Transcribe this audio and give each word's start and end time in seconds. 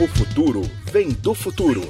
O 0.00 0.08
futuro 0.08 0.62
vem 0.90 1.10
do 1.10 1.34
futuro. 1.34 1.82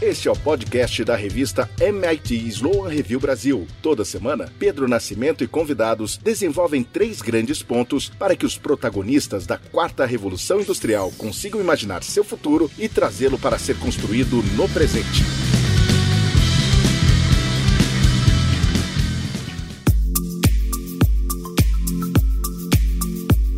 Este 0.00 0.28
é 0.28 0.30
o 0.30 0.36
podcast 0.36 1.02
da 1.02 1.16
revista 1.16 1.68
MIT 1.80 2.32
Sloan 2.46 2.88
Review 2.88 3.18
Brasil. 3.18 3.66
Toda 3.82 4.04
semana, 4.04 4.48
Pedro 4.56 4.86
Nascimento 4.86 5.42
e 5.42 5.48
convidados 5.48 6.16
desenvolvem 6.16 6.84
três 6.84 7.20
grandes 7.20 7.60
pontos 7.60 8.08
para 8.08 8.36
que 8.36 8.46
os 8.46 8.56
protagonistas 8.56 9.46
da 9.46 9.58
quarta 9.58 10.06
revolução 10.06 10.60
industrial 10.60 11.10
consigam 11.18 11.60
imaginar 11.60 12.04
seu 12.04 12.22
futuro 12.22 12.70
e 12.78 12.88
trazê-lo 12.88 13.36
para 13.36 13.58
ser 13.58 13.76
construído 13.80 14.40
no 14.56 14.68
presente. 14.68 15.24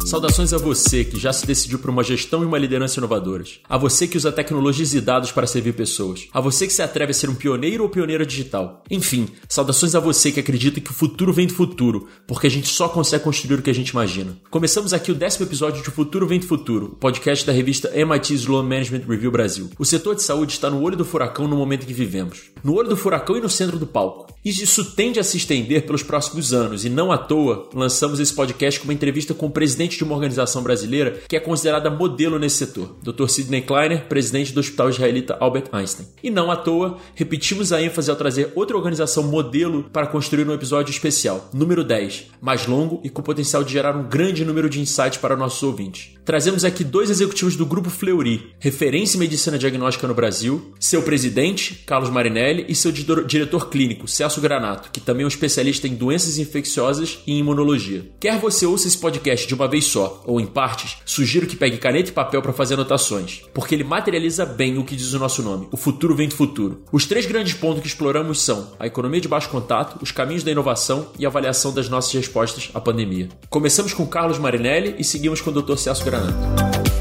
Saudações 0.06 0.52
a 0.52 0.56
você 0.56 1.04
que 1.04 1.18
já 1.18 1.32
se 1.32 1.44
decidiu 1.44 1.80
por 1.80 1.90
uma 1.90 2.04
gestão 2.04 2.44
e 2.44 2.46
uma 2.46 2.56
liderança 2.56 3.00
inovadoras. 3.00 3.58
A 3.68 3.76
você 3.76 4.06
que 4.06 4.16
usa 4.16 4.30
tecnologias 4.30 4.94
e 4.94 5.00
dados 5.00 5.32
para 5.32 5.48
servir 5.48 5.72
pessoas. 5.72 6.28
A 6.32 6.40
você 6.40 6.64
que 6.64 6.72
se 6.72 6.80
atreve 6.80 7.10
a 7.10 7.14
ser 7.14 7.28
um 7.28 7.34
pioneiro 7.34 7.82
ou 7.82 7.90
pioneira 7.90 8.24
digital. 8.24 8.84
Enfim, 8.88 9.26
saudações 9.48 9.96
a 9.96 10.00
você 10.00 10.30
que 10.30 10.38
acredita 10.38 10.80
que 10.80 10.92
o 10.92 10.94
futuro 10.94 11.32
vem 11.32 11.48
do 11.48 11.54
futuro, 11.54 12.06
porque 12.24 12.46
a 12.46 12.50
gente 12.50 12.68
só 12.68 12.88
consegue 12.88 13.24
construir 13.24 13.58
o 13.58 13.62
que 13.62 13.68
a 13.68 13.74
gente 13.74 13.88
imagina. 13.88 14.38
Começamos 14.48 14.92
aqui 14.92 15.10
o 15.10 15.14
décimo 15.14 15.44
episódio 15.44 15.82
de 15.82 15.90
Futuro 15.90 16.24
Vem 16.24 16.38
do 16.38 16.46
Futuro, 16.46 16.96
podcast 17.00 17.44
da 17.44 17.52
revista 17.52 17.90
MIT 17.92 18.32
Sloan 18.34 18.62
Management 18.62 19.02
Review 19.08 19.32
Brasil. 19.32 19.70
O 19.76 19.84
setor 19.84 20.14
de 20.14 20.22
saúde 20.22 20.52
está 20.52 20.70
no 20.70 20.82
olho 20.82 20.96
do 20.96 21.04
furacão 21.04 21.48
no 21.48 21.56
momento 21.56 21.82
em 21.82 21.86
que 21.86 21.92
vivemos. 21.92 22.42
No 22.62 22.74
olho 22.76 22.88
do 22.88 22.96
furacão 22.96 23.36
e 23.36 23.40
no 23.40 23.50
centro 23.50 23.76
do 23.76 23.88
palco. 23.88 24.32
E 24.44 24.50
isso 24.50 24.84
tende 24.92 25.18
a 25.18 25.24
se 25.24 25.36
estender 25.36 25.84
pelos 25.84 26.04
próximos 26.04 26.52
anos, 26.52 26.84
e 26.84 26.88
não 26.88 27.10
à 27.10 27.18
toa 27.18 27.68
lançamos 27.74 28.20
esse 28.20 28.32
podcast 28.32 28.78
com 28.78 28.86
uma 28.86 28.94
entrevista 28.94 29.34
com 29.34 29.46
o 29.46 29.50
presidente 29.50 29.95
de 29.96 30.04
uma 30.04 30.14
organização 30.14 30.62
brasileira 30.62 31.20
que 31.28 31.36
é 31.36 31.40
considerada 31.40 31.90
modelo 31.90 32.38
nesse 32.38 32.56
setor, 32.56 32.96
Dr. 33.02 33.28
Sidney 33.28 33.62
Kleiner, 33.62 34.06
presidente 34.06 34.52
do 34.52 34.60
Hospital 34.60 34.90
Israelita 34.90 35.36
Albert 35.40 35.68
Einstein. 35.72 36.06
E 36.22 36.30
não 36.30 36.50
à 36.50 36.56
toa, 36.56 36.98
repetimos 37.14 37.72
a 37.72 37.82
ênfase 37.82 38.10
ao 38.10 38.16
trazer 38.16 38.52
outra 38.54 38.76
organização 38.76 39.24
modelo 39.24 39.84
para 39.84 40.06
construir 40.06 40.48
um 40.48 40.52
episódio 40.52 40.90
especial, 40.90 41.48
número 41.52 41.84
10, 41.84 42.26
mais 42.40 42.66
longo 42.66 43.00
e 43.04 43.10
com 43.10 43.22
potencial 43.22 43.62
de 43.62 43.72
gerar 43.72 43.96
um 43.96 44.08
grande 44.08 44.44
número 44.44 44.68
de 44.68 44.80
insights 44.80 45.18
para 45.18 45.36
nossos 45.36 45.62
ouvintes. 45.62 46.15
Trazemos 46.26 46.64
aqui 46.64 46.82
dois 46.82 47.08
executivos 47.08 47.54
do 47.54 47.64
Grupo 47.64 47.88
Fleury, 47.88 48.52
referência 48.58 49.16
em 49.16 49.20
medicina 49.20 49.56
diagnóstica 49.56 50.08
no 50.08 50.14
Brasil, 50.14 50.74
seu 50.80 51.00
presidente, 51.00 51.84
Carlos 51.86 52.10
Marinelli, 52.10 52.66
e 52.68 52.74
seu 52.74 52.90
diretor 52.90 53.70
clínico, 53.70 54.08
Celso 54.08 54.40
Granato, 54.40 54.90
que 54.90 54.98
também 54.98 55.22
é 55.22 55.24
um 55.24 55.28
especialista 55.28 55.86
em 55.86 55.94
doenças 55.94 56.36
infecciosas 56.36 57.20
e 57.28 57.38
imunologia. 57.38 58.10
Quer 58.18 58.40
você 58.40 58.66
ouça 58.66 58.88
esse 58.88 58.98
podcast 58.98 59.46
de 59.46 59.54
uma 59.54 59.68
vez 59.68 59.84
só 59.84 60.24
ou 60.26 60.40
em 60.40 60.46
partes, 60.46 60.96
sugiro 61.06 61.46
que 61.46 61.54
pegue 61.54 61.78
caneta 61.78 62.10
e 62.10 62.12
papel 62.12 62.42
para 62.42 62.52
fazer 62.52 62.74
anotações, 62.74 63.42
porque 63.54 63.76
ele 63.76 63.84
materializa 63.84 64.44
bem 64.44 64.78
o 64.78 64.84
que 64.84 64.96
diz 64.96 65.12
o 65.12 65.20
nosso 65.20 65.44
nome: 65.44 65.68
o 65.70 65.76
futuro 65.76 66.16
vem 66.16 66.26
do 66.26 66.34
futuro. 66.34 66.82
Os 66.90 67.06
três 67.06 67.24
grandes 67.24 67.54
pontos 67.54 67.82
que 67.82 67.86
exploramos 67.86 68.42
são 68.42 68.72
a 68.80 68.86
economia 68.88 69.20
de 69.20 69.28
baixo 69.28 69.48
contato, 69.48 70.02
os 70.02 70.10
caminhos 70.10 70.42
da 70.42 70.50
inovação 70.50 71.06
e 71.20 71.24
a 71.24 71.28
avaliação 71.28 71.72
das 71.72 71.88
nossas 71.88 72.12
respostas 72.12 72.68
à 72.74 72.80
pandemia. 72.80 73.28
Começamos 73.48 73.94
com 73.94 74.04
Carlos 74.04 74.40
Marinelli 74.40 74.96
e 74.98 75.04
seguimos 75.04 75.40
com 75.40 75.50
o 75.50 75.62
Dr. 75.62 75.76
Celso 75.76 76.04
Granato. 76.04 76.15
Maracanã. 76.16 76.95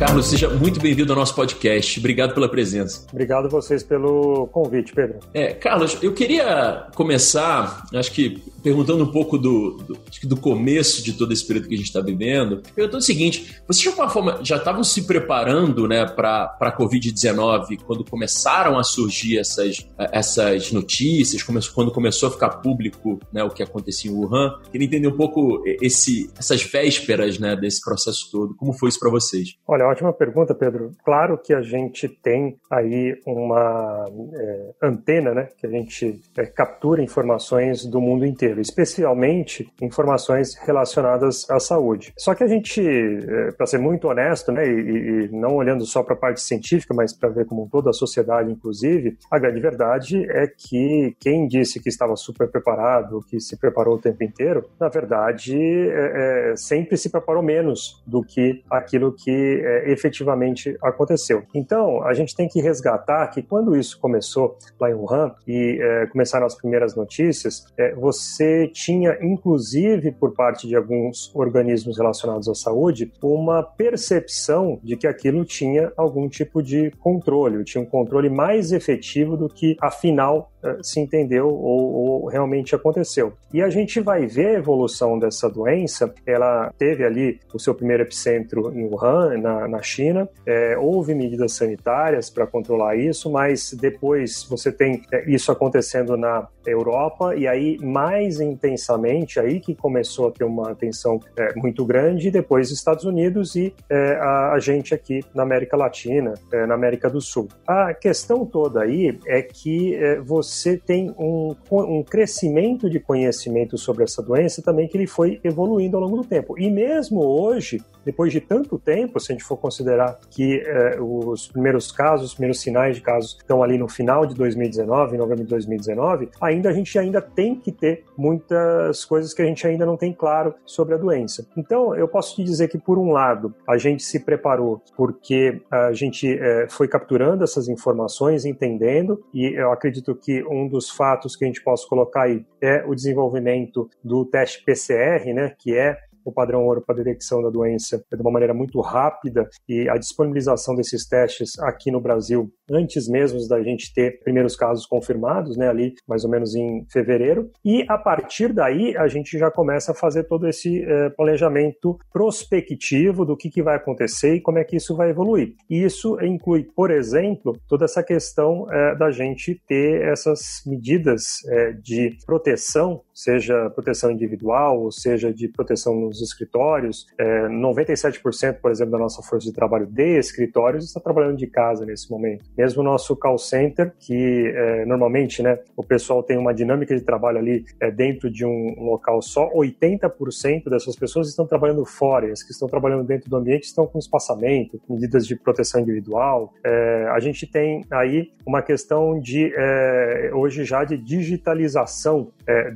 Carlos, 0.00 0.28
seja 0.28 0.48
muito 0.48 0.80
bem-vindo 0.80 1.12
ao 1.12 1.18
nosso 1.18 1.34
podcast. 1.34 1.98
Obrigado 1.98 2.32
pela 2.32 2.48
presença. 2.48 3.06
Obrigado 3.12 3.44
a 3.44 3.48
vocês 3.50 3.82
pelo 3.82 4.46
convite, 4.46 4.94
Pedro. 4.94 5.18
É, 5.34 5.52
Carlos, 5.52 5.98
eu 6.00 6.14
queria 6.14 6.86
começar, 6.94 7.84
acho 7.92 8.10
que 8.10 8.42
perguntando 8.62 9.04
um 9.04 9.12
pouco 9.12 9.36
do, 9.36 9.76
do, 9.76 9.98
do 10.24 10.36
começo 10.38 11.02
de 11.02 11.12
todo 11.12 11.32
esse 11.32 11.46
período 11.46 11.68
que 11.68 11.74
a 11.74 11.76
gente 11.76 11.86
está 11.86 12.00
vivendo, 12.00 12.62
perguntando 12.74 13.02
o 13.02 13.04
seguinte: 13.04 13.60
vocês 13.66 13.82
de 13.82 13.88
alguma 13.88 14.08
forma 14.08 14.40
já 14.42 14.56
estavam 14.56 14.82
se 14.82 15.02
preparando 15.02 15.86
né, 15.86 16.06
para 16.06 16.56
a 16.58 16.76
Covid-19 16.78 17.80
quando 17.84 18.02
começaram 18.02 18.78
a 18.78 18.82
surgir 18.82 19.38
essas, 19.38 19.86
essas 19.98 20.72
notícias, 20.72 21.42
quando 21.42 21.90
começou 21.90 22.30
a 22.30 22.32
ficar 22.32 22.48
público 22.48 23.20
né, 23.30 23.44
o 23.44 23.50
que 23.50 23.62
acontecia 23.62 24.10
em 24.10 24.14
Wuhan? 24.14 24.58
Queria 24.72 24.86
entender 24.86 25.08
um 25.08 25.16
pouco 25.16 25.62
esse, 25.82 26.30
essas 26.38 26.62
vésperas 26.62 27.38
né, 27.38 27.54
desse 27.54 27.82
processo 27.82 28.30
todo. 28.30 28.54
Como 28.56 28.72
foi 28.72 28.88
isso 28.88 28.98
para 28.98 29.10
vocês? 29.10 29.56
Olha, 29.66 29.89
ótima 29.90 30.12
pergunta, 30.12 30.54
Pedro. 30.54 30.92
Claro 31.04 31.38
que 31.38 31.52
a 31.52 31.62
gente 31.62 32.08
tem 32.08 32.58
aí 32.70 33.20
uma 33.26 34.06
é, 34.34 34.70
antena, 34.82 35.34
né, 35.34 35.48
que 35.56 35.66
a 35.66 35.70
gente 35.70 36.20
é, 36.36 36.46
captura 36.46 37.02
informações 37.02 37.84
do 37.84 38.00
mundo 38.00 38.24
inteiro 38.24 38.60
especialmente 38.60 39.70
informações 39.80 40.54
relacionadas 40.54 41.48
à 41.50 41.58
saúde. 41.58 42.12
Só 42.16 42.34
que 42.34 42.44
a 42.44 42.46
gente, 42.46 42.80
é, 42.80 43.52
para 43.52 43.66
ser 43.66 43.78
muito 43.78 44.08
honesto, 44.08 44.52
né, 44.52 44.66
e, 44.66 45.26
e 45.26 45.28
não 45.28 45.56
olhando 45.56 45.84
só 45.84 46.02
para 46.02 46.14
a 46.14 46.18
parte 46.18 46.40
científica, 46.40 46.94
mas 46.94 47.12
para 47.12 47.28
ver 47.28 47.46
como 47.46 47.68
toda 47.70 47.90
a 47.90 47.92
sociedade, 47.92 48.50
inclusive, 48.50 49.16
a 49.30 49.38
grande 49.38 49.60
verdade 49.60 50.24
é 50.30 50.46
que 50.46 51.14
quem 51.18 51.46
disse 51.46 51.80
que 51.80 51.88
estava 51.88 52.16
super 52.16 52.48
preparado, 52.48 53.24
que 53.28 53.40
se 53.40 53.56
preparou 53.58 53.96
o 53.96 54.00
tempo 54.00 54.22
inteiro, 54.22 54.68
na 54.78 54.88
verdade, 54.88 55.56
é, 55.56 56.52
é, 56.52 56.56
sempre 56.56 56.96
se 56.96 57.10
preparou 57.10 57.42
menos 57.42 58.02
do 58.06 58.22
que 58.22 58.62
aquilo 58.70 59.12
que 59.12 59.60
é, 59.64 59.79
efetivamente 59.86 60.76
aconteceu. 60.82 61.42
Então, 61.54 62.02
a 62.02 62.14
gente 62.14 62.34
tem 62.34 62.48
que 62.48 62.60
resgatar 62.60 63.26
que 63.28 63.42
quando 63.42 63.76
isso 63.76 63.98
começou 64.00 64.56
lá 64.78 64.90
em 64.90 64.94
Wuhan 64.94 65.34
e 65.46 65.78
é, 65.80 66.06
começaram 66.06 66.46
as 66.46 66.54
primeiras 66.54 66.94
notícias, 66.94 67.64
é, 67.78 67.94
você 67.94 68.68
tinha, 68.68 69.18
inclusive, 69.22 70.12
por 70.12 70.34
parte 70.34 70.66
de 70.66 70.76
alguns 70.76 71.30
organismos 71.34 71.98
relacionados 71.98 72.48
à 72.48 72.54
saúde, 72.54 73.12
uma 73.22 73.62
percepção 73.62 74.78
de 74.82 74.96
que 74.96 75.06
aquilo 75.06 75.44
tinha 75.44 75.92
algum 75.96 76.28
tipo 76.28 76.62
de 76.62 76.90
controle, 76.98 77.64
tinha 77.64 77.82
um 77.82 77.86
controle 77.86 78.28
mais 78.28 78.72
efetivo 78.72 79.36
do 79.36 79.48
que, 79.48 79.76
afinal, 79.80 80.50
se 80.82 81.00
entendeu 81.00 81.48
ou, 81.48 81.92
ou, 81.92 82.26
realmente 82.26 82.74
aconteceu. 82.74 83.32
E 83.52 83.62
a 83.62 83.70
gente 83.70 84.00
vai 84.00 84.26
ver 84.26 84.46
a 84.46 84.58
evolução 84.58 85.18
dessa 85.18 85.48
doença. 85.48 86.12
Ela 86.26 86.72
teve 86.78 87.04
ali 87.04 87.40
o 87.52 87.58
seu 87.58 87.74
primeiro 87.74 88.02
epicentro 88.02 88.72
em 88.72 88.84
Wuhan, 88.84 89.38
na, 89.38 89.68
na 89.68 89.82
China. 89.82 90.28
É, 90.46 90.76
houve 90.78 91.14
medidas 91.14 91.52
sanitárias 91.52 92.30
para 92.30 92.46
controlar 92.46 92.96
isso, 92.96 93.30
mas 93.30 93.72
depois 93.72 94.46
você 94.48 94.70
tem 94.70 95.02
é, 95.12 95.28
isso 95.30 95.50
acontecendo 95.50 96.16
na 96.16 96.46
Europa 96.66 97.34
e 97.34 97.48
aí 97.48 97.78
mais 97.80 98.40
intensamente 98.40 99.40
aí 99.40 99.60
que 99.60 99.74
começou 99.74 100.28
a 100.28 100.30
ter 100.30 100.44
uma 100.44 100.70
atenção 100.70 101.18
é, 101.36 101.54
muito 101.56 101.84
grande. 101.84 102.30
Depois 102.30 102.70
Estados 102.70 103.04
Unidos 103.04 103.56
e 103.56 103.74
a, 104.20 104.52
a, 104.52 104.58
gente 104.58 104.94
aqui 104.94 105.24
na 105.34 105.42
América 105.42 105.76
Latina, 105.76 106.34
na 106.68 106.74
América 106.74 107.08
do 107.08 107.20
Sul. 107.20 107.48
A 107.66 107.94
questão 107.94 108.44
toda 108.44 108.82
aí 108.82 109.18
é 109.26 109.42
que 109.42 109.98
você 110.24 110.49
você 110.50 110.76
tem 110.76 111.14
um, 111.18 111.54
um 111.70 112.02
crescimento 112.02 112.90
de 112.90 112.98
conhecimento 112.98 113.78
sobre 113.78 114.04
essa 114.04 114.22
doença 114.22 114.60
também 114.60 114.88
que 114.88 114.96
ele 114.96 115.06
foi 115.06 115.40
evoluindo 115.44 115.96
ao 115.96 116.02
longo 116.02 116.16
do 116.16 116.24
tempo. 116.24 116.58
E 116.58 116.70
mesmo 116.70 117.20
hoje, 117.20 117.80
depois 118.04 118.32
de 118.32 118.40
tanto 118.40 118.78
tempo, 118.78 119.20
se 119.20 119.30
a 119.30 119.34
gente 119.34 119.44
for 119.44 119.56
considerar 119.56 120.18
que 120.30 120.60
eh, 120.60 120.98
os 121.00 121.48
primeiros 121.48 121.92
casos, 121.92 122.28
os 122.28 122.34
primeiros 122.34 122.60
sinais 122.60 122.96
de 122.96 123.02
casos 123.02 123.36
estão 123.38 123.62
ali 123.62 123.78
no 123.78 123.88
final 123.88 124.26
de 124.26 124.34
2019, 124.34 125.14
em 125.14 125.18
novembro 125.18 125.44
de 125.44 125.50
2019, 125.50 126.30
ainda 126.40 126.70
a 126.70 126.72
gente 126.72 126.98
ainda 126.98 127.20
tem 127.20 127.54
que 127.54 127.70
ter 127.70 128.04
muitas 128.16 129.04
coisas 129.04 129.32
que 129.34 129.42
a 129.42 129.44
gente 129.44 129.66
ainda 129.66 129.86
não 129.86 129.96
tem 129.96 130.12
claro 130.12 130.54
sobre 130.64 130.94
a 130.94 130.98
doença. 130.98 131.46
Então, 131.56 131.94
eu 131.94 132.08
posso 132.08 132.34
te 132.36 132.42
dizer 132.42 132.68
que, 132.68 132.78
por 132.78 132.98
um 132.98 133.12
lado, 133.12 133.54
a 133.68 133.76
gente 133.76 134.02
se 134.02 134.20
preparou 134.20 134.82
porque 134.96 135.60
a 135.70 135.92
gente 135.92 136.26
eh, 136.28 136.66
foi 136.68 136.88
capturando 136.88 137.44
essas 137.44 137.68
informações, 137.68 138.44
entendendo, 138.44 139.22
e 139.32 139.54
eu 139.54 139.72
acredito 139.72 140.14
que 140.14 140.39
um 140.48 140.68
dos 140.68 140.90
fatos 140.90 141.36
que 141.36 141.44
a 141.44 141.46
gente 141.46 141.62
possa 141.62 141.86
colocar 141.88 142.22
aí 142.22 142.44
é 142.60 142.84
o 142.86 142.94
desenvolvimento 142.94 143.88
do 144.02 144.24
teste 144.24 144.64
PCR, 144.64 145.32
né, 145.34 145.54
que 145.58 145.76
é 145.76 145.98
o 146.24 146.32
padrão 146.32 146.64
ouro 146.64 146.82
para 146.84 146.96
detecção 146.96 147.42
da 147.42 147.50
doença 147.50 148.02
de 148.10 148.20
uma 148.20 148.30
maneira 148.30 148.54
muito 148.54 148.80
rápida 148.80 149.48
e 149.68 149.88
a 149.88 149.96
disponibilização 149.96 150.74
desses 150.74 151.06
testes 151.06 151.58
aqui 151.60 151.90
no 151.90 152.00
Brasil 152.00 152.50
antes 152.70 153.08
mesmo 153.08 153.46
da 153.48 153.62
gente 153.62 153.92
ter 153.92 154.20
primeiros 154.20 154.56
casos 154.56 154.86
confirmados, 154.86 155.56
né, 155.56 155.68
ali 155.68 155.94
mais 156.06 156.24
ou 156.24 156.30
menos 156.30 156.54
em 156.54 156.86
fevereiro. 156.90 157.50
E 157.64 157.84
a 157.88 157.98
partir 157.98 158.52
daí 158.52 158.96
a 158.96 159.08
gente 159.08 159.38
já 159.38 159.50
começa 159.50 159.92
a 159.92 159.94
fazer 159.94 160.24
todo 160.24 160.46
esse 160.48 160.82
eh, 160.82 161.10
planejamento 161.10 161.98
prospectivo 162.12 163.24
do 163.24 163.36
que, 163.36 163.50
que 163.50 163.62
vai 163.62 163.76
acontecer 163.76 164.34
e 164.34 164.40
como 164.40 164.58
é 164.58 164.64
que 164.64 164.76
isso 164.76 164.96
vai 164.96 165.10
evoluir. 165.10 165.54
E 165.68 165.82
isso 165.82 166.18
inclui, 166.22 166.64
por 166.74 166.90
exemplo, 166.90 167.58
toda 167.68 167.84
essa 167.84 168.02
questão 168.02 168.66
eh, 168.70 168.94
da 168.94 169.10
gente 169.10 169.60
ter 169.66 170.02
essas 170.02 170.62
medidas 170.66 171.44
eh, 171.48 171.72
de 171.72 172.16
proteção 172.24 173.02
seja 173.22 173.68
proteção 173.70 174.10
individual, 174.10 174.80
ou 174.80 174.90
seja 174.90 175.32
de 175.32 175.46
proteção 175.48 175.94
nos 175.94 176.22
escritórios. 176.22 177.06
É, 177.18 177.48
97%, 177.48 178.54
por 178.60 178.70
exemplo, 178.70 178.92
da 178.92 178.98
nossa 178.98 179.22
força 179.22 179.46
de 179.46 179.52
trabalho 179.52 179.86
de 179.86 180.18
escritórios 180.18 180.86
está 180.86 181.00
trabalhando 181.00 181.36
de 181.36 181.46
casa 181.46 181.84
nesse 181.84 182.10
momento. 182.10 182.44
Mesmo 182.56 182.80
o 182.80 182.84
nosso 182.84 183.14
call 183.14 183.38
center, 183.38 183.92
que 183.98 184.52
é, 184.54 184.86
normalmente 184.86 185.42
né, 185.42 185.58
o 185.76 185.82
pessoal 185.82 186.22
tem 186.22 186.38
uma 186.38 186.54
dinâmica 186.54 186.96
de 186.96 187.02
trabalho 187.02 187.38
ali 187.38 187.64
é, 187.78 187.90
dentro 187.90 188.30
de 188.30 188.44
um 188.44 188.74
local 188.78 189.20
só, 189.20 189.50
80% 189.52 190.70
dessas 190.70 190.96
pessoas 190.96 191.28
estão 191.28 191.46
trabalhando 191.46 191.84
fora, 191.84 192.28
e 192.28 192.32
as 192.32 192.42
que 192.42 192.52
estão 192.52 192.68
trabalhando 192.68 193.04
dentro 193.04 193.28
do 193.28 193.36
ambiente 193.36 193.64
estão 193.64 193.86
com 193.86 193.98
espaçamento, 193.98 194.80
medidas 194.88 195.26
de 195.26 195.36
proteção 195.36 195.80
individual. 195.80 196.54
É, 196.64 197.06
a 197.10 197.20
gente 197.20 197.46
tem 197.46 197.84
aí 197.90 198.30
uma 198.46 198.62
questão 198.62 199.20
de, 199.20 199.52
é, 199.54 200.30
hoje 200.32 200.64
já, 200.64 200.84
de 200.84 200.96
digitalização 200.96 202.32
é, 202.46 202.70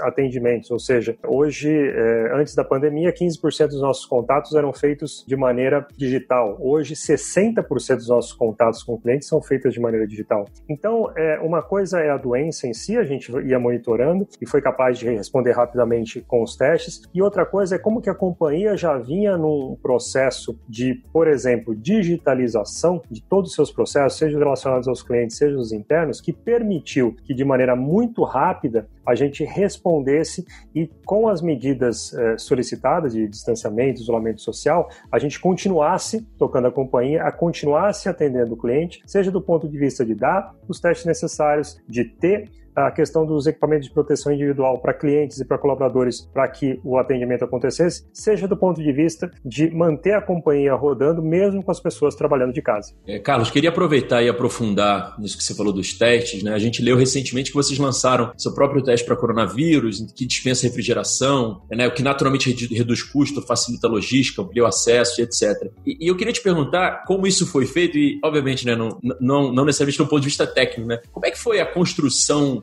atendimentos, 0.00 0.70
ou 0.70 0.78
seja, 0.78 1.16
hoje, 1.26 1.70
é, 1.70 2.32
antes 2.34 2.54
da 2.54 2.64
pandemia, 2.64 3.12
15% 3.12 3.68
dos 3.68 3.80
nossos 3.80 4.06
contatos 4.06 4.54
eram 4.54 4.72
feitos 4.72 5.24
de 5.26 5.36
maneira 5.36 5.86
digital. 5.96 6.56
Hoje, 6.60 6.94
60% 6.94 7.96
dos 7.96 8.08
nossos 8.08 8.32
contatos 8.32 8.82
com 8.82 8.98
clientes 8.98 9.28
são 9.28 9.40
feitos 9.40 9.72
de 9.72 9.80
maneira 9.80 10.06
digital. 10.06 10.46
Então, 10.68 11.12
é, 11.16 11.38
uma 11.40 11.62
coisa 11.62 12.00
é 12.00 12.10
a 12.10 12.16
doença 12.16 12.66
em 12.66 12.74
si, 12.74 12.96
a 12.96 13.04
gente 13.04 13.32
ia 13.46 13.58
monitorando 13.58 14.26
e 14.40 14.46
foi 14.46 14.60
capaz 14.60 14.98
de 14.98 15.08
responder 15.08 15.52
rapidamente 15.52 16.20
com 16.20 16.42
os 16.42 16.56
testes, 16.56 17.02
e 17.12 17.22
outra 17.22 17.44
coisa 17.46 17.76
é 17.76 17.78
como 17.78 18.00
que 18.00 18.10
a 18.10 18.14
companhia 18.14 18.76
já 18.76 18.96
vinha 18.98 19.36
num 19.36 19.76
processo 19.82 20.58
de, 20.68 21.02
por 21.12 21.28
exemplo, 21.28 21.74
digitalização 21.74 23.02
de 23.10 23.22
todos 23.22 23.50
os 23.50 23.56
seus 23.56 23.70
processos, 23.70 24.18
seja 24.18 24.38
relacionados 24.38 24.88
aos 24.88 25.02
clientes, 25.02 25.36
seja 25.36 25.56
os 25.56 25.72
internos, 25.72 26.20
que 26.20 26.32
permitiu 26.32 27.14
que 27.24 27.34
de 27.34 27.44
maneira 27.44 27.76
muito 27.76 28.22
rápida 28.24 28.88
a 29.06 29.14
gente 29.14 29.44
respondesse 29.44 30.44
e 30.74 30.86
com 31.04 31.28
as 31.28 31.42
medidas 31.42 32.12
eh, 32.14 32.38
solicitadas 32.38 33.12
de 33.12 33.28
distanciamento, 33.28 34.00
isolamento 34.00 34.40
social, 34.40 34.88
a 35.10 35.18
gente 35.18 35.38
continuasse 35.38 36.22
tocando 36.38 36.68
a 36.68 36.72
companhia, 36.72 37.22
a 37.22 37.32
continuasse 37.32 38.08
atendendo 38.08 38.54
o 38.54 38.56
cliente, 38.56 39.02
seja 39.06 39.30
do 39.30 39.40
ponto 39.40 39.68
de 39.68 39.78
vista 39.78 40.04
de 40.04 40.14
dar 40.14 40.54
os 40.68 40.80
testes 40.80 41.06
necessários, 41.06 41.80
de 41.88 42.04
ter 42.04 42.50
a 42.74 42.90
questão 42.90 43.24
dos 43.24 43.46
equipamentos 43.46 43.86
de 43.86 43.92
proteção 43.92 44.32
individual 44.32 44.78
para 44.78 44.92
clientes 44.92 45.38
e 45.40 45.44
para 45.44 45.58
colaboradores 45.58 46.22
para 46.32 46.48
que 46.48 46.80
o 46.84 46.98
atendimento 46.98 47.44
acontecesse, 47.44 48.06
seja 48.12 48.48
do 48.48 48.56
ponto 48.56 48.82
de 48.82 48.92
vista 48.92 49.30
de 49.44 49.70
manter 49.70 50.14
a 50.14 50.20
companhia 50.20 50.74
rodando, 50.74 51.22
mesmo 51.22 51.62
com 51.62 51.70
as 51.70 51.80
pessoas 51.80 52.14
trabalhando 52.14 52.52
de 52.52 52.62
casa. 52.62 52.94
É, 53.06 53.18
Carlos, 53.18 53.50
queria 53.50 53.70
aproveitar 53.70 54.22
e 54.22 54.28
aprofundar 54.28 55.18
nisso 55.18 55.36
que 55.36 55.44
você 55.44 55.54
falou 55.54 55.72
dos 55.72 55.92
testes. 55.92 56.42
Né? 56.42 56.52
A 56.52 56.58
gente 56.58 56.82
leu 56.82 56.96
recentemente 56.96 57.50
que 57.50 57.56
vocês 57.56 57.78
lançaram 57.78 58.32
seu 58.36 58.52
próprio 58.52 58.82
teste 58.82 59.06
para 59.06 59.16
coronavírus, 59.16 60.04
que 60.14 60.26
dispensa 60.26 60.66
refrigeração, 60.66 61.62
né? 61.70 61.86
o 61.86 61.92
que 61.92 62.02
naturalmente 62.02 62.52
reduz 62.74 63.02
custo, 63.02 63.40
facilita 63.42 63.86
a 63.86 63.90
logística, 63.90 64.42
amplia 64.42 64.64
o 64.64 64.66
acesso, 64.66 65.20
etc. 65.22 65.70
E, 65.86 66.06
e, 66.06 66.08
eu 66.08 66.16
queria 66.16 66.32
te 66.32 66.42
perguntar 66.42 67.04
como 67.06 67.26
isso 67.26 67.46
foi 67.46 67.66
feito, 67.66 67.96
e 67.96 68.18
obviamente 68.24 68.66
né, 68.66 68.74
não, 68.74 68.98
não, 69.20 69.52
não 69.52 69.64
necessariamente 69.64 69.98
do 69.98 70.06
ponto 70.06 70.20
de 70.20 70.28
vista 70.28 70.46
técnico, 70.46 70.88
né? 70.88 71.00
como 71.12 71.26
é 71.26 71.30
que 71.30 71.38
foi 71.38 71.60
a 71.60 71.66
construção 71.66 72.62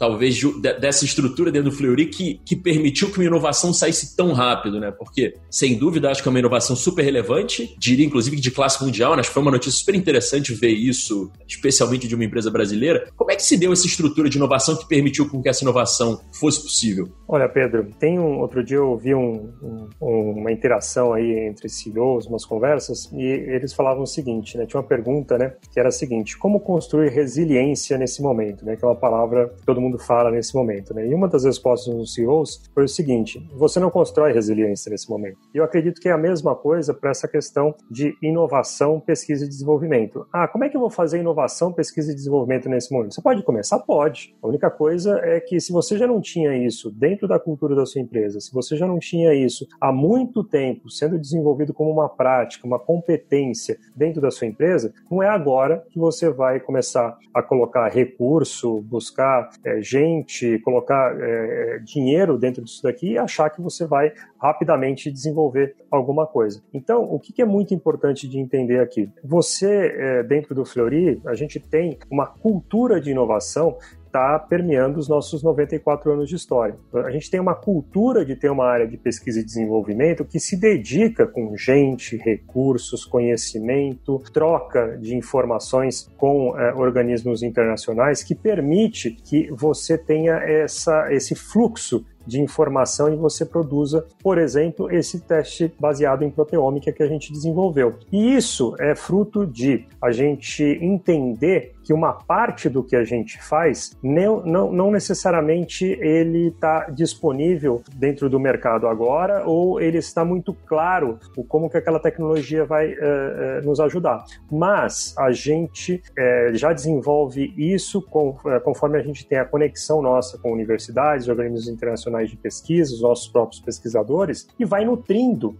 talvez, 0.00 0.40
dessa 0.80 1.04
estrutura 1.04 1.52
dentro 1.52 1.70
do 1.70 1.76
Fleury 1.76 2.06
que, 2.06 2.40
que 2.42 2.56
permitiu 2.56 3.10
que 3.10 3.18
uma 3.18 3.26
inovação 3.26 3.70
saísse 3.70 4.16
tão 4.16 4.32
rápido, 4.32 4.80
né? 4.80 4.90
Porque, 4.90 5.34
sem 5.50 5.76
dúvida, 5.76 6.10
acho 6.10 6.22
que 6.22 6.28
é 6.28 6.30
uma 6.30 6.38
inovação 6.38 6.74
super 6.74 7.04
relevante, 7.04 7.76
diria 7.78 8.06
inclusive 8.06 8.36
de 8.36 8.50
classe 8.50 8.82
mundial, 8.82 9.12
né? 9.12 9.20
Acho 9.20 9.28
que 9.28 9.34
foi 9.34 9.42
uma 9.42 9.50
notícia 9.50 9.78
super 9.78 9.94
interessante 9.94 10.54
ver 10.54 10.70
isso, 10.70 11.30
especialmente 11.46 12.08
de 12.08 12.14
uma 12.14 12.24
empresa 12.24 12.50
brasileira. 12.50 13.10
Como 13.14 13.30
é 13.30 13.36
que 13.36 13.42
se 13.42 13.58
deu 13.58 13.74
essa 13.74 13.86
estrutura 13.86 14.30
de 14.30 14.38
inovação 14.38 14.74
que 14.74 14.88
permitiu 14.88 15.28
com 15.28 15.42
que 15.42 15.50
essa 15.50 15.64
inovação 15.64 16.18
fosse 16.32 16.62
possível? 16.62 17.06
Olha, 17.28 17.46
Pedro, 17.46 17.90
tem 17.98 18.18
um 18.18 18.40
outro 18.40 18.64
dia 18.64 18.78
eu 18.78 18.88
ouvi 18.88 19.14
um, 19.14 19.52
um, 19.62 19.88
uma 20.00 20.50
interação 20.50 21.12
aí 21.12 21.46
entre 21.46 21.68
CEOs, 21.68 22.26
umas 22.26 22.46
conversas, 22.46 23.10
e 23.12 23.22
eles 23.22 23.74
falavam 23.74 24.04
o 24.04 24.06
seguinte, 24.06 24.56
né? 24.56 24.64
Tinha 24.64 24.80
uma 24.80 24.88
pergunta, 24.88 25.36
né? 25.36 25.52
Que 25.70 25.78
era 25.78 25.90
a 25.90 25.92
seguinte: 25.92 26.38
como 26.38 26.58
construir 26.58 27.10
resiliência 27.10 27.98
nesse 27.98 28.22
momento, 28.22 28.64
né? 28.64 28.76
Que 28.76 28.84
é 28.84 28.88
uma 28.88 28.96
palavra 28.96 29.50
que 29.58 29.66
todo 29.66 29.80
mundo 29.80 29.89
mundo 29.90 29.98
fala 29.98 30.30
nesse 30.30 30.54
momento. 30.54 30.94
Né? 30.94 31.08
E 31.08 31.14
uma 31.14 31.28
das 31.28 31.44
respostas 31.44 31.94
dos 31.94 32.14
CEOs 32.14 32.62
foi 32.72 32.84
o 32.84 32.88
seguinte: 32.88 33.44
você 33.54 33.80
não 33.80 33.90
constrói 33.90 34.32
resiliência 34.32 34.90
nesse 34.90 35.10
momento. 35.10 35.38
E 35.54 35.58
eu 35.58 35.64
acredito 35.64 36.00
que 36.00 36.08
é 36.08 36.12
a 36.12 36.18
mesma 36.18 36.54
coisa 36.54 36.94
para 36.94 37.10
essa 37.10 37.26
questão 37.26 37.74
de 37.90 38.16
inovação, 38.22 39.00
pesquisa 39.00 39.44
e 39.44 39.48
desenvolvimento. 39.48 40.26
Ah, 40.32 40.46
como 40.46 40.64
é 40.64 40.68
que 40.68 40.76
eu 40.76 40.80
vou 40.80 40.90
fazer 40.90 41.18
inovação, 41.18 41.72
pesquisa 41.72 42.12
e 42.12 42.14
desenvolvimento 42.14 42.68
nesse 42.68 42.92
momento? 42.92 43.14
Você 43.14 43.22
pode 43.22 43.42
começar? 43.42 43.78
Pode. 43.80 44.34
A 44.42 44.46
única 44.46 44.70
coisa 44.70 45.18
é 45.22 45.40
que 45.40 45.60
se 45.60 45.72
você 45.72 45.96
já 45.98 46.06
não 46.06 46.20
tinha 46.20 46.56
isso 46.56 46.90
dentro 46.90 47.26
da 47.26 47.38
cultura 47.38 47.74
da 47.74 47.84
sua 47.84 48.00
empresa, 48.00 48.40
se 48.40 48.52
você 48.52 48.76
já 48.76 48.86
não 48.86 48.98
tinha 48.98 49.34
isso 49.34 49.66
há 49.80 49.92
muito 49.92 50.44
tempo 50.44 50.90
sendo 50.90 51.18
desenvolvido 51.18 51.74
como 51.74 51.90
uma 51.90 52.08
prática, 52.08 52.66
uma 52.66 52.78
competência 52.78 53.78
dentro 53.96 54.20
da 54.20 54.30
sua 54.30 54.46
empresa, 54.46 54.92
não 55.10 55.22
é 55.22 55.28
agora 55.28 55.84
que 55.90 55.98
você 55.98 56.30
vai 56.30 56.60
começar 56.60 57.16
a 57.34 57.42
colocar 57.42 57.88
recurso, 57.88 58.80
buscar 58.82 59.50
é, 59.64 59.79
gente, 59.82 60.58
colocar 60.60 61.16
é, 61.20 61.78
dinheiro 61.84 62.38
dentro 62.38 62.62
disso 62.62 62.82
daqui 62.82 63.12
e 63.12 63.18
achar 63.18 63.50
que 63.50 63.60
você 63.60 63.86
vai 63.86 64.12
rapidamente 64.40 65.10
desenvolver 65.10 65.76
alguma 65.90 66.26
coisa. 66.26 66.62
Então, 66.72 67.02
o 67.02 67.18
que 67.18 67.40
é 67.40 67.44
muito 67.44 67.74
importante 67.74 68.28
de 68.28 68.38
entender 68.38 68.80
aqui? 68.80 69.08
Você, 69.24 69.94
é, 69.96 70.22
dentro 70.22 70.54
do 70.54 70.64
Fleury, 70.64 71.20
a 71.26 71.34
gente 71.34 71.58
tem 71.60 71.98
uma 72.10 72.26
cultura 72.26 73.00
de 73.00 73.10
inovação 73.10 73.76
está 74.10 74.38
permeando 74.40 74.98
os 74.98 75.08
nossos 75.08 75.42
94 75.42 76.12
anos 76.12 76.28
de 76.28 76.34
história. 76.34 76.74
A 76.92 77.10
gente 77.10 77.30
tem 77.30 77.38
uma 77.38 77.54
cultura 77.54 78.24
de 78.24 78.34
ter 78.34 78.50
uma 78.50 78.66
área 78.66 78.86
de 78.86 78.96
pesquisa 78.96 79.38
e 79.40 79.44
desenvolvimento 79.44 80.24
que 80.24 80.40
se 80.40 80.56
dedica 80.56 81.26
com 81.26 81.56
gente, 81.56 82.16
recursos, 82.16 83.04
conhecimento, 83.04 84.20
troca 84.32 84.98
de 84.98 85.16
informações 85.16 86.10
com 86.18 86.58
é, 86.58 86.74
organismos 86.74 87.42
internacionais 87.42 88.22
que 88.24 88.34
permite 88.34 89.12
que 89.12 89.48
você 89.52 89.96
tenha 89.96 90.34
essa, 90.38 91.12
esse 91.12 91.34
fluxo 91.36 92.04
de 92.26 92.40
informação 92.40 93.12
e 93.12 93.16
você 93.16 93.44
produza, 93.44 94.06
por 94.22 94.38
exemplo, 94.38 94.90
esse 94.90 95.20
teste 95.20 95.72
baseado 95.78 96.22
em 96.22 96.30
proteômica 96.30 96.92
que 96.92 97.02
a 97.02 97.06
gente 97.06 97.32
desenvolveu. 97.32 97.94
E 98.12 98.34
isso 98.34 98.74
é 98.78 98.94
fruto 98.94 99.46
de 99.46 99.86
a 100.00 100.10
gente 100.10 100.62
entender 100.80 101.74
que 101.82 101.92
uma 101.92 102.12
parte 102.12 102.68
do 102.68 102.84
que 102.84 102.94
a 102.94 103.04
gente 103.04 103.42
faz 103.42 103.96
não, 104.02 104.42
não, 104.44 104.72
não 104.72 104.90
necessariamente 104.90 105.84
ele 105.84 106.48
está 106.48 106.88
disponível 106.90 107.82
dentro 107.96 108.28
do 108.28 108.38
mercado 108.38 108.86
agora 108.86 109.44
ou 109.44 109.80
ele 109.80 109.98
está 109.98 110.24
muito 110.24 110.54
claro 110.66 111.18
o 111.36 111.42
como 111.42 111.68
que 111.68 111.76
aquela 111.76 111.98
tecnologia 111.98 112.64
vai 112.64 112.92
uh, 112.92 112.96
uh, 112.96 113.66
nos 113.66 113.80
ajudar. 113.80 114.24
Mas 114.50 115.14
a 115.18 115.32
gente 115.32 116.02
uh, 116.10 116.54
já 116.54 116.72
desenvolve 116.72 117.52
isso 117.56 118.02
com, 118.02 118.36
conforme 118.62 118.98
a 118.98 119.02
gente 119.02 119.26
tem 119.26 119.38
a 119.38 119.44
conexão 119.44 120.00
nossa 120.00 120.38
com 120.38 120.52
universidades, 120.52 121.28
organismos 121.28 121.66
internacionais 121.66 122.09
de 122.10 122.36
pesquisa, 122.36 122.94
os 122.94 123.02
nossos 123.02 123.28
próprios 123.28 123.60
pesquisadores, 123.60 124.48
e 124.58 124.64
vai 124.64 124.84
nutrindo 124.84 125.56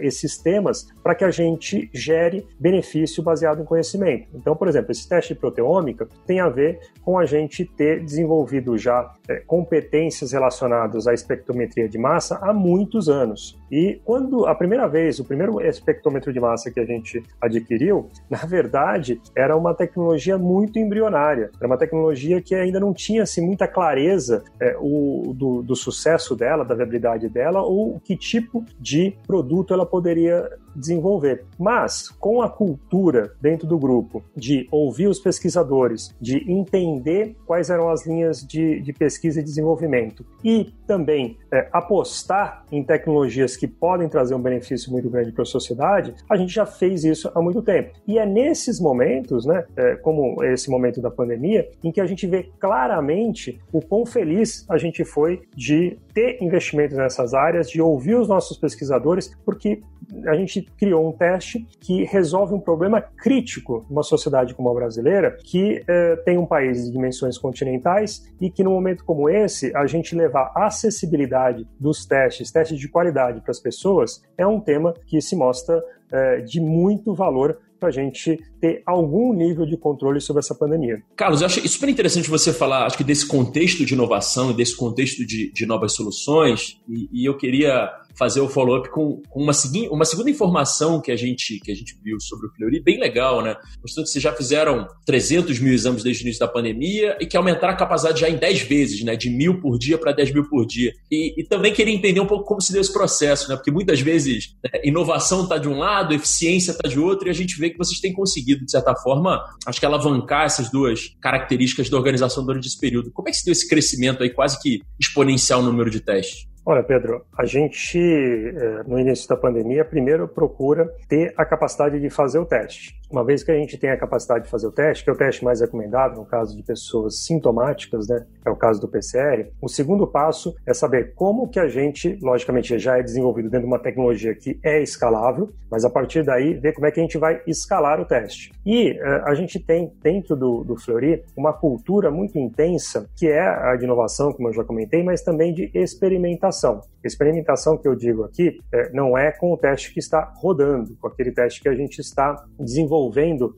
esses 0.00 0.38
temas 0.38 0.88
para 1.02 1.14
que 1.14 1.24
a 1.24 1.30
gente 1.30 1.90
gere 1.92 2.46
benefício 2.58 3.22
baseado 3.22 3.62
em 3.62 3.64
conhecimento. 3.64 4.28
Então, 4.34 4.56
por 4.56 4.68
exemplo, 4.68 4.92
esse 4.92 5.08
teste 5.08 5.34
de 5.34 5.40
proteômica 5.40 6.08
tem 6.26 6.40
a 6.40 6.48
ver 6.48 6.80
com 7.02 7.18
a 7.18 7.26
gente 7.26 7.64
ter 7.64 8.02
desenvolvido 8.04 8.76
já 8.78 9.14
é, 9.28 9.36
competências 9.40 10.32
relacionadas 10.32 11.06
à 11.06 11.14
espectrometria 11.14 11.88
de 11.88 11.98
massa 11.98 12.38
há 12.42 12.52
muitos 12.52 13.08
anos. 13.08 13.59
E 13.70 14.00
quando 14.04 14.46
a 14.46 14.54
primeira 14.54 14.88
vez, 14.88 15.18
o 15.18 15.24
primeiro 15.24 15.60
espectrômetro 15.60 16.32
de 16.32 16.40
massa 16.40 16.70
que 16.70 16.80
a 16.80 16.84
gente 16.84 17.22
adquiriu, 17.40 18.08
na 18.28 18.38
verdade, 18.38 19.20
era 19.36 19.56
uma 19.56 19.74
tecnologia 19.74 20.36
muito 20.36 20.78
embrionária. 20.78 21.50
Era 21.58 21.66
uma 21.66 21.78
tecnologia 21.78 22.42
que 22.42 22.54
ainda 22.54 22.80
não 22.80 22.92
tinha 22.92 23.22
assim, 23.22 23.44
muita 23.44 23.68
clareza 23.68 24.42
é, 24.60 24.76
o, 24.78 25.32
do, 25.34 25.62
do 25.62 25.76
sucesso 25.76 26.34
dela, 26.34 26.64
da 26.64 26.74
viabilidade 26.74 27.28
dela, 27.28 27.62
ou 27.62 28.00
que 28.00 28.16
tipo 28.16 28.64
de 28.78 29.16
produto 29.26 29.72
ela 29.72 29.86
poderia 29.86 30.48
desenvolver. 30.74 31.44
Mas, 31.58 32.08
com 32.08 32.42
a 32.42 32.48
cultura 32.48 33.32
dentro 33.40 33.66
do 33.66 33.78
grupo 33.78 34.22
de 34.36 34.68
ouvir 34.70 35.08
os 35.08 35.18
pesquisadores, 35.18 36.14
de 36.20 36.50
entender 36.50 37.36
quais 37.46 37.70
eram 37.70 37.88
as 37.90 38.06
linhas 38.06 38.46
de, 38.46 38.80
de 38.80 38.92
pesquisa 38.92 39.40
e 39.40 39.42
desenvolvimento 39.42 40.24
e 40.44 40.72
também 40.86 41.36
é, 41.52 41.68
apostar 41.72 42.64
em 42.70 42.82
tecnologias 42.82 43.56
que 43.56 43.66
podem 43.66 44.08
trazer 44.08 44.34
um 44.34 44.40
benefício 44.40 44.90
muito 44.90 45.08
grande 45.08 45.32
para 45.32 45.42
a 45.42 45.46
sociedade, 45.46 46.14
a 46.28 46.36
gente 46.36 46.52
já 46.52 46.66
fez 46.66 47.04
isso 47.04 47.30
há 47.34 47.40
muito 47.40 47.62
tempo. 47.62 47.92
E 48.06 48.18
é 48.18 48.26
nesses 48.26 48.80
momentos, 48.80 49.44
né, 49.44 49.64
é, 49.76 49.96
como 49.96 50.42
esse 50.44 50.70
momento 50.70 51.00
da 51.00 51.10
pandemia, 51.10 51.68
em 51.82 51.92
que 51.92 52.00
a 52.00 52.06
gente 52.06 52.26
vê 52.26 52.48
claramente 52.58 53.60
o 53.72 53.80
quão 53.80 54.04
feliz 54.06 54.64
a 54.68 54.78
gente 54.78 55.04
foi 55.04 55.42
de 55.54 55.98
ter 56.12 56.42
investimentos 56.42 56.96
nessas 56.96 57.34
áreas, 57.34 57.70
de 57.70 57.80
ouvir 57.80 58.16
os 58.16 58.28
nossos 58.28 58.56
pesquisadores, 58.56 59.36
porque 59.44 59.82
a 60.26 60.34
gente 60.34 60.62
criou 60.76 61.08
um 61.08 61.12
teste 61.12 61.66
que 61.80 62.04
resolve 62.04 62.54
um 62.54 62.60
problema 62.60 63.00
crítico 63.00 63.86
numa 63.88 64.02
sociedade 64.02 64.54
como 64.54 64.68
a 64.68 64.74
brasileira, 64.74 65.36
que 65.44 65.84
eh, 65.86 66.16
tem 66.24 66.36
um 66.36 66.46
país 66.46 66.84
de 66.84 66.92
dimensões 66.92 67.38
continentais 67.38 68.26
e 68.40 68.50
que, 68.50 68.62
num 68.64 68.72
momento 68.72 69.04
como 69.04 69.28
esse, 69.28 69.74
a 69.76 69.86
gente 69.86 70.14
levar 70.14 70.52
a 70.54 70.66
acessibilidade 70.66 71.66
dos 71.78 72.04
testes, 72.04 72.50
testes 72.50 72.78
de 72.78 72.88
qualidade 72.88 73.40
para 73.40 73.50
as 73.50 73.60
pessoas, 73.60 74.22
é 74.36 74.46
um 74.46 74.60
tema 74.60 74.94
que 75.06 75.20
se 75.20 75.36
mostra 75.36 75.82
eh, 76.12 76.40
de 76.40 76.60
muito 76.60 77.14
valor 77.14 77.58
para 77.80 77.88
a 77.88 77.92
gente 77.92 78.38
ter 78.60 78.82
algum 78.86 79.32
nível 79.32 79.64
de 79.64 79.76
controle 79.76 80.20
sobre 80.20 80.40
essa 80.40 80.54
pandemia. 80.54 81.02
Carlos, 81.16 81.40
eu 81.40 81.46
acho 81.46 81.66
super 81.66 81.88
interessante 81.88 82.28
você 82.28 82.52
falar, 82.52 82.84
acho 82.84 82.98
que 82.98 83.02
desse 83.02 83.26
contexto 83.26 83.84
de 83.84 83.94
inovação, 83.94 84.52
desse 84.52 84.76
contexto 84.76 85.26
de, 85.26 85.50
de 85.50 85.66
novas 85.66 85.94
soluções, 85.94 86.78
e, 86.86 87.08
e 87.10 87.24
eu 87.24 87.36
queria 87.36 87.90
fazer 88.16 88.40
o 88.40 88.48
follow-up 88.48 88.90
com, 88.90 89.22
com 89.28 89.42
uma, 89.42 89.52
segui 89.52 89.88
uma 89.88 90.04
segunda 90.04 90.30
informação 90.30 91.00
que 91.00 91.10
a 91.10 91.16
gente 91.16 91.58
que 91.60 91.70
a 91.70 91.74
gente 91.74 91.96
viu 92.02 92.18
sobre 92.20 92.46
o 92.46 92.50
Fleury, 92.52 92.82
bem 92.82 92.98
legal, 92.98 93.42
né? 93.42 93.56
Mostrando 93.82 94.06
que 94.06 94.12
vocês 94.12 94.22
já 94.22 94.32
fizeram 94.32 94.86
300 95.06 95.58
mil 95.58 95.72
exames 95.72 96.02
desde 96.02 96.22
o 96.22 96.24
início 96.24 96.40
da 96.40 96.48
pandemia 96.48 97.16
e 97.20 97.26
que 97.26 97.36
aumentaram 97.36 97.72
a 97.72 97.76
capacidade 97.76 98.20
já 98.20 98.28
em 98.28 98.36
10 98.36 98.62
vezes, 98.62 99.02
né? 99.02 99.16
De 99.16 99.30
mil 99.30 99.60
por 99.60 99.78
dia 99.78 99.98
para 99.98 100.12
10 100.12 100.32
mil 100.32 100.48
por 100.48 100.66
dia. 100.66 100.92
E, 101.10 101.40
e, 101.40 101.44
também 101.44 101.72
queria 101.72 101.94
entender 101.94 102.20
um 102.20 102.26
pouco 102.26 102.44
como 102.44 102.60
se 102.60 102.72
deu 102.72 102.80
esse 102.80 102.92
processo, 102.92 103.48
né? 103.48 103.56
Porque 103.56 103.70
muitas 103.70 104.00
vezes 104.00 104.54
né, 104.62 104.80
inovação 104.84 105.44
está 105.44 105.58
de 105.58 105.68
um 105.68 105.78
lado, 105.78 106.14
eficiência 106.14 106.72
está 106.72 106.88
de 106.88 106.98
outro, 106.98 107.28
e 107.28 107.30
a 107.30 107.34
gente 107.34 107.58
vê 107.58 107.70
que 107.70 107.78
vocês 107.78 108.00
têm 108.00 108.12
conseguido, 108.12 108.64
de 108.64 108.70
certa 108.70 108.94
forma, 108.94 109.42
acho 109.66 109.80
que 109.80 109.86
alavancar 109.86 110.44
essas 110.44 110.70
duas 110.70 111.14
características 111.20 111.88
da 111.88 111.96
organização 111.96 112.44
durante 112.44 112.66
esse 112.66 112.78
período. 112.78 113.10
Como 113.12 113.28
é 113.28 113.32
que 113.32 113.38
se 113.38 113.44
deu 113.44 113.52
esse 113.52 113.68
crescimento 113.68 114.22
aí, 114.22 114.30
quase 114.30 114.60
que 114.60 114.80
exponencial 114.98 115.62
no 115.62 115.70
número 115.70 115.90
de 115.90 116.00
testes? 116.00 116.49
Olha, 116.70 116.84
Pedro, 116.84 117.26
a 117.36 117.44
gente, 117.44 117.98
eh, 117.98 118.84
no 118.86 118.96
início 118.96 119.28
da 119.28 119.36
pandemia, 119.36 119.84
primeiro 119.84 120.28
procura 120.28 120.86
ter 121.08 121.34
a 121.36 121.44
capacidade 121.44 121.98
de 121.98 122.08
fazer 122.08 122.38
o 122.38 122.46
teste. 122.46 122.99
Uma 123.10 123.24
vez 123.24 123.42
que 123.42 123.50
a 123.50 123.56
gente 123.56 123.76
tem 123.76 123.90
a 123.90 123.96
capacidade 123.96 124.44
de 124.44 124.50
fazer 124.50 124.68
o 124.68 124.70
teste, 124.70 125.02
que 125.02 125.10
é 125.10 125.12
o 125.12 125.16
teste 125.16 125.44
mais 125.44 125.60
recomendado 125.60 126.16
no 126.16 126.24
caso 126.24 126.56
de 126.56 126.62
pessoas 126.62 127.24
sintomáticas, 127.24 128.06
né, 128.06 128.24
é 128.44 128.50
o 128.50 128.54
caso 128.54 128.80
do 128.80 128.86
PCR, 128.86 129.50
o 129.60 129.68
segundo 129.68 130.06
passo 130.06 130.54
é 130.64 130.72
saber 130.72 131.12
como 131.16 131.48
que 131.48 131.58
a 131.58 131.66
gente, 131.66 132.16
logicamente, 132.22 132.78
já 132.78 132.98
é 132.98 133.02
desenvolvido 133.02 133.50
dentro 133.50 133.66
de 133.66 133.72
uma 133.72 133.80
tecnologia 133.80 134.32
que 134.32 134.60
é 134.62 134.80
escalável, 134.80 135.50
mas 135.68 135.84
a 135.84 135.90
partir 135.90 136.22
daí 136.22 136.54
ver 136.54 136.72
como 136.72 136.86
é 136.86 136.92
que 136.92 137.00
a 137.00 137.02
gente 137.02 137.18
vai 137.18 137.42
escalar 137.48 138.00
o 138.00 138.04
teste. 138.04 138.52
E 138.64 138.92
uh, 138.92 139.24
a 139.24 139.34
gente 139.34 139.58
tem 139.58 139.92
dentro 140.00 140.36
do, 140.36 140.62
do 140.62 140.76
Fleury 140.76 141.24
uma 141.36 141.52
cultura 141.52 142.12
muito 142.12 142.38
intensa, 142.38 143.10
que 143.16 143.26
é 143.26 143.40
a 143.40 143.74
de 143.74 143.84
inovação, 143.84 144.32
como 144.32 144.48
eu 144.48 144.52
já 144.52 144.62
comentei, 144.62 145.02
mas 145.02 145.20
também 145.20 145.52
de 145.52 145.68
experimentação. 145.74 146.80
Experimentação 147.02 147.76
que 147.76 147.88
eu 147.88 147.96
digo 147.96 148.22
aqui 148.22 148.60
é, 148.72 148.92
não 148.92 149.18
é 149.18 149.32
com 149.32 149.52
o 149.52 149.56
teste 149.56 149.92
que 149.92 149.98
está 149.98 150.32
rodando, 150.36 150.96
com 151.00 151.08
aquele 151.08 151.32
teste 151.32 151.60
que 151.60 151.68
a 151.68 151.74
gente 151.74 151.98
está 151.98 152.44
desenvolvendo 152.58 152.99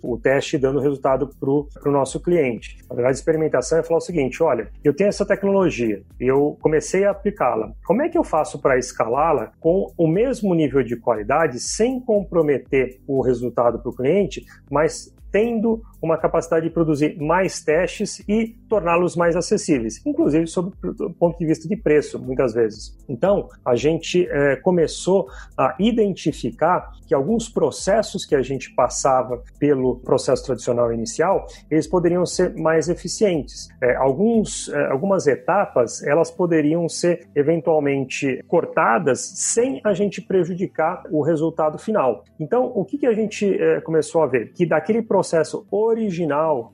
o 0.02 0.18
teste 0.18 0.56
e 0.56 0.58
dando 0.58 0.80
resultado 0.80 1.30
para 1.38 1.50
o 1.50 1.92
nosso 1.92 2.20
cliente. 2.20 2.78
Na 2.88 2.94
verdade, 2.94 3.16
experimentação 3.16 3.78
é 3.78 3.82
falar 3.82 3.98
o 3.98 4.00
seguinte: 4.00 4.42
olha, 4.42 4.70
eu 4.84 4.94
tenho 4.94 5.08
essa 5.08 5.26
tecnologia, 5.26 6.02
eu 6.20 6.56
comecei 6.60 7.04
a 7.04 7.10
aplicá-la. 7.10 7.72
Como 7.84 8.02
é 8.02 8.08
que 8.08 8.18
eu 8.18 8.24
faço 8.24 8.60
para 8.60 8.78
escalá-la 8.78 9.52
com 9.60 9.92
o 9.96 10.06
mesmo 10.06 10.54
nível 10.54 10.82
de 10.82 10.96
qualidade, 10.96 11.60
sem 11.60 12.00
comprometer 12.00 13.00
o 13.06 13.20
resultado 13.22 13.78
para 13.78 13.90
o 13.90 13.94
cliente, 13.94 14.44
mas 14.70 15.14
tendo 15.32 15.82
uma 16.02 16.18
capacidade 16.18 16.66
de 16.66 16.72
produzir 16.72 17.16
mais 17.20 17.62
testes 17.62 18.22
e 18.28 18.56
torná-los 18.68 19.14
mais 19.14 19.36
acessíveis, 19.36 20.04
inclusive 20.04 20.46
sob 20.48 20.72
o 21.00 21.10
ponto 21.10 21.38
de 21.38 21.46
vista 21.46 21.68
de 21.68 21.76
preço, 21.76 22.18
muitas 22.18 22.52
vezes. 22.52 22.98
Então, 23.08 23.48
a 23.64 23.76
gente 23.76 24.26
é, 24.28 24.56
começou 24.56 25.28
a 25.56 25.76
identificar 25.78 26.90
que 27.06 27.14
alguns 27.14 27.48
processos 27.48 28.24
que 28.24 28.34
a 28.34 28.42
gente 28.42 28.74
passava 28.74 29.42
pelo 29.58 30.00
processo 30.00 30.44
tradicional 30.44 30.92
inicial, 30.92 31.46
eles 31.70 31.86
poderiam 31.86 32.26
ser 32.26 32.54
mais 32.56 32.88
eficientes. 32.88 33.68
É, 33.82 33.94
alguns, 33.96 34.68
é, 34.68 34.86
algumas 34.90 35.26
etapas, 35.26 36.02
elas 36.02 36.30
poderiam 36.30 36.88
ser 36.88 37.28
eventualmente 37.36 38.42
cortadas 38.48 39.20
sem 39.20 39.80
a 39.84 39.92
gente 39.92 40.20
prejudicar 40.20 41.04
o 41.10 41.22
resultado 41.22 41.78
final. 41.78 42.24
Então, 42.40 42.72
o 42.74 42.84
que, 42.84 42.98
que 42.98 43.06
a 43.06 43.12
gente 43.12 43.58
começou 43.84 44.22
a 44.22 44.26
ver? 44.26 44.52
Que 44.52 44.66
daquele 44.66 45.02
processo 45.02 45.66
original 45.70 45.91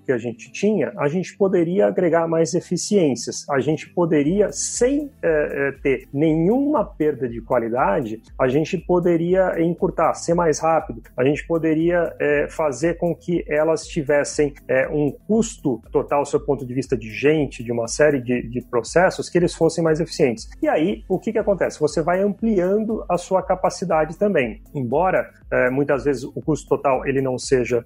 que 0.04 0.12
a 0.12 0.18
gente 0.18 0.50
tinha, 0.52 0.92
a 0.96 1.08
gente 1.08 1.36
poderia 1.36 1.86
agregar 1.86 2.28
mais 2.28 2.54
eficiências. 2.54 3.48
A 3.48 3.60
gente 3.60 3.88
poderia, 3.88 4.52
sem 4.52 5.10
é, 5.22 5.72
ter 5.82 6.08
nenhuma 6.12 6.84
perda 6.84 7.28
de 7.28 7.40
qualidade, 7.40 8.22
a 8.38 8.48
gente 8.48 8.78
poderia 8.78 9.60
encurtar, 9.60 10.14
ser 10.14 10.34
mais 10.34 10.60
rápido. 10.60 11.02
A 11.16 11.24
gente 11.24 11.46
poderia 11.46 12.14
é, 12.20 12.46
fazer 12.48 12.98
com 12.98 13.14
que 13.14 13.44
elas 13.48 13.86
tivessem 13.86 14.54
é, 14.68 14.88
um 14.88 15.10
custo 15.26 15.82
total, 15.90 16.24
seu 16.24 16.40
ponto 16.40 16.64
de 16.64 16.74
vista 16.74 16.96
de 16.96 17.10
gente, 17.10 17.64
de 17.64 17.72
uma 17.72 17.88
série 17.88 18.20
de, 18.20 18.42
de 18.48 18.60
processos, 18.62 19.28
que 19.28 19.38
eles 19.38 19.54
fossem 19.54 19.82
mais 19.82 20.00
eficientes. 20.00 20.48
E 20.62 20.68
aí, 20.68 21.02
o 21.08 21.18
que, 21.18 21.32
que 21.32 21.38
acontece? 21.38 21.80
Você 21.80 22.02
vai 22.02 22.20
ampliando 22.20 23.04
a 23.08 23.16
sua 23.16 23.42
capacidade 23.42 24.16
também. 24.18 24.62
Embora 24.74 25.30
muitas 25.72 26.04
vezes 26.04 26.24
o 26.24 26.42
custo 26.42 26.68
total 26.68 27.06
ele 27.06 27.22
não 27.22 27.38
seja 27.38 27.84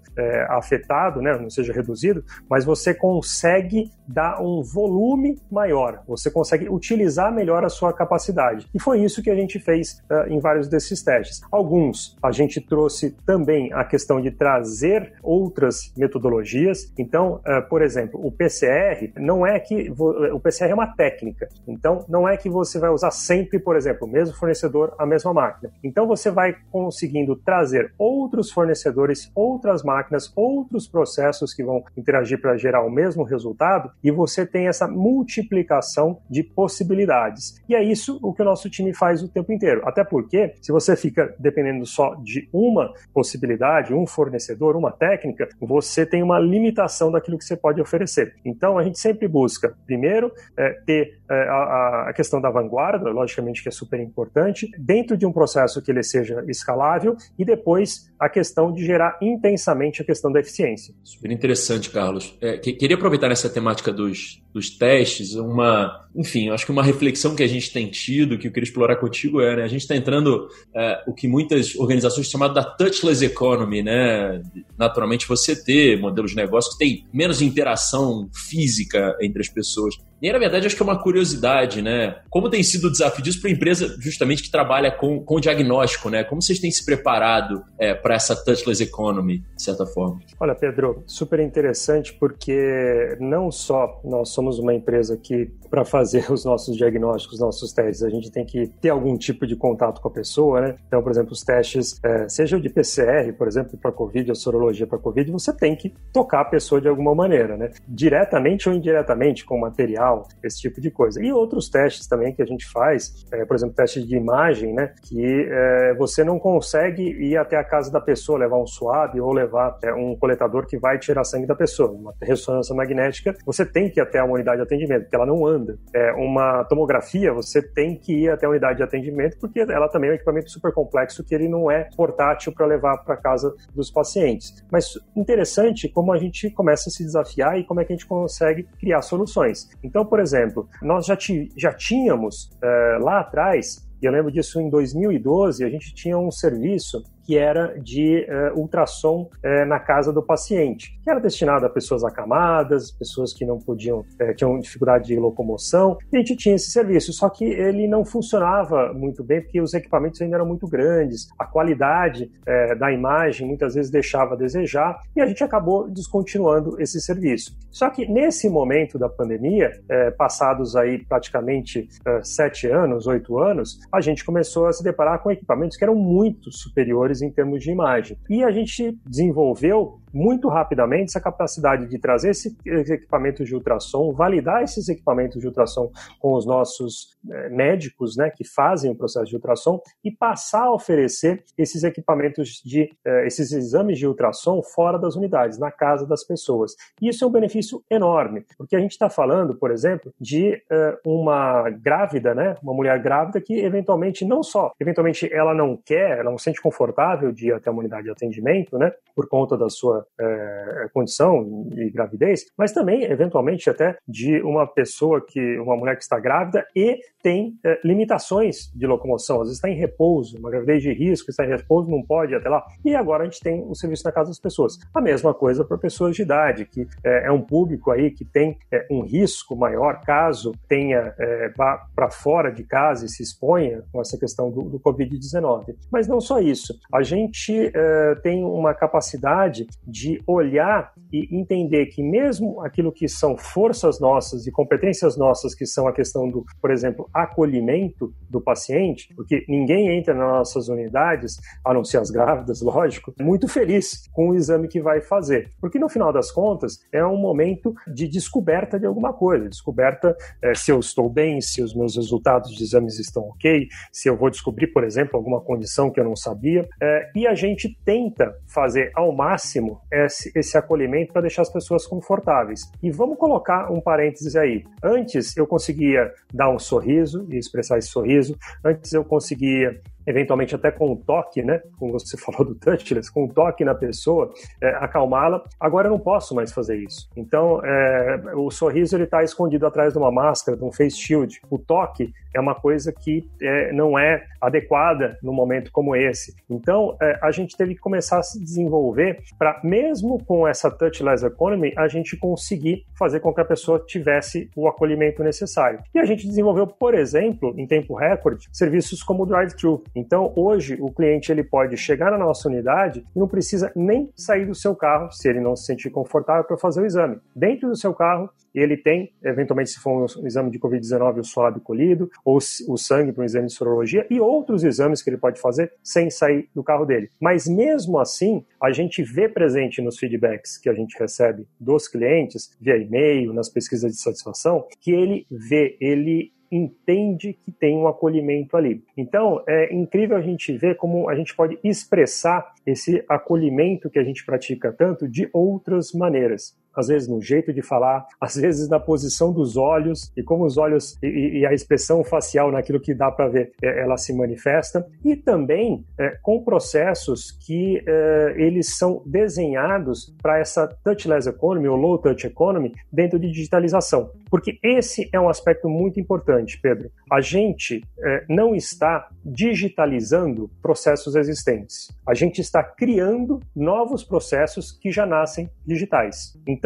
afetado, 0.48 1.21
né, 1.22 1.38
não 1.38 1.50
seja 1.50 1.72
reduzido, 1.72 2.24
mas 2.48 2.64
você 2.64 2.92
consegue 2.92 3.90
dar 4.06 4.42
um 4.42 4.62
volume 4.62 5.40
maior, 5.50 6.02
você 6.06 6.30
consegue 6.30 6.68
utilizar 6.68 7.32
melhor 7.32 7.64
a 7.64 7.68
sua 7.68 7.92
capacidade. 7.92 8.68
E 8.74 8.80
foi 8.80 9.02
isso 9.02 9.22
que 9.22 9.30
a 9.30 9.34
gente 9.34 9.58
fez 9.58 10.02
uh, 10.10 10.28
em 10.28 10.38
vários 10.38 10.68
desses 10.68 11.02
testes. 11.02 11.40
Alguns 11.50 12.16
a 12.22 12.30
gente 12.30 12.60
trouxe 12.60 13.16
também 13.24 13.72
a 13.72 13.84
questão 13.84 14.20
de 14.20 14.30
trazer 14.30 15.14
outras 15.22 15.92
metodologias. 15.96 16.92
Então, 16.98 17.40
uh, 17.46 17.68
por 17.68 17.82
exemplo, 17.82 18.20
o 18.24 18.30
PCR 18.30 19.12
não 19.16 19.46
é 19.46 19.58
que 19.58 19.92
o 19.98 20.40
PCR 20.40 20.70
é 20.70 20.74
uma 20.74 20.94
técnica. 20.94 21.48
Então, 21.66 22.04
não 22.08 22.28
é 22.28 22.36
que 22.36 22.50
você 22.50 22.78
vai 22.78 22.90
usar 22.90 23.10
sempre, 23.10 23.58
por 23.58 23.76
exemplo, 23.76 24.06
o 24.06 24.10
mesmo 24.10 24.34
fornecedor, 24.36 24.94
a 24.98 25.06
mesma 25.06 25.32
máquina. 25.32 25.72
Então, 25.82 26.06
você 26.06 26.30
vai 26.30 26.56
conseguindo 26.70 27.36
trazer 27.36 27.92
outros 27.96 28.50
fornecedores, 28.50 29.30
outras 29.34 29.82
máquinas, 29.82 30.32
outros 30.34 30.88
processos 30.88 31.11
que 31.54 31.64
vão 31.64 31.82
interagir 31.96 32.40
para 32.40 32.56
gerar 32.56 32.84
o 32.84 32.90
mesmo 32.90 33.22
resultado 33.22 33.90
e 34.02 34.10
você 34.10 34.46
tem 34.46 34.68
essa 34.68 34.86
multiplicação 34.86 36.20
de 36.30 36.42
possibilidades. 36.42 37.60
E 37.68 37.74
é 37.74 37.82
isso 37.82 38.18
o 38.22 38.32
que 38.32 38.42
o 38.42 38.44
nosso 38.44 38.70
time 38.70 38.94
faz 38.94 39.22
o 39.22 39.28
tempo 39.28 39.52
inteiro. 39.52 39.82
Até 39.84 40.04
porque, 40.04 40.54
se 40.60 40.72
você 40.72 40.96
fica 40.96 41.34
dependendo 41.38 41.84
só 41.86 42.14
de 42.16 42.48
uma 42.52 42.92
possibilidade, 43.12 43.94
um 43.94 44.06
fornecedor, 44.06 44.76
uma 44.76 44.92
técnica, 44.92 45.48
você 45.60 46.06
tem 46.06 46.22
uma 46.22 46.38
limitação 46.38 47.10
daquilo 47.10 47.38
que 47.38 47.44
você 47.44 47.56
pode 47.56 47.80
oferecer. 47.80 48.34
Então, 48.44 48.78
a 48.78 48.82
gente 48.82 48.98
sempre 48.98 49.26
busca, 49.26 49.76
primeiro, 49.86 50.32
é, 50.56 50.70
ter 50.86 51.20
é, 51.30 51.48
a, 51.48 52.08
a, 52.08 52.12
questão 52.12 52.40
da 52.40 52.50
vanguarda, 52.50 53.10
logicamente 53.10 53.62
que 53.62 53.68
é 53.68 53.72
super 53.72 53.98
importante, 54.00 54.70
dentro 54.78 55.16
de 55.16 55.26
um 55.26 55.32
processo 55.32 55.80
que 55.82 55.90
ele 55.90 56.02
seja 56.02 56.44
escalável 56.46 57.16
e 57.38 57.44
depois 57.44 58.12
a 58.18 58.28
questão 58.28 58.72
de 58.72 58.84
gerar 58.84 59.18
intensamente 59.20 60.02
a 60.02 60.04
questão 60.04 60.30
da 60.30 60.40
eficiência. 60.40 60.94
Super 61.04 61.32
interessante, 61.32 61.90
Carlos. 61.90 62.34
É, 62.40 62.56
que, 62.56 62.72
queria 62.72 62.96
aproveitar 62.96 63.28
nessa 63.28 63.50
temática 63.50 63.92
dos, 63.92 64.40
dos 64.54 64.70
testes, 64.70 65.34
uma, 65.34 66.06
enfim, 66.14 66.48
acho 66.50 66.64
que 66.64 66.70
uma 66.70 66.82
reflexão 66.82 67.34
que 67.34 67.42
a 67.42 67.46
gente 67.46 67.72
tem 67.72 67.88
tido, 67.88 68.38
que 68.38 68.46
eu 68.46 68.52
queria 68.52 68.68
explorar 68.68 68.96
contigo 68.96 69.40
é, 69.40 69.56
né, 69.56 69.64
a 69.64 69.68
gente 69.68 69.80
está 69.80 69.96
entrando 69.96 70.48
é, 70.74 71.02
o 71.06 71.12
que 71.12 71.26
muitas 71.26 71.74
organizações 71.74 72.28
chamam 72.28 72.52
da 72.52 72.62
touchless 72.62 73.24
economy, 73.24 73.82
né? 73.82 74.42
Naturalmente 74.78 75.26
você 75.26 75.56
ter 75.56 75.98
modelos 75.98 76.30
de 76.30 76.36
negócio 76.36 76.72
que 76.72 76.78
tem 76.78 77.04
menos 77.12 77.42
interação 77.42 78.30
física 78.32 79.16
entre 79.20 79.42
as 79.42 79.48
pessoas. 79.48 79.96
E 80.22 80.32
na 80.32 80.38
verdade, 80.38 80.66
acho 80.68 80.76
que 80.76 80.82
é 80.82 80.84
uma 80.84 81.02
curiosidade, 81.02 81.82
né? 81.82 82.14
Como 82.30 82.48
tem 82.48 82.62
sido 82.62 82.86
o 82.86 82.92
desafio 82.92 83.24
disso 83.24 83.40
para 83.40 83.50
a 83.50 83.52
empresa 83.52 83.96
justamente 83.98 84.44
que 84.44 84.50
trabalha 84.52 84.88
com, 84.92 85.18
com 85.18 85.40
diagnóstico, 85.40 86.08
né? 86.08 86.22
Como 86.22 86.40
vocês 86.40 86.60
têm 86.60 86.70
se 86.70 86.84
preparado 86.84 87.64
é, 87.76 87.92
para 87.92 88.14
essa 88.14 88.36
touchless 88.36 88.80
economy, 88.80 89.38
de 89.56 89.62
certa 89.62 89.84
forma? 89.84 90.20
Olha, 90.38 90.54
Pedro, 90.54 91.02
super 91.08 91.40
interessante 91.40 92.14
porque 92.14 93.16
não 93.18 93.50
só 93.50 94.00
nós 94.04 94.28
somos 94.28 94.60
uma 94.60 94.72
empresa 94.72 95.16
que, 95.16 95.50
para 95.72 95.86
fazer 95.86 96.30
os 96.30 96.44
nossos 96.44 96.76
diagnósticos, 96.76 97.40
nossos 97.40 97.72
testes, 97.72 98.02
a 98.02 98.10
gente 98.10 98.30
tem 98.30 98.44
que 98.44 98.66
ter 98.78 98.90
algum 98.90 99.16
tipo 99.16 99.46
de 99.46 99.56
contato 99.56 100.02
com 100.02 100.08
a 100.08 100.10
pessoa, 100.10 100.60
né? 100.60 100.74
Então, 100.86 101.02
por 101.02 101.10
exemplo, 101.10 101.32
os 101.32 101.42
testes, 101.42 101.98
é, 102.04 102.28
seja 102.28 102.58
o 102.58 102.60
de 102.60 102.68
PCR, 102.68 103.32
por 103.32 103.48
exemplo, 103.48 103.78
para 103.78 103.90
Covid, 103.90 104.30
a 104.30 104.34
sorologia 104.34 104.86
para 104.86 104.98
Covid, 104.98 105.30
você 105.30 105.50
tem 105.50 105.74
que 105.74 105.94
tocar 106.12 106.42
a 106.42 106.44
pessoa 106.44 106.78
de 106.78 106.88
alguma 106.88 107.14
maneira, 107.14 107.56
né? 107.56 107.70
Diretamente 107.88 108.68
ou 108.68 108.74
indiretamente, 108.74 109.46
com 109.46 109.58
material 109.58 110.28
esse 110.44 110.60
tipo 110.60 110.78
de 110.78 110.90
coisa. 110.90 111.24
E 111.24 111.32
outros 111.32 111.70
testes 111.70 112.06
também 112.06 112.34
que 112.34 112.42
a 112.42 112.46
gente 112.46 112.70
faz, 112.70 113.24
é, 113.32 113.46
por 113.46 113.56
exemplo, 113.56 113.74
teste 113.74 114.06
de 114.06 114.14
imagem, 114.14 114.74
né, 114.74 114.92
que 115.02 115.48
é, 115.48 115.94
você 115.94 116.22
não 116.22 116.38
consegue 116.38 117.02
ir 117.02 117.38
até 117.38 117.56
a 117.56 117.64
casa 117.64 117.90
da 117.90 118.00
pessoa, 118.00 118.38
levar 118.38 118.58
um 118.58 118.66
suave 118.66 119.22
ou 119.22 119.32
levar 119.32 119.78
é, 119.82 119.94
um 119.94 120.14
coletador 120.16 120.66
que 120.66 120.76
vai 120.76 120.98
tirar 120.98 121.24
sangue 121.24 121.46
da 121.46 121.54
pessoa. 121.54 121.90
Uma 121.90 122.12
ressonância 122.20 122.74
magnética, 122.74 123.34
você 123.46 123.64
tem 123.64 123.88
que 123.88 123.98
ir 123.98 124.02
até 124.02 124.22
uma 124.22 124.34
unidade 124.34 124.58
de 124.58 124.64
atendimento, 124.64 125.04
porque 125.04 125.16
ela 125.16 125.24
não 125.24 125.46
anda 125.46 125.61
demanda. 125.62 125.78
É, 125.94 126.12
uma 126.12 126.64
tomografia, 126.64 127.32
você 127.32 127.62
tem 127.62 127.96
que 127.96 128.12
ir 128.12 128.30
até 128.30 128.46
a 128.46 128.50
unidade 128.50 128.78
de 128.78 128.82
atendimento, 128.82 129.38
porque 129.38 129.60
ela 129.60 129.88
também 129.88 130.10
é 130.10 130.12
um 130.12 130.16
equipamento 130.16 130.50
super 130.50 130.72
complexo 130.72 131.24
que 131.24 131.34
ele 131.34 131.48
não 131.48 131.70
é 131.70 131.88
portátil 131.96 132.52
para 132.52 132.66
levar 132.66 132.98
para 132.98 133.16
casa 133.16 133.54
dos 133.74 133.90
pacientes. 133.90 134.64
Mas 134.70 134.98
interessante 135.16 135.88
como 135.88 136.12
a 136.12 136.18
gente 136.18 136.50
começa 136.50 136.88
a 136.88 136.92
se 136.92 137.04
desafiar 137.04 137.58
e 137.58 137.64
como 137.64 137.80
é 137.80 137.84
que 137.84 137.92
a 137.92 137.96
gente 137.96 138.06
consegue 138.06 138.64
criar 138.78 139.02
soluções. 139.02 139.70
Então, 139.82 140.04
por 140.04 140.20
exemplo, 140.20 140.68
nós 140.82 141.06
já, 141.06 141.16
já 141.56 141.72
tínhamos 141.72 142.50
é, 142.62 142.98
lá 143.00 143.20
atrás 143.20 143.90
e 144.02 144.04
eu 144.04 144.10
lembro 144.10 144.32
disso 144.32 144.60
em 144.60 144.68
2012, 144.68 145.64
a 145.64 145.70
gente 145.70 145.94
tinha 145.94 146.18
um 146.18 146.28
serviço 146.28 147.04
que 147.24 147.36
era 147.38 147.78
de 147.80 148.26
uh, 148.28 148.58
ultrassom 148.58 149.22
uh, 149.22 149.66
na 149.66 149.78
casa 149.78 150.12
do 150.12 150.22
paciente, 150.22 150.98
que 151.02 151.10
era 151.10 151.20
destinado 151.20 151.66
a 151.66 151.70
pessoas 151.70 152.04
acamadas, 152.04 152.90
pessoas 152.92 153.32
que 153.32 153.44
não 153.44 153.58
podiam, 153.58 154.00
uh, 154.00 154.34
tinham 154.36 154.58
dificuldade 154.58 155.06
de 155.06 155.16
locomoção, 155.16 155.96
e 156.12 156.16
a 156.16 156.18
gente 156.20 156.36
tinha 156.36 156.54
esse 156.54 156.70
serviço, 156.70 157.12
só 157.12 157.28
que 157.28 157.44
ele 157.44 157.86
não 157.86 158.04
funcionava 158.04 158.92
muito 158.92 159.22
bem 159.22 159.40
porque 159.40 159.60
os 159.60 159.74
equipamentos 159.74 160.20
ainda 160.20 160.36
eram 160.36 160.46
muito 160.46 160.66
grandes, 160.66 161.28
a 161.38 161.44
qualidade 161.44 162.30
da 162.78 162.92
imagem 162.92 163.46
muitas 163.46 163.74
vezes 163.74 163.90
deixava 163.90 164.34
a 164.34 164.36
desejar, 164.36 164.98
e 165.14 165.20
a 165.20 165.26
gente 165.26 165.42
acabou 165.42 165.88
descontinuando 165.88 166.80
esse 166.80 167.00
serviço. 167.00 167.56
Só 167.70 167.90
que 167.90 168.06
nesse 168.06 168.48
momento 168.48 168.98
da 168.98 169.08
pandemia, 169.08 169.70
passados 170.16 170.76
aí 170.76 171.04
praticamente 171.04 171.88
sete 172.22 172.68
anos, 172.68 173.06
oito 173.06 173.38
anos, 173.38 173.80
a 173.92 174.00
gente 174.00 174.24
começou 174.24 174.66
a 174.66 174.72
se 174.72 174.82
deparar 174.82 175.22
com 175.22 175.30
equipamentos 175.30 175.76
que 175.76 175.84
eram 175.84 175.94
muito 175.94 176.50
superiores 176.50 177.11
em 177.20 177.30
termos 177.30 177.62
de 177.62 177.70
imagem. 177.70 178.16
E 178.30 178.42
a 178.42 178.50
gente 178.50 178.96
desenvolveu 179.04 180.00
muito 180.12 180.48
rapidamente 180.48 181.10
essa 181.10 181.20
capacidade 181.20 181.86
de 181.86 181.98
trazer 181.98 182.30
esses 182.30 182.54
equipamentos 182.90 183.46
de 183.46 183.54
ultrassom, 183.54 184.12
validar 184.12 184.62
esses 184.62 184.88
equipamentos 184.88 185.40
de 185.40 185.46
ultrassom 185.46 185.90
com 186.20 186.34
os 186.34 186.46
nossos 186.46 187.16
é, 187.30 187.48
médicos, 187.48 188.16
né, 188.16 188.30
que 188.30 188.44
fazem 188.44 188.90
o 188.90 188.94
processo 188.94 189.26
de 189.26 189.36
ultrassom 189.36 189.80
e 190.04 190.10
passar 190.10 190.64
a 190.64 190.72
oferecer 190.72 191.42
esses 191.56 191.82
equipamentos 191.84 192.60
de 192.64 192.90
é, 193.04 193.26
esses 193.26 193.52
exames 193.52 193.98
de 193.98 194.06
ultrassom 194.06 194.62
fora 194.62 194.98
das 194.98 195.16
unidades, 195.16 195.58
na 195.58 195.70
casa 195.70 196.06
das 196.06 196.24
pessoas. 196.24 196.74
E 197.00 197.08
isso 197.08 197.24
é 197.24 197.28
um 197.28 197.32
benefício 197.32 197.82
enorme, 197.90 198.44
porque 198.56 198.76
a 198.76 198.80
gente 198.80 198.92
está 198.92 199.08
falando, 199.08 199.54
por 199.54 199.70
exemplo, 199.70 200.12
de 200.20 200.62
é, 200.70 200.98
uma 201.04 201.70
grávida, 201.70 202.34
né, 202.34 202.56
uma 202.62 202.74
mulher 202.74 203.00
grávida 203.00 203.40
que 203.40 203.54
eventualmente 203.54 204.24
não 204.24 204.42
só, 204.42 204.72
eventualmente 204.80 205.32
ela 205.32 205.54
não 205.54 205.76
quer, 205.76 206.18
ela 206.18 206.30
não 206.30 206.38
se 206.38 206.44
sente 206.44 206.60
confortável 206.60 207.32
de 207.32 207.48
ir 207.48 207.52
até 207.52 207.70
uma 207.70 207.80
unidade 207.80 208.04
de 208.04 208.10
atendimento, 208.10 208.78
né, 208.78 208.92
por 209.14 209.28
conta 209.28 209.56
da 209.56 209.68
sua 209.68 210.01
é, 210.18 210.88
condição 210.92 211.68
de 211.68 211.90
gravidez, 211.90 212.44
mas 212.56 212.72
também, 212.72 213.04
eventualmente, 213.04 213.68
até 213.68 213.96
de 214.06 214.40
uma 214.42 214.66
pessoa 214.66 215.24
que, 215.24 215.58
uma 215.58 215.76
mulher 215.76 215.96
que 215.96 216.02
está 216.02 216.18
grávida 216.18 216.66
e 216.74 216.98
tem 217.22 217.54
é, 217.64 217.80
limitações 217.84 218.70
de 218.74 218.86
locomoção, 218.86 219.36
às 219.36 219.48
vezes 219.48 219.56
está 219.56 219.68
em 219.68 219.76
repouso, 219.76 220.36
uma 220.38 220.50
gravidez 220.50 220.82
de 220.82 220.92
risco, 220.92 221.30
está 221.30 221.44
em 221.44 221.48
repouso, 221.48 221.90
não 221.90 222.02
pode 222.02 222.34
até 222.34 222.48
lá. 222.48 222.64
E 222.84 222.94
agora 222.94 223.22
a 223.22 223.24
gente 223.26 223.40
tem 223.40 223.62
o 223.64 223.74
serviço 223.74 224.04
na 224.04 224.12
casa 224.12 224.30
das 224.30 224.40
pessoas. 224.40 224.78
A 224.92 225.00
mesma 225.00 225.32
coisa 225.32 225.64
para 225.64 225.78
pessoas 225.78 226.16
de 226.16 226.22
idade, 226.22 226.64
que 226.66 226.86
é, 227.04 227.26
é, 227.26 227.32
um 227.32 227.40
público 227.40 227.90
aí 227.90 228.10
que 228.10 228.24
tem 228.24 228.58
é, 228.70 228.86
um 228.90 229.02
risco 229.02 229.56
maior 229.56 230.00
caso 230.00 230.52
tenha 230.68 231.14
é, 231.18 231.48
para 231.50 232.10
fora 232.10 232.50
de 232.50 232.64
casa 232.64 233.06
e 233.06 233.08
se 233.08 233.22
exponha 233.22 233.82
com 233.92 234.00
essa 234.00 234.18
questão 234.18 234.50
do, 234.50 234.62
do 234.62 234.80
Covid-19. 234.80 235.74
Mas 235.90 236.08
não 236.08 236.20
só 236.20 236.40
isso, 236.40 236.78
a 236.92 237.02
gente 237.02 237.70
é, 237.74 238.14
tem 238.16 238.44
uma 238.44 238.74
capacidade 238.74 239.66
de 239.92 240.20
olhar 240.26 240.90
e 241.12 241.28
entender 241.30 241.86
que 241.86 242.02
mesmo 242.02 242.62
aquilo 242.62 242.90
que 242.90 243.06
são 243.06 243.36
forças 243.36 244.00
nossas 244.00 244.46
e 244.46 244.50
competências 244.50 245.16
nossas, 245.16 245.54
que 245.54 245.66
são 245.66 245.86
a 245.86 245.92
questão 245.92 246.30
do, 246.30 246.44
por 246.60 246.70
exemplo, 246.70 247.08
acolhimento 247.12 248.14
do 248.30 248.40
paciente, 248.40 249.12
porque 249.14 249.44
ninguém 249.46 249.90
entra 249.98 250.14
nas 250.14 250.32
nossas 250.32 250.68
unidades, 250.68 251.36
a 251.64 251.74
não 251.74 251.84
ser 251.84 251.98
as 251.98 252.10
grávidas, 252.10 252.62
lógico, 252.64 253.12
muito 253.20 253.46
feliz 253.46 254.08
com 254.12 254.30
o 254.30 254.34
exame 254.34 254.68
que 254.68 254.80
vai 254.80 255.02
fazer. 255.02 255.50
Porque 255.60 255.78
no 255.78 255.88
final 255.88 256.12
das 256.12 256.32
contas 256.32 256.78
é 256.90 257.04
um 257.04 257.18
momento 257.18 257.74
de 257.92 258.08
descoberta 258.08 258.80
de 258.80 258.86
alguma 258.86 259.12
coisa, 259.12 259.48
descoberta 259.48 260.16
é, 260.40 260.54
se 260.54 260.70
eu 260.70 260.80
estou 260.80 261.10
bem, 261.10 261.40
se 261.42 261.62
os 261.62 261.74
meus 261.74 261.96
resultados 261.96 262.52
de 262.52 262.62
exames 262.62 262.98
estão 262.98 263.24
ok, 263.24 263.68
se 263.92 264.08
eu 264.08 264.16
vou 264.16 264.30
descobrir, 264.30 264.68
por 264.68 264.84
exemplo, 264.84 265.16
alguma 265.16 265.42
condição 265.42 265.90
que 265.90 266.00
eu 266.00 266.04
não 266.04 266.16
sabia. 266.16 266.66
É, 266.80 267.10
e 267.14 267.26
a 267.26 267.34
gente 267.34 267.76
tenta 267.84 268.34
fazer 268.46 268.90
ao 268.94 269.12
máximo 269.12 269.81
esse, 269.90 270.32
esse 270.34 270.56
acolhimento 270.56 271.12
para 271.12 271.22
deixar 271.22 271.42
as 271.42 271.52
pessoas 271.52 271.86
confortáveis. 271.86 272.70
E 272.82 272.90
vamos 272.90 273.18
colocar 273.18 273.70
um 273.70 273.80
parênteses 273.80 274.36
aí. 274.36 274.64
Antes 274.82 275.36
eu 275.36 275.46
conseguia 275.46 276.12
dar 276.32 276.50
um 276.50 276.58
sorriso 276.58 277.26
e 277.30 277.36
expressar 277.36 277.78
esse 277.78 277.88
sorriso, 277.88 278.36
antes 278.64 278.92
eu 278.92 279.04
conseguia 279.04 279.80
eventualmente 280.06 280.54
até 280.54 280.70
com 280.70 280.92
um 280.92 280.96
toque, 280.96 281.42
né? 281.42 281.60
Como 281.78 281.92
você 281.92 282.16
falou 282.20 282.44
do 282.44 282.54
touchless, 282.54 283.10
com 283.10 283.24
um 283.24 283.28
toque 283.28 283.64
na 283.64 283.74
pessoa, 283.74 284.32
é, 284.60 284.68
acalmá-la. 284.76 285.42
Agora 285.58 285.88
eu 285.88 285.92
não 285.92 285.98
posso 285.98 286.34
mais 286.34 286.52
fazer 286.52 286.76
isso. 286.76 287.08
Então, 287.16 287.60
é, 287.64 288.20
o 288.34 288.50
sorriso 288.50 288.96
ele 288.96 289.04
está 289.04 289.22
escondido 289.22 289.66
atrás 289.66 289.92
de 289.92 289.98
uma 289.98 290.10
máscara, 290.10 290.56
de 290.56 290.64
um 290.64 290.72
face 290.72 290.96
shield. 290.96 291.40
O 291.50 291.58
toque 291.58 292.12
é 292.34 292.40
uma 292.40 292.54
coisa 292.54 292.92
que 292.92 293.28
é, 293.40 293.72
não 293.72 293.98
é 293.98 294.24
adequada 294.40 295.18
num 295.22 295.32
momento 295.32 295.70
como 295.70 295.94
esse. 295.94 296.34
Então, 296.48 296.96
é, 297.00 297.18
a 297.22 297.30
gente 297.30 297.56
teve 297.56 297.74
que 297.74 297.80
começar 297.80 298.18
a 298.18 298.22
se 298.22 298.40
desenvolver 298.40 299.20
para, 299.38 299.60
mesmo 299.62 300.22
com 300.24 300.46
essa 300.46 300.70
touchless 300.70 301.24
economy, 301.24 301.72
a 301.76 301.88
gente 301.88 302.16
conseguir 302.16 302.84
fazer 302.98 303.20
com 303.20 303.32
que 303.32 303.40
a 303.40 303.44
pessoa 303.44 303.82
tivesse 303.86 304.50
o 304.56 304.66
acolhimento 304.68 305.22
necessário. 305.22 305.80
E 305.94 305.98
a 305.98 306.04
gente 306.04 306.26
desenvolveu, 306.26 306.66
por 306.66 306.94
exemplo, 306.94 307.54
em 307.56 307.66
tempo 307.66 307.94
recorde, 307.94 308.48
serviços 308.52 309.02
como 309.02 309.22
o 309.22 309.26
drive-thru. 309.26 309.82
Então, 309.94 310.32
hoje, 310.36 310.76
o 310.80 310.90
cliente 310.90 311.30
ele 311.30 311.44
pode 311.44 311.76
chegar 311.76 312.10
na 312.10 312.18
nossa 312.18 312.48
unidade 312.48 313.04
e 313.14 313.18
não 313.18 313.28
precisa 313.28 313.70
nem 313.76 314.10
sair 314.14 314.46
do 314.46 314.54
seu 314.54 314.74
carro, 314.74 315.10
se 315.10 315.28
ele 315.28 315.40
não 315.40 315.54
se 315.54 315.66
sentir 315.66 315.90
confortável, 315.90 316.44
para 316.44 316.56
fazer 316.56 316.80
o 316.80 316.86
exame. 316.86 317.18
Dentro 317.34 317.68
do 317.68 317.76
seu 317.76 317.92
carro, 317.94 318.30
ele 318.54 318.76
tem, 318.76 319.12
eventualmente, 319.22 319.70
se 319.70 319.80
for 319.80 320.06
um 320.18 320.26
exame 320.26 320.50
de 320.50 320.58
Covid-19, 320.58 321.18
o 321.18 321.24
suave 321.24 321.60
colhido, 321.60 322.10
ou 322.24 322.38
o 322.68 322.76
sangue 322.76 323.12
para 323.12 323.22
um 323.22 323.24
exame 323.24 323.46
de 323.46 323.54
sorologia, 323.54 324.06
e 324.10 324.20
outros 324.20 324.64
exames 324.64 325.02
que 325.02 325.10
ele 325.10 325.16
pode 325.16 325.40
fazer 325.40 325.72
sem 325.82 326.10
sair 326.10 326.48
do 326.54 326.62
carro 326.62 326.84
dele. 326.84 327.10
Mas 327.20 327.46
mesmo 327.46 327.98
assim, 327.98 328.44
a 328.60 328.70
gente 328.70 329.02
vê 329.02 329.28
presente 329.28 329.80
nos 329.80 329.98
feedbacks 329.98 330.58
que 330.58 330.68
a 330.68 330.74
gente 330.74 330.98
recebe 330.98 331.46
dos 331.58 331.88
clientes, 331.88 332.54
via 332.60 332.76
e-mail, 332.76 333.32
nas 333.32 333.48
pesquisas 333.48 333.92
de 333.92 333.98
satisfação, 333.98 334.66
que 334.80 334.90
ele 334.90 335.26
vê, 335.30 335.76
ele 335.80 336.32
entende 336.52 337.32
que 337.32 337.50
tem 337.50 337.76
um 337.76 337.88
acolhimento 337.88 338.56
ali. 338.56 338.84
Então, 338.96 339.42
é 339.48 339.74
incrível 339.74 340.16
a 340.16 340.20
gente 340.20 340.52
ver 340.56 340.76
como 340.76 341.08
a 341.08 341.14
gente 341.14 341.34
pode 341.34 341.58
expressar 341.64 342.52
esse 342.66 343.02
acolhimento 343.08 343.88
que 343.88 343.98
a 343.98 344.04
gente 344.04 344.24
pratica 344.24 344.70
tanto 344.70 345.08
de 345.08 345.28
outras 345.32 345.92
maneiras 345.92 346.54
às 346.76 346.88
vezes 346.88 347.08
no 347.08 347.20
jeito 347.20 347.52
de 347.52 347.62
falar, 347.62 348.06
às 348.20 348.34
vezes 348.34 348.68
na 348.68 348.80
posição 348.80 349.32
dos 349.32 349.56
olhos 349.56 350.12
e 350.16 350.22
como 350.22 350.44
os 350.44 350.56
olhos 350.56 350.96
e, 351.02 351.40
e 351.40 351.46
a 351.46 351.52
expressão 351.52 352.02
facial 352.04 352.50
naquilo 352.50 352.80
que 352.80 352.94
dá 352.94 353.10
para 353.10 353.28
ver, 353.28 353.52
é, 353.62 353.80
ela 353.80 353.96
se 353.96 354.12
manifesta 354.12 354.86
e 355.04 355.16
também 355.16 355.84
é, 355.98 356.16
com 356.22 356.42
processos 356.42 357.30
que 357.30 357.82
é, 357.86 358.34
eles 358.36 358.76
são 358.76 359.02
desenhados 359.06 360.14
para 360.22 360.38
essa 360.38 360.66
touchless 360.66 361.28
economy 361.28 361.68
ou 361.68 361.76
low 361.76 361.98
touch 361.98 362.26
economy 362.26 362.72
dentro 362.92 363.18
de 363.18 363.30
digitalização, 363.30 364.10
porque 364.30 364.58
esse 364.62 365.08
é 365.12 365.20
um 365.20 365.28
aspecto 365.28 365.68
muito 365.68 366.00
importante, 366.00 366.58
Pedro. 366.60 366.90
A 367.10 367.20
gente 367.20 367.82
é, 367.98 368.24
não 368.28 368.54
está 368.54 369.08
digitalizando 369.24 370.50
processos 370.60 371.14
existentes, 371.14 371.88
a 372.06 372.14
gente 372.14 372.40
está 372.40 372.62
criando 372.62 373.40
novos 373.54 374.04
processos 374.04 374.72
que 374.72 374.90
já 374.90 375.06
nascem 375.06 375.50
digitais. 375.66 376.38
Então, 376.46 376.61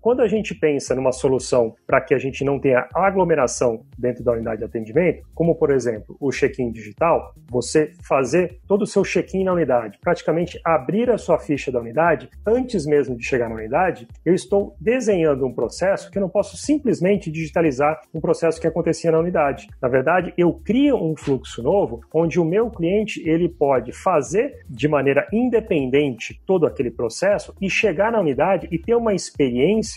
quando 0.00 0.20
a 0.22 0.28
gente 0.28 0.54
pensa 0.54 0.94
numa 0.94 1.10
solução 1.10 1.74
para 1.84 2.00
que 2.00 2.14
a 2.14 2.18
gente 2.18 2.44
não 2.44 2.58
tenha 2.60 2.88
aglomeração 2.94 3.84
dentro 3.98 4.22
da 4.22 4.32
unidade 4.32 4.58
de 4.58 4.64
atendimento, 4.64 5.26
como 5.34 5.56
por 5.56 5.72
exemplo 5.72 6.16
o 6.20 6.30
check-in 6.30 6.70
digital, 6.70 7.34
você 7.50 7.92
fazer 8.02 8.60
todo 8.68 8.82
o 8.82 8.86
seu 8.86 9.02
check-in 9.02 9.42
na 9.44 9.52
unidade, 9.52 9.98
praticamente 10.00 10.60
abrir 10.64 11.10
a 11.10 11.18
sua 11.18 11.38
ficha 11.38 11.72
da 11.72 11.80
unidade 11.80 12.30
antes 12.46 12.86
mesmo 12.86 13.16
de 13.16 13.24
chegar 13.24 13.48
na 13.48 13.56
unidade, 13.56 14.06
eu 14.24 14.34
estou 14.34 14.76
desenhando 14.80 15.44
um 15.44 15.52
processo 15.52 16.10
que 16.10 16.18
eu 16.18 16.22
não 16.22 16.28
posso 16.28 16.56
simplesmente 16.56 17.30
digitalizar 17.30 18.00
um 18.14 18.20
processo 18.20 18.60
que 18.60 18.68
acontecia 18.68 19.10
na 19.10 19.18
unidade. 19.18 19.66
Na 19.82 19.88
verdade, 19.88 20.32
eu 20.38 20.52
crio 20.52 20.96
um 20.96 21.16
fluxo 21.16 21.60
novo 21.60 22.00
onde 22.14 22.38
o 22.38 22.44
meu 22.44 22.70
cliente 22.70 23.20
ele 23.28 23.48
pode 23.48 23.92
fazer 23.92 24.60
de 24.68 24.86
maneira 24.86 25.26
independente 25.32 26.40
todo 26.46 26.66
aquele 26.66 26.90
processo 26.90 27.52
e 27.60 27.68
chegar 27.68 28.12
na 28.12 28.20
unidade 28.20 28.68
e 28.70 28.78
ter 28.78 28.94
uma 28.94 29.12
experiência 29.12 29.39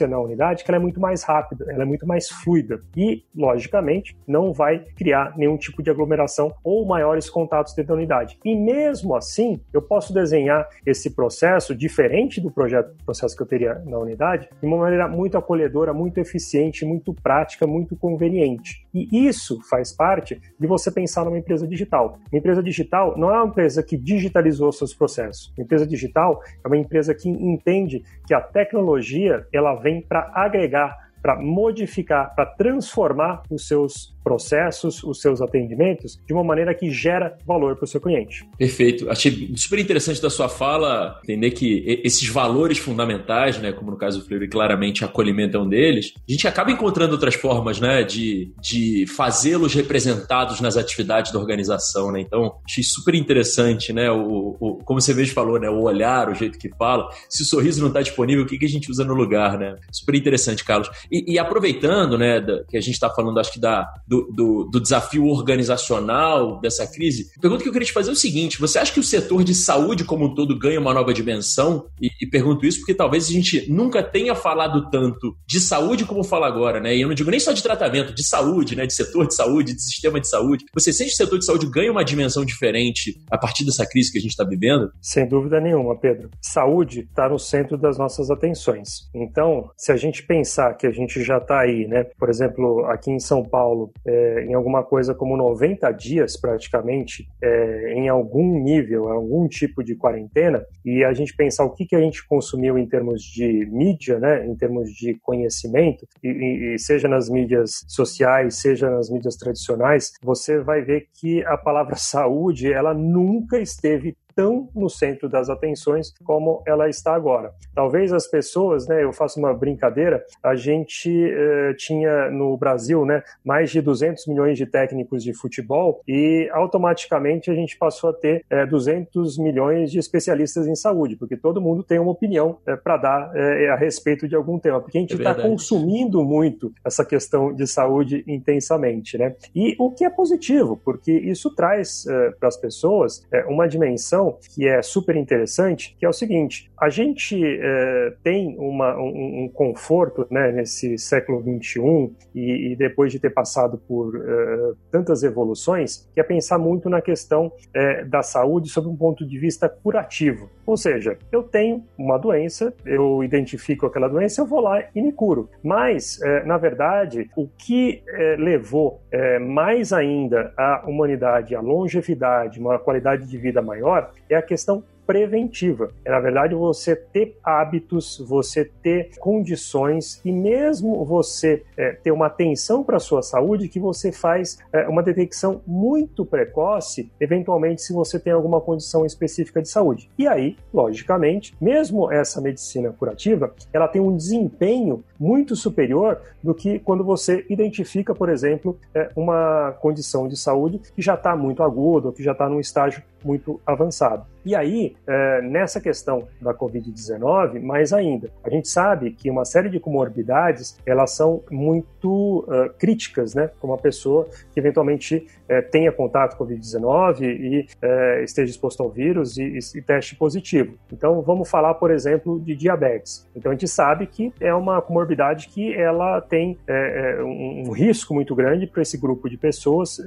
na 0.08 0.20
unidade 0.20 0.64
que 0.64 0.72
ela 0.72 0.78
é 0.78 0.82
muito 0.82 1.00
mais 1.00 1.24
rápida, 1.24 1.66
ela 1.70 1.84
é 1.84 1.86
muito 1.86 2.08
mais 2.08 2.30
fluida 2.30 2.82
e, 2.96 3.24
logicamente, 3.36 4.16
não 4.28 4.54
vai 4.54 4.80
criar 4.80 5.34
nenhum 5.38 5.58
tipo 5.58 5.84
de 5.84 5.90
aglomeração 5.90 6.54
ou 6.64 6.86
maiores 6.86 7.30
contatos 7.30 7.74
dentro 7.74 7.90
da 7.90 7.96
unidade. 7.96 8.38
E 8.46 8.56
mesmo 8.56 9.16
assim, 9.16 9.60
eu 9.74 9.82
posso 9.82 10.14
desenhar 10.14 10.68
esse 10.86 11.10
processo 11.10 11.76
diferente 11.76 12.40
do 12.40 12.52
projeto, 12.52 12.96
processo 13.06 13.36
que 13.36 13.42
eu 13.42 13.48
teria 13.48 13.76
na 13.86 13.98
unidade, 13.98 14.48
de 14.62 14.66
uma 14.66 14.78
maneira 14.78 15.08
muito 15.08 15.38
acolhedora, 15.38 15.94
muito 15.94 16.20
eficiente, 16.20 16.86
muito 16.86 17.14
prática, 17.14 17.68
muito 17.68 17.96
conveniente. 17.96 18.86
E 18.94 19.28
isso 19.28 19.60
faz 19.70 19.92
parte 19.96 20.40
de 20.60 20.68
você 20.68 20.92
pensar 20.92 21.26
numa 21.26 21.38
empresa 21.38 21.68
digital. 21.68 22.18
Uma 22.32 22.40
empresa 22.40 22.62
digital 22.62 23.18
não 23.18 23.30
é 23.30 23.42
uma 23.42 23.48
empresa 23.48 23.84
que 23.84 23.98
digitalizou 23.98 24.72
seus 24.72 24.94
processos. 24.94 25.52
Uma 25.58 25.64
empresa 25.64 25.88
digital 25.88 26.42
é 26.64 26.68
uma 26.68 26.78
empresa 26.78 27.14
que 27.14 27.30
entende 27.30 28.04
que 28.26 28.34
a 28.34 28.42
tecnologia 28.42 29.33
ela 29.52 29.76
vem 29.76 30.02
para 30.02 30.32
agregar 30.34 31.04
para 31.24 31.38
modificar, 31.38 32.36
para 32.36 32.46
transformar 32.46 33.44
os 33.50 33.66
seus 33.66 34.13
processos, 34.24 35.04
os 35.04 35.20
seus 35.22 35.42
atendimentos, 35.42 36.20
de 36.26 36.34
uma 36.34 36.44
maneira 36.44 36.74
que 36.74 36.90
gera 36.90 37.38
valor 37.46 37.76
para 37.76 37.86
o 37.86 37.88
seu 37.88 38.00
cliente. 38.00 38.48
Perfeito. 38.58 39.10
Achei 39.10 39.52
super 39.56 39.80
interessante 39.80 40.22
da 40.22 40.30
sua 40.30 40.50
fala 40.50 41.20
entender 41.24 41.52
que 41.52 42.02
esses 42.04 42.28
valores 42.28 42.78
fundamentais, 42.78 43.58
né, 43.60 43.72
como 43.72 43.92
no 43.92 43.98
caso 43.98 44.20
do 44.20 44.26
Fleury, 44.26 44.48
claramente 44.48 45.04
acolhimento 45.04 45.58
é 45.58 45.60
um 45.60 45.68
deles, 45.68 46.14
a 46.18 46.32
gente 46.32 46.48
acaba 46.48 46.72
encontrando 46.72 47.14
outras 47.14 47.36
formas 47.36 47.80
né, 47.80 48.04
de, 48.04 48.54
de 48.62 49.06
fazê-los 49.08 49.74
representados 49.74 50.62
nas 50.62 50.78
atividades 50.78 51.32
da 51.32 51.40
organização. 51.40 52.12
Né? 52.12 52.22
Então, 52.22 52.56
achei 52.66 52.84
super 52.84 53.16
interessante 53.16 53.92
né, 53.92 54.10
o, 54.10 54.56
o, 54.60 54.78
como 54.84 55.02
você 55.02 55.14
mesmo 55.14 55.34
falou, 55.34 55.60
né, 55.60 55.70
o 55.70 55.82
olhar, 55.82 56.30
o 56.30 56.36
jeito 56.36 56.58
que 56.58 56.70
fala. 56.70 57.10
Se 57.30 57.44
o 57.44 57.46
sorriso 57.46 57.82
não 57.82 57.90
está 57.90 58.02
disponível, 58.02 58.44
o 58.44 58.48
que, 58.48 58.58
que 58.58 58.66
a 58.66 58.70
gente 58.70 58.90
usa 58.90 59.04
no 59.04 59.14
lugar? 59.14 59.58
Né? 59.58 59.76
Super 59.92 60.16
interessante, 60.16 60.64
Carlos. 60.64 60.90
E, 61.12 61.34
e 61.34 61.40
aproveitando 61.40 62.18
né, 62.18 62.40
da, 62.40 62.64
que 62.66 62.78
a 62.78 62.82
gente 62.82 62.94
está 62.94 63.10
falando, 63.10 63.40
acho 63.40 63.52
que 63.52 63.60
da, 63.60 63.92
do, 64.14 64.32
do, 64.32 64.64
do, 64.66 64.80
desafio 64.80 65.26
organizacional 65.26 66.60
dessa 66.60 66.86
crise, 66.86 67.32
a 67.36 67.42
pergunta 67.42 67.64
que 67.64 67.70
eu 67.70 67.74
queria 67.74 67.88
te 67.88 67.94
fazer 67.94 68.12
é 68.12 68.14
o 68.14 68.16
seguinte: 68.16 68.60
você 68.60 68.78
acha 68.78 68.94
que 68.94 69.00
o 69.00 69.04
setor 69.04 69.44
de 69.44 69.56
saúde 69.56 70.04
como 70.04 70.26
um 70.26 70.36
todo 70.36 70.58
ganha 70.58 70.80
uma 70.80 70.94
nova 70.94 71.14
dimensão? 71.14 71.88
E, 72.00 72.10
e 72.22 72.28
pergunto 72.28 72.66
isso 72.66 72.80
porque 72.80 72.94
talvez 72.94 73.28
a 73.28 73.32
gente 73.32 73.70
nunca 73.72 74.04
tenha 74.04 74.36
falado 74.36 74.90
tanto 74.92 75.36
de 75.48 75.60
saúde 75.60 76.06
como 76.06 76.24
fala 76.24 76.48
agora, 76.48 76.80
né? 76.80 76.96
E 76.96 77.02
eu 77.02 77.08
não 77.08 77.16
digo 77.16 77.32
nem 77.32 77.40
só 77.40 77.52
de 77.52 77.64
tratamento, 77.64 78.14
de 78.14 78.24
saúde, 78.24 78.76
né? 78.76 78.86
De 78.86 78.94
setor 78.94 79.28
de 79.28 79.36
saúde, 79.36 79.74
de 79.74 79.82
sistema 79.82 80.20
de 80.20 80.28
saúde. 80.28 80.66
Você 80.74 80.94
sente 80.94 81.10
que 81.10 81.16
o 81.16 81.18
setor 81.18 81.40
de 81.40 81.46
saúde 81.46 81.66
ganha 81.68 81.92
uma 81.92 82.04
dimensão 82.04 82.46
diferente 82.46 83.20
a 83.32 83.38
partir 83.38 83.66
dessa 83.66 83.86
crise 83.86 84.12
que 84.12 84.20
a 84.20 84.22
gente 84.22 84.32
está 84.32 84.44
vivendo? 84.44 84.92
Sem 85.02 85.28
dúvida 85.28 85.60
nenhuma, 85.60 85.98
Pedro. 85.98 86.30
Saúde 86.42 87.02
está 87.02 87.28
no 87.28 87.40
centro 87.40 87.78
das 87.78 87.98
nossas 87.98 88.30
atenções. 88.30 89.10
Então, 89.14 89.72
se 89.76 89.92
a 89.92 89.98
gente 89.98 90.24
pensar 90.24 90.74
que 90.76 90.86
a 90.86 90.92
gente 90.92 91.24
já 91.24 91.38
está 91.38 91.62
aí, 91.62 91.88
né? 91.88 92.04
Por 92.18 92.30
exemplo, 92.30 92.86
aqui 92.86 93.12
em 93.12 93.20
São 93.20 93.44
Paulo, 93.44 93.92
é, 94.06 94.46
em 94.46 94.54
alguma 94.54 94.84
coisa 94.84 95.14
como 95.14 95.38
90 95.38 95.92
dias 95.92 96.40
praticamente, 96.40 97.28
é, 97.42 97.94
em 97.94 98.10
algum 98.10 98.62
nível, 98.62 99.10
algum 99.10 99.48
tipo 99.48 99.84
de 99.84 99.96
quarentena, 99.96 100.64
e 100.84 101.04
a 101.04 101.14
gente 101.14 101.36
pensar 101.36 101.64
o 101.64 101.72
que, 101.72 101.86
que 101.86 101.96
a 101.96 102.02
gente 102.02 102.26
consumiu 102.28 102.78
em 102.78 102.88
termos 102.88 103.22
de 103.22 103.66
mídia, 103.72 104.20
né? 104.20 104.46
Em 104.46 104.56
termos 104.56 104.90
de 104.90 105.16
conhecimento, 105.22 106.08
e, 106.24 106.74
e 106.74 106.80
seja 106.80 107.08
nas 107.08 107.30
mídias 107.30 107.84
sociais, 107.88 108.56
seja 108.56 108.90
nas 108.90 109.10
mídias 109.10 109.36
tradicionais, 109.36 110.14
você 110.22 110.60
vai 110.60 110.82
ver 110.82 111.08
que 111.14 111.44
a 111.46 111.58
palavra 111.58 111.96
saúde, 111.98 112.72
ela 112.72 112.94
nunca 112.94 113.60
esteve 113.60 114.16
tão 114.36 114.70
no 114.76 114.90
centro 114.90 115.30
das 115.30 115.50
atenções 115.50 116.14
como 116.24 116.62
ela 116.66 116.90
está 116.90 117.14
agora. 117.14 117.54
Talvez 117.74 118.14
as 118.14 118.28
pessoas, 118.28 118.88
né, 118.88 119.04
eu 119.04 119.14
faço 119.14 119.40
uma 119.40 119.54
brincadeira, 119.54 120.24
a 120.42 120.56
gente 120.56 121.10
eh, 121.10 121.74
tinha 121.78 122.30
no 122.30 122.56
Brasil, 122.58 123.06
né, 123.06 123.24
mais 123.44 123.72
de 123.72 123.82
200 123.82 124.28
milhões 124.28 124.58
de 124.58 124.66
técnicos 124.66 125.24
de 125.24 125.34
futebol 125.34 126.02
e 126.08 126.50
automaticamente 126.52 127.50
a 127.50 127.56
gente 127.56 127.78
passou 127.78 128.10
a 128.10 128.14
ter 128.14 128.46
eh, 128.50 128.66
200 128.66 129.38
milhões 129.38 129.92
de 129.92 130.00
especialistas 130.00 130.68
em 130.68 130.76
saúde, 130.76 131.16
porque 131.16 131.38
todo 131.38 131.62
mundo 131.62 131.84
tem 131.84 132.00
uma 132.00 132.12
opinião 132.12 132.58
eh, 132.66 132.76
para 132.76 132.98
dar 132.98 133.32
eh, 133.36 133.70
a 133.70 133.76
respeito 133.76 134.28
de 134.28 134.36
algum 134.36 134.60
tema, 134.60 134.80
porque 134.80 134.98
a 134.98 135.02
gente 135.02 135.16
está 135.16 135.32
é 135.32 135.42
consumindo 135.42 136.24
muito 136.24 136.72
essa 136.84 137.06
questão 137.06 137.54
de 137.54 137.66
saúde 137.68 138.24
intensamente, 138.28 139.18
né? 139.18 139.36
E 139.56 139.76
o 139.80 139.92
que 139.92 140.06
é 140.06 140.10
positivo, 140.10 140.80
porque 140.84 141.12
isso 141.12 141.54
traz 141.56 142.06
eh, 142.08 142.32
para 142.40 142.50
as 142.50 142.58
pessoas 142.58 143.26
eh, 143.32 143.46
uma 143.48 143.68
dimensão 143.68 144.23
questão 144.24 144.38
que 144.54 144.68
é 144.68 144.82
super 144.82 145.16
interessante, 145.16 145.96
que 146.00 146.06
é 146.06 146.10
o 146.10 146.14
seguinte: 146.14 146.72
a 146.80 146.90
gente 146.90 147.42
é, 147.44 148.14
tem 148.24 148.56
uma, 148.58 148.98
um, 148.98 149.44
um, 149.44 149.50
conforto 149.50 150.26
né, 150.30 150.52
nesse 150.52 150.98
século 150.98 151.42
XXI 151.42 152.12
e, 152.34 152.72
e, 152.72 152.76
depois 152.76 153.12
de 153.12 153.20
ter 153.20 153.32
passado 153.32 153.78
por 153.78 154.16
é, 154.16 154.74
tantas 154.92 155.24
evoluções, 155.24 156.10
que 156.14 156.20
é 156.20 156.24
pensar 156.24 156.58
muito 156.58 156.90
na 156.90 157.02
questão 157.02 157.52
é, 157.74 158.04
da 158.06 158.22
saúde 158.22 158.70
sob 158.70 158.88
um 158.88 158.96
ponto 158.96 159.26
de 159.26 159.38
vista 159.38 159.68
curativo. 159.68 160.50
Ou 160.66 160.78
seja, 160.78 161.18
eu 161.32 161.44
tenho 161.44 161.84
uma 161.98 162.18
doença, 162.18 162.74
eu 162.86 163.24
identifico 163.24 163.86
aquela 163.86 164.08
doença, 164.08 164.42
eu 164.42 164.46
vou 164.46 164.62
lá 164.62 164.84
e 164.96 165.02
me 165.02 165.12
curo. 165.12 165.50
Mas, 165.62 166.20
na 166.46 166.58
verdade, 166.58 167.30
o 167.36 167.50
que 167.58 168.02
levou 168.38 169.02
mais 169.42 169.92
ainda 169.92 170.54
a 170.58 170.84
humanidade 170.88 171.54
à 171.54 171.60
longevidade, 171.60 172.62
uma 172.62 172.80
qualidade 172.80 173.28
de 173.28 173.38
vida 173.38 173.62
maior, 173.62 174.13
é 174.30 174.36
a 174.36 174.42
questão 174.42 174.84
preventiva. 175.06 175.92
É, 176.04 176.12
na 176.12 176.20
verdade, 176.20 176.56
você 176.56 176.96
ter 176.96 177.38
hábitos, 177.44 178.20
você 178.26 178.66
ter 178.82 179.12
condições 179.20 180.22
e 180.24 180.32
mesmo 180.32 181.04
você 181.06 181.64
é, 181.78 181.92
ter 181.92 182.12
uma 182.12 182.28
atenção 182.28 182.84
para 182.84 182.98
a 182.98 183.00
sua 183.00 183.22
saúde 183.22 183.68
que 183.68 183.80
você 183.80 184.12
faz 184.12 184.58
é, 184.72 184.88
uma 184.88 185.04
detecção 185.04 185.62
muito 185.68 186.26
precoce, 186.26 187.12
eventualmente, 187.20 187.82
se 187.82 187.94
você 187.94 188.20
tem 188.20 188.34
alguma 188.34 188.62
condição 188.62 189.06
específica 189.06 189.62
de 189.62 189.70
saúde. 189.70 190.10
E 190.18 190.28
aí, 190.28 190.58
logicamente, 190.74 191.56
mesmo 191.60 192.12
essa 192.12 192.42
medicina 192.42 192.92
curativa, 192.92 193.54
ela 193.72 193.88
tem 193.88 194.02
um 194.02 194.16
desempenho 194.16 195.04
muito 195.20 195.56
superior 195.56 196.22
do 196.42 196.54
que 196.54 196.80
quando 196.80 197.04
você 197.04 197.46
identifica, 197.50 198.14
por 198.14 198.30
exemplo, 198.30 198.78
é, 198.94 199.10
uma 199.16 199.72
condição 199.80 200.28
de 200.28 200.38
saúde 200.38 200.80
que 200.96 201.02
já 201.02 201.16
está 201.16 201.36
muito 201.36 201.64
aguda, 201.64 202.08
ou 202.08 202.14
que 202.14 202.24
já 202.24 202.34
está 202.34 202.50
num 202.50 202.60
estágio 202.60 203.02
muito 203.24 203.60
avançado. 203.66 204.26
E 204.46 204.56
aí, 204.56 204.96
é, 205.08 205.42
nessa 205.42 205.80
questão 205.80 206.28
da 206.42 206.54
Covid-19, 206.54 207.62
mais 207.62 207.94
ainda, 207.94 208.30
a 208.44 208.50
gente 208.50 208.68
sabe 208.68 209.12
que 209.12 209.30
uma 209.30 209.46
série 209.46 209.70
de 209.70 209.80
comorbidades 209.80 210.78
elas 210.86 211.12
são 211.12 211.42
muito 211.50 212.40
uh, 212.40 212.70
críticas, 212.78 213.34
né? 213.34 213.50
Como 213.60 213.72
uma 213.72 213.80
pessoa 213.80 214.28
que 214.52 214.60
eventualmente 214.60 215.26
é, 215.48 215.62
tenha 215.62 215.92
contato 215.92 216.36
com 216.36 216.46
Covid-19 216.46 217.22
e 217.22 217.68
é, 217.82 218.24
esteja 218.24 218.52
exposto 218.52 218.84
ao 218.84 218.90
vírus 218.90 219.38
e, 219.38 219.60
e, 219.76 219.82
teste 219.82 220.16
positivo. 220.16 220.76
Então, 220.92 221.22
vamos 221.22 221.50
falar, 221.50 221.76
por 221.76 221.92
exemplo, 221.92 222.40
de 222.40 222.56
diabetes. 222.56 223.30
Então, 223.36 223.52
a 223.52 223.56
gente 223.56 223.68
sabe 223.68 224.08
que 224.08 224.34
é 224.42 224.54
uma 224.54 224.82
comorbidade 224.82 225.48
que 225.48 225.74
ela 225.74 226.20
tem 226.20 226.58
é, 226.68 227.18
é 227.18 227.24
um, 227.24 227.68
um, 227.68 227.72
risco 227.72 228.14
muito 228.14 228.36
grande 228.36 228.68
para 228.68 228.82
esse 228.82 228.98
grupo 228.98 229.30
de 229.30 229.38
pessoas, 229.38 230.00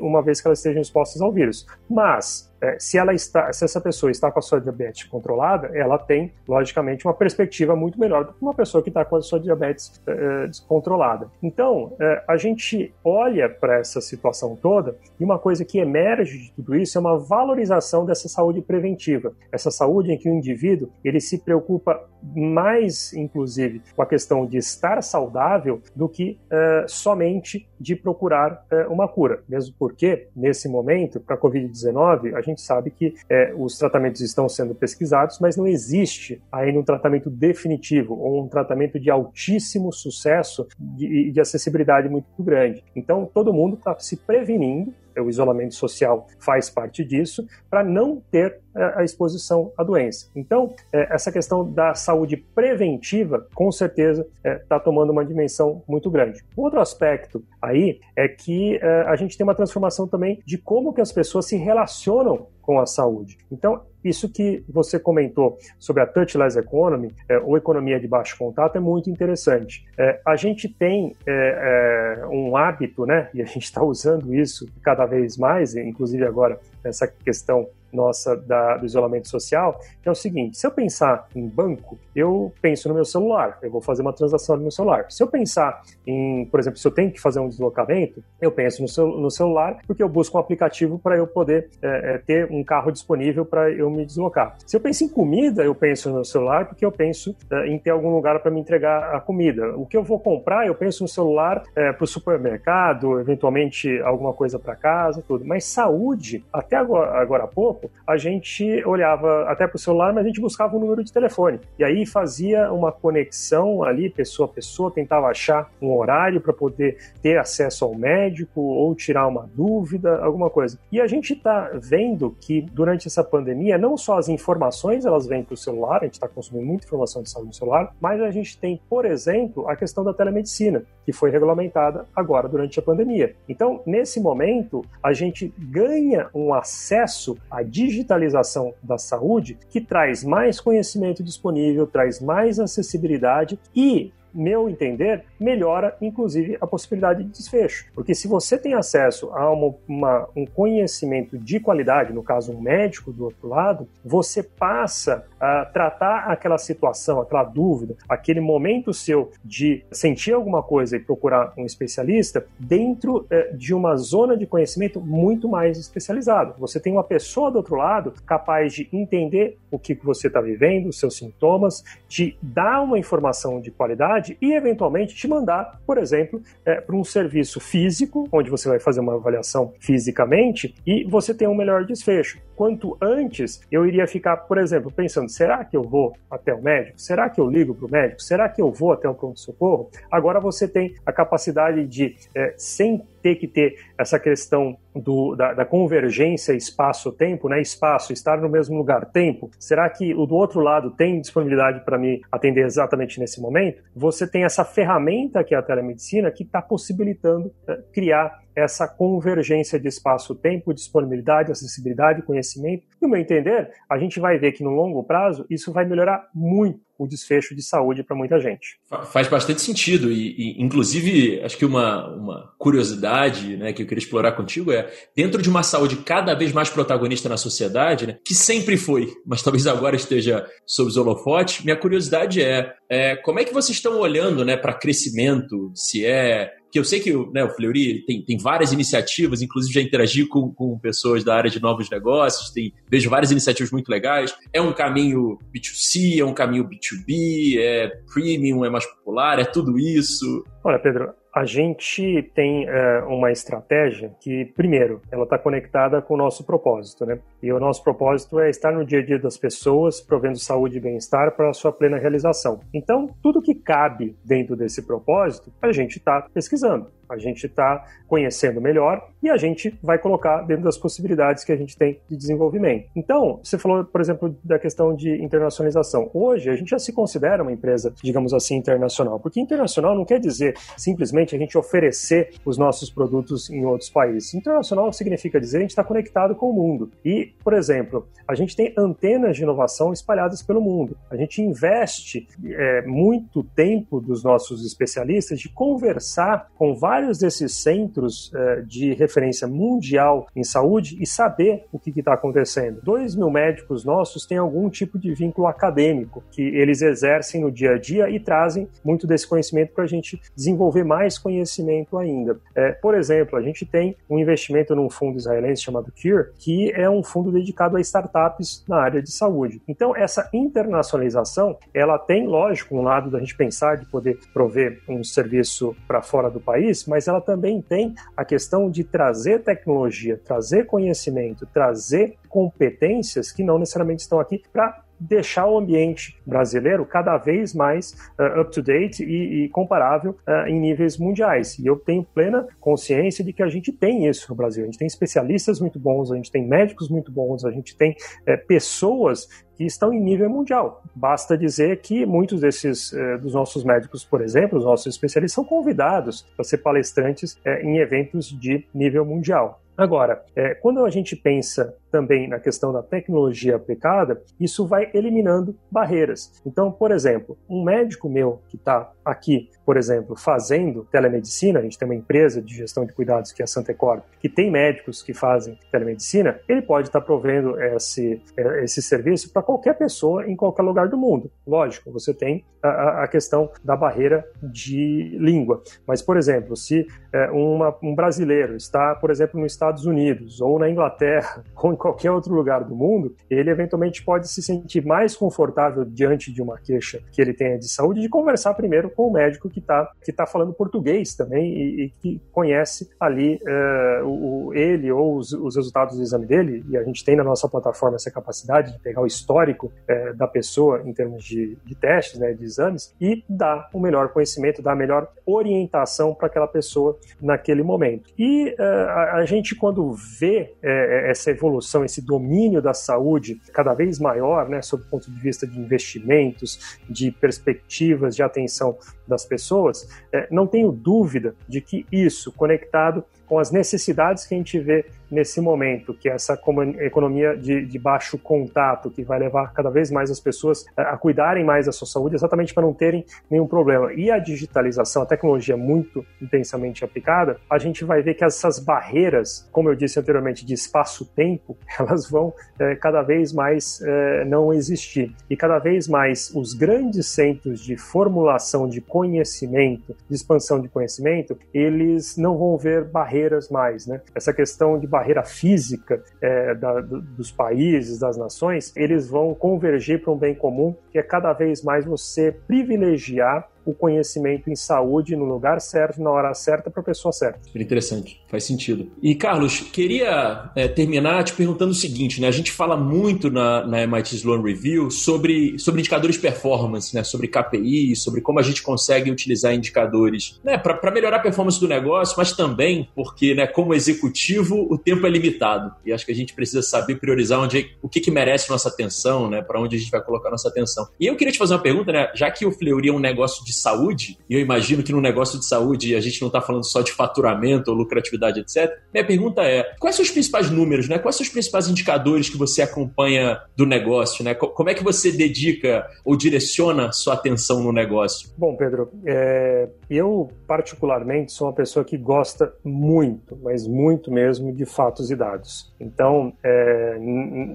uma 0.00 0.22
vez 0.22 0.40
que 0.40 0.46
elas 0.46 0.58
estejam 0.58 0.80
expostas 0.80 1.20
ao 1.20 1.32
vírus. 1.32 1.66
Mas 1.88 2.50
é, 2.60 2.78
se 2.78 2.98
ela 2.98 3.14
está, 3.14 3.52
se 3.52 3.64
essa 3.64 3.80
pessoa 3.80 4.10
está 4.10 4.30
com 4.30 4.38
a 4.38 4.42
sua 4.42 4.60
diabetes 4.60 5.04
controlada, 5.04 5.70
ela 5.74 5.98
tem, 5.98 6.32
logicamente, 6.46 7.06
uma 7.06 7.14
perspectiva 7.14 7.74
muito 7.74 7.98
melhor 7.98 8.24
do 8.24 8.32
que 8.32 8.42
uma 8.42 8.54
pessoa 8.54 8.82
que 8.82 8.90
está 8.90 9.04
com 9.04 9.16
a 9.16 9.22
sua 9.22 9.40
diabetes 9.40 10.00
é, 10.06 10.46
descontrolada. 10.46 11.28
Então, 11.42 11.94
é, 12.00 12.22
a 12.28 12.36
gente 12.36 12.92
olha 13.04 13.48
para 13.48 13.78
essa 13.78 14.00
situação 14.00 14.56
toda 14.56 14.96
e 15.18 15.24
uma 15.24 15.38
coisa 15.38 15.64
que 15.64 15.78
emerge 15.78 16.38
de 16.38 16.52
tudo 16.52 16.76
isso 16.76 16.98
é 16.98 17.00
uma 17.00 17.18
valorização 17.18 18.04
dessa 18.04 18.28
saúde 18.28 18.60
preventiva, 18.60 19.32
essa 19.50 19.70
saúde 19.70 20.12
em 20.12 20.18
que 20.18 20.28
o 20.28 20.32
indivíduo 20.32 20.90
ele 21.04 21.20
se 21.20 21.38
preocupa 21.38 22.00
mais, 22.34 23.12
inclusive, 23.12 23.82
com 23.94 24.02
a 24.02 24.06
questão 24.06 24.46
de 24.46 24.58
estar 24.58 25.02
saudável 25.02 25.80
do 25.94 26.08
que 26.08 26.38
é, 26.50 26.84
somente 26.86 27.68
de 27.78 27.96
procurar 27.96 28.64
é, 28.70 28.86
uma 28.86 29.08
cura. 29.08 29.42
Mesmo 29.48 29.74
porque, 29.78 30.28
nesse 30.36 30.68
momento, 30.68 31.18
para 31.18 31.36
a 31.36 31.38
Covid-19, 31.38 32.34
a 32.34 32.40
gente 32.42 32.49
gente 32.50 32.62
sabe 32.62 32.90
que 32.90 33.14
é, 33.28 33.52
os 33.56 33.78
tratamentos 33.78 34.20
estão 34.20 34.48
sendo 34.48 34.74
pesquisados, 34.74 35.38
mas 35.40 35.56
não 35.56 35.66
existe 35.66 36.40
ainda 36.50 36.78
um 36.78 36.84
tratamento 36.84 37.30
definitivo 37.30 38.14
ou 38.14 38.44
um 38.44 38.48
tratamento 38.48 38.98
de 38.98 39.10
altíssimo 39.10 39.92
sucesso 39.92 40.66
e 40.78 40.84
de, 40.96 41.32
de 41.32 41.40
acessibilidade 41.40 42.08
muito 42.08 42.26
grande. 42.38 42.84
Então, 42.94 43.28
todo 43.32 43.52
mundo 43.52 43.76
está 43.76 43.98
se 43.98 44.16
prevenindo 44.16 44.92
o 45.18 45.28
isolamento 45.28 45.74
social 45.74 46.26
faz 46.38 46.68
parte 46.68 47.04
disso, 47.04 47.46
para 47.68 47.82
não 47.82 48.22
ter 48.30 48.60
é, 48.74 49.00
a 49.00 49.04
exposição 49.04 49.72
à 49.76 49.82
doença. 49.82 50.30
Então, 50.34 50.72
é, 50.92 51.12
essa 51.12 51.32
questão 51.32 51.68
da 51.68 51.92
saúde 51.94 52.36
preventiva, 52.36 53.46
com 53.52 53.70
certeza, 53.72 54.26
está 54.44 54.76
é, 54.76 54.78
tomando 54.78 55.10
uma 55.10 55.24
dimensão 55.24 55.82
muito 55.88 56.08
grande. 56.10 56.44
Outro 56.56 56.80
aspecto 56.80 57.42
aí 57.60 58.00
é 58.14 58.28
que 58.28 58.80
a 59.06 59.16
gente 59.16 59.36
tem 59.36 59.44
uma 59.44 59.54
transformação 59.54 60.06
também 60.06 60.40
de 60.46 60.56
como 60.56 60.92
que 60.92 61.00
as 61.00 61.12
pessoas 61.12 61.46
se 61.46 61.56
relacionam 61.56 62.46
com 62.70 62.78
a 62.78 62.86
saúde. 62.86 63.36
Então, 63.50 63.82
isso 64.04 64.28
que 64.28 64.64
você 64.68 64.96
comentou 64.96 65.58
sobre 65.76 66.04
a 66.04 66.06
touchless 66.06 66.56
economy, 66.56 67.12
é, 67.28 67.36
ou 67.36 67.56
economia 67.56 67.98
de 67.98 68.06
baixo 68.06 68.38
contato, 68.38 68.76
é 68.76 68.80
muito 68.80 69.10
interessante. 69.10 69.84
É, 69.98 70.20
a 70.24 70.36
gente 70.36 70.68
tem 70.68 71.16
é, 71.26 72.20
é 72.22 72.26
um 72.28 72.56
hábito, 72.56 73.04
né, 73.04 73.28
e 73.34 73.42
a 73.42 73.44
gente 73.44 73.64
está 73.64 73.82
usando 73.84 74.32
isso 74.32 74.68
cada 74.84 75.04
vez 75.04 75.36
mais, 75.36 75.74
inclusive 75.74 76.24
agora 76.24 76.60
nessa 76.84 77.08
questão 77.08 77.66
nossa 77.92 78.36
da, 78.36 78.76
do 78.76 78.86
isolamento 78.86 79.28
social, 79.28 79.78
que 80.02 80.08
é 80.08 80.12
o 80.12 80.14
seguinte: 80.14 80.56
se 80.56 80.66
eu 80.66 80.70
pensar 80.70 81.28
em 81.34 81.46
banco, 81.46 81.98
eu 82.14 82.52
penso 82.60 82.88
no 82.88 82.94
meu 82.94 83.04
celular, 83.04 83.58
eu 83.62 83.70
vou 83.70 83.80
fazer 83.80 84.02
uma 84.02 84.12
transação 84.12 84.56
no 84.56 84.62
meu 84.62 84.70
celular. 84.70 85.06
Se 85.10 85.22
eu 85.22 85.28
pensar 85.28 85.82
em, 86.06 86.44
por 86.46 86.60
exemplo, 86.60 86.78
se 86.78 86.86
eu 86.86 86.92
tenho 86.92 87.10
que 87.10 87.20
fazer 87.20 87.40
um 87.40 87.48
deslocamento, 87.48 88.22
eu 88.40 88.50
penso 88.50 88.82
no, 88.82 88.88
cel 88.88 89.08
no 89.08 89.30
celular 89.30 89.78
porque 89.86 90.02
eu 90.02 90.08
busco 90.08 90.36
um 90.36 90.40
aplicativo 90.40 90.98
para 90.98 91.16
eu 91.16 91.26
poder 91.26 91.70
é, 91.82 92.14
é, 92.14 92.18
ter 92.18 92.50
um 92.50 92.62
carro 92.64 92.90
disponível 92.90 93.44
para 93.44 93.70
eu 93.70 93.90
me 93.90 94.04
deslocar. 94.04 94.56
Se 94.66 94.76
eu 94.76 94.80
penso 94.80 95.04
em 95.04 95.08
comida, 95.08 95.62
eu 95.62 95.74
penso 95.74 96.10
no 96.10 96.24
celular 96.24 96.66
porque 96.66 96.84
eu 96.84 96.92
penso 96.92 97.34
é, 97.50 97.68
em 97.68 97.78
ter 97.78 97.90
algum 97.90 98.10
lugar 98.10 98.40
para 98.40 98.50
me 98.50 98.60
entregar 98.60 99.14
a 99.14 99.20
comida. 99.20 99.76
O 99.76 99.86
que 99.86 99.96
eu 99.96 100.02
vou 100.02 100.18
comprar, 100.18 100.66
eu 100.66 100.74
penso 100.74 101.02
no 101.02 101.08
celular 101.08 101.62
é, 101.74 101.92
para 101.92 102.04
o 102.04 102.06
supermercado, 102.06 103.20
eventualmente 103.20 104.00
alguma 104.00 104.32
coisa 104.32 104.58
para 104.58 104.74
casa, 104.74 105.22
tudo. 105.26 105.44
Mas 105.44 105.64
saúde, 105.64 106.44
até 106.52 106.76
agora, 106.76 107.20
agora 107.20 107.44
há 107.44 107.48
pouco, 107.48 107.79
a 108.06 108.16
gente 108.16 108.84
olhava 108.84 109.44
até 109.44 109.66
para 109.66 109.76
o 109.76 109.78
celular, 109.78 110.12
mas 110.12 110.24
a 110.24 110.26
gente 110.28 110.40
buscava 110.40 110.76
um 110.76 110.80
número 110.80 111.04
de 111.04 111.12
telefone. 111.12 111.60
E 111.78 111.84
aí 111.84 112.04
fazia 112.06 112.72
uma 112.72 112.92
conexão 112.92 113.82
ali, 113.82 114.10
pessoa 114.10 114.48
a 114.48 114.52
pessoa, 114.52 114.90
tentava 114.90 115.28
achar 115.28 115.70
um 115.80 115.92
horário 115.96 116.40
para 116.40 116.52
poder 116.52 116.98
ter 117.22 117.38
acesso 117.38 117.84
ao 117.84 117.94
médico 117.94 118.60
ou 118.60 118.94
tirar 118.94 119.26
uma 119.26 119.48
dúvida, 119.54 120.22
alguma 120.22 120.50
coisa. 120.50 120.78
E 120.90 121.00
a 121.00 121.06
gente 121.06 121.32
está 121.34 121.70
vendo 121.74 122.36
que 122.40 122.62
durante 122.62 123.06
essa 123.06 123.22
pandemia, 123.22 123.78
não 123.78 123.96
só 123.96 124.18
as 124.18 124.28
informações 124.28 125.04
elas 125.04 125.26
vêm 125.26 125.42
para 125.42 125.54
o 125.54 125.56
celular, 125.56 126.00
a 126.00 126.04
gente 126.04 126.14
está 126.14 126.28
consumindo 126.28 126.66
muita 126.66 126.86
informação 126.86 127.22
de 127.22 127.30
saúde 127.30 127.48
no 127.48 127.54
celular, 127.54 127.94
mas 128.00 128.20
a 128.20 128.30
gente 128.30 128.58
tem, 128.58 128.80
por 128.88 129.04
exemplo, 129.04 129.68
a 129.68 129.76
questão 129.76 130.04
da 130.04 130.12
telemedicina, 130.12 130.82
que 131.04 131.12
foi 131.12 131.30
regulamentada 131.30 132.06
agora 132.14 132.48
durante 132.48 132.78
a 132.78 132.82
pandemia. 132.82 133.34
Então, 133.48 133.82
nesse 133.86 134.20
momento, 134.20 134.84
a 135.02 135.12
gente 135.12 135.52
ganha 135.58 136.28
um 136.34 136.52
acesso 136.54 137.36
à 137.50 137.62
digitalização 137.70 138.74
da 138.82 138.98
saúde 138.98 139.56
que 139.70 139.80
traz 139.80 140.24
mais 140.24 140.60
conhecimento 140.60 141.22
disponível, 141.22 141.86
traz 141.86 142.20
mais 142.20 142.58
acessibilidade 142.58 143.58
e 143.74 144.12
meu 144.34 144.68
entender, 144.68 145.24
melhora 145.38 145.96
inclusive 146.00 146.56
a 146.60 146.66
possibilidade 146.66 147.24
de 147.24 147.30
desfecho. 147.30 147.86
Porque 147.94 148.14
se 148.14 148.28
você 148.28 148.58
tem 148.58 148.74
acesso 148.74 149.30
a 149.32 149.50
uma, 149.50 149.74
uma, 149.88 150.28
um 150.36 150.46
conhecimento 150.46 151.38
de 151.38 151.60
qualidade, 151.60 152.12
no 152.12 152.22
caso 152.22 152.52
um 152.52 152.60
médico 152.60 153.12
do 153.12 153.24
outro 153.24 153.48
lado, 153.48 153.88
você 154.04 154.42
passa 154.42 155.24
a 155.38 155.64
tratar 155.64 156.30
aquela 156.30 156.58
situação, 156.58 157.20
aquela 157.20 157.44
dúvida, 157.44 157.96
aquele 158.08 158.40
momento 158.40 158.92
seu 158.92 159.30
de 159.44 159.82
sentir 159.90 160.32
alguma 160.32 160.62
coisa 160.62 160.96
e 160.96 161.00
procurar 161.00 161.52
um 161.56 161.64
especialista 161.64 162.46
dentro 162.58 163.26
eh, 163.30 163.52
de 163.54 163.74
uma 163.74 163.96
zona 163.96 164.36
de 164.36 164.46
conhecimento 164.46 165.00
muito 165.00 165.48
mais 165.48 165.78
especializada. 165.78 166.54
Você 166.58 166.78
tem 166.78 166.92
uma 166.92 167.04
pessoa 167.04 167.50
do 167.50 167.56
outro 167.56 167.76
lado 167.76 168.12
capaz 168.26 168.72
de 168.74 168.88
entender 168.92 169.58
o 169.70 169.78
que 169.78 169.94
você 169.94 170.26
está 170.26 170.40
vivendo, 170.40 170.88
os 170.88 170.98
seus 170.98 171.16
sintomas, 171.16 171.82
de 172.08 172.36
dar 172.42 172.82
uma 172.82 172.98
informação 172.98 173.60
de 173.60 173.70
qualidade 173.70 174.19
e, 174.40 174.52
eventualmente, 174.52 175.14
te 175.14 175.26
mandar, 175.28 175.80
por 175.86 175.98
exemplo, 175.98 176.42
é, 176.64 176.80
para 176.80 176.96
um 176.96 177.04
serviço 177.04 177.60
físico, 177.60 178.28
onde 178.32 178.50
você 178.50 178.68
vai 178.68 178.78
fazer 178.78 179.00
uma 179.00 179.14
avaliação 179.14 179.72
fisicamente 179.80 180.74
e 180.86 181.04
você 181.04 181.34
tem 181.34 181.48
um 181.48 181.54
melhor 181.54 181.84
desfecho. 181.84 182.38
Quanto 182.60 182.94
antes, 183.00 183.62
eu 183.72 183.86
iria 183.86 184.06
ficar, 184.06 184.36
por 184.36 184.58
exemplo, 184.58 184.92
pensando: 184.92 185.30
será 185.30 185.64
que 185.64 185.74
eu 185.74 185.82
vou 185.82 186.14
até 186.30 186.52
o 186.52 186.60
médico? 186.60 187.00
Será 187.00 187.30
que 187.30 187.40
eu 187.40 187.48
ligo 187.48 187.74
para 187.74 187.86
o 187.86 187.90
médico? 187.90 188.20
Será 188.20 188.50
que 188.50 188.60
eu 188.60 188.70
vou 188.70 188.92
até 188.92 189.08
o 189.08 189.14
pronto-socorro? 189.14 189.88
Agora 190.10 190.38
você 190.38 190.68
tem 190.68 190.94
a 191.06 191.10
capacidade 191.10 191.86
de, 191.86 192.14
é, 192.34 192.52
sem 192.58 193.02
ter 193.22 193.36
que 193.36 193.48
ter 193.48 193.76
essa 193.96 194.18
questão 194.18 194.76
do, 194.94 195.34
da, 195.34 195.54
da, 195.54 195.64
convergência 195.64 196.52
espaço-tempo, 196.52 197.48
né? 197.48 197.62
Espaço, 197.62 198.12
estar 198.12 198.38
no 198.38 198.48
mesmo 198.50 198.76
lugar, 198.76 199.06
tempo. 199.06 199.50
Será 199.58 199.88
que 199.88 200.12
o 200.14 200.26
do 200.26 200.34
outro 200.34 200.60
lado 200.60 200.90
tem 200.90 201.18
disponibilidade 201.18 201.82
para 201.82 201.96
me 201.96 202.20
atender 202.30 202.66
exatamente 202.66 203.18
nesse 203.18 203.40
momento? 203.40 203.82
Você 203.96 204.26
tem 204.26 204.44
essa 204.44 204.66
ferramenta 204.66 205.42
que 205.42 205.54
é 205.54 205.58
a 205.58 205.62
telemedicina 205.62 206.30
que 206.30 206.42
está 206.42 206.60
possibilitando 206.60 207.50
é, 207.66 207.78
criar 207.90 208.38
essa 208.60 208.86
convergência 208.86 209.78
de 209.78 209.88
espaço-tempo, 209.88 210.74
disponibilidade, 210.74 211.52
acessibilidade, 211.52 212.22
conhecimento. 212.22 212.84
No 213.00 213.08
meu 213.08 213.20
entender, 213.20 213.70
a 213.88 213.98
gente 213.98 214.20
vai 214.20 214.38
ver 214.38 214.52
que 214.52 214.62
no 214.62 214.70
longo 214.70 215.02
prazo 215.02 215.46
isso 215.48 215.72
vai 215.72 215.84
melhorar 215.84 216.28
muito 216.34 216.80
o 217.00 217.06
desfecho 217.06 217.54
de 217.54 217.62
saúde 217.62 218.02
para 218.02 218.14
muita 218.14 218.38
gente. 218.38 218.78
Faz 219.06 219.26
bastante 219.26 219.62
sentido 219.62 220.12
e, 220.12 220.34
e, 220.36 220.62
inclusive, 220.62 221.40
acho 221.42 221.56
que 221.56 221.64
uma, 221.64 222.14
uma 222.14 222.52
curiosidade 222.58 223.56
né, 223.56 223.72
que 223.72 223.82
eu 223.82 223.86
queria 223.86 224.02
explorar 224.04 224.32
contigo 224.32 224.70
é, 224.70 224.86
dentro 225.16 225.40
de 225.40 225.48
uma 225.48 225.62
saúde 225.62 225.96
cada 225.96 226.34
vez 226.34 226.52
mais 226.52 226.68
protagonista 226.68 227.26
na 227.26 227.38
sociedade, 227.38 228.06
né, 228.06 228.18
que 228.22 228.34
sempre 228.34 228.76
foi, 228.76 229.08
mas 229.24 229.42
talvez 229.42 229.66
agora 229.66 229.96
esteja 229.96 230.46
sob 230.66 230.90
os 230.90 230.98
holofotes, 230.98 231.64
minha 231.64 231.76
curiosidade 231.76 232.42
é, 232.42 232.74
é 232.86 233.16
como 233.16 233.40
é 233.40 233.44
que 233.44 233.54
vocês 233.54 233.78
estão 233.78 233.98
olhando 233.98 234.44
né, 234.44 234.58
para 234.58 234.74
crescimento, 234.74 235.72
se 235.74 236.04
é 236.04 236.52
que 236.70 236.78
eu 236.78 236.84
sei 236.84 237.00
que 237.00 237.12
né, 237.32 237.44
o 237.44 237.50
Fleury 237.50 238.04
tem, 238.06 238.22
tem 238.22 238.38
várias 238.38 238.72
iniciativas, 238.72 239.42
inclusive 239.42 239.74
já 239.74 239.80
interagi 239.80 240.26
com, 240.26 240.52
com 240.52 240.78
pessoas 240.78 241.24
da 241.24 241.34
área 241.34 241.50
de 241.50 241.60
novos 241.60 241.90
negócios, 241.90 242.50
tem, 242.50 242.72
vejo 242.88 243.10
várias 243.10 243.30
iniciativas 243.30 243.72
muito 243.72 243.88
legais. 243.88 244.34
É 244.52 244.60
um 244.60 244.72
caminho 244.72 245.38
B2C, 245.54 246.20
é 246.20 246.24
um 246.24 246.34
caminho 246.34 246.68
B2B, 246.68 247.58
é 247.58 247.88
premium, 248.12 248.64
é 248.64 248.70
mais 248.70 248.86
popular, 248.86 249.38
é 249.38 249.44
tudo 249.44 249.78
isso. 249.78 250.44
Olha, 250.64 250.78
Pedro, 250.78 251.12
a 251.34 251.44
gente 251.44 252.30
tem 252.34 252.68
é, 252.68 253.02
uma 253.04 253.30
estratégia 253.30 254.12
que, 254.20 254.46
primeiro, 254.56 255.00
ela 255.10 255.24
está 255.24 255.38
conectada 255.38 256.02
com 256.02 256.14
o 256.14 256.16
nosso 256.16 256.44
propósito, 256.44 257.06
né? 257.06 257.18
E 257.42 257.52
o 257.52 257.60
nosso 257.60 257.82
propósito 257.82 258.40
é 258.40 258.50
estar 258.50 258.72
no 258.72 258.84
dia 258.84 258.98
a 258.98 259.04
dia 259.04 259.18
das 259.18 259.36
pessoas, 259.36 260.00
provendo 260.00 260.38
saúde 260.38 260.78
e 260.78 260.80
bem-estar 260.80 261.36
para 261.36 261.50
a 261.50 261.54
sua 261.54 261.72
plena 261.72 261.98
realização. 261.98 262.60
Então, 262.74 263.08
tudo 263.22 263.42
que 263.42 263.54
cabe 263.54 264.16
dentro 264.24 264.56
desse 264.56 264.82
propósito, 264.82 265.52
a 265.62 265.72
gente 265.72 265.98
está 265.98 266.26
pesquisando 266.32 266.90
a 267.10 267.18
gente 267.18 267.46
está 267.46 267.84
conhecendo 268.06 268.60
melhor 268.60 269.08
e 269.22 269.28
a 269.28 269.36
gente 269.36 269.76
vai 269.82 269.98
colocar 269.98 270.42
dentro 270.42 270.64
das 270.64 270.78
possibilidades 270.78 271.44
que 271.44 271.52
a 271.52 271.56
gente 271.56 271.76
tem 271.76 272.00
de 272.08 272.16
desenvolvimento. 272.16 272.88
Então, 272.94 273.40
você 273.42 273.58
falou, 273.58 273.84
por 273.84 274.00
exemplo, 274.00 274.36
da 274.42 274.58
questão 274.58 274.94
de 274.94 275.22
internacionalização. 275.22 276.10
Hoje, 276.14 276.50
a 276.50 276.56
gente 276.56 276.70
já 276.70 276.78
se 276.78 276.92
considera 276.92 277.42
uma 277.42 277.52
empresa, 277.52 277.92
digamos 278.02 278.32
assim, 278.32 278.56
internacional, 278.56 279.18
porque 279.18 279.40
internacional 279.40 279.94
não 279.94 280.04
quer 280.04 280.20
dizer 280.20 280.56
simplesmente 280.76 281.34
a 281.34 281.38
gente 281.38 281.56
oferecer 281.58 282.34
os 282.44 282.56
nossos 282.56 282.90
produtos 282.90 283.50
em 283.50 283.64
outros 283.64 283.90
países. 283.90 284.34
Internacional 284.34 284.92
significa 284.92 285.40
dizer 285.40 285.58
a 285.58 285.60
gente 285.60 285.70
está 285.70 285.84
conectado 285.84 286.34
com 286.34 286.50
o 286.50 286.52
mundo. 286.52 286.90
E, 287.04 287.32
por 287.42 287.52
exemplo, 287.52 288.06
a 288.26 288.34
gente 288.34 288.54
tem 288.54 288.72
antenas 288.76 289.36
de 289.36 289.42
inovação 289.42 289.92
espalhadas 289.92 290.42
pelo 290.42 290.60
mundo. 290.60 290.96
A 291.10 291.16
gente 291.16 291.42
investe 291.42 292.28
é, 292.44 292.82
muito 292.82 293.42
tempo 293.42 294.00
dos 294.00 294.22
nossos 294.22 294.64
especialistas 294.64 295.38
de 295.38 295.48
conversar 295.48 296.48
com 296.56 296.74
vários 296.74 296.99
vários 297.00 297.18
desses 297.18 297.54
centros 297.54 298.30
uh, 298.32 298.62
de 298.66 298.92
referência 298.92 299.48
mundial 299.48 300.26
em 300.36 300.44
saúde 300.44 300.98
e 301.00 301.06
saber 301.06 301.64
o 301.72 301.78
que 301.78 301.98
está 301.98 302.12
acontecendo. 302.12 302.80
Dois 302.82 303.14
mil 303.14 303.30
médicos 303.30 303.84
nossos 303.84 304.26
têm 304.26 304.36
algum 304.36 304.68
tipo 304.68 304.98
de 304.98 305.14
vínculo 305.14 305.46
acadêmico 305.46 306.22
que 306.30 306.42
eles 306.42 306.82
exercem 306.82 307.40
no 307.40 307.50
dia 307.50 307.72
a 307.72 307.78
dia 307.78 308.10
e 308.10 308.20
trazem 308.20 308.68
muito 308.84 309.06
desse 309.06 309.26
conhecimento 309.26 309.72
para 309.72 309.84
a 309.84 309.86
gente 309.86 310.20
desenvolver 310.36 310.84
mais 310.84 311.16
conhecimento 311.18 311.96
ainda. 311.96 312.38
É, 312.54 312.72
por 312.72 312.94
exemplo, 312.94 313.38
a 313.38 313.42
gente 313.42 313.64
tem 313.64 313.96
um 314.08 314.18
investimento 314.18 314.74
num 314.74 314.90
fundo 314.90 315.16
israelense 315.16 315.62
chamado 315.62 315.90
Cure, 315.90 316.32
que 316.38 316.70
é 316.72 316.88
um 316.90 317.02
fundo 317.02 317.32
dedicado 317.32 317.78
a 317.78 317.80
startups 317.80 318.62
na 318.68 318.76
área 318.76 319.00
de 319.00 319.10
saúde. 319.10 319.62
Então, 319.66 319.96
essa 319.96 320.28
internacionalização, 320.34 321.56
ela 321.72 321.98
tem, 321.98 322.26
lógico, 322.26 322.76
um 322.76 322.82
lado 322.82 323.10
da 323.10 323.20
gente 323.20 323.36
pensar 323.36 323.76
de 323.76 323.86
poder 323.86 324.18
prover 324.34 324.80
um 324.86 325.02
serviço 325.02 325.74
para 325.88 326.02
fora 326.02 326.30
do 326.30 326.40
país, 326.40 326.89
mas 326.90 327.06
ela 327.06 327.20
também 327.20 327.62
tem 327.62 327.94
a 328.16 328.24
questão 328.24 328.68
de 328.68 328.82
trazer 328.82 329.44
tecnologia, 329.44 330.18
trazer 330.18 330.66
conhecimento, 330.66 331.46
trazer 331.46 332.16
competências 332.28 333.30
que 333.30 333.44
não 333.44 333.60
necessariamente 333.60 334.02
estão 334.02 334.18
aqui 334.18 334.42
para 334.52 334.82
deixar 335.00 335.46
o 335.46 335.56
ambiente 335.56 336.16
brasileiro 336.26 336.84
cada 336.84 337.16
vez 337.16 337.54
mais 337.54 337.92
uh, 338.18 338.40
up-to-date 338.40 339.02
e, 339.02 339.44
e, 339.44 339.48
comparável 339.48 340.16
uh, 340.28 340.46
em 340.46 340.60
níveis 340.60 340.98
mundiais. 340.98 341.58
E 341.58 341.66
eu 341.66 341.76
tenho 341.76 342.04
plena 342.04 342.46
consciência 342.60 343.24
de 343.24 343.32
que 343.32 343.42
a 343.42 343.48
gente 343.48 343.72
tem 343.72 344.06
isso 344.06 344.26
no 344.28 344.36
Brasil. 344.36 344.62
A 344.62 344.66
gente 344.66 344.78
tem 344.78 344.86
especialistas 344.86 345.58
muito 345.58 345.78
bons, 345.78 346.12
a 346.12 346.16
gente 346.16 346.30
tem 346.30 346.46
médicos 346.46 346.90
muito 346.90 347.10
bons, 347.10 347.44
a 347.44 347.50
gente 347.50 347.74
tem 347.74 347.92
uh, 347.92 348.46
pessoas 348.46 349.26
que 349.56 349.64
estão 349.64 349.92
em 349.92 350.00
nível 350.00 350.28
mundial. 350.28 350.82
Basta 350.94 351.36
dizer 351.36 351.80
que 351.80 352.06
muitos 352.06 352.40
desses 352.40 352.92
dos 353.20 353.34
nossos 353.34 353.62
médicos, 353.62 354.02
por 354.02 354.22
exemplo, 354.22 354.58
os 354.58 354.64
nossos 354.64 354.86
especialistas, 354.86 355.34
são 355.34 355.44
convidados 355.44 356.22
para 356.34 356.44
ser 356.44 356.58
palestrantes 356.58 357.38
em 357.62 357.76
eventos 357.76 358.28
de 358.28 358.66
nível 358.72 359.04
mundial. 359.04 359.60
Agora, 359.76 360.24
quando 360.62 360.82
a 360.82 360.88
gente 360.88 361.14
pensa 361.14 361.74
também 361.90 362.28
na 362.28 362.38
questão 362.38 362.72
da 362.72 362.82
tecnologia 362.82 363.56
aplicada, 363.56 364.22
isso 364.38 364.66
vai 364.66 364.90
eliminando 364.94 365.56
barreiras. 365.70 366.40
Então, 366.46 366.70
por 366.70 366.90
exemplo, 366.90 367.36
um 367.48 367.62
médico 367.62 368.08
meu 368.08 368.40
que 368.48 368.56
está 368.56 368.90
aqui, 369.04 369.50
por 369.64 369.76
exemplo, 369.76 370.16
fazendo 370.16 370.86
telemedicina, 370.90 371.58
a 371.58 371.62
gente 371.62 371.78
tem 371.78 371.86
uma 371.86 371.94
empresa 371.94 372.40
de 372.40 372.54
gestão 372.54 372.84
de 372.84 372.92
cuidados 372.92 373.32
que 373.32 373.42
é 373.42 373.44
a 373.44 373.46
Santecorp, 373.46 374.04
que 374.20 374.28
tem 374.28 374.50
médicos 374.50 375.02
que 375.02 375.12
fazem 375.12 375.58
telemedicina, 375.70 376.40
ele 376.48 376.62
pode 376.62 376.88
estar 376.88 377.00
provendo 377.00 377.60
esse, 377.60 378.22
esse 378.62 378.82
serviço 378.82 379.32
para 379.32 379.42
qualquer 379.42 379.76
pessoa 379.76 380.28
em 380.28 380.36
qualquer 380.36 380.62
lugar 380.62 380.88
do 380.88 380.96
mundo. 380.96 381.30
Lógico, 381.46 381.90
você 381.90 382.14
tem 382.14 382.44
a, 382.62 383.04
a 383.04 383.08
questão 383.08 383.50
da 383.64 383.76
barreira 383.76 384.26
de 384.42 385.16
língua. 385.18 385.62
Mas, 385.86 386.02
por 386.02 386.16
exemplo, 386.16 386.56
se 386.56 386.86
é, 387.12 387.30
uma, 387.30 387.76
um 387.82 387.94
brasileiro 387.94 388.56
está, 388.56 388.94
por 388.94 389.10
exemplo, 389.10 389.40
nos 389.40 389.52
Estados 389.52 389.86
Unidos, 389.86 390.40
ou 390.40 390.58
na 390.58 390.68
Inglaterra, 390.68 391.42
ou 391.56 391.72
qualquer 391.80 392.10
outro 392.10 392.34
lugar 392.34 392.62
do 392.62 392.76
mundo, 392.76 393.16
ele 393.28 393.50
eventualmente 393.50 394.04
pode 394.04 394.28
se 394.28 394.42
sentir 394.42 394.84
mais 394.84 395.16
confortável 395.16 395.84
diante 395.84 396.32
de 396.32 396.42
uma 396.42 396.58
queixa 396.58 397.00
que 397.10 397.20
ele 397.20 397.32
tenha 397.32 397.58
de 397.58 397.68
saúde 397.68 398.00
de 398.00 398.08
conversar 398.08 398.54
primeiro 398.54 398.90
com 398.90 399.08
o 399.08 399.12
médico 399.12 399.48
que 399.48 399.58
está 399.58 399.90
que 400.04 400.12
tá 400.12 400.26
falando 400.26 400.52
português 400.52 401.14
também 401.14 401.52
e, 401.52 401.84
e 401.84 401.90
que 402.00 402.20
conhece 402.32 402.90
ali 403.00 403.40
é, 403.46 404.02
o, 404.04 404.52
ele 404.54 404.92
ou 404.92 405.16
os, 405.16 405.32
os, 405.32 405.56
resultados 405.56 405.96
do 405.96 406.02
exame 406.02 406.26
dele. 406.26 406.64
E 406.68 406.76
a 406.76 406.84
gente 406.84 407.04
tem 407.04 407.16
na 407.16 407.24
nossa 407.24 407.48
plataforma 407.48 407.96
essa 407.96 408.10
capacidade 408.10 408.72
de 408.72 408.78
pegar 408.78 409.00
o 409.00 409.06
histórico 409.06 409.72
é, 409.88 410.12
da 410.12 410.26
pessoa 410.26 410.82
em 410.84 410.92
termos 410.92 411.24
de, 411.24 411.56
de 411.64 411.74
testes, 411.74 412.18
né, 412.18 412.32
de 412.32 412.44
exames, 412.44 412.94
e 413.00 413.24
dar 413.28 413.68
o 413.72 413.80
melhor 413.80 414.08
conhecimento, 414.08 414.62
dar 414.62 414.72
a 414.72 414.76
melhor 414.76 415.08
orientação 415.24 416.14
para 416.14 416.26
aquela 416.26 416.46
pessoa 416.46 416.98
naquele 417.20 417.62
momento. 417.62 418.10
E 418.18 418.54
uh, 418.58 418.62
a, 418.62 419.12
a, 419.16 419.24
gente, 419.24 419.54
quando 419.54 419.92
vê 419.92 420.52
uh, 420.62 420.66
essa 421.08 421.30
evolução, 421.30 421.69
esse 421.84 422.02
domínio 422.02 422.60
da 422.60 422.74
saúde 422.74 423.40
cada 423.52 423.72
vez 423.74 423.98
maior, 423.98 424.48
né, 424.48 424.60
sob 424.62 424.82
o 424.82 424.86
ponto 424.86 425.10
de 425.10 425.20
vista 425.20 425.46
de 425.46 425.58
investimentos, 425.58 426.78
de 426.88 427.10
perspectivas 427.10 428.16
de 428.16 428.22
atenção 428.22 428.76
das 429.06 429.24
pessoas, 429.24 429.82
uh, 429.82 430.26
não 430.30 430.46
tenho 430.46 430.72
dúvida 430.72 431.34
de 431.48 431.60
que 431.60 431.86
isso, 431.90 432.32
conectado 432.32 433.04
com 433.30 433.38
as 433.38 433.52
necessidades 433.52 434.26
que 434.26 434.34
a 434.34 434.36
gente 434.36 434.58
vê 434.58 434.84
nesse 435.08 435.40
momento, 435.40 435.94
que 435.94 436.08
é 436.08 436.12
essa 436.12 436.38
economia 436.80 437.36
de, 437.36 437.64
de, 437.64 437.78
baixo 437.78 438.18
contato, 438.18 438.90
que 438.90 439.02
vai 439.02 439.18
levar 439.18 439.52
cada 439.52 439.70
vez 439.70 439.90
mais 439.90 440.10
as 440.10 440.20
pessoas 440.20 440.64
a, 440.76 440.96
cuidarem 440.96 441.44
mais 441.44 441.66
da 441.66 441.72
sua 441.72 441.86
saúde, 441.86 442.14
exatamente 442.14 442.52
para 442.52 442.62
não 442.62 442.72
terem 442.72 443.04
nenhum 443.30 443.46
problema. 443.46 443.92
E 443.92 444.10
a 444.10 444.18
digitalização, 444.18 445.02
a 445.02 445.06
tecnologia 445.06 445.56
muito 445.56 446.04
intensamente 446.20 446.84
aplicada, 446.84 447.38
a 447.48 447.58
gente 447.58 447.84
vai 447.84 448.02
ver 448.02 448.14
que 448.14 448.24
essas 448.24 448.58
barreiras, 448.58 449.48
como 449.52 449.68
eu 449.68 449.74
disse 449.74 449.98
anteriormente, 449.98 450.44
de 450.44 450.54
espaço-tempo, 450.54 451.56
elas 451.78 452.08
vão 452.08 452.32
é, 452.58 452.74
cada 452.74 453.02
vez 453.02 453.32
mais 453.32 453.80
é, 453.82 454.24
não 454.24 454.52
existir. 454.52 455.14
E 455.28 455.36
cada 455.36 455.58
vez 455.58 455.88
mais 455.88 456.32
os 456.34 456.52
grandes 456.52 457.06
centros 457.06 457.60
de 457.60 457.76
formulação 457.76 458.68
de 458.68 458.80
conhecimento, 458.80 459.96
de 460.08 460.14
expansão 460.14 460.60
de 460.60 460.68
conhecimento, 460.68 461.36
eles 461.52 462.16
não 462.16 462.36
vão 462.36 462.56
ver 462.56 462.84
barreiras 462.84 463.19
mais. 463.50 463.86
Né? 463.86 464.00
Essa 464.14 464.32
questão 464.32 464.78
de 464.78 464.86
barreira 464.86 465.22
física 465.22 466.02
é, 466.20 466.54
da, 466.54 466.80
dos 466.80 467.30
países, 467.30 467.98
das 467.98 468.16
nações, 468.16 468.72
eles 468.76 469.08
vão 469.08 469.34
convergir 469.34 470.00
para 470.02 470.12
um 470.12 470.16
bem 470.16 470.34
comum, 470.34 470.76
que 470.90 470.98
é 470.98 471.02
cada 471.02 471.32
vez 471.32 471.62
mais 471.62 471.84
você 471.84 472.32
privilegiar 472.46 473.49
o 473.64 473.74
conhecimento 473.74 474.50
em 474.50 474.56
saúde 474.56 475.16
no 475.16 475.24
lugar 475.24 475.60
certo, 475.60 476.02
na 476.02 476.10
hora 476.10 476.34
certa, 476.34 476.70
para 476.70 476.80
a 476.80 476.84
pessoa 476.84 477.12
certa. 477.12 477.40
Interessante, 477.54 478.20
faz 478.28 478.44
sentido. 478.44 478.90
E, 479.02 479.14
Carlos, 479.14 479.60
queria 479.60 480.50
é, 480.54 480.68
terminar 480.68 481.24
te 481.24 481.34
perguntando 481.34 481.72
o 481.72 481.74
seguinte, 481.74 482.20
né? 482.20 482.28
A 482.28 482.32
gente 482.32 482.52
fala 482.52 482.76
muito 482.76 483.30
na, 483.30 483.66
na 483.66 483.82
MIT 483.82 484.16
Sloan 484.16 484.42
Review 484.42 484.90
sobre, 484.90 485.58
sobre 485.58 485.80
indicadores 485.80 486.16
performance, 486.16 486.94
né? 486.94 487.04
Sobre 487.04 487.28
KPI, 487.28 487.94
sobre 487.96 488.20
como 488.20 488.38
a 488.38 488.42
gente 488.42 488.62
consegue 488.62 489.10
utilizar 489.10 489.54
indicadores 489.54 490.40
né? 490.42 490.58
para 490.58 490.90
melhorar 490.90 491.18
a 491.18 491.20
performance 491.20 491.58
do 491.60 491.68
negócio, 491.68 492.14
mas 492.16 492.32
também 492.32 492.88
porque, 492.94 493.34
né, 493.34 493.46
como 493.46 493.74
executivo, 493.74 494.66
o 494.70 494.78
tempo 494.78 495.06
é 495.06 495.10
limitado. 495.10 495.74
E 495.84 495.92
acho 495.92 496.04
que 496.04 496.12
a 496.12 496.14
gente 496.14 496.34
precisa 496.34 496.62
saber 496.62 496.96
priorizar 496.96 497.40
onde, 497.40 497.76
o 497.82 497.88
que, 497.88 498.00
que 498.00 498.10
merece 498.10 498.50
nossa 498.50 498.68
atenção, 498.68 499.28
né? 499.28 499.42
Para 499.42 499.60
onde 499.60 499.76
a 499.76 499.78
gente 499.78 499.90
vai 499.90 500.02
colocar 500.02 500.30
nossa 500.30 500.48
atenção. 500.48 500.88
E 500.98 501.06
eu 501.06 501.16
queria 501.16 501.32
te 501.32 501.38
fazer 501.38 501.54
uma 501.54 501.62
pergunta, 501.62 501.92
né? 501.92 502.10
Já 502.14 502.30
que 502.30 502.46
o 502.46 502.52
Fleury 502.52 502.88
é 502.88 502.92
um 502.92 502.98
negócio 502.98 503.44
de 503.44 503.49
saúde, 503.52 504.18
e 504.28 504.34
eu 504.34 504.40
imagino 504.40 504.82
que 504.82 504.92
no 504.92 505.00
negócio 505.00 505.38
de 505.38 505.46
saúde 505.46 505.94
a 505.94 506.00
gente 506.00 506.20
não 506.20 506.28
está 506.28 506.40
falando 506.40 506.64
só 506.64 506.80
de 506.80 506.92
faturamento 506.92 507.70
ou 507.70 507.76
lucratividade, 507.76 508.40
etc. 508.40 508.70
Minha 508.92 509.06
pergunta 509.06 509.42
é: 509.42 509.74
quais 509.78 509.96
são 509.96 510.04
os 510.04 510.10
principais 510.10 510.50
números, 510.50 510.88
né? 510.88 510.98
Quais 510.98 511.16
são 511.16 511.24
os 511.24 511.30
principais 511.30 511.68
indicadores 511.68 512.28
que 512.28 512.36
você 512.36 512.62
acompanha 512.62 513.40
do 513.56 513.66
negócio, 513.66 514.24
né? 514.24 514.34
Como 514.34 514.68
é 514.68 514.74
que 514.74 514.84
você 514.84 515.12
dedica 515.12 515.86
ou 516.04 516.16
direciona 516.16 516.92
sua 516.92 517.14
atenção 517.14 517.62
no 517.62 517.72
negócio? 517.72 518.30
Bom, 518.36 518.56
Pedro, 518.56 518.90
é... 519.06 519.68
eu 519.88 520.30
particularmente 520.46 521.32
sou 521.32 521.46
uma 521.46 521.52
pessoa 521.52 521.84
que 521.84 521.96
gosta 521.96 522.52
muito, 522.64 523.38
mas 523.42 523.66
muito 523.66 524.10
mesmo, 524.10 524.52
de 524.52 524.64
fatos 524.64 525.10
e 525.10 525.16
dados. 525.16 525.72
Então, 525.80 526.32
é... 526.42 526.98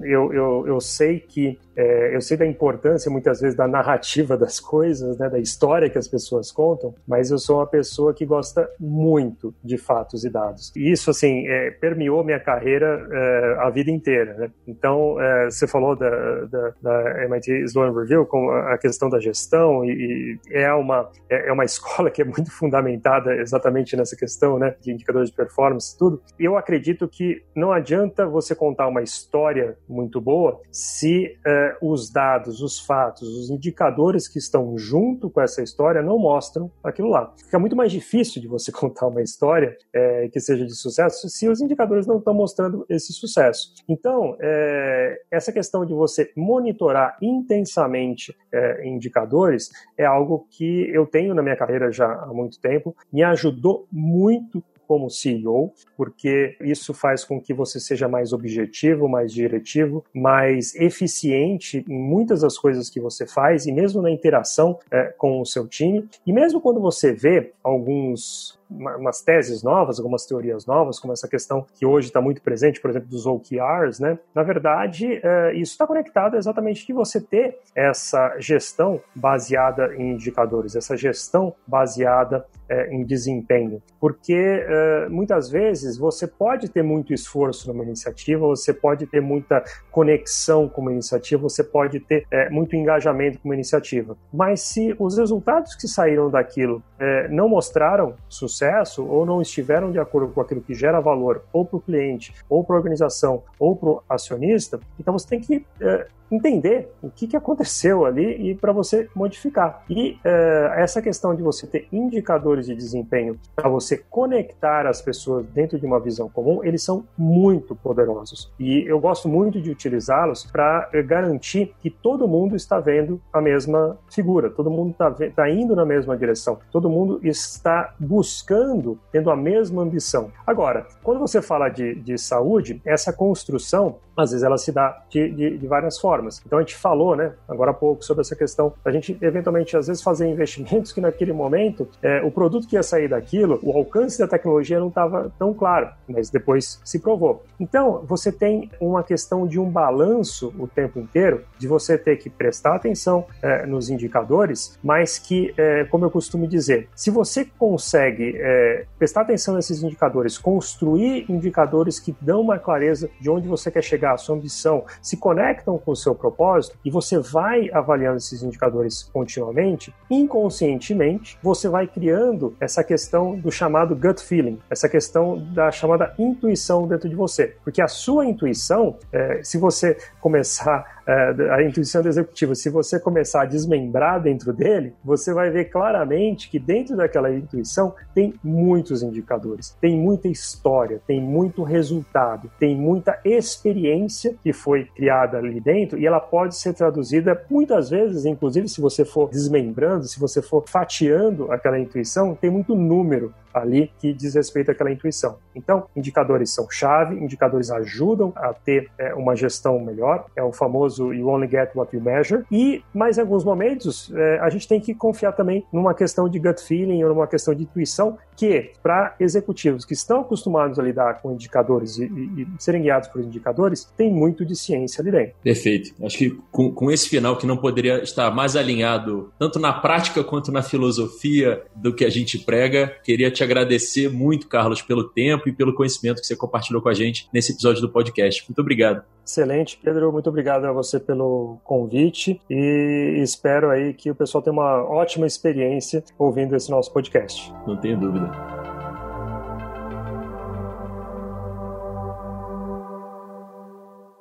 eu, 0.04 0.32
eu, 0.32 0.64
eu 0.66 0.80
sei 0.80 1.20
que 1.20 1.58
é, 1.76 2.16
eu 2.16 2.20
sei 2.20 2.36
da 2.36 2.46
importância 2.46 3.10
muitas 3.10 3.40
vezes 3.40 3.56
da 3.56 3.68
narrativa 3.68 4.36
das 4.38 4.58
coisas, 4.58 5.18
né, 5.18 5.28
da 5.28 5.38
história 5.38 5.90
que 5.90 5.98
as 5.98 6.08
pessoas 6.08 6.50
contam, 6.50 6.94
mas 7.06 7.30
eu 7.30 7.38
sou 7.38 7.58
uma 7.58 7.66
pessoa 7.66 8.14
que 8.14 8.24
gosta 8.24 8.68
muito 8.80 9.54
de 9.62 9.76
fatos 9.76 10.24
e 10.24 10.30
dados. 10.30 10.72
E 10.74 10.90
isso, 10.90 11.10
assim, 11.10 11.46
é, 11.48 11.70
permeou 11.70 12.24
minha 12.24 12.40
carreira 12.40 13.06
é, 13.10 13.56
a 13.58 13.70
vida 13.70 13.90
inteira. 13.90 14.34
Né? 14.34 14.50
Então, 14.66 15.20
é, 15.20 15.46
você 15.46 15.66
falou 15.66 15.94
da, 15.94 16.08
da, 16.46 16.74
da, 16.80 17.24
MIT 17.24 17.50
Sloan 17.64 17.92
Review 17.92 18.24
com 18.26 18.50
a 18.50 18.78
questão 18.78 19.10
da 19.10 19.18
gestão 19.18 19.84
e, 19.84 20.38
e 20.48 20.54
é 20.54 20.72
uma 20.72 21.10
é, 21.28 21.48
é 21.48 21.52
uma 21.52 21.64
escola 21.66 22.10
que 22.10 22.22
é 22.22 22.24
muito 22.24 22.50
fundamentada 22.50 23.34
exatamente 23.36 23.96
nessa 23.96 24.16
questão, 24.16 24.58
né, 24.58 24.74
de 24.80 24.92
indicadores 24.92 25.30
de 25.30 25.36
performance 25.36 25.96
tudo. 25.98 26.22
E 26.38 26.44
eu 26.44 26.56
acredito 26.56 27.08
que 27.08 27.42
não 27.54 27.72
adianta 27.72 28.26
você 28.26 28.54
contar 28.54 28.88
uma 28.88 29.02
história 29.02 29.76
muito 29.88 30.20
boa 30.20 30.60
se 30.70 31.36
é, 31.66 31.76
os 31.80 32.10
dados, 32.10 32.60
os 32.60 32.78
fatos, 32.78 33.28
os 33.28 33.50
indicadores 33.50 34.28
que 34.28 34.38
estão 34.38 34.76
junto 34.78 35.28
com 35.30 35.40
essa 35.40 35.62
história 35.62 36.02
não 36.02 36.18
mostram 36.18 36.70
aquilo 36.82 37.08
lá. 37.08 37.32
Fica 37.36 37.58
muito 37.58 37.76
mais 37.76 37.90
difícil 37.92 38.40
de 38.40 38.48
você 38.48 38.70
contar 38.72 39.08
uma 39.08 39.22
história 39.22 39.76
é, 39.92 40.28
que 40.28 40.40
seja 40.40 40.64
de 40.64 40.74
sucesso 40.74 41.28
se 41.28 41.48
os 41.48 41.60
indicadores 41.60 42.06
não 42.06 42.18
estão 42.18 42.34
mostrando 42.34 42.86
esse 42.88 43.12
sucesso. 43.12 43.74
Então, 43.88 44.36
é, 44.40 45.20
essa 45.30 45.52
questão 45.52 45.84
de 45.84 45.94
você 45.94 46.32
monitorar 46.36 47.16
intensamente 47.20 48.36
indicadores 48.84 49.70
é 49.98 50.04
algo 50.04 50.46
que 50.50 50.88
eu 50.90 51.06
tenho 51.06 51.34
na 51.34 51.42
minha 51.42 51.56
carreira 51.56 51.92
já 51.92 52.10
há 52.10 52.32
muito 52.32 52.58
tempo, 52.58 52.96
me 53.12 53.22
ajudou 53.22 53.86
muito 53.92 54.62
como 54.86 55.10
CEO, 55.10 55.72
porque 55.96 56.56
isso 56.60 56.94
faz 56.94 57.24
com 57.24 57.40
que 57.40 57.52
você 57.52 57.80
seja 57.80 58.08
mais 58.08 58.32
objetivo, 58.32 59.08
mais 59.08 59.32
diretivo, 59.32 60.04
mais 60.14 60.74
eficiente 60.74 61.84
em 61.88 61.98
muitas 61.98 62.40
das 62.40 62.58
coisas 62.58 62.88
que 62.88 63.00
você 63.00 63.26
faz 63.26 63.66
e 63.66 63.72
mesmo 63.72 64.02
na 64.02 64.10
interação 64.10 64.78
é, 64.90 65.14
com 65.16 65.40
o 65.40 65.46
seu 65.46 65.66
time. 65.66 66.08
E 66.26 66.32
mesmo 66.32 66.60
quando 66.60 66.80
você 66.80 67.12
vê 67.12 67.52
alguns 67.62 68.55
umas 68.70 69.20
teses 69.20 69.62
novas, 69.62 69.98
algumas 69.98 70.26
teorias 70.26 70.66
novas, 70.66 70.98
como 70.98 71.12
essa 71.12 71.28
questão 71.28 71.66
que 71.74 71.86
hoje 71.86 72.08
está 72.08 72.20
muito 72.20 72.42
presente, 72.42 72.80
por 72.80 72.90
exemplo, 72.90 73.08
dos 73.08 73.26
OKRs, 73.26 74.00
né? 74.00 74.18
Na 74.34 74.42
verdade, 74.42 75.20
é, 75.22 75.52
isso 75.54 75.72
está 75.72 75.86
conectado 75.86 76.36
exatamente 76.36 76.86
de 76.86 76.92
você 76.92 77.20
ter 77.20 77.58
essa 77.74 78.36
gestão 78.38 79.00
baseada 79.14 79.94
em 79.94 80.12
indicadores, 80.12 80.74
essa 80.74 80.96
gestão 80.96 81.54
baseada 81.66 82.44
é, 82.68 82.92
em 82.92 83.04
desempenho, 83.04 83.80
porque 84.00 84.34
é, 84.34 85.08
muitas 85.08 85.48
vezes 85.48 85.96
você 85.96 86.26
pode 86.26 86.68
ter 86.68 86.82
muito 86.82 87.14
esforço 87.14 87.68
numa 87.72 87.84
iniciativa, 87.84 88.46
você 88.46 88.74
pode 88.74 89.06
ter 89.06 89.20
muita 89.20 89.62
conexão 89.90 90.68
com 90.68 90.80
uma 90.82 90.92
iniciativa, 90.92 91.42
você 91.42 91.62
pode 91.62 92.00
ter 92.00 92.26
muito 92.50 92.74
engajamento 92.74 93.38
com 93.38 93.48
uma 93.48 93.54
iniciativa, 93.54 94.16
mas 94.32 94.60
se 94.60 94.94
os 94.98 95.16
resultados 95.16 95.74
que 95.76 95.86
saíram 95.86 96.28
daquilo 96.28 96.82
não 97.30 97.48
mostraram 97.48 98.14
sucesso 98.28 98.55
ou 99.02 99.26
não 99.26 99.42
estiveram 99.42 99.90
de 99.90 99.98
acordo 99.98 100.32
com 100.32 100.40
aquilo 100.40 100.60
que 100.60 100.74
gera 100.74 101.00
valor 101.00 101.42
ou 101.52 101.64
para 101.64 101.76
o 101.76 101.80
cliente, 101.80 102.34
ou 102.48 102.64
para 102.64 102.76
a 102.76 102.78
organização, 102.78 103.42
ou 103.58 103.76
para 103.76 103.88
o 103.88 104.02
acionista, 104.08 104.80
então 104.98 105.12
você 105.12 105.28
tem 105.28 105.40
que 105.40 105.64
é, 105.80 106.06
entender 106.30 106.88
o 107.02 107.10
que, 107.10 107.26
que 107.26 107.36
aconteceu 107.36 108.04
ali 108.04 108.50
e 108.50 108.54
para 108.54 108.72
você 108.72 109.08
modificar. 109.14 109.84
E 109.88 110.18
é, 110.24 110.74
essa 110.76 111.00
questão 111.00 111.34
de 111.34 111.42
você 111.42 111.66
ter 111.66 111.88
indicadores 111.92 112.66
de 112.66 112.74
desempenho 112.74 113.38
para 113.54 113.68
você 113.68 113.98
conectar 114.10 114.86
as 114.86 115.00
pessoas 115.00 115.46
dentro 115.46 115.78
de 115.78 115.86
uma 115.86 116.00
visão 116.00 116.28
comum, 116.28 116.64
eles 116.64 116.82
são 116.82 117.04
muito 117.16 117.74
poderosos. 117.74 118.52
E 118.58 118.84
eu 118.86 118.98
gosto 118.98 119.28
muito 119.28 119.60
de 119.60 119.70
utilizá-los 119.70 120.44
para 120.44 120.88
garantir 121.06 121.74
que 121.80 121.90
todo 121.90 122.28
mundo 122.28 122.56
está 122.56 122.80
vendo 122.80 123.20
a 123.32 123.40
mesma 123.40 123.98
figura, 124.10 124.50
todo 124.50 124.70
mundo 124.70 124.90
está 124.90 125.10
tá 125.10 125.50
indo 125.50 125.76
na 125.76 125.84
mesma 125.84 126.16
direção, 126.16 126.58
todo 126.70 126.90
mundo 126.90 127.20
está 127.22 127.94
buscando, 127.98 128.98
tendo 129.12 129.30
a 129.30 129.36
mesma 129.36 129.82
ambição. 129.82 130.30
Agora, 130.46 130.86
quando 131.02 131.20
você 131.20 131.40
fala 131.40 131.68
de, 131.68 131.94
de 131.96 132.18
saúde, 132.18 132.80
essa 132.84 133.12
construção 133.12 133.96
às 134.16 134.30
vezes 134.30 134.42
ela 134.42 134.56
se 134.56 134.72
dá 134.72 135.02
de, 135.10 135.28
de, 135.30 135.58
de, 135.58 135.66
várias 135.66 135.98
formas. 135.98 136.15
Então 136.46 136.58
a 136.58 136.62
gente 136.62 136.74
falou, 136.76 137.16
né, 137.16 137.32
agora 137.48 137.70
há 137.70 137.74
pouco, 137.74 138.04
sobre 138.04 138.22
essa 138.22 138.36
questão 138.36 138.72
da 138.84 138.90
gente 138.90 139.16
eventualmente 139.20 139.76
às 139.76 139.86
vezes 139.86 140.02
fazer 140.02 140.28
investimentos 140.28 140.92
que 140.92 141.00
naquele 141.00 141.32
momento 141.32 141.88
é, 142.02 142.22
o 142.22 142.30
produto 142.30 142.66
que 142.66 142.76
ia 142.76 142.82
sair 142.82 143.08
daquilo, 143.08 143.58
o 143.62 143.76
alcance 143.76 144.18
da 144.18 144.28
tecnologia 144.28 144.78
não 144.78 144.88
estava 144.88 145.32
tão 145.38 145.52
claro, 145.52 145.90
mas 146.08 146.30
depois 146.30 146.80
se 146.84 146.98
provou. 146.98 147.44
Então 147.58 148.02
você 148.06 148.30
tem 148.30 148.70
uma 148.80 149.02
questão 149.02 149.46
de 149.46 149.58
um 149.58 149.68
balanço 149.68 150.52
o 150.58 150.66
tempo 150.66 150.98
inteiro, 150.98 151.44
de 151.58 151.66
você 151.66 151.96
ter 151.98 152.16
que 152.16 152.28
prestar 152.30 152.74
atenção 152.74 153.26
é, 153.42 153.66
nos 153.66 153.90
indicadores, 153.90 154.78
mas 154.82 155.18
que, 155.18 155.54
é, 155.56 155.84
como 155.84 156.04
eu 156.04 156.10
costumo 156.10 156.46
dizer, 156.46 156.88
se 156.94 157.10
você 157.10 157.44
consegue 157.44 158.34
é, 158.36 158.86
prestar 158.98 159.22
atenção 159.22 159.54
nesses 159.54 159.82
indicadores, 159.82 160.38
construir 160.38 161.26
indicadores 161.28 161.98
que 161.98 162.14
dão 162.20 162.40
uma 162.40 162.58
clareza 162.58 163.10
de 163.20 163.30
onde 163.30 163.48
você 163.48 163.70
quer 163.70 163.82
chegar 163.82 164.14
à 164.14 164.16
sua 164.16 164.36
ambição 164.36 164.84
se 165.00 165.16
conectam 165.16 165.78
com 165.78 165.92
o 165.92 165.96
seu 166.06 166.14
propósito 166.14 166.78
e 166.84 166.90
você 166.90 167.18
vai 167.18 167.68
avaliando 167.72 168.18
esses 168.18 168.42
indicadores 168.42 169.02
continuamente, 169.12 169.92
inconscientemente 170.08 171.38
você 171.42 171.68
vai 171.68 171.86
criando 171.86 172.54
essa 172.60 172.84
questão 172.84 173.36
do 173.36 173.50
chamado 173.50 173.96
gut 173.96 174.22
feeling, 174.22 174.58
essa 174.70 174.88
questão 174.88 175.38
da 175.52 175.70
chamada 175.70 176.14
intuição 176.18 176.86
dentro 176.86 177.08
de 177.08 177.14
você. 177.14 177.56
Porque 177.64 177.82
a 177.82 177.88
sua 177.88 178.24
intuição, 178.24 178.96
é, 179.12 179.40
se 179.42 179.58
você 179.58 179.96
começar 180.20 180.96
é, 181.06 181.52
a 181.52 181.62
intuição 181.62 182.02
do 182.02 182.08
executivo, 182.08 182.54
se 182.54 182.68
você 182.68 182.98
começar 182.98 183.42
a 183.42 183.46
desmembrar 183.46 184.20
dentro 184.20 184.52
dele, 184.52 184.92
você 185.04 185.32
vai 185.32 185.50
ver 185.50 185.66
claramente 185.66 186.50
que 186.50 186.58
dentro 186.58 186.96
daquela 186.96 187.32
intuição 187.32 187.94
tem 188.14 188.34
muitos 188.42 189.02
indicadores, 189.02 189.76
tem 189.80 189.96
muita 189.96 190.28
história, 190.28 191.00
tem 191.06 191.20
muito 191.20 191.62
resultado, 191.62 192.50
tem 192.58 192.76
muita 192.76 193.18
experiência 193.24 194.34
que 194.42 194.52
foi 194.52 194.84
criada 194.84 195.38
ali 195.38 195.60
dentro 195.60 195.95
e 195.96 196.06
ela 196.06 196.20
pode 196.20 196.56
ser 196.56 196.74
traduzida 196.74 197.44
muitas 197.50 197.90
vezes, 197.90 198.24
inclusive 198.24 198.68
se 198.68 198.80
você 198.80 199.04
for 199.04 199.30
desmembrando, 199.30 200.04
se 200.04 200.18
você 200.18 200.42
for 200.42 200.64
fatiando 200.66 201.50
aquela 201.50 201.78
intuição, 201.78 202.34
tem 202.34 202.50
muito 202.50 202.74
número 202.74 203.32
ali 203.60 203.90
que 203.98 204.12
diz 204.12 204.34
respeito 204.34 204.70
àquela 204.70 204.90
intuição. 204.90 205.36
Então, 205.54 205.86
indicadores 205.96 206.54
são 206.54 206.70
chave, 206.70 207.16
indicadores 207.16 207.70
ajudam 207.70 208.32
a 208.36 208.52
ter 208.52 208.90
é, 208.98 209.14
uma 209.14 209.34
gestão 209.34 209.78
melhor, 209.80 210.26
é 210.36 210.42
o 210.42 210.52
famoso 210.52 211.12
you 211.12 211.28
only 211.28 211.48
get 211.48 211.70
what 211.74 211.94
you 211.94 212.02
measure, 212.02 212.44
e, 212.50 212.82
mas 212.92 213.18
em 213.18 213.22
alguns 213.22 213.44
momentos, 213.44 214.12
é, 214.14 214.38
a 214.40 214.48
gente 214.50 214.68
tem 214.68 214.80
que 214.80 214.94
confiar 214.94 215.32
também 215.32 215.64
numa 215.72 215.94
questão 215.94 216.28
de 216.28 216.38
gut 216.38 216.62
feeling 216.62 217.02
ou 217.02 217.10
numa 217.10 217.26
questão 217.26 217.54
de 217.54 217.62
intuição, 217.62 218.18
que 218.36 218.72
para 218.82 219.14
executivos 219.18 219.84
que 219.84 219.94
estão 219.94 220.20
acostumados 220.20 220.78
a 220.78 220.82
lidar 220.82 221.22
com 221.22 221.32
indicadores 221.32 221.96
e, 221.98 222.04
e, 222.04 222.42
e, 222.42 222.48
serem 222.58 222.82
guiados 222.82 223.08
por 223.08 223.22
indicadores, 223.22 223.84
tem 223.96 224.12
muito 224.12 224.44
de 224.44 224.54
ciência 224.54 225.00
ali 225.00 225.10
dentro. 225.10 225.34
Perfeito. 225.42 225.94
Acho 226.04 226.18
que 226.18 226.38
com, 226.50 226.70
com 226.70 226.90
esse 226.90 227.08
final 227.08 227.36
que 227.36 227.46
não 227.46 227.56
poderia 227.56 228.02
estar 228.02 228.30
mais 228.30 228.56
alinhado, 228.56 229.32
tanto 229.38 229.58
na 229.58 229.72
prática 229.72 230.22
quanto 230.22 230.52
na 230.52 230.62
filosofia 230.62 231.62
do 231.74 231.94
que 231.94 232.04
a 232.04 232.10
gente 232.10 232.38
prega, 232.38 232.94
queria 233.02 233.30
te 233.30 233.42
agradecer 233.46 234.10
muito, 234.10 234.48
Carlos, 234.48 234.82
pelo 234.82 235.04
tempo 235.04 235.48
e 235.48 235.52
pelo 235.52 235.74
conhecimento 235.74 236.20
que 236.20 236.26
você 236.26 236.36
compartilhou 236.36 236.82
com 236.82 236.88
a 236.88 236.94
gente 236.94 237.28
nesse 237.32 237.52
episódio 237.52 237.80
do 237.80 237.88
podcast. 237.88 238.44
Muito 238.48 238.60
obrigado. 238.60 239.02
Excelente, 239.24 239.78
Pedro. 239.82 240.12
Muito 240.12 240.28
obrigado 240.28 240.64
a 240.66 240.72
você 240.72 241.00
pelo 241.00 241.58
convite 241.64 242.40
e 242.48 243.18
espero 243.22 243.70
aí 243.70 243.92
que 243.94 244.10
o 244.10 244.14
pessoal 244.14 244.42
tenha 244.42 244.52
uma 244.52 244.84
ótima 244.84 245.26
experiência 245.26 246.04
ouvindo 246.18 246.54
esse 246.54 246.70
nosso 246.70 246.92
podcast. 246.92 247.52
Não 247.66 247.76
tenho 247.76 247.98
dúvida. 247.98 248.30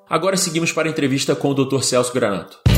Agora 0.08 0.38
seguimos 0.38 0.72
para 0.72 0.88
a 0.88 0.92
entrevista 0.92 1.36
com 1.36 1.50
o 1.50 1.54
Dr. 1.54 1.82
Celso 1.82 2.14
Granato. 2.14 2.75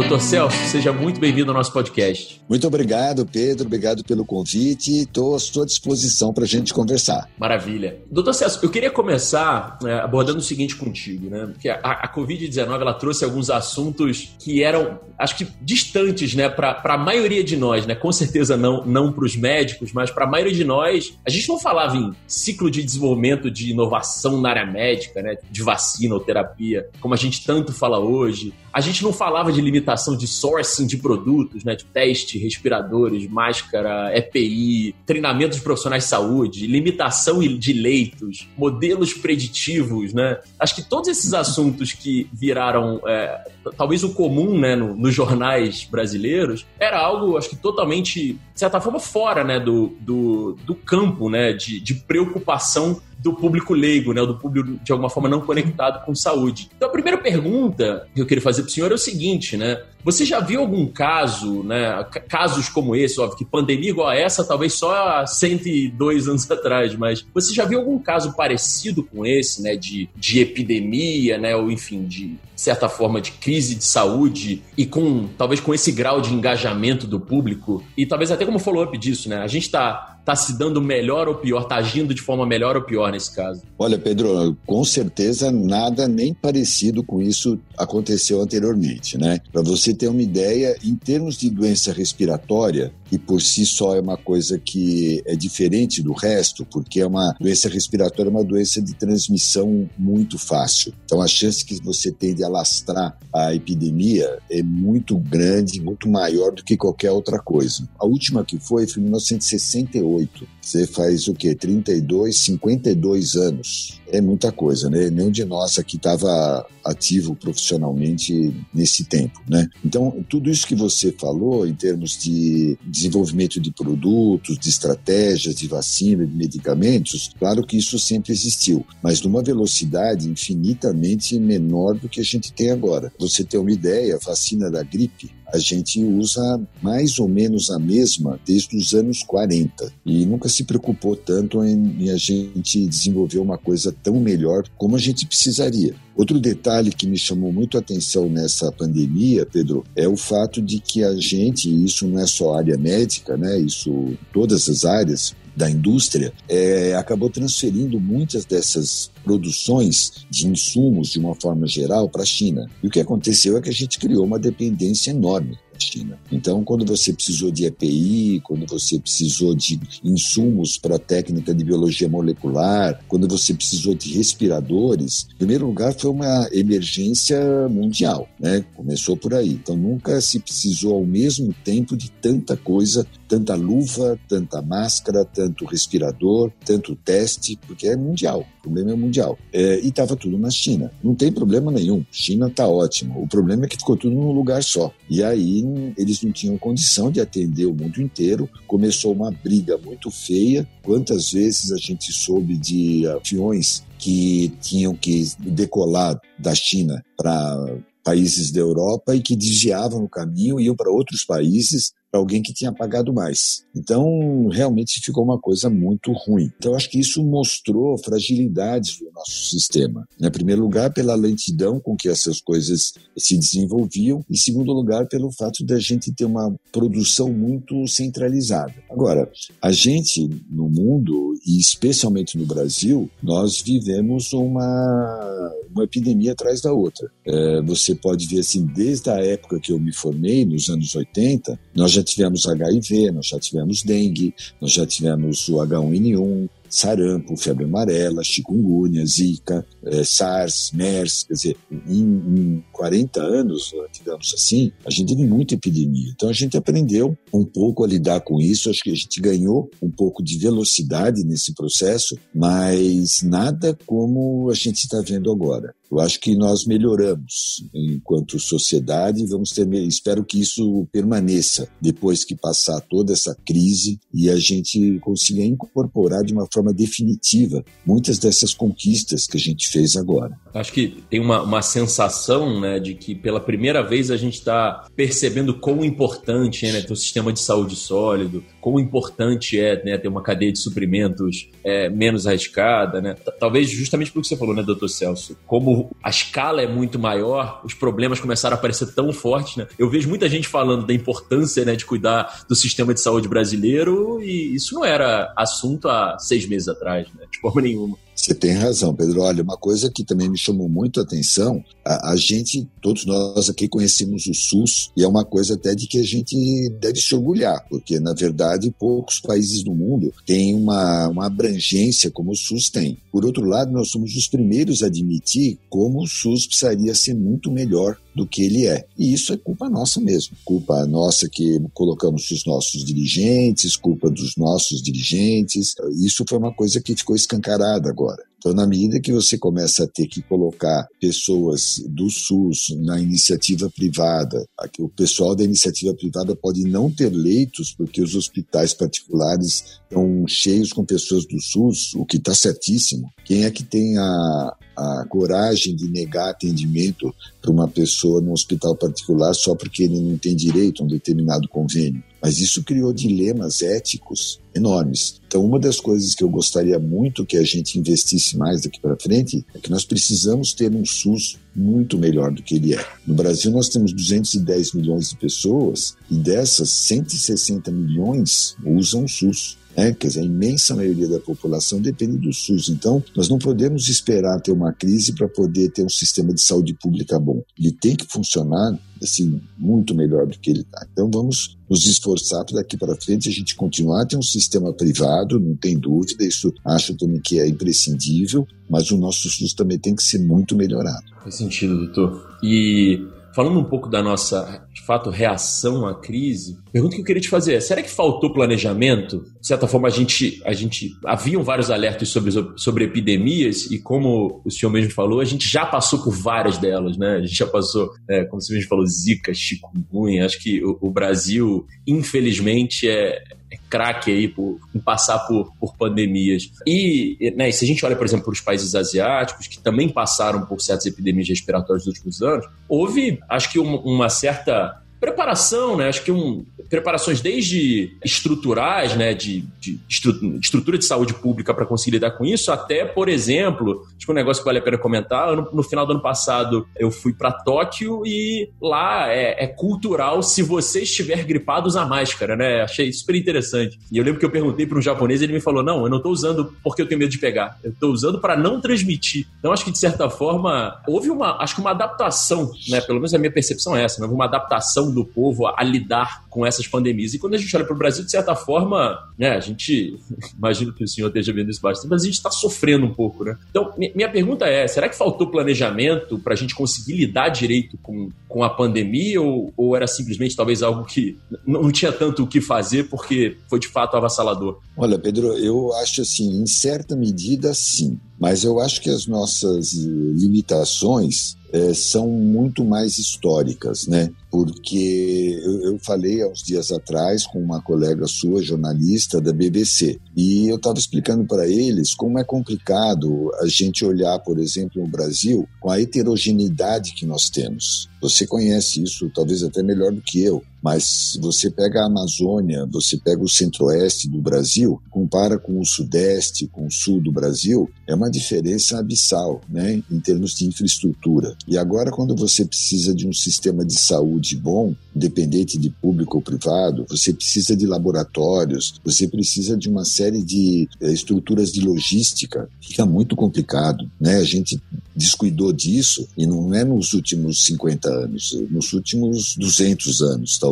Doutor 0.00 0.18
Celso, 0.22 0.56
seja 0.64 0.94
muito 0.94 1.20
bem-vindo 1.20 1.50
ao 1.50 1.56
nosso 1.58 1.74
podcast. 1.74 2.40
Muito 2.48 2.66
obrigado, 2.66 3.26
Pedro. 3.26 3.66
Obrigado 3.66 4.02
pelo 4.02 4.24
convite. 4.24 5.02
Estou 5.02 5.34
à 5.34 5.38
sua 5.38 5.66
disposição 5.66 6.32
para 6.32 6.44
a 6.44 6.46
gente 6.46 6.72
conversar. 6.72 7.28
Maravilha. 7.38 7.98
Doutor 8.10 8.32
Celso, 8.32 8.58
eu 8.62 8.70
queria 8.70 8.90
começar 8.90 9.78
é, 9.84 10.00
abordando 10.00 10.38
o 10.38 10.42
seguinte 10.42 10.74
contigo, 10.74 11.28
né? 11.28 11.48
Porque 11.52 11.68
a, 11.68 11.76
a 11.82 12.12
Covid-19 12.12 12.80
ela 12.80 12.94
trouxe 12.94 13.26
alguns 13.26 13.50
assuntos 13.50 14.34
que 14.38 14.64
eram, 14.64 14.98
acho 15.18 15.36
que, 15.36 15.46
distantes, 15.60 16.34
né, 16.34 16.48
para 16.48 16.80
a 16.82 16.98
maioria 16.98 17.44
de 17.44 17.58
nós, 17.58 17.84
né? 17.84 17.94
Com 17.94 18.10
certeza 18.10 18.56
não, 18.56 18.82
não 18.86 19.12
para 19.12 19.26
os 19.26 19.36
médicos, 19.36 19.92
mas 19.92 20.10
para 20.10 20.24
a 20.24 20.28
maioria 20.28 20.54
de 20.54 20.64
nós. 20.64 21.12
A 21.26 21.30
gente 21.30 21.46
não 21.46 21.60
falava 21.60 21.94
em 21.94 22.10
ciclo 22.26 22.70
de 22.70 22.82
desenvolvimento 22.82 23.50
de 23.50 23.70
inovação 23.70 24.40
na 24.40 24.48
área 24.48 24.64
médica, 24.64 25.20
né? 25.20 25.36
De 25.50 25.62
vacina 25.62 26.14
ou 26.14 26.20
terapia, 26.20 26.88
como 27.00 27.12
a 27.12 27.18
gente 27.18 27.44
tanto 27.44 27.70
fala 27.70 27.98
hoje. 27.98 28.54
A 28.72 28.80
gente 28.80 29.02
não 29.02 29.12
falava 29.12 29.52
de 29.52 29.60
limitação 29.60 29.89
de 30.16 30.26
sourcing 30.26 30.86
de 30.86 30.96
produtos, 30.96 31.64
né? 31.64 31.74
De 31.74 31.84
teste, 31.84 32.38
respiradores, 32.38 33.28
máscara, 33.28 34.16
EPI, 34.16 34.94
treinamento 35.06 35.56
de 35.56 35.62
profissionais 35.62 36.04
de 36.04 36.10
saúde, 36.10 36.66
limitação 36.66 37.40
de 37.40 37.72
leitos, 37.72 38.48
modelos 38.56 39.12
preditivos, 39.12 40.12
né? 40.12 40.38
Acho 40.58 40.74
que 40.74 40.82
todos 40.82 41.08
esses 41.08 41.34
assuntos 41.34 41.92
que 41.92 42.28
viraram 42.32 43.00
é, 43.06 43.44
talvez 43.76 44.02
o 44.02 44.12
comum, 44.14 44.58
né, 44.58 44.74
no, 44.74 44.94
nos 44.94 45.14
jornais 45.14 45.84
brasileiros, 45.84 46.66
era 46.78 46.98
algo, 46.98 47.36
acho 47.36 47.50
que 47.50 47.56
totalmente, 47.56 48.32
de 48.32 48.38
certa 48.54 48.80
forma, 48.80 48.98
fora, 48.98 49.44
né, 49.44 49.60
do, 49.60 49.92
do, 50.00 50.56
do 50.64 50.74
campo, 50.74 51.28
né, 51.28 51.52
de, 51.52 51.80
de 51.80 51.94
preocupação 51.94 53.00
do 53.22 53.34
público 53.34 53.74
leigo, 53.74 54.12
né? 54.12 54.24
Do 54.24 54.36
público, 54.36 54.78
de 54.82 54.92
alguma 54.92 55.10
forma, 55.10 55.28
não 55.28 55.40
conectado 55.40 56.04
com 56.04 56.14
saúde. 56.14 56.70
Então, 56.74 56.88
a 56.88 56.92
primeira 56.92 57.18
pergunta 57.18 58.06
que 58.14 58.20
eu 58.20 58.26
queria 58.26 58.42
fazer 58.42 58.62
para 58.62 58.68
o 58.68 58.72
senhor 58.72 58.90
é 58.90 58.94
o 58.94 58.98
seguinte, 58.98 59.56
né? 59.56 59.82
Você 60.02 60.24
já 60.24 60.40
viu 60.40 60.60
algum 60.60 60.86
caso, 60.86 61.62
né? 61.62 62.02
Casos 62.28 62.70
como 62.70 62.96
esse, 62.96 63.20
óbvio 63.20 63.36
que 63.36 63.44
pandemia 63.44 63.90
igual 63.90 64.08
a 64.08 64.16
essa, 64.16 64.42
talvez 64.42 64.72
só 64.72 64.94
há 64.94 65.26
102 65.26 66.28
anos 66.28 66.48
atrás, 66.50 66.94
mas 66.96 67.24
você 67.34 67.52
já 67.52 67.66
viu 67.66 67.80
algum 67.80 67.98
caso 67.98 68.34
parecido 68.34 69.02
com 69.04 69.26
esse, 69.26 69.62
né? 69.62 69.76
De, 69.76 70.08
de 70.16 70.40
epidemia, 70.40 71.36
né? 71.36 71.54
Ou 71.54 71.70
enfim, 71.70 72.04
de 72.04 72.38
certa 72.56 72.88
forma 72.88 73.20
de 73.20 73.32
crise 73.32 73.74
de 73.74 73.84
saúde 73.84 74.62
e 74.76 74.84
com 74.84 75.28
talvez 75.38 75.60
com 75.60 75.72
esse 75.74 75.92
grau 75.92 76.20
de 76.20 76.32
engajamento 76.32 77.06
do 77.06 77.18
público 77.18 77.82
e 77.96 78.04
talvez 78.04 78.30
até 78.30 78.44
como 78.44 78.58
follow-up 78.58 78.96
disso, 78.98 79.28
né? 79.28 79.38
A 79.38 79.46
gente 79.46 79.64
está 79.64 80.09
tá 80.24 80.36
se 80.36 80.56
dando 80.56 80.80
melhor 80.80 81.28
ou 81.28 81.34
pior, 81.36 81.64
tá 81.64 81.76
agindo 81.76 82.14
de 82.14 82.20
forma 82.20 82.46
melhor 82.46 82.76
ou 82.76 82.82
pior 82.82 83.12
nesse 83.12 83.34
caso? 83.34 83.62
Olha, 83.78 83.98
Pedro, 83.98 84.56
com 84.66 84.84
certeza 84.84 85.50
nada 85.50 86.06
nem 86.06 86.34
parecido 86.34 87.02
com 87.02 87.20
isso 87.20 87.58
aconteceu 87.76 88.40
anteriormente, 88.40 89.16
né? 89.16 89.40
Para 89.52 89.62
você 89.62 89.94
ter 89.94 90.08
uma 90.08 90.22
ideia, 90.22 90.76
em 90.84 90.94
termos 90.94 91.36
de 91.36 91.48
doença 91.48 91.92
respiratória, 91.92 92.92
que 93.10 93.18
por 93.18 93.40
si 93.40 93.66
só 93.66 93.96
é 93.96 94.00
uma 94.00 94.16
coisa 94.16 94.58
que 94.58 95.22
é 95.26 95.34
diferente 95.34 96.02
do 96.02 96.12
resto, 96.12 96.64
porque 96.64 97.00
é 97.00 97.06
uma 97.06 97.34
doença 97.40 97.68
respiratória, 97.68 98.28
é 98.28 98.32
uma 98.32 98.44
doença 98.44 98.80
de 98.80 98.94
transmissão 98.94 99.88
muito 99.98 100.38
fácil. 100.38 100.92
Então 101.04 101.20
a 101.20 101.26
chance 101.26 101.64
que 101.64 101.82
você 101.82 102.12
tem 102.12 102.34
de 102.34 102.44
alastrar 102.44 103.18
a 103.34 103.54
epidemia 103.54 104.38
é 104.50 104.62
muito 104.62 105.16
grande, 105.18 105.80
muito 105.80 106.08
maior 106.08 106.52
do 106.52 106.62
que 106.62 106.76
qualquer 106.76 107.10
outra 107.10 107.38
coisa. 107.40 107.88
A 107.98 108.06
última 108.06 108.44
que 108.44 108.58
foi 108.58 108.86
foi 108.86 109.00
em 109.00 109.06
1968. 109.06 110.19
Você 110.60 110.86
faz 110.86 111.28
o 111.28 111.34
quê? 111.34 111.54
32, 111.54 112.36
52 112.36 113.36
anos. 113.36 113.99
É 114.12 114.20
muita 114.20 114.50
coisa, 114.50 114.90
né? 114.90 115.10
Nenhum 115.10 115.30
de 115.30 115.44
nós 115.44 115.78
aqui 115.78 115.96
estava 115.96 116.66
ativo 116.84 117.34
profissionalmente 117.34 118.54
nesse 118.74 119.04
tempo, 119.04 119.40
né? 119.48 119.68
Então, 119.84 120.24
tudo 120.28 120.50
isso 120.50 120.66
que 120.66 120.74
você 120.74 121.12
falou 121.12 121.66
em 121.66 121.74
termos 121.74 122.18
de 122.18 122.76
desenvolvimento 122.84 123.60
de 123.60 123.70
produtos, 123.70 124.58
de 124.58 124.68
estratégias, 124.68 125.54
de 125.54 125.68
vacina, 125.68 126.26
de 126.26 126.34
medicamentos, 126.34 127.30
claro 127.38 127.64
que 127.64 127.76
isso 127.76 127.98
sempre 127.98 128.32
existiu, 128.32 128.84
mas 129.02 129.20
numa 129.22 129.42
velocidade 129.42 130.28
infinitamente 130.28 131.38
menor 131.38 131.94
do 131.94 132.08
que 132.08 132.20
a 132.20 132.24
gente 132.24 132.52
tem 132.52 132.70
agora. 132.70 133.12
Você 133.18 133.44
tem 133.44 133.60
uma 133.60 133.70
ideia, 133.70 134.16
a 134.16 134.18
vacina 134.18 134.70
da 134.70 134.82
gripe, 134.82 135.30
a 135.52 135.58
gente 135.58 136.02
usa 136.02 136.60
mais 136.80 137.18
ou 137.18 137.28
menos 137.28 137.70
a 137.70 137.78
mesma 137.78 138.38
desde 138.46 138.76
os 138.76 138.94
anos 138.94 139.22
40 139.22 139.92
e 140.06 140.24
nunca 140.24 140.48
se 140.48 140.64
preocupou 140.64 141.16
tanto 141.16 141.64
em, 141.64 142.04
em 142.04 142.10
a 142.10 142.16
gente 142.16 142.86
desenvolver 142.86 143.38
uma 143.38 143.58
coisa 143.58 143.92
tão 144.02 144.20
melhor 144.20 144.64
como 144.76 144.96
a 144.96 144.98
gente 144.98 145.26
precisaria. 145.26 145.94
Outro 146.16 146.38
detalhe 146.38 146.90
que 146.90 147.06
me 147.06 147.16
chamou 147.16 147.52
muito 147.52 147.76
a 147.76 147.80
atenção 147.80 148.28
nessa 148.28 148.70
pandemia, 148.70 149.46
Pedro, 149.46 149.84
é 149.96 150.06
o 150.06 150.16
fato 150.16 150.60
de 150.60 150.78
que 150.78 151.02
a 151.02 151.14
gente, 151.14 151.68
e 151.68 151.84
isso 151.84 152.06
não 152.06 152.18
é 152.18 152.26
só 152.26 152.54
área 152.54 152.76
médica, 152.76 153.36
né? 153.36 153.58
Isso 153.58 154.14
todas 154.32 154.68
as 154.68 154.84
áreas, 154.84 155.34
da 155.56 155.70
indústria, 155.70 156.32
é, 156.48 156.94
acabou 156.94 157.28
transferindo 157.28 158.00
muitas 158.00 158.44
dessas 158.44 159.10
produções 159.24 160.24
de 160.30 160.46
insumos, 160.46 161.10
de 161.10 161.18
uma 161.18 161.34
forma 161.34 161.66
geral, 161.66 162.08
para 162.08 162.22
a 162.22 162.26
China. 162.26 162.66
E 162.82 162.86
o 162.86 162.90
que 162.90 163.00
aconteceu 163.00 163.56
é 163.56 163.60
que 163.60 163.68
a 163.68 163.72
gente 163.72 163.98
criou 163.98 164.24
uma 164.24 164.38
dependência 164.38 165.10
enorme. 165.10 165.58
China. 165.80 166.18
Então, 166.30 166.62
quando 166.64 166.84
você 166.84 167.12
precisou 167.12 167.50
de 167.50 167.64
EPI, 167.64 168.40
quando 168.44 168.66
você 168.66 168.98
precisou 168.98 169.54
de 169.54 169.80
insumos 170.04 170.78
para 170.78 170.98
técnica 170.98 171.54
de 171.54 171.64
biologia 171.64 172.08
molecular, 172.08 173.00
quando 173.08 173.28
você 173.28 173.54
precisou 173.54 173.94
de 173.94 174.12
respiradores, 174.12 175.26
em 175.34 175.38
primeiro 175.38 175.66
lugar 175.66 175.94
foi 175.94 176.10
uma 176.10 176.48
emergência 176.52 177.38
mundial, 177.68 178.28
né? 178.38 178.64
Começou 178.74 179.16
por 179.16 179.34
aí. 179.34 179.50
Então, 179.50 179.76
nunca 179.76 180.20
se 180.20 180.38
precisou 180.38 180.94
ao 180.94 181.04
mesmo 181.04 181.54
tempo 181.64 181.96
de 181.96 182.10
tanta 182.10 182.56
coisa, 182.56 183.06
tanta 183.28 183.54
luva, 183.54 184.18
tanta 184.28 184.60
máscara, 184.60 185.24
tanto 185.24 185.64
respirador, 185.64 186.50
tanto 186.64 186.96
teste, 186.96 187.58
porque 187.66 187.88
é 187.88 187.96
mundial. 187.96 188.46
O 188.60 188.62
problema 188.64 188.92
é 188.92 188.94
mundial. 188.94 189.38
É, 189.52 189.80
e 189.80 189.88
estava 189.88 190.14
tudo 190.14 190.36
na 190.36 190.50
China. 190.50 190.92
Não 191.02 191.14
tem 191.14 191.32
problema 191.32 191.72
nenhum. 191.72 192.04
China 192.12 192.48
está 192.48 192.68
ótimo. 192.68 193.22
O 193.22 193.26
problema 193.26 193.64
é 193.64 193.68
que 193.68 193.76
ficou 193.76 193.96
tudo 193.96 194.14
num 194.14 194.32
lugar 194.32 194.62
só. 194.62 194.92
E 195.08 195.24
aí 195.24 195.64
eles 195.96 196.22
não 196.22 196.30
tinham 196.30 196.58
condição 196.58 197.10
de 197.10 197.20
atender 197.20 197.64
o 197.64 197.74
mundo 197.74 198.02
inteiro. 198.02 198.48
Começou 198.66 199.12
uma 199.12 199.30
briga 199.30 199.78
muito 199.78 200.10
feia. 200.10 200.68
Quantas 200.82 201.32
vezes 201.32 201.72
a 201.72 201.78
gente 201.78 202.12
soube 202.12 202.58
de 202.58 203.06
aviões 203.08 203.82
que 203.98 204.52
tinham 204.60 204.94
que 204.94 205.26
decolar 205.38 206.20
da 206.38 206.54
China 206.54 207.02
para 207.16 207.78
países 208.04 208.50
da 208.50 208.60
Europa 208.60 209.14
e 209.14 209.20
que 209.20 209.36
desviavam 209.36 210.02
o 210.04 210.08
caminho, 210.08 210.58
iam 210.58 210.74
para 210.74 210.90
outros 210.90 211.24
países 211.24 211.92
para 212.10 212.20
alguém 212.20 212.42
que 212.42 212.52
tinha 212.52 212.72
pagado 212.72 213.12
mais. 213.12 213.64
Então, 213.74 214.48
realmente 214.48 215.00
ficou 215.00 215.22
uma 215.22 215.38
coisa 215.38 215.70
muito 215.70 216.12
ruim. 216.12 216.50
Então, 216.58 216.74
acho 216.74 216.90
que 216.90 216.98
isso 216.98 217.22
mostrou 217.22 217.96
fragilidades 217.98 218.98
do 218.98 219.10
nosso 219.12 219.50
sistema. 219.50 220.06
Né? 220.18 220.28
Em 220.28 220.32
primeiro 220.32 220.62
lugar, 220.62 220.92
pela 220.92 221.14
lentidão 221.14 221.78
com 221.80 221.96
que 221.96 222.08
essas 222.08 222.40
coisas 222.40 222.94
se 223.16 223.38
desenvolviam, 223.38 224.24
e 224.28 224.34
em 224.34 224.36
segundo 224.36 224.72
lugar, 224.72 225.06
pelo 225.06 225.30
fato 225.32 225.64
da 225.64 225.78
gente 225.78 226.12
ter 226.12 226.24
uma 226.24 226.54
produção 226.72 227.32
muito 227.32 227.86
centralizada. 227.86 228.74
Agora, 228.90 229.30
a 229.62 229.70
gente 229.70 230.28
no 230.50 230.68
mundo, 230.68 231.34
e 231.46 231.58
especialmente 231.58 232.36
no 232.36 232.46
Brasil, 232.46 233.08
nós 233.22 233.60
vivemos 233.60 234.32
uma, 234.32 235.52
uma 235.72 235.84
epidemia 235.84 236.32
atrás 236.32 236.60
da 236.60 236.72
outra. 236.72 237.10
É, 237.26 237.62
você 237.62 237.94
pode 237.94 238.26
ver 238.26 238.40
assim, 238.40 238.66
desde 238.66 239.10
a 239.10 239.18
época 239.24 239.60
que 239.60 239.72
eu 239.72 239.78
me 239.78 239.92
formei, 239.92 240.44
nos 240.44 240.68
anos 240.68 240.94
80, 240.94 241.58
nós 241.74 241.92
já 241.92 241.99
já 242.00 242.04
tivemos 242.04 242.46
HIV, 242.46 243.10
nós 243.12 243.26
já 243.26 243.38
tivemos 243.38 243.82
dengue, 243.82 244.34
nós 244.60 244.72
já 244.72 244.86
tivemos 244.86 245.48
o 245.48 245.56
H1N1, 245.56 246.48
sarampo, 246.68 247.36
febre 247.36 247.64
amarela, 247.64 248.22
chikungunya, 248.22 249.04
zika, 249.04 249.66
é, 249.84 250.04
SARS, 250.04 250.70
MERS, 250.72 251.24
quer 251.24 251.34
dizer, 251.34 251.56
em, 251.70 252.00
em 252.00 252.64
40 252.72 253.20
anos, 253.20 253.72
digamos 253.92 254.32
assim, 254.34 254.72
a 254.86 254.90
gente 254.90 255.08
teve 255.08 255.26
muita 255.26 255.54
epidemia. 255.54 256.12
Então 256.14 256.28
a 256.28 256.32
gente 256.32 256.56
aprendeu 256.56 257.18
um 257.32 257.44
pouco 257.44 257.84
a 257.84 257.88
lidar 257.88 258.20
com 258.20 258.40
isso, 258.40 258.70
acho 258.70 258.82
que 258.82 258.90
a 258.90 258.94
gente 258.94 259.20
ganhou 259.20 259.68
um 259.82 259.90
pouco 259.90 260.22
de 260.22 260.38
velocidade 260.38 261.24
nesse 261.24 261.52
processo, 261.54 262.16
mas 262.32 263.22
nada 263.22 263.76
como 263.84 264.48
a 264.50 264.54
gente 264.54 264.84
está 264.84 265.00
vendo 265.00 265.30
agora. 265.30 265.74
Eu 265.90 265.98
acho 265.98 266.20
que 266.20 266.36
nós 266.36 266.64
melhoramos 266.64 267.64
enquanto 267.74 268.38
sociedade, 268.38 269.26
vamos 269.26 269.50
ter, 269.50 269.66
espero 269.74 270.24
que 270.24 270.40
isso 270.40 270.86
permaneça 270.92 271.68
depois 271.80 272.24
que 272.24 272.36
passar 272.36 272.80
toda 272.82 273.12
essa 273.12 273.36
crise 273.44 273.98
e 274.14 274.30
a 274.30 274.36
gente 274.36 274.98
consiga 275.00 275.42
incorporar 275.42 276.22
de 276.22 276.32
uma 276.32 276.46
forma 276.52 276.72
definitiva 276.72 277.64
muitas 277.84 278.18
dessas 278.18 278.54
conquistas 278.54 279.26
que 279.26 279.36
a 279.36 279.40
gente 279.40 279.68
fez 279.68 279.96
agora. 279.96 280.38
Acho 280.54 280.72
que 280.72 281.02
tem 281.10 281.20
uma, 281.20 281.42
uma 281.42 281.62
sensação 281.62 282.60
né, 282.60 282.78
de 282.78 282.94
que 282.94 283.14
pela 283.14 283.40
primeira 283.40 283.82
vez 283.82 284.10
a 284.10 284.16
gente 284.16 284.34
está 284.34 284.86
percebendo 284.94 285.54
quão 285.54 285.84
importante 285.84 286.66
é 286.66 286.72
né, 286.72 286.82
ter 286.82 286.92
um 286.92 286.96
sistema 286.96 287.32
de 287.32 287.40
saúde 287.40 287.74
sólido, 287.76 288.44
quão 288.60 288.78
importante 288.78 289.58
é 289.58 289.82
né, 289.84 289.98
ter 289.98 290.08
uma 290.08 290.22
cadeia 290.22 290.52
de 290.52 290.58
suprimentos 290.58 291.48
é, 291.64 291.88
menos 291.88 292.26
arriscada. 292.26 293.00
Né? 293.00 293.14
Talvez 293.38 293.70
justamente 293.70 294.12
pelo 294.12 294.22
que 294.22 294.28
você 294.28 294.36
falou, 294.36 294.54
né, 294.54 294.62
doutor 294.62 294.88
Celso? 294.88 295.36
Como 295.46 295.90
a 296.02 296.10
escala 296.10 296.62
é 296.62 296.66
muito 296.66 296.98
maior, 296.98 297.60
os 297.64 297.74
problemas 297.74 298.20
começaram 298.20 298.56
a 298.56 298.58
aparecer 298.58 298.94
tão 298.94 299.12
fortes, 299.12 299.56
né? 299.56 299.66
Eu 299.78 299.88
vejo 299.88 300.08
muita 300.08 300.28
gente 300.28 300.48
falando 300.48 300.86
da 300.86 300.92
importância 300.92 301.64
né, 301.64 301.74
de 301.74 301.84
cuidar 301.84 302.44
do 302.48 302.54
sistema 302.54 302.92
de 302.92 303.00
saúde 303.00 303.28
brasileiro 303.28 304.22
e 304.22 304.54
isso 304.54 304.74
não 304.74 304.84
era 304.84 305.32
assunto 305.36 305.88
há 305.88 306.18
seis 306.18 306.46
meses 306.46 306.68
atrás, 306.68 307.08
né? 307.14 307.26
De 307.30 307.38
forma 307.38 307.60
nenhuma. 307.62 307.96
Você 308.20 308.34
tem 308.34 308.52
razão, 308.52 308.94
Pedro. 308.94 309.22
Olha, 309.22 309.42
uma 309.42 309.56
coisa 309.56 309.90
que 309.90 310.04
também 310.04 310.28
me 310.28 310.36
chamou 310.36 310.68
muito 310.68 311.00
a 311.00 311.02
atenção, 311.02 311.64
a, 311.82 312.12
a, 312.12 312.16
gente, 312.16 312.68
todos 312.82 313.06
nós 313.06 313.48
aqui 313.48 313.66
conhecemos 313.66 314.26
o 314.26 314.34
SUS, 314.34 314.90
e 314.94 315.02
é 315.02 315.08
uma 315.08 315.24
coisa 315.24 315.54
até 315.54 315.74
de 315.74 315.86
que 315.86 315.98
a 315.98 316.02
gente 316.02 316.36
deve 316.78 317.00
se 317.00 317.14
orgulhar, 317.14 317.66
porque, 317.70 317.98
na 317.98 318.12
verdade, 318.12 318.74
poucos 318.78 319.20
países 319.20 319.62
do 319.62 319.74
mundo 319.74 320.12
têm 320.26 320.54
uma, 320.54 321.08
uma 321.08 321.26
abrangência 321.26 322.10
como 322.10 322.32
o 322.32 322.36
SUS 322.36 322.68
tem. 322.68 322.98
Por 323.10 323.24
outro 323.24 323.46
lado, 323.46 323.72
nós 323.72 323.90
somos 323.90 324.14
os 324.14 324.28
primeiros 324.28 324.82
a 324.82 324.86
admitir 324.86 325.58
como 325.70 326.02
o 326.02 326.06
SUS 326.06 326.46
precisaria 326.46 326.94
ser 326.94 327.14
muito 327.14 327.50
melhor 327.50 327.96
do 328.14 328.26
que 328.26 328.42
ele 328.42 328.66
é. 328.66 328.84
E 328.98 329.12
isso 329.12 329.32
é 329.32 329.36
culpa 329.36 329.68
nossa 329.68 330.00
mesmo. 330.00 330.36
Culpa 330.44 330.86
nossa 330.86 331.28
que 331.28 331.58
colocamos 331.72 332.30
os 332.30 332.44
nossos 332.44 332.84
dirigentes, 332.84 333.76
culpa 333.76 334.10
dos 334.10 334.36
nossos 334.36 334.82
dirigentes. 334.82 335.74
Isso 335.96 336.24
foi 336.28 336.38
uma 336.38 336.52
coisa 336.52 336.80
que 336.80 336.96
ficou 336.96 337.16
escancarada 337.16 337.88
agora. 337.88 338.09
agora. 338.12 338.29
Então, 338.40 338.54
na 338.54 338.66
medida 338.66 338.98
que 338.98 339.12
você 339.12 339.36
começa 339.36 339.84
a 339.84 339.86
ter 339.86 340.06
que 340.06 340.22
colocar 340.22 340.88
pessoas 340.98 341.82
do 341.86 342.08
SUS 342.08 342.74
na 342.78 342.98
iniciativa 342.98 343.68
privada, 343.68 344.46
o 344.78 344.88
pessoal 344.88 345.36
da 345.36 345.44
iniciativa 345.44 345.92
privada 345.92 346.34
pode 346.34 346.62
não 346.62 346.90
ter 346.90 347.10
leitos, 347.10 347.74
porque 347.76 348.00
os 348.00 348.14
hospitais 348.14 348.72
particulares 348.72 349.80
estão 349.82 350.26
cheios 350.26 350.72
com 350.72 350.86
pessoas 350.86 351.26
do 351.26 351.38
SUS, 351.38 351.92
o 351.94 352.06
que 352.06 352.16
está 352.16 352.34
certíssimo. 352.34 353.10
Quem 353.26 353.44
é 353.44 353.50
que 353.50 353.62
tem 353.62 353.98
a, 353.98 354.56
a 354.74 355.06
coragem 355.10 355.76
de 355.76 355.90
negar 355.90 356.30
atendimento 356.30 357.14
para 357.42 357.50
uma 357.50 357.68
pessoa 357.68 358.22
num 358.22 358.32
hospital 358.32 358.74
particular 358.74 359.34
só 359.34 359.54
porque 359.54 359.82
ele 359.82 360.00
não 360.00 360.16
tem 360.16 360.34
direito 360.34 360.82
a 360.82 360.86
um 360.86 360.88
determinado 360.88 361.46
convênio? 361.46 362.02
Mas 362.22 362.38
isso 362.38 362.62
criou 362.62 362.92
dilemas 362.92 363.62
éticos 363.62 364.40
enormes. 364.54 365.20
Então, 365.26 365.44
uma 365.44 365.58
das 365.58 365.80
coisas 365.80 366.14
que 366.14 366.22
eu 366.22 366.28
gostaria 366.28 366.78
muito 366.78 367.24
que 367.24 367.36
a 367.36 367.42
gente 367.42 367.78
investisse 367.78 368.29
mais 368.36 368.62
daqui 368.62 368.80
para 368.80 368.96
frente 368.96 369.44
é 369.54 369.58
que 369.58 369.70
nós 369.70 369.84
precisamos 369.84 370.52
ter 370.52 370.74
um 370.74 370.84
SUS 370.84 371.38
muito 371.54 371.98
melhor 371.98 372.32
do 372.32 372.42
que 372.42 372.56
ele 372.56 372.74
é. 372.74 372.84
No 373.06 373.14
Brasil, 373.14 373.50
nós 373.50 373.68
temos 373.68 373.92
210 373.92 374.72
milhões 374.72 375.10
de 375.10 375.16
pessoas 375.16 375.96
e 376.10 376.14
dessas, 376.14 376.70
160 376.70 377.70
milhões 377.70 378.56
usam 378.64 379.04
o 379.04 379.08
SUS. 379.08 379.58
É, 379.76 379.92
quer 379.92 380.08
dizer, 380.08 380.20
a 380.20 380.24
imensa 380.24 380.74
maioria 380.74 381.08
da 381.08 381.20
população 381.20 381.80
depende 381.80 382.18
do 382.18 382.32
SUS. 382.32 382.68
Então, 382.68 383.02
nós 383.16 383.28
não 383.28 383.38
podemos 383.38 383.88
esperar 383.88 384.40
ter 384.40 384.52
uma 384.52 384.72
crise 384.72 385.14
para 385.14 385.28
poder 385.28 385.70
ter 385.70 385.84
um 385.84 385.88
sistema 385.88 386.34
de 386.34 386.40
saúde 386.40 386.74
pública 386.74 387.18
bom. 387.18 387.42
Ele 387.58 387.72
tem 387.72 387.96
que 387.96 388.06
funcionar 388.06 388.78
assim, 389.02 389.40
muito 389.58 389.94
melhor 389.94 390.26
do 390.26 390.38
que 390.38 390.50
ele 390.50 390.60
está. 390.60 390.86
Então, 390.92 391.10
vamos 391.12 391.56
nos 391.68 391.86
esforçar 391.86 392.44
para 392.44 392.56
daqui 392.56 392.76
para 392.76 392.94
frente 392.96 393.28
a 393.28 393.32
gente 393.32 393.54
continuar 393.54 394.02
a 394.02 394.06
ter 394.06 394.16
um 394.16 394.22
sistema 394.22 394.72
privado, 394.72 395.40
não 395.40 395.56
tem 395.56 395.78
dúvida, 395.78 396.24
isso 396.24 396.52
acho 396.64 396.94
também 396.96 397.20
que 397.20 397.38
é 397.38 397.48
imprescindível, 397.48 398.46
mas 398.68 398.90
o 398.90 398.96
nosso 398.96 399.28
SUS 399.30 399.54
também 399.54 399.78
tem 399.78 399.94
que 399.94 400.02
ser 400.02 400.18
muito 400.18 400.54
melhorado. 400.54 401.04
Faz 401.22 401.36
sentido, 401.36 401.76
doutor. 401.76 402.38
E 402.42 403.00
Falando 403.34 403.60
um 403.60 403.64
pouco 403.64 403.88
da 403.88 404.02
nossa, 404.02 404.66
de 404.74 404.82
fato, 404.82 405.08
reação 405.08 405.86
à 405.86 405.94
crise, 405.94 406.58
pergunta 406.72 406.96
que 406.96 407.02
eu 407.02 407.04
queria 407.04 407.22
te 407.22 407.28
fazer 407.28 407.54
é: 407.54 407.60
será 407.60 407.82
que 407.82 407.90
faltou 407.90 408.32
planejamento? 408.32 409.24
De 409.40 409.46
certa 409.46 409.68
forma, 409.68 409.88
a 409.88 409.90
gente, 409.90 410.42
a 410.44 410.52
gente 410.52 410.90
haviam 411.04 411.42
vários 411.42 411.70
alertas 411.70 412.08
sobre, 412.08 412.32
sobre 412.56 412.84
epidemias 412.84 413.70
e, 413.70 413.78
como 413.78 414.42
o 414.44 414.50
senhor 414.50 414.70
mesmo 414.70 414.92
falou, 414.92 415.20
a 415.20 415.24
gente 415.24 415.48
já 415.48 415.64
passou 415.64 416.02
por 416.02 416.12
várias 416.12 416.58
delas, 416.58 416.96
né? 416.96 417.16
A 417.16 417.20
gente 417.20 417.36
já 417.36 417.46
passou, 417.46 417.90
é, 418.08 418.24
como 418.24 418.42
você 418.42 418.52
mesmo 418.54 418.68
falou, 418.68 418.86
Zika, 418.86 419.32
chikungunya. 419.32 420.26
Acho 420.26 420.42
que 420.42 420.64
o, 420.64 420.78
o 420.80 420.90
Brasil, 420.90 421.66
infelizmente, 421.86 422.88
é, 422.88 423.16
é 423.16 423.39
craque 423.70 424.10
aí 424.10 424.28
por, 424.28 424.58
passar 424.84 425.20
por, 425.20 425.54
por 425.58 425.76
pandemias. 425.76 426.50
E 426.66 427.32
né, 427.36 427.50
se 427.52 427.64
a 427.64 427.68
gente 427.68 427.86
olha, 427.86 427.96
por 427.96 428.04
exemplo, 428.04 428.24
para 428.24 428.32
os 428.32 428.40
países 428.40 428.74
asiáticos, 428.74 429.46
que 429.46 429.58
também 429.58 429.88
passaram 429.88 430.44
por 430.44 430.60
certas 430.60 430.86
epidemias 430.86 431.28
respiratórias 431.28 431.86
nos 431.86 431.94
últimos 431.94 432.20
anos, 432.20 432.46
houve, 432.68 433.20
acho 433.28 433.50
que, 433.52 433.58
uma, 433.58 433.78
uma 433.80 434.08
certa 434.08 434.82
preparação, 435.00 435.76
né? 435.76 435.88
Acho 435.88 436.04
que 436.04 436.12
um, 436.12 436.44
preparações 436.68 437.20
desde 437.20 437.96
estruturais, 438.04 438.94
né? 438.94 439.14
De, 439.14 439.44
de 439.58 439.80
estrutura 439.88 440.76
de 440.76 440.84
saúde 440.84 441.14
pública 441.14 441.54
para 441.54 441.64
conseguir 441.64 441.96
lidar 441.96 442.12
com 442.12 442.24
isso, 442.24 442.52
até, 442.52 442.84
por 442.84 443.08
exemplo, 443.08 443.86
acho 443.96 444.06
que 444.06 444.12
um 444.12 444.14
negócio 444.14 444.42
que 444.42 444.46
vale 444.46 444.58
a 444.58 444.62
pena 444.62 444.78
comentar, 444.78 445.34
no, 445.34 445.48
no 445.52 445.62
final 445.62 445.86
do 445.86 445.92
ano 445.92 446.02
passado 446.02 446.66
eu 446.78 446.90
fui 446.90 447.12
para 447.12 447.32
Tóquio 447.32 448.02
e 448.04 448.48
lá 448.60 449.08
é, 449.08 449.44
é, 449.44 449.46
cultural 449.46 450.22
se 450.22 450.42
você 450.42 450.82
estiver 450.82 451.24
gripado 451.24 451.66
usar 451.66 451.86
máscara, 451.86 452.36
né? 452.36 452.62
Achei 452.62 452.92
super 452.92 453.14
interessante. 453.14 453.78
E 453.90 453.96
eu 453.96 454.04
lembro 454.04 454.20
que 454.20 454.26
eu 454.26 454.30
perguntei 454.30 454.66
para 454.66 454.78
um 454.78 454.82
japonês 454.82 455.20
e 455.20 455.24
ele 455.24 455.32
me 455.32 455.40
falou: 455.40 455.62
não, 455.62 455.84
eu 455.84 455.88
não 455.88 455.96
estou 455.96 456.12
usando 456.12 456.54
porque 456.62 456.82
eu 456.82 456.86
tenho 456.86 456.98
medo 456.98 457.10
de 457.10 457.18
pegar, 457.18 457.58
eu 457.64 457.70
estou 457.70 457.90
usando 457.90 458.20
para 458.20 458.36
não 458.36 458.60
transmitir. 458.60 459.26
Então 459.38 459.52
acho 459.52 459.64
que 459.64 459.72
de 459.72 459.78
certa 459.78 460.10
forma 460.10 460.80
houve 460.86 461.10
uma, 461.10 461.42
acho 461.42 461.54
que 461.54 461.60
uma 461.60 461.70
adaptação, 461.70 462.50
né? 462.68 462.80
Pelo 462.80 462.98
menos 462.98 463.14
a 463.14 463.18
minha 463.18 463.32
percepção 463.32 463.76
é 463.76 463.84
essa, 463.84 464.00
né? 464.00 464.12
uma 464.12 464.24
adaptação 464.24 464.89
do 464.94 465.04
povo 465.04 465.46
a, 465.46 465.62
lidar 465.62 466.24
com 466.28 466.46
essas 466.46 466.66
pandemias. 466.66 467.14
E 467.14 467.18
quando 467.18 467.34
a 467.34 467.38
gente 467.38 467.54
olha 467.54 467.64
para 467.64 467.74
o 467.74 467.78
Brasil, 467.78 468.04
de 468.04 468.10
certa 468.10 468.34
forma, 468.34 468.98
né? 469.18 469.30
A 469.30 469.40
gente, 469.40 469.98
imagino 470.36 470.72
que 470.72 470.84
o 470.84 470.88
senhor 470.88 471.08
esteja 471.08 471.32
vendo 471.32 471.50
isso 471.50 471.60
bastante, 471.60 471.90
mas 471.90 472.02
a 472.02 472.06
gente 472.06 472.14
está 472.14 472.30
sofrendo 472.30 472.86
um 472.86 472.94
pouco, 472.94 473.24
né? 473.24 473.36
Então 473.50 473.72
minha 473.76 474.08
pergunta 474.08 474.46
é: 474.46 474.66
será 474.66 474.88
que 474.88 474.96
faltou 474.96 475.30
planejamento 475.30 476.18
para 476.18 476.34
a 476.34 476.36
gente 476.36 476.54
conseguir 476.54 476.94
lidar 476.94 477.28
direito 477.28 477.78
com, 477.82 478.10
com 478.28 478.42
a 478.42 478.50
pandemia 478.50 479.20
ou, 479.20 479.52
ou 479.56 479.76
era 479.76 479.86
simplesmente 479.86 480.36
talvez 480.36 480.62
algo 480.62 480.84
que 480.84 481.18
não 481.46 481.70
tinha 481.70 481.92
tanto 481.92 482.24
o 482.24 482.26
que 482.26 482.40
fazer 482.40 482.88
porque 482.88 483.36
foi 483.48 483.58
de 483.58 483.68
fato 483.68 483.96
avassalador? 483.96 484.58
Olha, 484.76 484.98
Pedro, 484.98 485.36
eu 485.38 485.72
acho 485.74 486.02
assim, 486.02 486.42
em 486.42 486.46
certa 486.46 486.96
medida, 486.96 487.52
sim. 487.54 487.98
Mas 488.18 488.44
eu 488.44 488.60
acho 488.60 488.80
que 488.82 488.90
as 488.90 489.06
nossas 489.06 489.72
limitações 489.72 491.36
é, 491.52 491.74
são 491.74 492.08
muito 492.08 492.64
mais 492.64 492.98
históricas, 492.98 493.86
né? 493.86 494.10
Porque 494.30 495.40
eu, 495.42 495.72
eu, 495.72 495.78
falei 495.80 496.22
há 496.22 496.28
uns 496.28 496.42
dias 496.42 496.70
atrás 496.70 497.26
com 497.26 497.40
uma 497.40 497.60
colega 497.60 498.06
sua, 498.06 498.42
jornalista 498.42 499.20
da 499.20 499.32
BBC, 499.32 499.98
e 500.16 500.48
eu 500.48 500.56
estava 500.56 500.78
explicando 500.78 501.24
para 501.26 501.48
eles 501.48 501.94
como 501.94 502.18
é 502.18 502.24
complicado 502.24 503.30
a 503.40 503.46
gente 503.46 503.84
olhar, 503.84 504.18
por 504.20 504.38
exemplo, 504.38 504.80
no 504.80 504.88
Brasil, 504.88 505.48
com 505.58 505.70
a 505.70 505.80
heterogeneidade 505.80 506.92
que 506.92 507.04
nós 507.04 507.28
temos. 507.28 507.88
Você 508.00 508.26
conhece 508.26 508.82
isso 508.82 509.10
talvez 509.14 509.42
até 509.42 509.62
melhor 509.62 509.92
do 509.92 510.00
que 510.00 510.22
eu, 510.22 510.42
mas 510.62 511.18
você 511.20 511.50
pega 511.50 511.82
a 511.82 511.86
Amazônia, 511.86 512.66
você 512.66 512.96
pega 512.96 513.22
o 513.22 513.28
centro-oeste 513.28 514.08
do 514.08 514.20
Brasil, 514.20 514.80
compara 514.90 515.38
com 515.38 515.60
o 515.60 515.64
sudeste, 515.64 516.46
com 516.46 516.66
o 516.66 516.70
sul 516.70 517.00
do 517.00 517.12
Brasil, 517.12 517.70
é 517.86 517.94
uma 517.94 518.10
diferença 518.10 518.78
abissal, 518.78 519.40
né, 519.48 519.82
em 519.90 520.00
termos 520.00 520.34
de 520.34 520.46
infraestrutura. 520.46 521.36
E 521.46 521.56
agora, 521.56 521.90
quando 521.90 522.14
você 522.14 522.44
precisa 522.44 522.94
de 522.94 523.06
um 523.06 523.12
sistema 523.12 523.64
de 523.64 523.78
saúde 523.78 524.36
bom, 524.36 524.74
independente 524.94 525.58
de 525.58 525.70
público 525.70 526.18
ou 526.18 526.22
privado, 526.22 526.84
você 526.88 527.12
precisa 527.12 527.56
de 527.56 527.66
laboratórios, 527.66 528.74
você 528.84 529.06
precisa 529.08 529.56
de 529.56 529.68
uma 529.68 529.84
série 529.84 530.22
de 530.22 530.68
é, 530.80 530.92
estruturas 530.92 531.52
de 531.52 531.60
logística, 531.60 532.48
fica 532.60 532.84
muito 532.84 533.16
complicado, 533.16 533.90
né? 534.00 534.16
A 534.16 534.24
gente 534.24 534.60
descuidou 534.94 535.52
disso 535.52 536.06
e 536.16 536.26
não 536.26 536.52
é 536.52 536.64
nos 536.64 536.92
últimos 536.92 537.44
50 537.44 537.88
anos, 537.88 538.36
nos 538.50 538.72
últimos 538.72 539.34
200 539.36 540.02
anos, 540.02 540.38
talvez. 540.38 540.49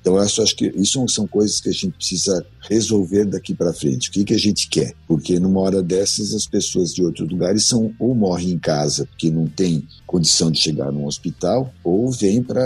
Então, 0.00 0.16
eu 0.16 0.22
acho, 0.22 0.42
acho 0.42 0.56
que 0.56 0.72
isso 0.76 1.06
são 1.08 1.26
coisas 1.26 1.60
que 1.60 1.68
a 1.68 1.72
gente 1.72 1.90
precisa 1.90 2.44
resolver 2.60 3.26
daqui 3.26 3.54
para 3.54 3.72
frente. 3.72 4.08
O 4.08 4.12
que, 4.12 4.24
que 4.24 4.34
a 4.34 4.38
gente 4.38 4.68
quer? 4.68 4.94
Porque 5.06 5.38
numa 5.38 5.60
hora 5.60 5.82
dessas, 5.82 6.32
as 6.34 6.46
pessoas 6.46 6.94
de 6.94 7.02
outros 7.02 7.28
lugares 7.28 7.66
são 7.66 7.94
ou 7.98 8.14
morrem 8.14 8.52
em 8.52 8.58
casa 8.58 9.04
porque 9.06 9.30
não 9.30 9.46
tem 9.46 9.86
condição 10.10 10.50
de 10.50 10.58
chegar 10.58 10.90
num 10.90 11.06
hospital, 11.06 11.72
ou 11.84 12.10
vêm 12.10 12.42
para 12.42 12.64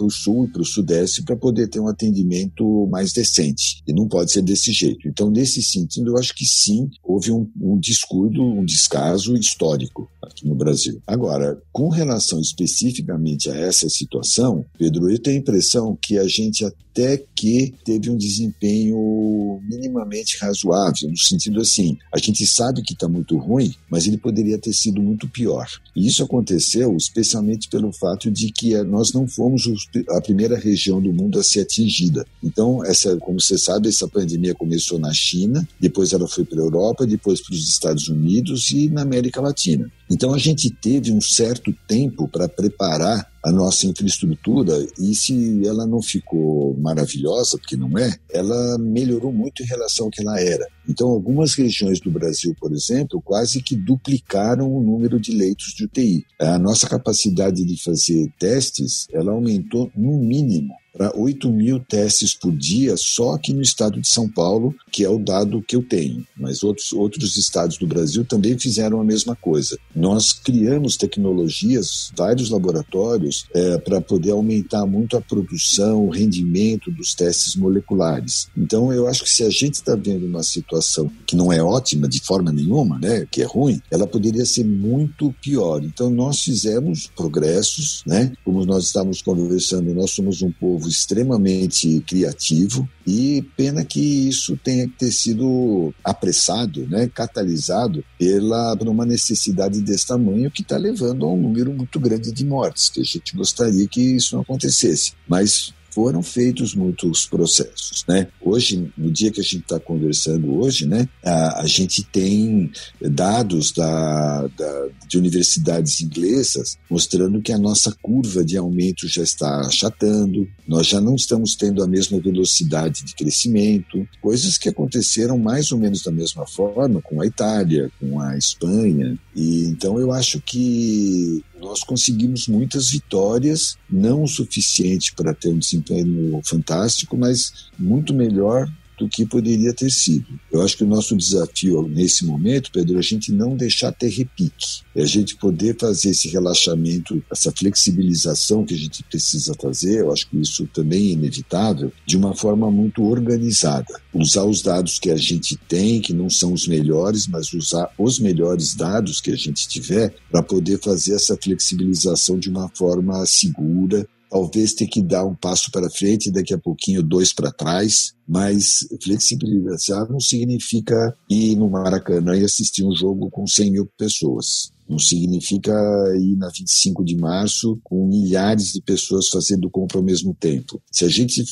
o 0.00 0.10
sul 0.10 0.46
e 0.46 0.48
para 0.48 0.62
o 0.62 0.64
sudeste 0.64 1.22
para 1.22 1.36
poder 1.36 1.68
ter 1.68 1.78
um 1.78 1.88
atendimento 1.88 2.86
mais 2.90 3.12
decente. 3.12 3.82
E 3.86 3.92
não 3.92 4.08
pode 4.08 4.32
ser 4.32 4.40
desse 4.40 4.72
jeito. 4.72 5.06
Então, 5.06 5.30
nesse 5.30 5.62
sentido, 5.62 6.12
eu 6.12 6.16
acho 6.16 6.34
que 6.34 6.46
sim, 6.46 6.88
houve 7.04 7.30
um, 7.30 7.46
um 7.60 7.78
descuido, 7.78 8.42
um 8.42 8.64
descaso 8.64 9.36
histórico 9.36 10.08
aqui 10.22 10.48
no 10.48 10.54
Brasil. 10.54 10.98
Agora, 11.06 11.60
com 11.70 11.90
relação 11.90 12.40
especificamente 12.40 13.50
a 13.50 13.54
essa 13.54 13.90
situação, 13.90 14.64
Pedro, 14.78 15.10
eu 15.10 15.18
tenho 15.18 15.36
a 15.36 15.40
impressão 15.40 15.98
que 16.00 16.16
a 16.16 16.26
gente 16.26 16.64
até 16.96 17.22
que 17.34 17.74
teve 17.84 18.08
um 18.08 18.16
desempenho 18.16 19.60
minimamente 19.68 20.38
razoável, 20.40 21.10
no 21.10 21.18
sentido 21.18 21.60
assim, 21.60 21.98
a 22.10 22.18
gente 22.18 22.46
sabe 22.46 22.82
que 22.82 22.94
está 22.94 23.06
muito 23.06 23.36
ruim, 23.36 23.74
mas 23.90 24.06
ele 24.06 24.16
poderia 24.16 24.56
ter 24.56 24.72
sido 24.72 25.02
muito 25.02 25.28
pior. 25.28 25.68
E 25.94 26.06
isso 26.06 26.24
aconteceu 26.24 26.96
especialmente 26.96 27.68
pelo 27.68 27.92
fato 27.92 28.30
de 28.30 28.50
que 28.50 28.74
eh, 28.74 28.82
nós 28.82 29.12
não 29.12 29.28
fomos 29.28 29.68
a 30.10 30.20
primeira 30.22 30.58
região 30.58 31.00
do 31.00 31.12
mundo 31.12 31.38
a 31.38 31.44
ser 31.44 31.60
atingida. 31.60 32.26
Então, 32.42 32.82
essa, 32.82 33.14
como 33.18 33.40
você 33.40 33.58
sabe, 33.58 33.88
essa 33.88 34.08
pandemia 34.08 34.54
começou 34.54 34.98
na 34.98 35.12
China, 35.12 35.68
depois 35.78 36.12
ela 36.12 36.26
foi 36.26 36.44
para 36.44 36.58
a 36.58 36.64
Europa, 36.64 37.06
depois 37.06 37.42
para 37.42 37.54
os 37.54 37.68
Estados 37.68 38.08
Unidos 38.08 38.70
e 38.70 38.88
na 38.88 39.02
América 39.02 39.40
Latina. 39.40 39.90
Então 40.10 40.32
a 40.32 40.38
gente 40.38 40.70
teve 40.70 41.12
um 41.12 41.20
certo 41.20 41.74
tempo 41.86 42.28
para 42.28 42.48
preparar 42.48 43.30
a 43.46 43.52
nossa 43.52 43.86
infraestrutura 43.86 44.84
e 44.98 45.14
se 45.14 45.64
ela 45.66 45.86
não 45.86 46.02
ficou 46.02 46.76
maravilhosa, 46.78 47.56
porque 47.58 47.76
não 47.76 47.96
é, 47.96 48.12
ela 48.32 48.76
melhorou 48.76 49.32
muito 49.32 49.62
em 49.62 49.66
relação 49.66 50.06
ao 50.06 50.10
que 50.10 50.20
ela 50.20 50.40
era. 50.40 50.66
Então, 50.88 51.08
algumas 51.08 51.54
regiões 51.54 52.00
do 52.00 52.10
Brasil, 52.10 52.56
por 52.58 52.72
exemplo, 52.72 53.22
quase 53.22 53.62
que 53.62 53.76
duplicaram 53.76 54.72
o 54.72 54.82
número 54.82 55.20
de 55.20 55.32
leitos 55.32 55.74
de 55.74 55.84
UTI. 55.84 56.24
A 56.40 56.58
nossa 56.58 56.88
capacidade 56.88 57.64
de 57.64 57.82
fazer 57.82 58.32
testes, 58.36 59.06
ela 59.12 59.30
aumentou 59.30 59.90
no 59.96 60.18
mínimo 60.18 60.74
para 60.96 61.12
8 61.14 61.50
mil 61.50 61.78
testes 61.78 62.34
por 62.34 62.52
dia 62.52 62.96
só 62.96 63.32
aqui 63.32 63.52
no 63.52 63.60
estado 63.60 64.00
de 64.00 64.08
São 64.08 64.28
Paulo, 64.28 64.74
que 64.90 65.04
é 65.04 65.08
o 65.08 65.18
dado 65.18 65.62
que 65.62 65.76
eu 65.76 65.82
tenho. 65.82 66.26
Mas 66.36 66.62
outros, 66.62 66.92
outros 66.92 67.36
estados 67.36 67.76
do 67.76 67.86
Brasil 67.86 68.24
também 68.24 68.58
fizeram 68.58 69.00
a 69.00 69.04
mesma 69.04 69.36
coisa. 69.36 69.78
Nós 69.94 70.32
criamos 70.32 70.96
tecnologias, 70.96 72.10
vários 72.16 72.50
laboratórios, 72.50 73.44
é, 73.54 73.78
para 73.78 74.00
poder 74.00 74.30
aumentar 74.30 74.86
muito 74.86 75.16
a 75.16 75.20
produção, 75.20 76.06
o 76.06 76.10
rendimento 76.10 76.90
dos 76.90 77.14
testes 77.14 77.54
moleculares. 77.56 78.48
Então, 78.56 78.92
eu 78.92 79.06
acho 79.06 79.24
que 79.24 79.30
se 79.30 79.42
a 79.42 79.50
gente 79.50 79.74
está 79.74 79.94
vendo 79.94 80.24
uma 80.24 80.42
situação 80.42 81.10
que 81.26 81.36
não 81.36 81.52
é 81.52 81.62
ótima 81.62 82.08
de 82.08 82.20
forma 82.20 82.50
nenhuma, 82.52 82.98
né, 82.98 83.26
que 83.30 83.42
é 83.42 83.44
ruim, 83.44 83.80
ela 83.90 84.06
poderia 84.06 84.46
ser 84.46 84.64
muito 84.64 85.34
pior. 85.42 85.84
Então, 85.84 86.08
nós 86.08 86.42
fizemos 86.42 87.10
progressos, 87.14 88.02
né? 88.06 88.32
Como 88.44 88.64
nós 88.64 88.84
estávamos 88.86 89.20
conversando, 89.20 89.94
nós 89.94 90.12
somos 90.12 90.42
um 90.42 90.50
povo 90.50 90.85
povo 90.86 90.88
extremamente 90.88 92.00
criativo 92.06 92.88
e 93.06 93.42
pena 93.56 93.84
que 93.84 94.28
isso 94.28 94.56
tenha 94.56 94.86
que 94.86 94.94
ter 94.94 95.12
sido 95.12 95.92
apressado, 96.02 96.86
né, 96.86 97.10
catalisado 97.12 98.04
pela, 98.18 98.76
por 98.76 98.88
uma 98.88 99.04
necessidade 99.04 99.80
desse 99.80 100.06
tamanho 100.06 100.50
que 100.50 100.62
está 100.62 100.76
levando 100.76 101.26
a 101.26 101.32
um 101.32 101.40
número 101.40 101.72
muito 101.72 102.00
grande 102.00 102.32
de 102.32 102.44
mortes, 102.44 102.88
que 102.88 103.00
a 103.00 103.04
gente 103.04 103.36
gostaria 103.36 103.86
que 103.86 104.00
isso 104.00 104.34
não 104.34 104.42
acontecesse. 104.42 105.12
Mas 105.28 105.74
foram 105.96 106.22
feitos 106.22 106.74
muitos 106.74 107.24
processos, 107.24 108.04
né? 108.06 108.28
Hoje, 108.42 108.92
no 108.98 109.10
dia 109.10 109.30
que 109.30 109.40
a 109.40 109.42
gente 109.42 109.60
está 109.62 109.80
conversando 109.80 110.54
hoje, 110.58 110.86
né, 110.86 111.08
a, 111.24 111.62
a 111.62 111.66
gente 111.66 112.02
tem 112.02 112.70
dados 113.00 113.72
da, 113.72 114.46
da, 114.46 114.88
de 115.08 115.16
universidades 115.16 116.02
inglesas 116.02 116.76
mostrando 116.90 117.40
que 117.40 117.50
a 117.50 117.56
nossa 117.56 117.96
curva 118.02 118.44
de 118.44 118.58
aumento 118.58 119.08
já 119.08 119.22
está 119.22 119.60
achatando, 119.60 120.46
nós 120.66 120.86
já 120.86 121.00
não 121.00 121.14
estamos 121.14 121.54
tendo 121.54 121.82
a 121.82 121.86
mesma 121.86 122.20
velocidade 122.20 123.04
de 123.04 123.14
crescimento, 123.14 124.06
coisas 124.20 124.58
que 124.58 124.68
aconteceram 124.68 125.38
mais 125.38 125.70
ou 125.72 125.78
menos 125.78 126.02
da 126.02 126.10
mesma 126.10 126.46
forma 126.46 127.00
com 127.00 127.20
a 127.20 127.26
Itália, 127.26 127.90
com 128.00 128.20
a 128.20 128.36
Espanha, 128.36 129.18
e 129.34 129.64
então 129.66 129.98
eu 129.98 130.12
acho 130.12 130.40
que 130.40 131.44
nós 131.60 131.82
conseguimos 131.82 132.48
muitas 132.48 132.90
vitórias, 132.90 133.76
não 133.90 134.22
o 134.22 134.28
suficiente 134.28 135.14
para 135.14 135.34
ter 135.34 135.48
um 135.48 135.58
desempenho 135.58 136.40
fantástico, 136.44 137.16
mas 137.16 137.68
muito 137.78 138.12
melhor 138.12 138.68
do 138.98 139.08
que 139.08 139.26
poderia 139.26 139.72
ter 139.72 139.90
sido. 139.90 140.26
Eu 140.52 140.62
acho 140.62 140.76
que 140.76 140.84
o 140.84 140.86
nosso 140.86 141.16
desafio 141.16 141.82
nesse 141.88 142.24
momento, 142.24 142.70
Pedro, 142.72 142.96
é 142.96 142.98
a 142.98 143.02
gente 143.02 143.32
não 143.32 143.56
deixar 143.56 143.92
ter 143.92 144.08
repique, 144.08 144.82
é 144.94 145.02
a 145.02 145.06
gente 145.06 145.36
poder 145.36 145.76
fazer 145.78 146.10
esse 146.10 146.28
relaxamento, 146.28 147.22
essa 147.30 147.52
flexibilização 147.52 148.64
que 148.64 148.74
a 148.74 148.78
gente 148.78 149.02
precisa 149.04 149.54
fazer, 149.60 150.00
eu 150.00 150.12
acho 150.12 150.28
que 150.28 150.40
isso 150.40 150.66
também 150.72 151.10
é 151.10 151.12
inevitável, 151.12 151.92
de 152.06 152.16
uma 152.16 152.34
forma 152.34 152.70
muito 152.70 153.04
organizada. 153.04 154.00
Usar 154.14 154.44
os 154.44 154.62
dados 154.62 154.98
que 154.98 155.10
a 155.10 155.16
gente 155.16 155.56
tem, 155.56 156.00
que 156.00 156.12
não 156.12 156.30
são 156.30 156.52
os 156.52 156.66
melhores, 156.66 157.26
mas 157.26 157.52
usar 157.52 157.90
os 157.98 158.18
melhores 158.18 158.74
dados 158.74 159.20
que 159.20 159.30
a 159.30 159.36
gente 159.36 159.68
tiver 159.68 160.14
para 160.30 160.42
poder 160.42 160.80
fazer 160.80 161.14
essa 161.14 161.36
flexibilização 161.36 162.38
de 162.38 162.48
uma 162.48 162.68
forma 162.68 163.24
segura, 163.26 164.06
talvez 164.30 164.74
ter 164.74 164.86
que 164.86 165.02
dar 165.02 165.24
um 165.24 165.34
passo 165.34 165.70
para 165.70 165.90
frente 165.90 166.30
daqui 166.30 166.52
a 166.54 166.58
pouquinho 166.58 167.02
dois 167.02 167.32
para 167.32 167.52
trás, 167.52 168.14
mas 168.26 168.86
flexibilizar 169.02 170.10
não 170.10 170.20
significa 170.20 171.16
ir 171.28 171.56
no 171.56 171.68
Maracanã 171.70 172.36
e 172.36 172.44
assistir 172.44 172.84
um 172.84 172.94
jogo 172.94 173.30
com 173.30 173.46
100 173.46 173.70
mil 173.70 173.86
pessoas. 173.98 174.72
Não 174.88 174.98
significa 174.98 175.72
ir 176.16 176.36
na 176.36 176.48
25 176.48 177.04
de 177.04 177.16
março 177.16 177.78
com 177.82 178.06
milhares 178.06 178.72
de 178.72 178.80
pessoas 178.80 179.28
fazendo 179.28 179.68
compra 179.68 179.98
ao 179.98 180.04
mesmo 180.04 180.34
tempo. 180.34 180.80
Se 180.92 181.04
a 181.04 181.08
gente 181.08 181.44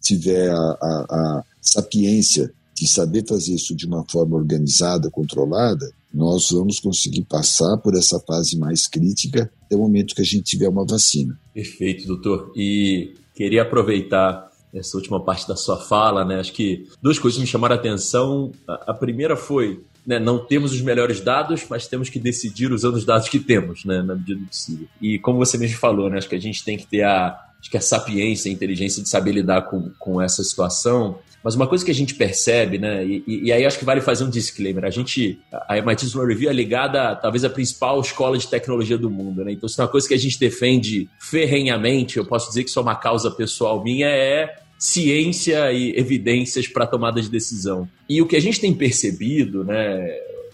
tiver 0.00 0.50
a, 0.50 0.56
a, 0.56 1.06
a 1.10 1.44
sapiência 1.60 2.52
de 2.82 2.88
saber 2.88 3.24
fazer 3.24 3.54
isso 3.54 3.76
de 3.76 3.86
uma 3.86 4.04
forma 4.10 4.36
organizada, 4.36 5.08
controlada, 5.08 5.88
nós 6.12 6.50
vamos 6.50 6.80
conseguir 6.80 7.22
passar 7.22 7.76
por 7.76 7.94
essa 7.94 8.18
fase 8.18 8.58
mais 8.58 8.88
crítica 8.88 9.48
até 9.64 9.76
o 9.76 9.78
momento 9.78 10.16
que 10.16 10.20
a 10.20 10.24
gente 10.24 10.42
tiver 10.42 10.68
uma 10.68 10.84
vacina. 10.84 11.38
Perfeito, 11.54 12.08
doutor. 12.08 12.52
E 12.56 13.14
queria 13.36 13.62
aproveitar 13.62 14.50
essa 14.74 14.96
última 14.96 15.24
parte 15.24 15.46
da 15.46 15.54
sua 15.54 15.76
fala, 15.76 16.24
né? 16.24 16.40
Acho 16.40 16.52
que 16.52 16.88
duas 17.00 17.20
coisas 17.20 17.38
me 17.38 17.46
chamaram 17.46 17.76
a 17.76 17.78
atenção. 17.78 18.50
A 18.66 18.92
primeira 18.92 19.36
foi, 19.36 19.84
né, 20.04 20.18
não 20.18 20.44
temos 20.44 20.72
os 20.72 20.80
melhores 20.80 21.20
dados, 21.20 21.64
mas 21.70 21.86
temos 21.86 22.08
que 22.08 22.18
decidir 22.18 22.72
usando 22.72 22.96
os 22.96 23.04
dados 23.04 23.28
que 23.28 23.38
temos, 23.38 23.84
né, 23.84 24.02
na 24.02 24.16
medida 24.16 24.40
do 24.40 24.46
possível. 24.46 24.88
E 25.00 25.20
como 25.20 25.38
você 25.38 25.56
mesmo 25.56 25.78
falou, 25.78 26.10
né, 26.10 26.18
acho 26.18 26.28
que 26.28 26.34
a 26.34 26.40
gente 26.40 26.64
tem 26.64 26.76
que 26.76 26.86
ter 26.86 27.02
a, 27.02 27.38
acho 27.60 27.70
que 27.70 27.76
a 27.76 27.80
sapiência, 27.80 28.50
a 28.50 28.52
inteligência 28.52 29.00
de 29.00 29.08
saber 29.08 29.32
lidar 29.32 29.62
com, 29.70 29.90
com 30.00 30.20
essa 30.20 30.42
situação 30.42 31.18
mas 31.42 31.54
uma 31.54 31.66
coisa 31.66 31.84
que 31.84 31.90
a 31.90 31.94
gente 31.94 32.14
percebe, 32.14 32.78
né, 32.78 33.04
e, 33.04 33.24
e, 33.26 33.52
aí 33.52 33.64
acho 33.64 33.78
que 33.78 33.84
vale 33.84 34.00
fazer 34.00 34.24
um 34.24 34.30
disclaimer, 34.30 34.84
a 34.84 34.90
gente, 34.90 35.38
a 35.68 35.78
MIT 35.78 36.06
Sloan 36.06 36.26
Review 36.26 36.50
é 36.50 36.52
ligada 36.52 37.14
talvez 37.16 37.44
à 37.44 37.50
principal 37.50 38.00
escola 38.00 38.38
de 38.38 38.46
tecnologia 38.46 38.96
do 38.98 39.10
mundo, 39.10 39.44
né, 39.44 39.52
então 39.52 39.68
se 39.68 39.80
é 39.80 39.84
uma 39.84 39.90
coisa 39.90 40.06
que 40.06 40.14
a 40.14 40.18
gente 40.18 40.38
defende 40.38 41.08
ferrenhamente, 41.18 42.16
eu 42.16 42.24
posso 42.24 42.48
dizer 42.48 42.64
que 42.64 42.78
é 42.78 42.80
uma 42.80 42.94
causa 42.94 43.30
pessoal 43.30 43.82
minha, 43.82 44.06
é 44.08 44.54
ciência 44.78 45.72
e 45.72 45.96
evidências 45.96 46.66
para 46.66 46.84
tomada 46.84 47.22
de 47.22 47.30
decisão. 47.30 47.88
E 48.08 48.20
o 48.20 48.26
que 48.26 48.34
a 48.34 48.40
gente 48.40 48.60
tem 48.60 48.74
percebido, 48.74 49.62
né, 49.62 50.08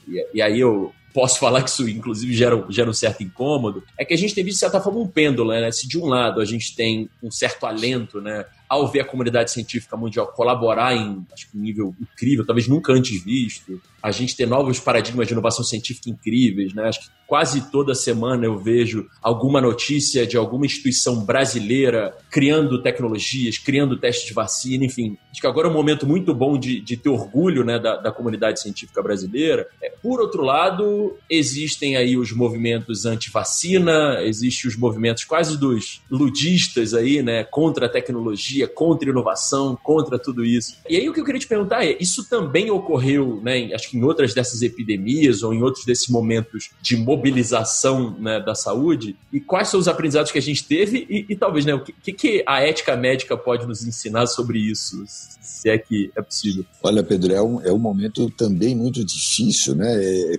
e, 0.06 0.26
e 0.34 0.42
aí 0.42 0.60
eu 0.60 0.92
posso 1.18 1.40
falar 1.40 1.64
que 1.64 1.68
isso 1.68 1.88
inclusive 1.88 2.32
gera, 2.32 2.64
gera 2.68 2.88
um 2.88 2.92
certo 2.92 3.24
incômodo, 3.24 3.82
é 3.98 4.04
que 4.04 4.14
a 4.14 4.16
gente 4.16 4.32
tem 4.36 4.44
visto 4.44 4.58
de 4.58 4.60
certa 4.60 4.80
forma 4.80 5.00
um 5.00 5.08
pêndulo, 5.08 5.50
né? 5.50 5.68
Se 5.72 5.88
de 5.88 5.98
um 5.98 6.06
lado 6.06 6.40
a 6.40 6.44
gente 6.44 6.76
tem 6.76 7.10
um 7.20 7.28
certo 7.28 7.66
alento, 7.66 8.20
né? 8.20 8.44
ao 8.68 8.86
ver 8.86 9.00
a 9.00 9.04
comunidade 9.04 9.50
científica 9.50 9.96
mundial 9.96 10.26
colaborar 10.28 10.94
em 10.94 11.26
acho 11.32 11.50
que 11.50 11.56
um 11.56 11.60
nível 11.60 11.94
incrível, 12.00 12.44
talvez 12.44 12.68
nunca 12.68 12.92
antes 12.92 13.24
visto, 13.24 13.80
a 14.02 14.10
gente 14.10 14.36
ter 14.36 14.46
novos 14.46 14.78
paradigmas 14.78 15.26
de 15.26 15.32
inovação 15.32 15.64
científica 15.64 16.10
incríveis, 16.10 16.72
né? 16.74 16.84
Acho 16.84 17.00
que 17.00 17.08
quase 17.26 17.70
toda 17.70 17.94
semana 17.94 18.44
eu 18.44 18.56
vejo 18.56 19.08
alguma 19.20 19.60
notícia 19.60 20.26
de 20.26 20.36
alguma 20.36 20.66
instituição 20.66 21.24
brasileira 21.24 22.16
criando 22.30 22.80
tecnologias, 22.80 23.58
criando 23.58 23.98
testes 23.98 24.28
de 24.28 24.34
vacina, 24.34 24.84
enfim. 24.84 25.16
Acho 25.30 25.40
que 25.40 25.46
agora 25.46 25.66
é 25.66 25.70
um 25.70 25.74
momento 25.74 26.06
muito 26.06 26.32
bom 26.32 26.56
de, 26.58 26.80
de 26.80 26.96
ter 26.96 27.08
orgulho 27.08 27.64
né, 27.64 27.78
da, 27.78 27.96
da 27.96 28.12
comunidade 28.12 28.60
científica 28.60 29.02
brasileira. 29.02 29.66
É, 29.82 29.90
por 29.90 30.20
outro 30.20 30.42
lado, 30.42 31.07
existem 31.30 31.96
aí 31.96 32.16
os 32.16 32.32
movimentos 32.32 33.04
anti-vacina, 33.04 34.22
existem 34.22 34.70
os 34.70 34.76
movimentos 34.76 35.24
quase 35.24 35.58
dos 35.58 36.02
ludistas 36.10 36.94
aí, 36.94 37.22
né, 37.22 37.44
contra 37.44 37.86
a 37.86 37.88
tecnologia, 37.88 38.66
contra 38.66 39.08
a 39.08 39.12
inovação, 39.12 39.78
contra 39.82 40.18
tudo 40.18 40.44
isso. 40.44 40.76
E 40.88 40.96
aí 40.96 41.08
o 41.08 41.12
que 41.12 41.20
eu 41.20 41.24
queria 41.24 41.40
te 41.40 41.46
perguntar 41.46 41.84
é, 41.84 41.96
isso 42.00 42.28
também 42.28 42.70
ocorreu, 42.70 43.40
né, 43.42 43.72
acho 43.74 43.90
que 43.90 43.96
em 43.96 44.02
outras 44.02 44.34
dessas 44.34 44.62
epidemias 44.62 45.42
ou 45.42 45.52
em 45.52 45.62
outros 45.62 45.84
desses 45.84 46.08
momentos 46.08 46.70
de 46.80 46.96
mobilização 46.96 48.16
né, 48.18 48.40
da 48.40 48.54
saúde? 48.54 49.16
E 49.32 49.40
quais 49.40 49.68
são 49.68 49.78
os 49.78 49.88
aprendizados 49.88 50.30
que 50.30 50.38
a 50.38 50.42
gente 50.42 50.64
teve 50.64 51.06
e, 51.08 51.26
e 51.28 51.36
talvez 51.36 51.64
né, 51.64 51.74
o 51.74 51.80
que, 51.80 52.12
que 52.12 52.44
a 52.46 52.60
ética 52.60 52.96
médica 52.96 53.36
pode 53.36 53.66
nos 53.66 53.86
ensinar 53.86 54.26
sobre 54.26 54.58
isso, 54.58 55.04
se 55.06 55.68
é 55.68 55.78
que 55.78 56.10
é 56.16 56.22
possível? 56.22 56.64
Olha, 56.82 57.02
Pedro, 57.02 57.32
é 57.32 57.42
um, 57.42 57.60
é 57.62 57.72
um 57.72 57.78
momento 57.78 58.30
também 58.30 58.74
muito 58.74 59.04
difícil, 59.04 59.74
né? 59.74 59.88
É, 60.02 60.34
é 60.34 60.38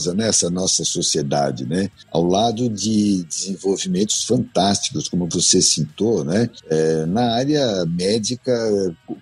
curiosa 0.00 0.14
né, 0.14 0.30
nossa 0.50 0.84
sociedade, 0.84 1.66
né? 1.66 1.90
Ao 2.10 2.24
lado 2.24 2.68
de 2.68 3.22
desenvolvimentos 3.24 4.24
fantásticos, 4.24 5.08
como 5.08 5.28
você 5.28 5.60
citou, 5.60 6.24
né? 6.24 6.48
É, 6.68 7.06
na 7.06 7.34
área 7.34 7.84
médica 7.86 8.52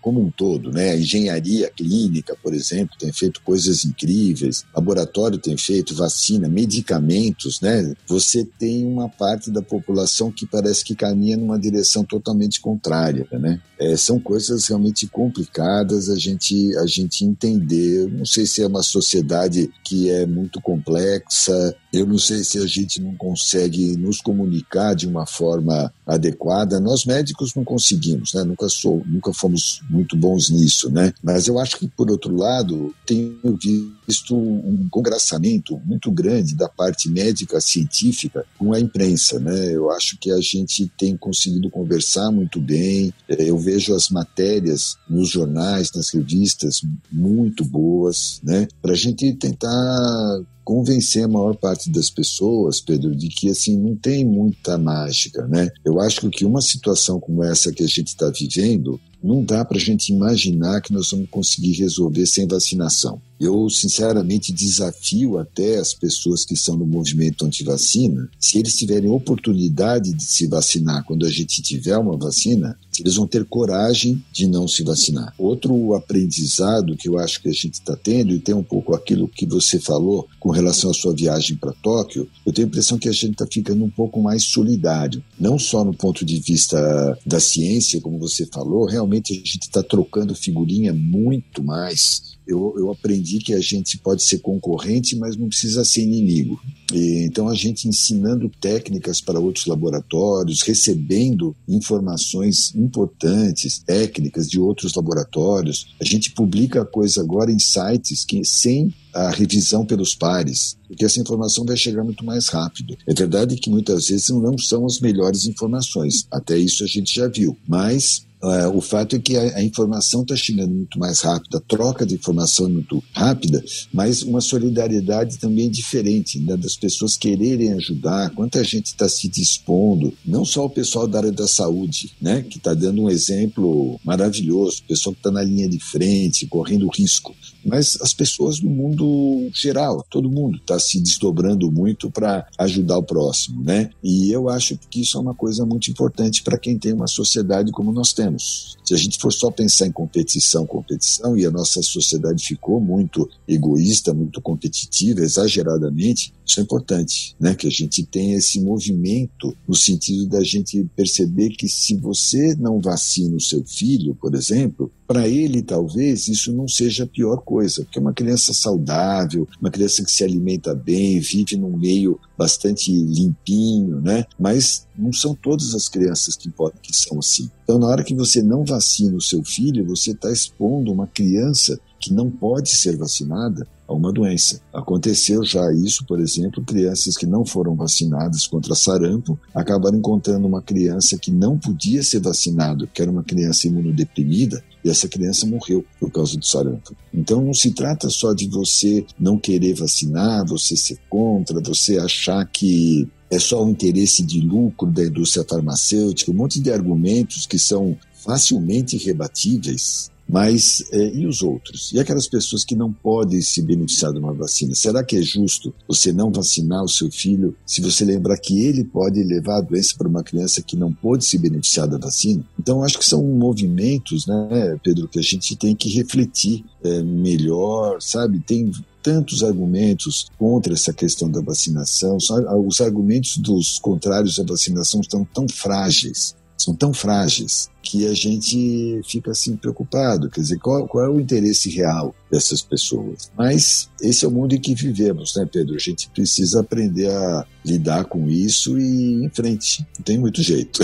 como 0.01 0.21
um 0.21 0.31
todo, 0.31 0.71
né? 0.71 0.91
A 0.91 0.97
engenharia 0.97 1.71
clínica, 1.71 2.37
por 2.43 2.55
exemplo, 2.55 2.97
tem 2.99 3.13
feito 3.13 3.43
coisas 3.43 3.85
incríveis, 3.85 4.65
laboratório 4.75 5.39
tem 5.39 5.57
feito 5.57 5.95
vacina, 5.95 6.49
medicamentos, 6.49 7.61
né? 7.61 7.95
Você 8.07 8.45
tem 8.59 8.87
uma 8.87 9.09
parte 9.09 9.51
da 9.51 9.63
população 9.63 10.31
que 10.31 10.47
parece 10.47 10.85
que 10.85 10.95
caminha 10.95 11.37
numa 11.37 11.59
direção 11.59 12.05
totalmente 12.05 12.61
contrária, 12.61 13.27
né? 13.33 13.61
É, 13.81 13.97
são 13.97 14.19
coisas 14.19 14.67
realmente 14.67 15.07
complicadas 15.07 16.11
a 16.11 16.17
gente 16.17 16.77
a 16.79 16.87
gente 16.87 17.25
entender. 17.25 18.11
Não 18.11 18.25
sei 18.25 18.45
se 18.45 18.61
é 18.61 18.67
uma 18.67 18.83
sociedade 18.83 19.71
que 19.85 20.11
é 20.11 20.27
muito 20.27 20.61
complexa, 20.69 21.75
eu 21.91 22.07
não 22.07 22.19
sei 22.19 22.45
se 22.45 22.59
a 22.59 22.67
gente 22.67 23.01
não 23.01 23.17
consegue 23.17 23.97
nos 23.97 24.21
comunicar 24.21 24.95
de 24.95 25.07
uma 25.07 25.25
forma 25.25 25.91
adequada. 26.07 26.79
Nós 26.79 27.07
médicos 27.07 27.55
não 27.55 27.65
conseguimos, 27.65 28.35
né? 28.35 28.45
Nunca 28.45 28.69
sou, 28.69 29.03
nunca 29.07 29.33
fomos 29.33 29.81
muito 29.89 30.15
bons 30.15 30.51
nisso, 30.51 30.91
né? 30.91 31.15
Mas 31.23 31.49
eu 31.49 31.59
acho 31.59 31.79
que 31.79 31.89
por 31.89 32.11
outro 32.11 32.37
lado 32.37 32.95
tenho 33.07 33.57
visto 33.57 33.98
um 34.31 34.89
congraçamento 34.91 35.81
muito 35.85 36.11
grande 36.11 36.55
da 36.55 36.69
parte 36.69 37.09
médica 37.09 37.61
científica 37.61 38.45
com 38.59 38.73
a 38.73 38.81
imprensa, 38.81 39.39
né? 39.39 39.75
Eu 39.75 39.91
acho 39.91 40.17
que 40.19 40.31
a 40.31 40.41
gente 40.41 40.91
tem 40.99 41.17
conseguido 41.17 41.71
conversar 41.71 42.31
muito 42.31 42.61
bem. 42.61 43.13
Eu 43.29 43.59
vejo 43.59 43.95
as 43.95 44.09
matérias 44.09 44.97
nos 45.09 45.29
jornais, 45.29 45.93
nas 45.93 46.11
revistas 46.11 46.83
muito 47.11 47.65
boas, 47.65 48.41
né? 48.43 48.67
Para 48.81 48.93
a 48.93 48.97
gente 48.97 49.33
tentar 49.35 50.41
convencer 50.69 51.25
a 51.25 51.29
maior 51.29 51.57
parte 51.57 51.91
das 51.91 52.11
pessoas, 52.11 52.79
Pedro, 52.79 53.17
de 53.17 53.29
que 53.29 53.49
assim 53.49 53.75
não 53.79 53.97
tem 53.97 54.23
muita 54.23 54.77
mágica, 54.77 55.47
né? 55.47 55.71
Eu 55.83 55.99
acho 55.99 56.29
que 56.29 56.45
uma 56.45 56.61
situação 56.61 57.19
como 57.19 57.43
essa 57.43 57.73
que 57.73 57.83
a 57.83 57.87
gente 57.87 58.09
está 58.09 58.29
vivendo 58.29 59.01
não 59.23 59.45
dá 59.45 59.65
para 59.65 59.77
a 59.77 59.81
gente 59.81 60.13
imaginar 60.13 60.81
que 60.81 60.93
nós 60.93 61.11
vamos 61.11 61.29
conseguir 61.31 61.73
resolver 61.73 62.27
sem 62.27 62.47
vacinação. 62.47 63.21
Eu, 63.41 63.71
sinceramente, 63.71 64.53
desafio 64.53 65.39
até 65.39 65.79
as 65.79 65.95
pessoas 65.95 66.45
que 66.45 66.55
estão 66.55 66.77
no 66.77 66.85
movimento 66.85 67.47
anti-vacina, 67.47 68.29
se 68.39 68.59
eles 68.59 68.77
tiverem 68.77 69.09
oportunidade 69.09 70.13
de 70.13 70.25
se 70.25 70.49
vacinar 70.49 71.05
quando 71.05 71.25
a 71.25 71.31
gente 71.31 71.63
tiver 71.63 71.97
uma 71.97 72.17
vacina, 72.17 72.77
eles 72.99 73.15
vão 73.15 73.29
ter 73.29 73.45
coragem 73.45 74.21
de 74.33 74.49
não 74.49 74.67
se 74.67 74.83
vacinar. 74.83 75.33
Outro 75.39 75.95
aprendizado 75.95 76.97
que 76.97 77.09
eu 77.09 77.17
acho 77.17 77.41
que 77.41 77.49
a 77.49 77.53
gente 77.53 77.75
está 77.75 77.95
tendo, 77.95 78.33
e 78.33 78.41
tem 78.41 78.57
um 78.57 78.63
pouco 78.63 78.93
aquilo 78.93 79.29
que 79.29 79.47
você 79.47 79.79
falou 79.79 80.27
com 80.41 80.51
relação 80.51 80.91
à 80.91 80.95
sua 80.95 81.15
viagem 81.15 81.57
para 81.57 81.73
Tóquio, 81.75 82.29
eu 82.45 82.53
tenho 82.53 82.67
a 82.67 82.69
impressão 82.69 82.99
que 82.99 83.09
a 83.09 83.13
gente 83.13 83.33
está 83.33 83.47
ficando 83.47 83.85
um 83.85 83.91
pouco 83.91 84.21
mais 84.21 84.43
solidário, 84.43 85.23
não 85.39 85.61
só 85.61 85.85
no 85.85 85.95
ponto 85.95 86.25
de 86.25 86.41
vista 86.41 87.17
da 87.25 87.39
ciência, 87.39 88.01
como 88.01 88.19
você 88.19 88.45
falou, 88.47 88.85
realmente 88.85 89.08
a 89.17 89.37
gente 89.37 89.63
está 89.63 89.83
trocando 89.83 90.35
figurinha 90.35 90.93
muito 90.93 91.63
mais 91.63 92.39
eu, 92.49 92.75
eu 92.79 92.91
aprendi 92.91 93.39
que 93.41 93.53
a 93.53 93.61
gente 93.61 93.99
pode 93.99 94.23
ser 94.23 94.39
concorrente, 94.39 95.15
mas 95.17 95.37
não 95.37 95.49
precisa 95.49 95.85
ser 95.85 96.03
inimigo. 96.03 96.59
E, 96.91 97.27
então, 97.27 97.47
a 97.47 97.55
gente 97.55 97.87
ensinando 97.87 98.51
técnicas 98.59 99.21
para 99.21 99.39
outros 99.39 99.67
laboratórios, 99.67 100.63
recebendo 100.63 101.55
informações 101.69 102.75
importantes, 102.75 103.79
técnicas 103.79 104.49
de 104.49 104.59
outros 104.59 104.95
laboratórios. 104.95 105.95
A 106.01 106.05
gente 106.05 106.31
publica 106.31 106.81
a 106.81 106.87
coisa 106.87 107.21
agora 107.21 107.53
em 107.53 107.59
sites 107.59 108.25
que 108.25 108.43
sem 108.43 108.95
a 109.13 109.31
revisão 109.31 109.85
pelos 109.85 110.15
pares, 110.15 110.77
porque 110.87 111.05
essa 111.05 111.21
informação 111.21 111.65
vai 111.67 111.77
chegar 111.77 112.05
muito 112.05 112.25
mais 112.25 112.49
rápido. 112.49 112.97
É 113.07 113.13
verdade 113.13 113.57
que 113.57 113.69
muitas 113.69 114.09
vezes 114.09 114.29
não 114.29 114.57
são 114.57 114.87
as 114.87 115.01
melhores 115.01 115.45
informações, 115.47 116.27
até 116.31 116.57
isso 116.57 116.85
a 116.85 116.87
gente 116.87 117.15
já 117.15 117.27
viu, 117.27 117.57
mas 117.67 118.28
Uh, 118.41 118.77
o 118.77 118.81
fato 118.81 119.17
é 119.17 119.19
que 119.19 119.37
a, 119.37 119.57
a 119.57 119.63
informação 119.63 120.23
está 120.23 120.37
chegando 120.37 120.73
muito 120.73 120.99
mais 120.99 121.21
rápida, 121.21 121.59
a 121.59 121.61
troca 121.61 122.07
de 122.07 122.15
informação 122.15 122.67
é 122.67 122.69
muito 122.69 123.03
rápida, 123.13 123.65
mas 123.93 124.23
uma 124.23 124.41
solidariedade 124.41 125.39
também 125.39 125.69
diferente, 125.69 126.39
né, 126.39 126.57
das 126.57 126.77
pessoas 126.77 127.17
quererem 127.17 127.73
ajudar, 127.73 128.31
quanta 128.31 128.63
gente 128.63 128.87
está 128.87 129.09
se 129.09 129.29
dispondo, 129.29 130.15
não 130.25 130.45
só 130.45 130.65
o 130.67 130.71
pessoal 130.71 131.09
da 131.09 131.19
área 131.19 131.33
da 131.33 131.49
saúde, 131.49 132.13
né, 132.21 132.43
que 132.43 132.59
está 132.59 132.75
dando 132.75 133.03
um 133.03 133.11
exemplo 133.11 133.99
maravilhoso, 134.05 134.83
o 134.85 134.89
pessoal 134.89 135.15
que 135.15 135.21
está 135.21 135.31
na 135.33 135.43
linha 135.43 135.69
de 135.69 135.81
frente, 135.81 136.47
correndo 136.47 136.89
risco, 136.89 137.35
mas 137.65 137.99
as 138.01 138.13
pessoas 138.13 138.59
do 138.61 138.69
mundo 138.69 139.51
geral, 139.53 140.05
todo 140.11 140.31
mundo 140.31 140.59
está 140.59 140.79
se 140.79 141.01
desdobrando 141.01 141.71
muito 141.71 142.11
para 142.11 142.47
ajudar 142.59 142.99
o 142.99 143.03
próximo, 143.03 143.63
né? 143.63 143.91
E 144.03 144.31
eu 144.31 144.49
acho 144.49 144.79
que 144.91 145.01
isso 145.01 145.19
é 145.19 145.21
uma 145.21 145.35
coisa 145.35 145.65
muito 145.65 145.91
importante 145.91 146.43
para 146.43 146.59
quem 146.59 146.79
tem 146.79 146.93
uma 146.93 147.07
sociedade 147.07 147.73
como 147.73 147.93
nós 147.93 148.13
temos. 148.13 148.77
Se 148.85 148.95
a 148.95 148.97
gente 148.97 149.19
for 149.19 149.33
só 149.33 149.51
pensar 149.51 149.87
em 149.87 149.93
competição, 149.93 150.67
competição, 150.67 151.37
e 151.37 151.45
a 151.45 151.51
nossa 151.51 151.83
sociedade 151.83 152.45
ficou 152.45 152.81
muito 152.81 153.29
egoísta, 153.47 154.15
muito 154.15 154.41
competitiva, 154.41 155.21
exageradamente, 155.21 156.33
isso 156.49 156.61
importante, 156.61 157.37
né? 157.39 157.55
Que 157.55 157.67
a 157.67 157.71
gente 157.71 158.03
tenha 158.05 158.39
esse 158.39 158.61
movimento 158.61 159.55
no 159.67 159.75
sentido 159.75 160.27
da 160.27 160.43
gente 160.43 160.83
perceber 160.97 161.51
que 161.51 161.69
se 161.69 161.95
você 161.95 162.55
não 162.57 162.81
vacina 162.81 163.37
o 163.37 163.41
seu 163.41 163.63
filho, 163.65 164.15
por 164.15 164.35
exemplo, 164.35 164.91
para 165.07 165.29
ele 165.29 165.63
talvez 165.63 166.29
isso 166.29 166.53
não 166.53 166.67
seja 166.67 167.05
a 167.05 167.07
pior 167.07 167.39
coisa, 167.39 167.83
porque 167.83 167.99
é 167.99 168.03
uma 168.03 168.13
criança 168.13 168.53
saudável, 168.53 169.47
uma 169.61 169.71
criança 169.71 170.03
que 170.03 170.11
se 170.11 170.25
alimenta 170.25 170.75
bem, 170.75 171.21
vive 171.21 171.57
num 171.57 171.77
meio 171.77 172.19
bastante 172.37 172.93
limpinho, 172.93 174.01
né? 174.01 174.25
Mas 174.39 174.87
não 174.97 175.13
são 175.13 175.35
todas 175.35 175.75
as 175.75 175.89
crianças 175.89 176.37
que, 176.37 176.51
podem, 176.51 176.81
que 176.83 176.97
são 176.97 177.19
assim. 177.19 177.51
Então, 177.63 177.79
na 177.79 177.87
hora 177.87 178.03
que 178.03 178.15
você 178.15 178.43
não 178.43 178.65
vacina 178.65 179.17
o 179.17 179.21
seu 179.21 179.45
filho, 179.45 179.87
você 179.87 180.13
está 180.13 180.33
expondo 180.33 180.91
uma 180.91 181.07
criança 181.07 181.79
que 181.99 182.13
não 182.13 182.31
pode 182.31 182.71
ser 182.71 182.97
vacinada 182.97 183.67
a 183.89 183.95
uma 183.95 184.13
doença. 184.13 184.61
Aconteceu 184.73 185.43
já 185.43 185.73
isso, 185.73 186.05
por 186.05 186.21
exemplo, 186.21 186.63
crianças 186.63 187.17
que 187.17 187.25
não 187.25 187.45
foram 187.45 187.75
vacinadas 187.75 188.47
contra 188.47 188.75
sarampo 188.75 189.39
acabaram 189.55 189.97
encontrando 189.97 190.47
uma 190.47 190.61
criança 190.61 191.19
que 191.19 191.31
não 191.31 191.59
podia 191.59 192.03
ser 192.03 192.21
vacinada, 192.21 192.87
que 192.87 193.01
era 193.01 193.11
uma 193.11 193.25
criança 193.25 193.67
imunodeprimida, 193.67 194.63
e 194.85 194.91
essa 194.91 195.09
criança 195.09 195.47
morreu 195.47 195.85
por 195.99 196.11
causa 196.11 196.37
do 196.37 196.45
sarampo. 196.45 196.95
Então 197.13 197.41
não 197.41 197.55
se 197.55 197.73
trata 197.73 198.11
só 198.11 198.35
de 198.35 198.47
você 198.47 199.07
não 199.19 199.39
querer 199.39 199.75
vacinar, 199.75 200.47
você 200.47 200.77
ser 200.77 200.99
contra, 201.09 201.61
você 201.61 201.99
achar 201.99 202.45
que 202.47 203.09
é 203.31 203.39
só 203.39 203.65
o 203.65 203.71
interesse 203.71 204.23
de 204.23 204.41
lucro 204.41 204.91
da 204.91 205.05
indústria 205.05 205.45
farmacêutica, 205.49 206.31
um 206.31 206.35
monte 206.35 206.61
de 206.61 206.71
argumentos 206.71 207.47
que 207.47 207.59
são 207.59 207.97
facilmente 208.13 208.97
rebatíveis 208.97 210.11
mas 210.29 210.85
é, 210.93 211.15
e 211.15 211.27
os 211.27 211.43
outros? 211.43 211.91
E 211.93 211.99
aquelas 211.99 212.29
pessoas 212.29 212.65
que 212.65 212.77
não 212.77 212.93
podem 212.93 213.41
se 213.41 213.63
beneficiar 213.63 214.13
de 214.13 214.19
uma 214.19 214.35
vacina? 214.35 214.75
Será 214.75 215.03
que 215.03 215.17
é 215.17 215.23
justo 215.23 215.75
você 215.87 216.13
não 216.13 216.31
vacinar 216.31 216.85
o 216.85 216.89
seu 216.89 217.11
filho 217.11 217.57
se 217.65 217.81
você 217.81 218.05
lembrar 218.05 218.37
que 218.39 218.61
ele 218.61 218.85
pode 218.85 219.23
levar 219.23 219.59
a 219.59 219.63
doença 219.63 219.95
para 219.97 220.09
uma 220.09 220.23
criança 220.23 220.63
que 220.63 220.77
não 220.77 220.93
pôde 220.93 221.25
se 221.25 221.39
beneficiar 221.39 221.89
da 221.89 221.97
vacina? 221.97 222.45
Então, 222.59 222.83
acho 222.83 222.99
que 222.99 223.05
são 223.05 223.23
movimentos, 223.23 224.27
né, 224.27 224.79
Pedro, 224.83 225.09
que 225.09 225.19
a 225.19 225.23
gente 225.23 225.57
tem 225.57 225.75
que 225.75 225.89
refletir 225.89 226.65
é, 226.85 227.03
melhor, 227.03 228.01
sabe? 228.03 228.39
Tem 228.41 228.71
tantos 229.03 229.43
argumentos 229.43 230.29
contra 230.39 230.75
essa 230.75 230.93
questão 230.93 231.31
da 231.31 231.41
vacinação, 231.41 232.19
os 232.67 232.81
argumentos 232.81 233.39
dos 233.39 233.79
contrários 233.79 234.39
à 234.39 234.43
vacinação 234.43 235.01
estão 235.01 235.25
tão 235.25 235.49
frágeis, 235.49 236.37
são 236.59 236.75
tão 236.75 236.93
frágeis 236.93 237.71
que 237.89 238.07
a 238.07 238.13
gente 238.13 239.01
fica 239.03 239.31
assim 239.31 239.57
preocupado, 239.57 240.29
quer 240.29 240.43
dizer, 240.43 240.59
qual, 240.59 240.87
qual, 240.87 241.07
é 241.07 241.09
o 241.09 241.19
interesse 241.19 241.71
real 241.71 242.15
dessas 242.31 242.61
pessoas? 242.61 243.33
Mas 243.37 243.89
esse 244.03 244.27
é 244.27 244.29
o 244.29 244.31
mundo 244.31 244.55
em 244.55 244.61
que 244.61 244.75
vivemos, 244.75 245.35
né, 245.35 245.49
Pedro? 245.51 245.75
A 245.75 245.79
gente 245.79 246.11
precisa 246.11 246.61
aprender 246.61 247.09
a 247.09 247.47
lidar 247.65 248.05
com 248.05 248.29
isso 248.29 248.79
e 248.79 248.83
ir 248.83 249.25
em 249.25 249.31
frente. 249.31 249.87
Não 249.97 250.05
tem 250.05 250.19
muito 250.19 250.43
jeito. 250.43 250.83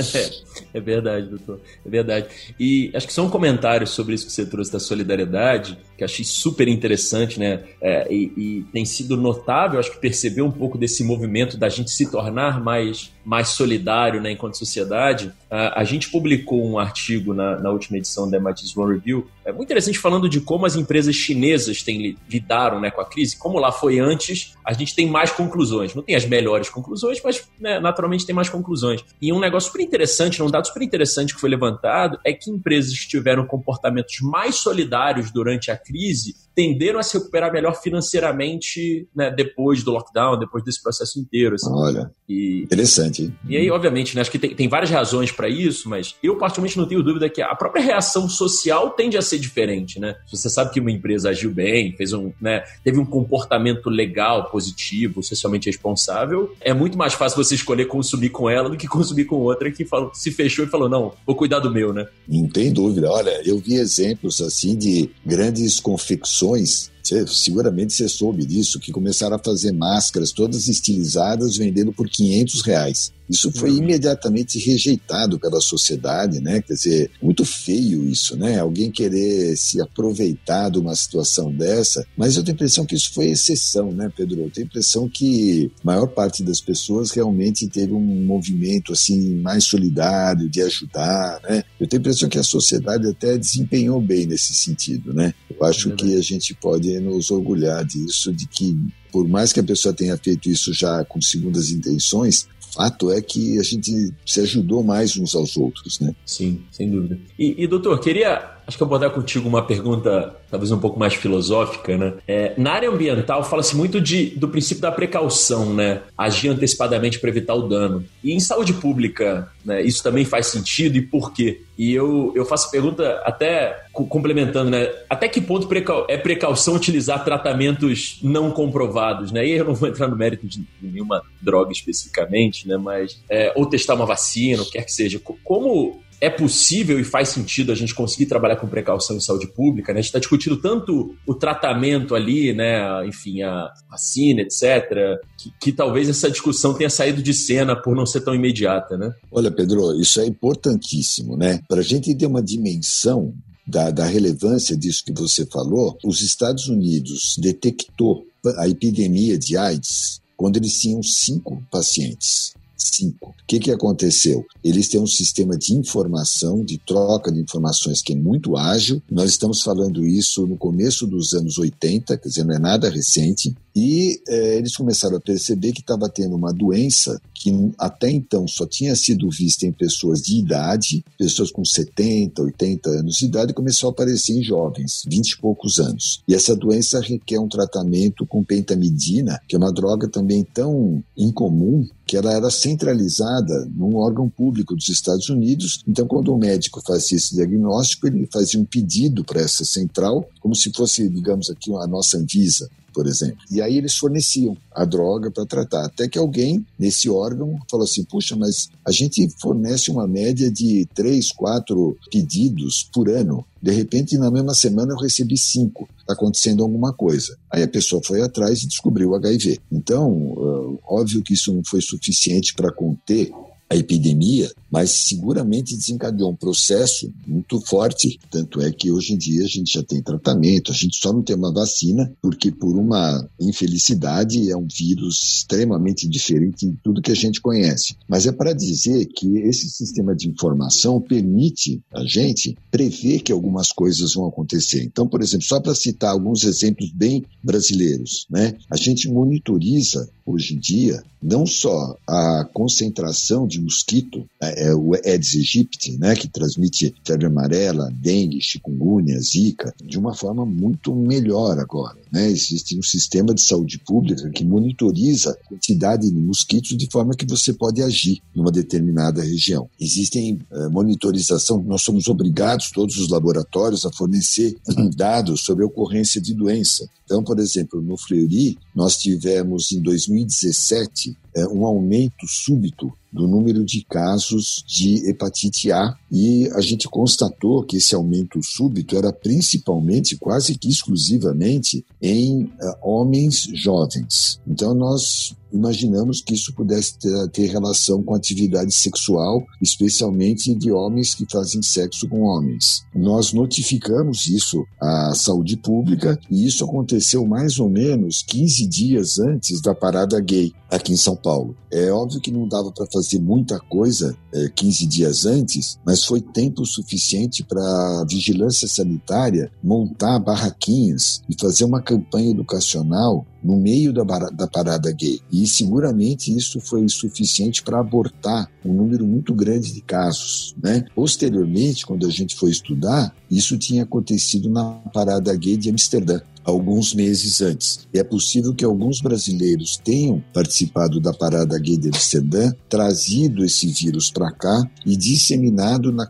é 0.72 0.80
verdade, 0.80 1.28
doutor. 1.28 1.60
É 1.84 1.90
verdade. 1.90 2.28
E 2.58 2.90
acho 2.94 3.06
que 3.06 3.12
são 3.12 3.28
comentários 3.28 3.90
sobre 3.90 4.14
isso 4.14 4.24
que 4.24 4.32
você 4.32 4.46
trouxe 4.46 4.72
da 4.72 4.80
solidariedade, 4.80 5.78
que 6.00 6.04
achei 6.04 6.24
super 6.24 6.66
interessante, 6.66 7.38
né? 7.38 7.62
É, 7.78 8.10
e, 8.10 8.32
e 8.36 8.66
tem 8.72 8.86
sido 8.86 9.18
notável, 9.18 9.78
acho 9.78 9.92
que 9.92 9.98
perceber 9.98 10.40
um 10.40 10.50
pouco 10.50 10.78
desse 10.78 11.04
movimento 11.04 11.58
da 11.58 11.68
gente 11.68 11.90
se 11.90 12.10
tornar 12.10 12.58
mais, 12.58 13.12
mais 13.22 13.48
solidário, 13.48 14.18
né, 14.18 14.32
enquanto 14.32 14.56
sociedade. 14.56 15.30
A, 15.50 15.80
a 15.80 15.84
gente 15.84 16.10
publicou 16.10 16.66
um 16.66 16.78
artigo 16.78 17.34
na, 17.34 17.58
na 17.60 17.70
última 17.70 17.98
edição 17.98 18.30
da 18.30 18.38
MIT 18.38 18.64
Sloan 18.64 18.94
Review, 18.94 19.26
é 19.50 19.52
muito 19.52 19.68
interessante 19.68 19.98
falando 19.98 20.28
de 20.28 20.40
como 20.40 20.66
as 20.66 20.76
empresas 20.76 21.14
chinesas 21.14 21.82
têm 21.82 22.16
lidaram 22.28 22.80
né, 22.80 22.90
com 22.90 23.00
a 23.00 23.04
crise. 23.04 23.36
Como 23.36 23.58
lá 23.58 23.70
foi 23.70 23.98
antes, 23.98 24.54
a 24.64 24.72
gente 24.72 24.94
tem 24.94 25.08
mais 25.08 25.30
conclusões. 25.30 25.94
Não 25.94 26.02
tem 26.02 26.14
as 26.14 26.24
melhores 26.24 26.68
conclusões, 26.68 27.20
mas 27.22 27.46
né, 27.58 27.78
naturalmente 27.78 28.24
tem 28.24 28.34
mais 28.34 28.48
conclusões. 28.48 29.04
E 29.20 29.32
um 29.32 29.40
negócio 29.40 29.70
super 29.70 29.82
interessante, 29.82 30.42
um 30.42 30.50
dado 30.50 30.66
super 30.66 30.82
interessante 30.82 31.34
que 31.34 31.40
foi 31.40 31.50
levantado, 31.50 32.18
é 32.24 32.32
que 32.32 32.50
empresas 32.50 32.98
que 32.98 33.08
tiveram 33.08 33.46
comportamentos 33.46 34.16
mais 34.22 34.56
solidários 34.56 35.30
durante 35.30 35.70
a 35.70 35.76
crise 35.76 36.34
tenderam 36.54 36.98
a 36.98 37.02
se 37.02 37.16
recuperar 37.16 37.52
melhor 37.52 37.74
financeiramente 37.80 39.08
né, 39.14 39.30
depois 39.30 39.82
do 39.82 39.92
lockdown, 39.92 40.38
depois 40.38 40.62
desse 40.62 40.82
processo 40.82 41.18
inteiro. 41.18 41.54
Assim. 41.54 41.72
Olha, 41.72 42.10
e, 42.28 42.62
interessante. 42.64 43.22
Hein? 43.22 43.34
E 43.48 43.56
aí, 43.56 43.70
obviamente, 43.70 44.14
né, 44.14 44.20
acho 44.20 44.30
que 44.30 44.38
tem, 44.38 44.54
tem 44.54 44.68
várias 44.68 44.90
razões 44.90 45.32
para 45.32 45.48
isso, 45.48 45.88
mas 45.88 46.16
eu 46.22 46.36
particularmente 46.36 46.76
não 46.76 46.86
tenho 46.86 47.02
dúvida 47.02 47.28
que 47.28 47.40
a 47.40 47.54
própria 47.54 47.82
reação 47.82 48.28
social 48.28 48.90
tende 48.90 49.16
a 49.16 49.22
ser 49.22 49.38
diferente, 49.40 49.98
né? 49.98 50.16
Se 50.26 50.36
você 50.36 50.50
sabe 50.50 50.72
que 50.72 50.80
uma 50.80 50.90
empresa 50.90 51.30
agiu 51.30 51.50
bem, 51.50 51.92
fez 51.92 52.12
um, 52.12 52.32
né, 52.40 52.62
teve 52.84 52.98
um 52.98 53.06
comportamento 53.06 53.88
legal, 53.88 54.50
positivo, 54.50 55.22
socialmente 55.22 55.68
responsável, 55.68 56.54
é 56.60 56.72
muito 56.72 56.96
mais 56.96 57.14
fácil 57.14 57.42
você 57.42 57.54
escolher 57.54 57.86
consumir 57.86 58.30
com 58.30 58.48
ela 58.48 58.68
do 58.68 58.76
que 58.76 58.86
consumir 58.86 59.24
com 59.24 59.36
outra 59.36 59.70
que 59.70 59.84
falou, 59.84 60.10
se 60.14 60.30
fechou 60.30 60.64
e 60.64 60.68
falou, 60.68 60.88
não, 60.88 61.12
vou 61.26 61.34
cuidar 61.34 61.60
do 61.60 61.72
meu, 61.72 61.92
né? 61.92 62.06
Não 62.28 62.48
tem 62.48 62.72
dúvida. 62.72 63.10
Olha, 63.10 63.40
eu 63.44 63.58
vi 63.58 63.74
exemplos 63.74 64.40
assim 64.40 64.76
de 64.76 65.10
grandes 65.24 65.80
confecções 65.80 66.90
você, 67.10 67.26
seguramente 67.26 67.92
você 67.92 68.08
soube 68.08 68.44
disso, 68.44 68.78
que 68.78 68.92
começaram 68.92 69.36
a 69.36 69.38
fazer 69.38 69.72
máscaras 69.72 70.32
todas 70.32 70.68
estilizadas, 70.68 71.56
vendendo 71.56 71.92
por 71.92 72.08
500 72.08 72.62
reais. 72.62 73.12
Isso 73.30 73.52
foi 73.52 73.70
imediatamente 73.70 74.58
rejeitado 74.58 75.38
pela 75.38 75.60
sociedade, 75.60 76.40
né? 76.40 76.60
Quer 76.60 76.74
dizer, 76.74 77.10
muito 77.22 77.44
feio 77.44 78.04
isso, 78.08 78.36
né? 78.36 78.58
Alguém 78.58 78.90
querer 78.90 79.56
se 79.56 79.80
aproveitar 79.80 80.68
de 80.68 80.80
uma 80.80 80.96
situação 80.96 81.52
dessa, 81.52 82.04
mas 82.16 82.36
eu 82.36 82.42
tenho 82.42 82.54
a 82.54 82.56
impressão 82.56 82.84
que 82.84 82.96
isso 82.96 83.12
foi 83.14 83.26
exceção, 83.26 83.92
né, 83.92 84.10
Pedro? 84.14 84.42
Eu 84.42 84.50
tenho 84.50 84.66
a 84.66 84.68
impressão 84.68 85.08
que 85.08 85.70
a 85.82 85.86
maior 85.86 86.08
parte 86.08 86.42
das 86.42 86.60
pessoas 86.60 87.12
realmente 87.12 87.68
teve 87.68 87.92
um 87.92 88.26
movimento 88.26 88.92
assim 88.92 89.36
mais 89.36 89.64
solidário 89.64 90.48
de 90.48 90.60
ajudar, 90.62 91.40
né? 91.48 91.62
Eu 91.78 91.86
tenho 91.86 92.00
a 92.00 92.02
impressão 92.02 92.28
que 92.28 92.38
a 92.38 92.42
sociedade 92.42 93.06
até 93.06 93.38
desempenhou 93.38 94.00
bem 94.00 94.26
nesse 94.26 94.52
sentido, 94.52 95.12
né? 95.14 95.32
Eu 95.48 95.64
acho 95.64 95.92
é 95.92 95.94
que 95.94 96.16
a 96.16 96.22
gente 96.22 96.52
pode 96.54 96.98
nos 96.98 97.30
orgulhar 97.30 97.84
disso, 97.84 98.32
de 98.32 98.48
que 98.48 98.76
por 99.12 99.28
mais 99.28 99.52
que 99.52 99.60
a 99.60 99.64
pessoa 99.64 99.92
tenha 99.92 100.16
feito 100.16 100.48
isso 100.48 100.72
já 100.72 101.04
com 101.04 101.20
segundas 101.20 101.70
intenções, 101.70 102.46
fato 102.74 103.10
é 103.10 103.20
que 103.20 103.58
a 103.58 103.62
gente 103.62 104.12
se 104.26 104.40
ajudou 104.40 104.82
mais 104.82 105.16
uns 105.16 105.34
aos 105.34 105.56
outros, 105.56 106.00
né? 106.00 106.14
Sim, 106.24 106.62
sem 106.70 106.90
dúvida. 106.90 107.18
E, 107.38 107.62
e 107.62 107.66
doutor, 107.66 108.00
queria 108.00 108.59
Acho 108.70 108.76
que 108.76 108.84
eu 108.84 108.86
vou 108.86 109.00
dar 109.00 109.10
contigo 109.10 109.48
uma 109.48 109.66
pergunta, 109.66 110.32
talvez 110.48 110.70
um 110.70 110.78
pouco 110.78 110.96
mais 110.96 111.14
filosófica, 111.14 111.98
né? 111.98 112.14
É, 112.28 112.54
na 112.56 112.70
área 112.70 112.88
ambiental, 112.88 113.42
fala-se 113.42 113.76
muito 113.76 114.00
de, 114.00 114.26
do 114.26 114.46
princípio 114.46 114.80
da 114.80 114.92
precaução, 114.92 115.74
né? 115.74 116.02
Agir 116.16 116.50
antecipadamente 116.50 117.18
para 117.18 117.30
evitar 117.30 117.56
o 117.56 117.62
dano. 117.62 118.04
E 118.22 118.32
em 118.32 118.38
saúde 118.38 118.72
pública, 118.74 119.50
né, 119.64 119.82
isso 119.82 120.04
também 120.04 120.24
faz 120.24 120.46
sentido 120.46 120.96
e 120.96 121.02
por 121.02 121.32
quê? 121.32 121.62
E 121.76 121.92
eu, 121.92 122.32
eu 122.36 122.44
faço 122.44 122.70
pergunta 122.70 123.20
até 123.24 123.76
complementando, 123.92 124.70
né? 124.70 124.88
Até 125.08 125.28
que 125.28 125.40
ponto 125.40 125.68
é 126.08 126.16
precaução 126.16 126.76
utilizar 126.76 127.24
tratamentos 127.24 128.20
não 128.22 128.52
comprovados, 128.52 129.32
né? 129.32 129.44
E 129.44 129.50
eu 129.50 129.64
não 129.64 129.74
vou 129.74 129.88
entrar 129.88 130.06
no 130.06 130.14
mérito 130.14 130.46
de 130.46 130.64
nenhuma 130.80 131.24
droga 131.42 131.72
especificamente, 131.72 132.68
né? 132.68 132.76
Mas, 132.76 133.20
é, 133.28 133.52
ou 133.56 133.66
testar 133.66 133.94
uma 133.94 134.06
vacina, 134.06 134.62
o 134.62 134.64
que 134.64 134.72
quer 134.72 134.84
que 134.84 134.92
seja. 134.92 135.20
Como 135.42 136.00
é 136.20 136.28
possível 136.28 137.00
e 137.00 137.04
faz 137.04 137.30
sentido 137.30 137.72
a 137.72 137.74
gente 137.74 137.94
conseguir 137.94 138.26
trabalhar 138.26 138.56
com 138.56 138.68
precaução 138.68 139.16
em 139.16 139.20
saúde 139.20 139.46
pública, 139.46 139.92
né? 139.92 140.00
A 140.00 140.02
gente 140.02 140.08
está 140.08 140.18
discutindo 140.18 140.56
tanto 140.56 141.14
o 141.26 141.34
tratamento 141.34 142.14
ali, 142.14 142.52
né? 142.52 143.06
Enfim, 143.06 143.42
a 143.42 143.72
vacina, 143.90 144.42
etc., 144.42 145.18
que, 145.38 145.52
que, 145.58 145.72
talvez 145.72 146.08
essa 146.08 146.30
discussão 146.30 146.74
tenha 146.74 146.90
saído 146.90 147.22
de 147.22 147.32
cena 147.32 147.74
por 147.74 147.96
não 147.96 148.04
ser 148.04 148.20
tão 148.20 148.34
imediata, 148.34 148.98
né? 148.98 149.14
Olha, 149.32 149.50
Pedro, 149.50 149.98
isso 149.98 150.20
é 150.20 150.26
importantíssimo, 150.26 151.36
né? 151.36 151.60
Para 151.66 151.80
a 151.80 151.84
gente 151.84 152.14
ter 152.14 152.26
uma 152.26 152.42
dimensão 152.42 153.32
da, 153.66 153.90
da 153.90 154.04
relevância 154.04 154.76
disso 154.76 155.04
que 155.04 155.12
você 155.12 155.46
falou, 155.46 155.96
os 156.04 156.20
Estados 156.20 156.68
Unidos 156.68 157.36
detectou 157.38 158.26
a 158.58 158.68
epidemia 158.68 159.38
de 159.38 159.56
AIDS 159.56 160.20
quando 160.36 160.56
eles 160.56 160.80
tinham 160.80 161.02
cinco 161.02 161.62
pacientes. 161.70 162.54
5. 162.94 163.28
O 163.28 163.34
que, 163.46 163.58
que 163.58 163.70
aconteceu? 163.70 164.44
Eles 164.62 164.88
têm 164.88 165.00
um 165.00 165.06
sistema 165.06 165.56
de 165.56 165.74
informação, 165.74 166.64
de 166.64 166.78
troca 166.78 167.32
de 167.32 167.40
informações 167.40 168.02
que 168.02 168.12
é 168.12 168.16
muito 168.16 168.56
ágil. 168.56 169.02
Nós 169.10 169.30
estamos 169.30 169.62
falando 169.62 170.06
isso 170.06 170.46
no 170.46 170.56
começo 170.56 171.06
dos 171.06 171.32
anos 171.32 171.58
80, 171.58 172.16
quer 172.16 172.28
dizer, 172.28 172.44
não 172.44 172.54
é 172.54 172.58
nada 172.58 172.90
recente. 172.90 173.54
E 173.74 174.20
é, 174.28 174.56
eles 174.56 174.76
começaram 174.76 175.16
a 175.16 175.20
perceber 175.20 175.72
que 175.72 175.80
estava 175.80 176.08
tendo 176.08 176.34
uma 176.34 176.52
doença 176.52 177.20
que 177.40 177.50
até 177.78 178.10
então 178.10 178.46
só 178.46 178.66
tinha 178.66 178.94
sido 178.94 179.30
vista 179.30 179.64
em 179.64 179.72
pessoas 179.72 180.20
de 180.20 180.36
idade, 180.36 181.02
pessoas 181.16 181.50
com 181.50 181.64
70, 181.64 182.42
80 182.42 182.90
anos 182.90 183.16
de 183.16 183.24
idade, 183.24 183.54
começou 183.54 183.88
a 183.88 183.92
aparecer 183.92 184.34
em 184.36 184.42
jovens, 184.42 185.04
20 185.08 185.30
e 185.30 185.38
poucos 185.38 185.80
anos. 185.80 186.22
E 186.28 186.34
essa 186.34 186.54
doença 186.54 187.00
requer 187.00 187.38
um 187.38 187.48
tratamento 187.48 188.26
com 188.26 188.44
pentamidina, 188.44 189.40
que 189.48 189.56
é 189.56 189.58
uma 189.58 189.72
droga 189.72 190.06
também 190.06 190.44
tão 190.44 191.02
incomum 191.16 191.88
que 192.10 192.16
ela 192.16 192.32
era 192.32 192.50
centralizada 192.50 193.68
num 193.72 193.94
órgão 193.94 194.28
público 194.28 194.74
dos 194.74 194.88
Estados 194.88 195.28
Unidos. 195.28 195.80
Então, 195.86 196.08
quando 196.08 196.34
o 196.34 196.36
médico 196.36 196.82
fazia 196.84 197.16
esse 197.16 197.36
diagnóstico, 197.36 198.08
ele 198.08 198.28
fazia 198.32 198.58
um 198.58 198.64
pedido 198.64 199.22
para 199.22 199.40
essa 199.40 199.64
central, 199.64 200.28
como 200.40 200.52
se 200.56 200.72
fosse, 200.72 201.08
digamos 201.08 201.48
aqui, 201.48 201.72
a 201.72 201.86
nossa 201.86 202.18
Anvisa 202.18 202.68
por 202.92 203.06
exemplo. 203.06 203.38
E 203.50 203.60
aí 203.60 203.76
eles 203.76 203.96
forneciam 203.96 204.56
a 204.72 204.84
droga 204.84 205.30
para 205.30 205.46
tratar. 205.46 205.86
Até 205.86 206.08
que 206.08 206.18
alguém 206.18 206.64
nesse 206.78 207.08
órgão 207.08 207.58
falou 207.70 207.84
assim: 207.84 208.04
puxa, 208.04 208.36
mas 208.36 208.68
a 208.84 208.90
gente 208.90 209.28
fornece 209.40 209.90
uma 209.90 210.06
média 210.06 210.50
de 210.50 210.86
três, 210.94 211.32
quatro 211.32 211.96
pedidos 212.10 212.88
por 212.92 213.08
ano. 213.08 213.44
De 213.62 213.70
repente, 213.70 214.16
na 214.16 214.30
mesma 214.30 214.54
semana, 214.54 214.92
eu 214.92 214.98
recebi 214.98 215.36
cinco. 215.36 215.88
Está 216.00 216.14
acontecendo 216.14 216.62
alguma 216.62 216.92
coisa. 216.92 217.36
Aí 217.50 217.62
a 217.62 217.68
pessoa 217.68 218.02
foi 218.02 218.22
atrás 218.22 218.62
e 218.62 218.68
descobriu 218.68 219.10
o 219.10 219.14
HIV. 219.14 219.60
Então, 219.70 220.80
óbvio 220.86 221.22
que 221.22 221.34
isso 221.34 221.52
não 221.52 221.62
foi 221.64 221.82
suficiente 221.82 222.54
para 222.54 222.72
conter 222.72 223.30
a 223.70 223.76
epidemia, 223.76 224.50
mas 224.68 224.90
seguramente 224.90 225.76
desencadeou 225.76 226.32
um 226.32 226.36
processo 226.36 227.12
muito 227.24 227.60
forte. 227.60 228.18
Tanto 228.28 228.60
é 228.60 228.72
que 228.72 228.90
hoje 228.90 229.14
em 229.14 229.16
dia 229.16 229.44
a 229.44 229.48
gente 229.48 229.72
já 229.72 229.82
tem 229.82 230.02
tratamento, 230.02 230.72
a 230.72 230.74
gente 230.74 230.98
só 231.00 231.12
não 231.12 231.22
tem 231.22 231.36
uma 231.36 231.52
vacina, 231.52 232.12
porque 232.20 232.50
por 232.50 232.76
uma 232.76 233.24
infelicidade 233.40 234.50
é 234.50 234.56
um 234.56 234.66
vírus 234.66 235.22
extremamente 235.22 236.08
diferente 236.08 236.66
de 236.66 236.76
tudo 236.82 237.00
que 237.00 237.12
a 237.12 237.16
gente 237.16 237.40
conhece. 237.40 237.94
Mas 238.08 238.26
é 238.26 238.32
para 238.32 238.52
dizer 238.52 239.06
que 239.06 239.38
esse 239.38 239.70
sistema 239.70 240.16
de 240.16 240.28
informação 240.28 241.00
permite 241.00 241.80
a 241.94 242.04
gente 242.04 242.56
prever 242.72 243.20
que 243.20 243.30
algumas 243.30 243.70
coisas 243.72 244.14
vão 244.14 244.26
acontecer. 244.26 244.82
Então, 244.82 245.06
por 245.06 245.22
exemplo, 245.22 245.46
só 245.46 245.60
para 245.60 245.74
citar 245.76 246.10
alguns 246.10 246.42
exemplos 246.42 246.90
bem 246.90 247.24
brasileiros, 247.42 248.26
né? 248.28 248.54
A 248.68 248.76
gente 248.76 249.08
monitoriza 249.08 250.08
hoje 250.26 250.54
em 250.54 250.58
dia 250.58 251.02
não 251.22 251.44
só 251.44 251.96
a 252.06 252.48
concentração 252.52 253.46
de 253.46 253.59
mosquito, 253.60 254.26
é, 254.40 254.68
é, 254.68 254.74
o 254.74 254.94
Aedes 254.94 255.34
aegypti, 255.34 255.98
né, 255.98 256.14
que 256.14 256.28
transmite 256.28 256.94
febre 257.04 257.26
amarela, 257.26 257.90
dengue, 257.92 258.40
chikungunya, 258.40 259.18
zika, 259.20 259.74
de 259.82 259.98
uma 259.98 260.14
forma 260.14 260.44
muito 260.44 260.94
melhor 260.94 261.58
agora. 261.58 261.98
Né? 262.12 262.30
Existe 262.30 262.78
um 262.78 262.82
sistema 262.82 263.34
de 263.34 263.40
saúde 263.40 263.78
pública 263.78 264.28
que 264.30 264.44
monitoriza 264.44 265.30
a 265.30 265.48
quantidade 265.48 266.10
de 266.10 266.16
mosquitos 266.16 266.76
de 266.76 266.88
forma 266.90 267.14
que 267.14 267.26
você 267.26 267.52
pode 267.52 267.82
agir 267.82 268.20
numa 268.34 268.50
determinada 268.50 269.22
região. 269.22 269.68
Existem 269.78 270.40
uh, 270.50 270.70
monitorização, 270.70 271.62
nós 271.62 271.82
somos 271.82 272.08
obrigados, 272.08 272.70
todos 272.70 272.96
os 272.98 273.08
laboratórios, 273.08 273.84
a 273.86 273.92
fornecer 273.92 274.56
dados 274.96 275.42
sobre 275.42 275.64
a 275.64 275.66
ocorrência 275.66 276.20
de 276.20 276.34
doença. 276.34 276.88
Então, 277.04 277.24
por 277.24 277.38
exemplo, 277.38 277.82
no 277.82 277.96
Fleury, 277.96 278.56
nós 278.74 278.96
tivemos 278.96 279.72
em 279.72 279.80
2017 279.80 281.16
é, 281.34 281.46
um 281.46 281.66
aumento 281.66 282.26
súbito 282.28 282.92
do 283.12 283.26
número 283.26 283.64
de 283.64 283.84
casos 283.84 284.64
de 284.66 285.08
hepatite 285.08 285.72
A 285.72 285.96
e 286.10 286.48
a 286.54 286.60
gente 286.60 286.88
constatou 286.88 287.64
que 287.64 287.76
esse 287.76 287.94
aumento 287.94 288.42
súbito 288.42 288.96
era 288.96 289.12
principalmente, 289.12 290.16
quase 290.16 290.56
que 290.56 290.68
exclusivamente, 290.68 291.84
em 292.00 292.44
uh, 292.44 292.50
homens 292.82 293.48
jovens. 293.54 294.40
Então 294.46 294.74
nós 294.74 295.34
imaginamos 295.52 296.20
que 296.20 296.34
isso 296.34 296.54
pudesse 296.54 296.96
ter, 296.98 297.28
ter, 297.30 297.46
relação 297.46 298.02
com 298.02 298.14
atividade 298.14 298.72
sexual, 298.72 299.44
especialmente 299.60 300.54
de 300.54 300.70
homens 300.70 301.14
que 301.14 301.26
fazem 301.30 301.60
sexo 301.60 302.08
com 302.08 302.22
homens. 302.22 302.84
Nós 302.94 303.32
notificamos 303.32 304.28
isso 304.28 304.64
à 304.80 305.12
saúde 305.14 305.56
pública 305.56 306.18
e 306.30 306.46
isso 306.46 306.64
aconteceu 306.64 307.26
mais 307.26 307.58
ou 307.58 307.68
menos 307.68 308.22
15 308.22 308.66
dias 308.66 309.18
antes 309.18 309.60
da 309.60 309.74
parada 309.74 310.20
gay 310.20 310.52
aqui 310.70 310.92
em 310.92 310.96
São 310.96 311.16
Paulo. 311.16 311.56
É 311.70 311.90
óbvio 311.90 312.20
que 312.20 312.30
não 312.30 312.46
dava 312.46 312.70
para 312.70 312.86
fazer 312.86 312.99
muita 313.18 313.58
coisa 313.58 314.16
é, 314.32 314.48
15 314.48 314.86
dias 314.86 315.26
antes, 315.26 315.78
mas 315.84 316.04
foi 316.04 316.20
tempo 316.20 316.64
suficiente 316.64 317.42
para 317.44 317.60
a 317.62 318.04
vigilância 318.08 318.68
sanitária 318.68 319.50
montar 319.62 320.18
barraquinhas 320.18 321.22
e 321.28 321.40
fazer 321.40 321.64
uma 321.64 321.82
campanha 321.82 322.30
educacional 322.30 323.26
no 323.42 323.56
meio 323.56 323.92
da, 323.92 324.04
da 324.04 324.46
parada 324.46 324.92
gay. 324.92 325.20
E 325.32 325.46
seguramente 325.46 326.34
isso 326.34 326.60
foi 326.60 326.86
suficiente 326.88 327.62
para 327.62 327.80
abortar 327.80 328.50
um 328.64 328.72
número 328.72 329.06
muito 329.06 329.34
grande 329.34 329.72
de 329.72 329.80
casos. 329.80 330.54
Né? 330.62 330.84
Posteriormente, 330.94 331.86
quando 331.86 332.06
a 332.06 332.10
gente 332.10 332.36
foi 332.36 332.50
estudar, 332.50 333.14
isso 333.30 333.56
tinha 333.56 333.84
acontecido 333.84 334.50
na 334.50 334.72
parada 334.92 335.34
gay 335.34 335.56
de 335.56 335.70
Amsterdã 335.70 336.20
alguns 336.44 336.94
meses 336.94 337.40
antes. 337.40 337.88
E 337.92 337.98
é 337.98 338.04
possível 338.04 338.54
que 338.54 338.64
alguns 338.64 339.00
brasileiros 339.00 339.76
tenham 339.76 340.22
participado 340.32 341.00
da 341.00 341.12
parada 341.12 341.58
gay 341.58 341.76
de 341.76 341.88
Amsterdã, 341.88 342.52
trazido 342.68 343.44
esse 343.44 343.66
vírus 343.68 344.10
para 344.10 344.30
cá 344.32 344.62
e 344.84 344.96
disseminado 344.96 345.92
na, 345.92 346.08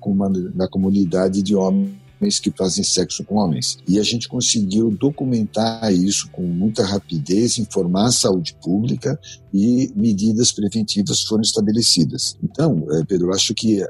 na 0.54 0.68
comunidade 0.68 1.42
de 1.42 1.54
homens 1.54 2.00
que 2.40 2.50
fazem 2.50 2.84
sexo 2.84 3.24
com 3.24 3.36
homens. 3.36 3.78
E 3.88 3.98
a 3.98 4.02
gente 4.02 4.28
conseguiu 4.28 4.90
documentar 4.90 5.92
isso 5.92 6.28
com 6.30 6.42
muita 6.42 6.84
rapidez, 6.84 7.58
informar 7.58 8.08
a 8.08 8.12
saúde 8.12 8.54
pública 8.62 9.18
e 9.52 9.90
medidas 9.96 10.52
preventivas 10.52 11.22
foram 11.22 11.42
estabelecidas. 11.42 12.36
Então, 12.42 12.86
eh, 12.90 13.04
Pedro, 13.08 13.32
acho 13.32 13.54
que 13.54 13.82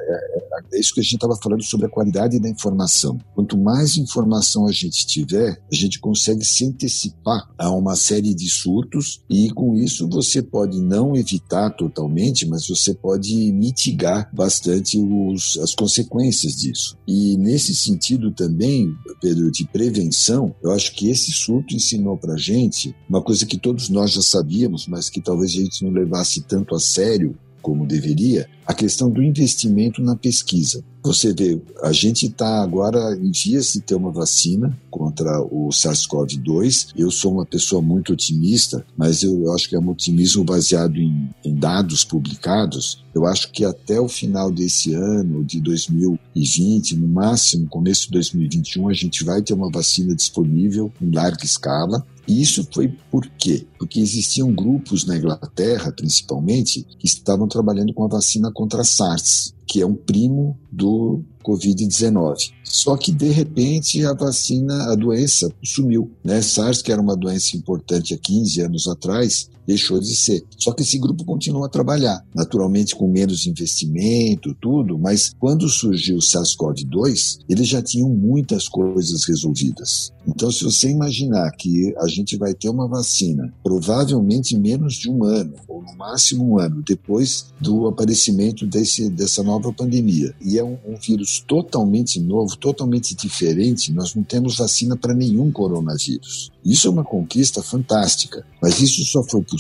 é, 0.73 0.81
isso 0.81 0.95
que 0.95 1.01
a 1.01 1.03
gente 1.03 1.15
estava 1.15 1.37
falando 1.37 1.63
sobre 1.65 1.87
a 1.87 1.91
qualidade 1.91 2.41
da 2.41 2.49
informação. 2.49 3.19
Quanto 3.35 3.59
mais 3.59 3.97
informação 3.97 4.67
a 4.67 4.73
gente 4.73 5.07
tiver, 5.07 5.61
a 5.71 5.75
gente 5.75 5.99
consegue 5.99 6.45
se 6.45 6.65
antecipar 6.65 7.49
a 7.59 7.71
uma 7.71 7.97
série 7.97 8.35
de 8.35 8.49
surtos 8.49 9.21
e 9.29 9.51
com 9.51 9.77
isso 9.77 10.09
você 10.09 10.43
pode 10.43 10.81
não 10.81 11.17
evitar 11.17 11.71
totalmente, 11.71 12.47
mas 12.47 12.69
você 12.69 12.95
pode 12.95 13.53
mitigar 13.53 14.31
bastante 14.35 14.99
os, 14.99 15.59
as 15.59 15.75
consequências 15.75 16.57
disso. 16.57 16.97
E 17.07 17.37
nesse 17.37 17.75
sentido 17.75 18.31
também, 18.31 18.95
Pedro, 19.21 19.51
de 19.51 19.67
prevenção, 19.67 20.55
eu 20.63 20.71
acho 20.71 20.95
que 20.95 21.11
esse 21.11 21.33
surto 21.33 21.75
ensinou 21.75 22.17
para 22.17 22.37
gente 22.37 22.95
uma 23.09 23.23
coisa 23.23 23.47
que 23.47 23.59
todos 23.59 23.89
nós 23.89 24.13
já 24.13 24.23
sabíamos, 24.23 24.87
mas 24.87 25.11
que 25.11 25.21
talvez 25.21 25.51
a 25.53 25.55
gente 25.55 25.85
não 25.85 25.93
levasse 25.93 26.43
tanto 26.43 26.75
a 26.75 26.81
sério 26.81 27.39
como 27.61 27.87
deveria, 27.87 28.49
a 28.67 28.75
questão 28.75 29.11
do 29.11 29.23
investimento 29.23 30.01
na 30.01 30.15
pesquisa. 30.15 30.85
Você 31.03 31.33
vê, 31.33 31.59
a 31.83 31.93
gente 31.93 32.27
está 32.27 32.63
agora 32.63 33.17
em 33.17 33.31
dias 33.31 33.73
de 33.73 33.81
ter 33.81 33.95
uma 33.95 34.13
vacina 34.13 34.79
contra 34.91 35.41
o 35.41 35.71
SARS-CoV-2. 35.71 36.89
Eu 36.95 37.11
sou 37.11 37.33
uma 37.33 37.47
pessoa 37.47 37.81
muito 37.81 38.13
otimista, 38.13 38.85
mas 38.97 39.23
eu 39.23 39.51
acho 39.53 39.69
que 39.69 39.75
é 39.75 39.79
um 39.79 39.89
otimismo 39.89 40.45
baseado 40.45 40.99
em, 40.99 41.31
em 41.43 41.55
dados 41.55 42.05
publicados. 42.05 43.03
Eu 43.15 43.27
acho 43.27 43.51
que 43.51 43.65
até 43.65 43.99
o 43.99 44.09
final 44.09 44.53
desse 44.53 44.93
ano, 44.93 45.43
de 45.43 45.59
2020, 45.61 46.97
no 46.97 47.09
máximo 47.09 47.67
começo 47.67 48.03
de 48.03 48.13
2021, 48.13 48.89
a 48.89 48.93
gente 48.93 49.25
vai 49.25 49.41
ter 49.41 49.55
uma 49.55 49.71
vacina 49.71 50.15
disponível 50.15 50.93
em 51.01 51.11
larga 51.11 51.45
escala. 51.45 52.07
E 52.31 52.41
isso 52.41 52.65
foi 52.73 52.97
por 53.11 53.27
quê? 53.27 53.67
Porque 53.77 53.99
existiam 53.99 54.55
grupos 54.55 55.05
na 55.05 55.17
Inglaterra, 55.17 55.91
principalmente, 55.91 56.87
que 56.97 57.05
estavam 57.05 57.49
trabalhando 57.49 57.93
com 57.93 58.05
a 58.05 58.09
vacina 58.09 58.53
contra 58.53 58.83
a 58.83 58.85
SARS, 58.85 59.53
que 59.67 59.83
é 59.83 59.87
um 59.87 59.97
primo 59.97 60.57
do 60.71 61.25
Covid-19. 61.43 62.53
Só 62.63 62.97
que, 62.97 63.11
de 63.11 63.31
repente, 63.31 64.07
a 64.07 64.15
vacina, 64.15 64.93
a 64.93 64.95
doença 64.95 65.53
sumiu. 65.61 66.09
Né? 66.23 66.41
SARS, 66.41 66.81
que 66.81 66.93
era 66.93 67.03
uma 67.03 67.17
doença 67.17 67.57
importante 67.57 68.15
há 68.15 68.19
15 68.19 68.61
anos 68.61 68.87
atrás, 68.87 69.51
deixou 69.71 70.01
de 70.01 70.17
ser. 70.17 70.45
Só 70.59 70.73
que 70.73 70.83
esse 70.83 70.99
grupo 70.99 71.25
continua 71.25 71.67
a 71.67 71.69
trabalhar, 71.69 72.25
naturalmente 72.35 72.97
com 72.97 73.07
menos 73.07 73.47
investimento, 73.47 74.55
tudo, 74.61 74.99
mas 74.99 75.33
quando 75.39 75.69
surgiu 75.69 76.17
o 76.17 76.21
SARS-CoV-2, 76.21 77.39
eles 77.49 77.69
já 77.69 77.81
tinham 77.81 78.09
muitas 78.09 78.69
coisas 78.69 79.25
resolvidas. 79.25 80.13
Então, 80.27 80.51
se 80.51 80.65
você 80.65 80.91
imaginar 80.91 81.51
que 81.53 81.95
a 81.99 82.09
gente 82.09 82.37
vai 82.37 82.53
ter 82.53 82.69
uma 82.69 82.89
vacina, 82.89 83.53
provavelmente 83.63 84.57
menos 84.59 84.95
de 84.95 85.09
um 85.09 85.25
ano, 85.25 85.55
ou 85.69 85.83
no 85.83 85.97
máximo 85.97 86.45
um 86.45 86.59
ano, 86.59 86.83
depois 86.87 87.47
do 87.61 87.87
aparecimento 87.87 88.67
desse, 88.67 89.09
dessa 89.09 89.43
nova 89.43 89.73
pandemia, 89.73 90.35
e 90.45 90.59
é 90.59 90.65
um, 90.65 90.77
um 90.87 90.97
vírus 90.97 91.43
totalmente 91.47 92.21
novo, 92.21 92.57
totalmente 92.57 93.15
diferente, 93.15 93.93
nós 93.93 94.15
não 94.15 94.23
temos 94.23 94.57
vacina 94.57 94.97
para 94.97 95.15
nenhum 95.15 95.51
coronavírus. 95.51 96.51
Isso 96.65 96.89
é 96.89 96.91
uma 96.91 97.05
conquista 97.05 97.63
fantástica, 97.63 98.45
mas 98.61 98.81
isso 98.81 99.05
só 99.05 99.23
foi 99.23 99.43
possível 99.43 99.60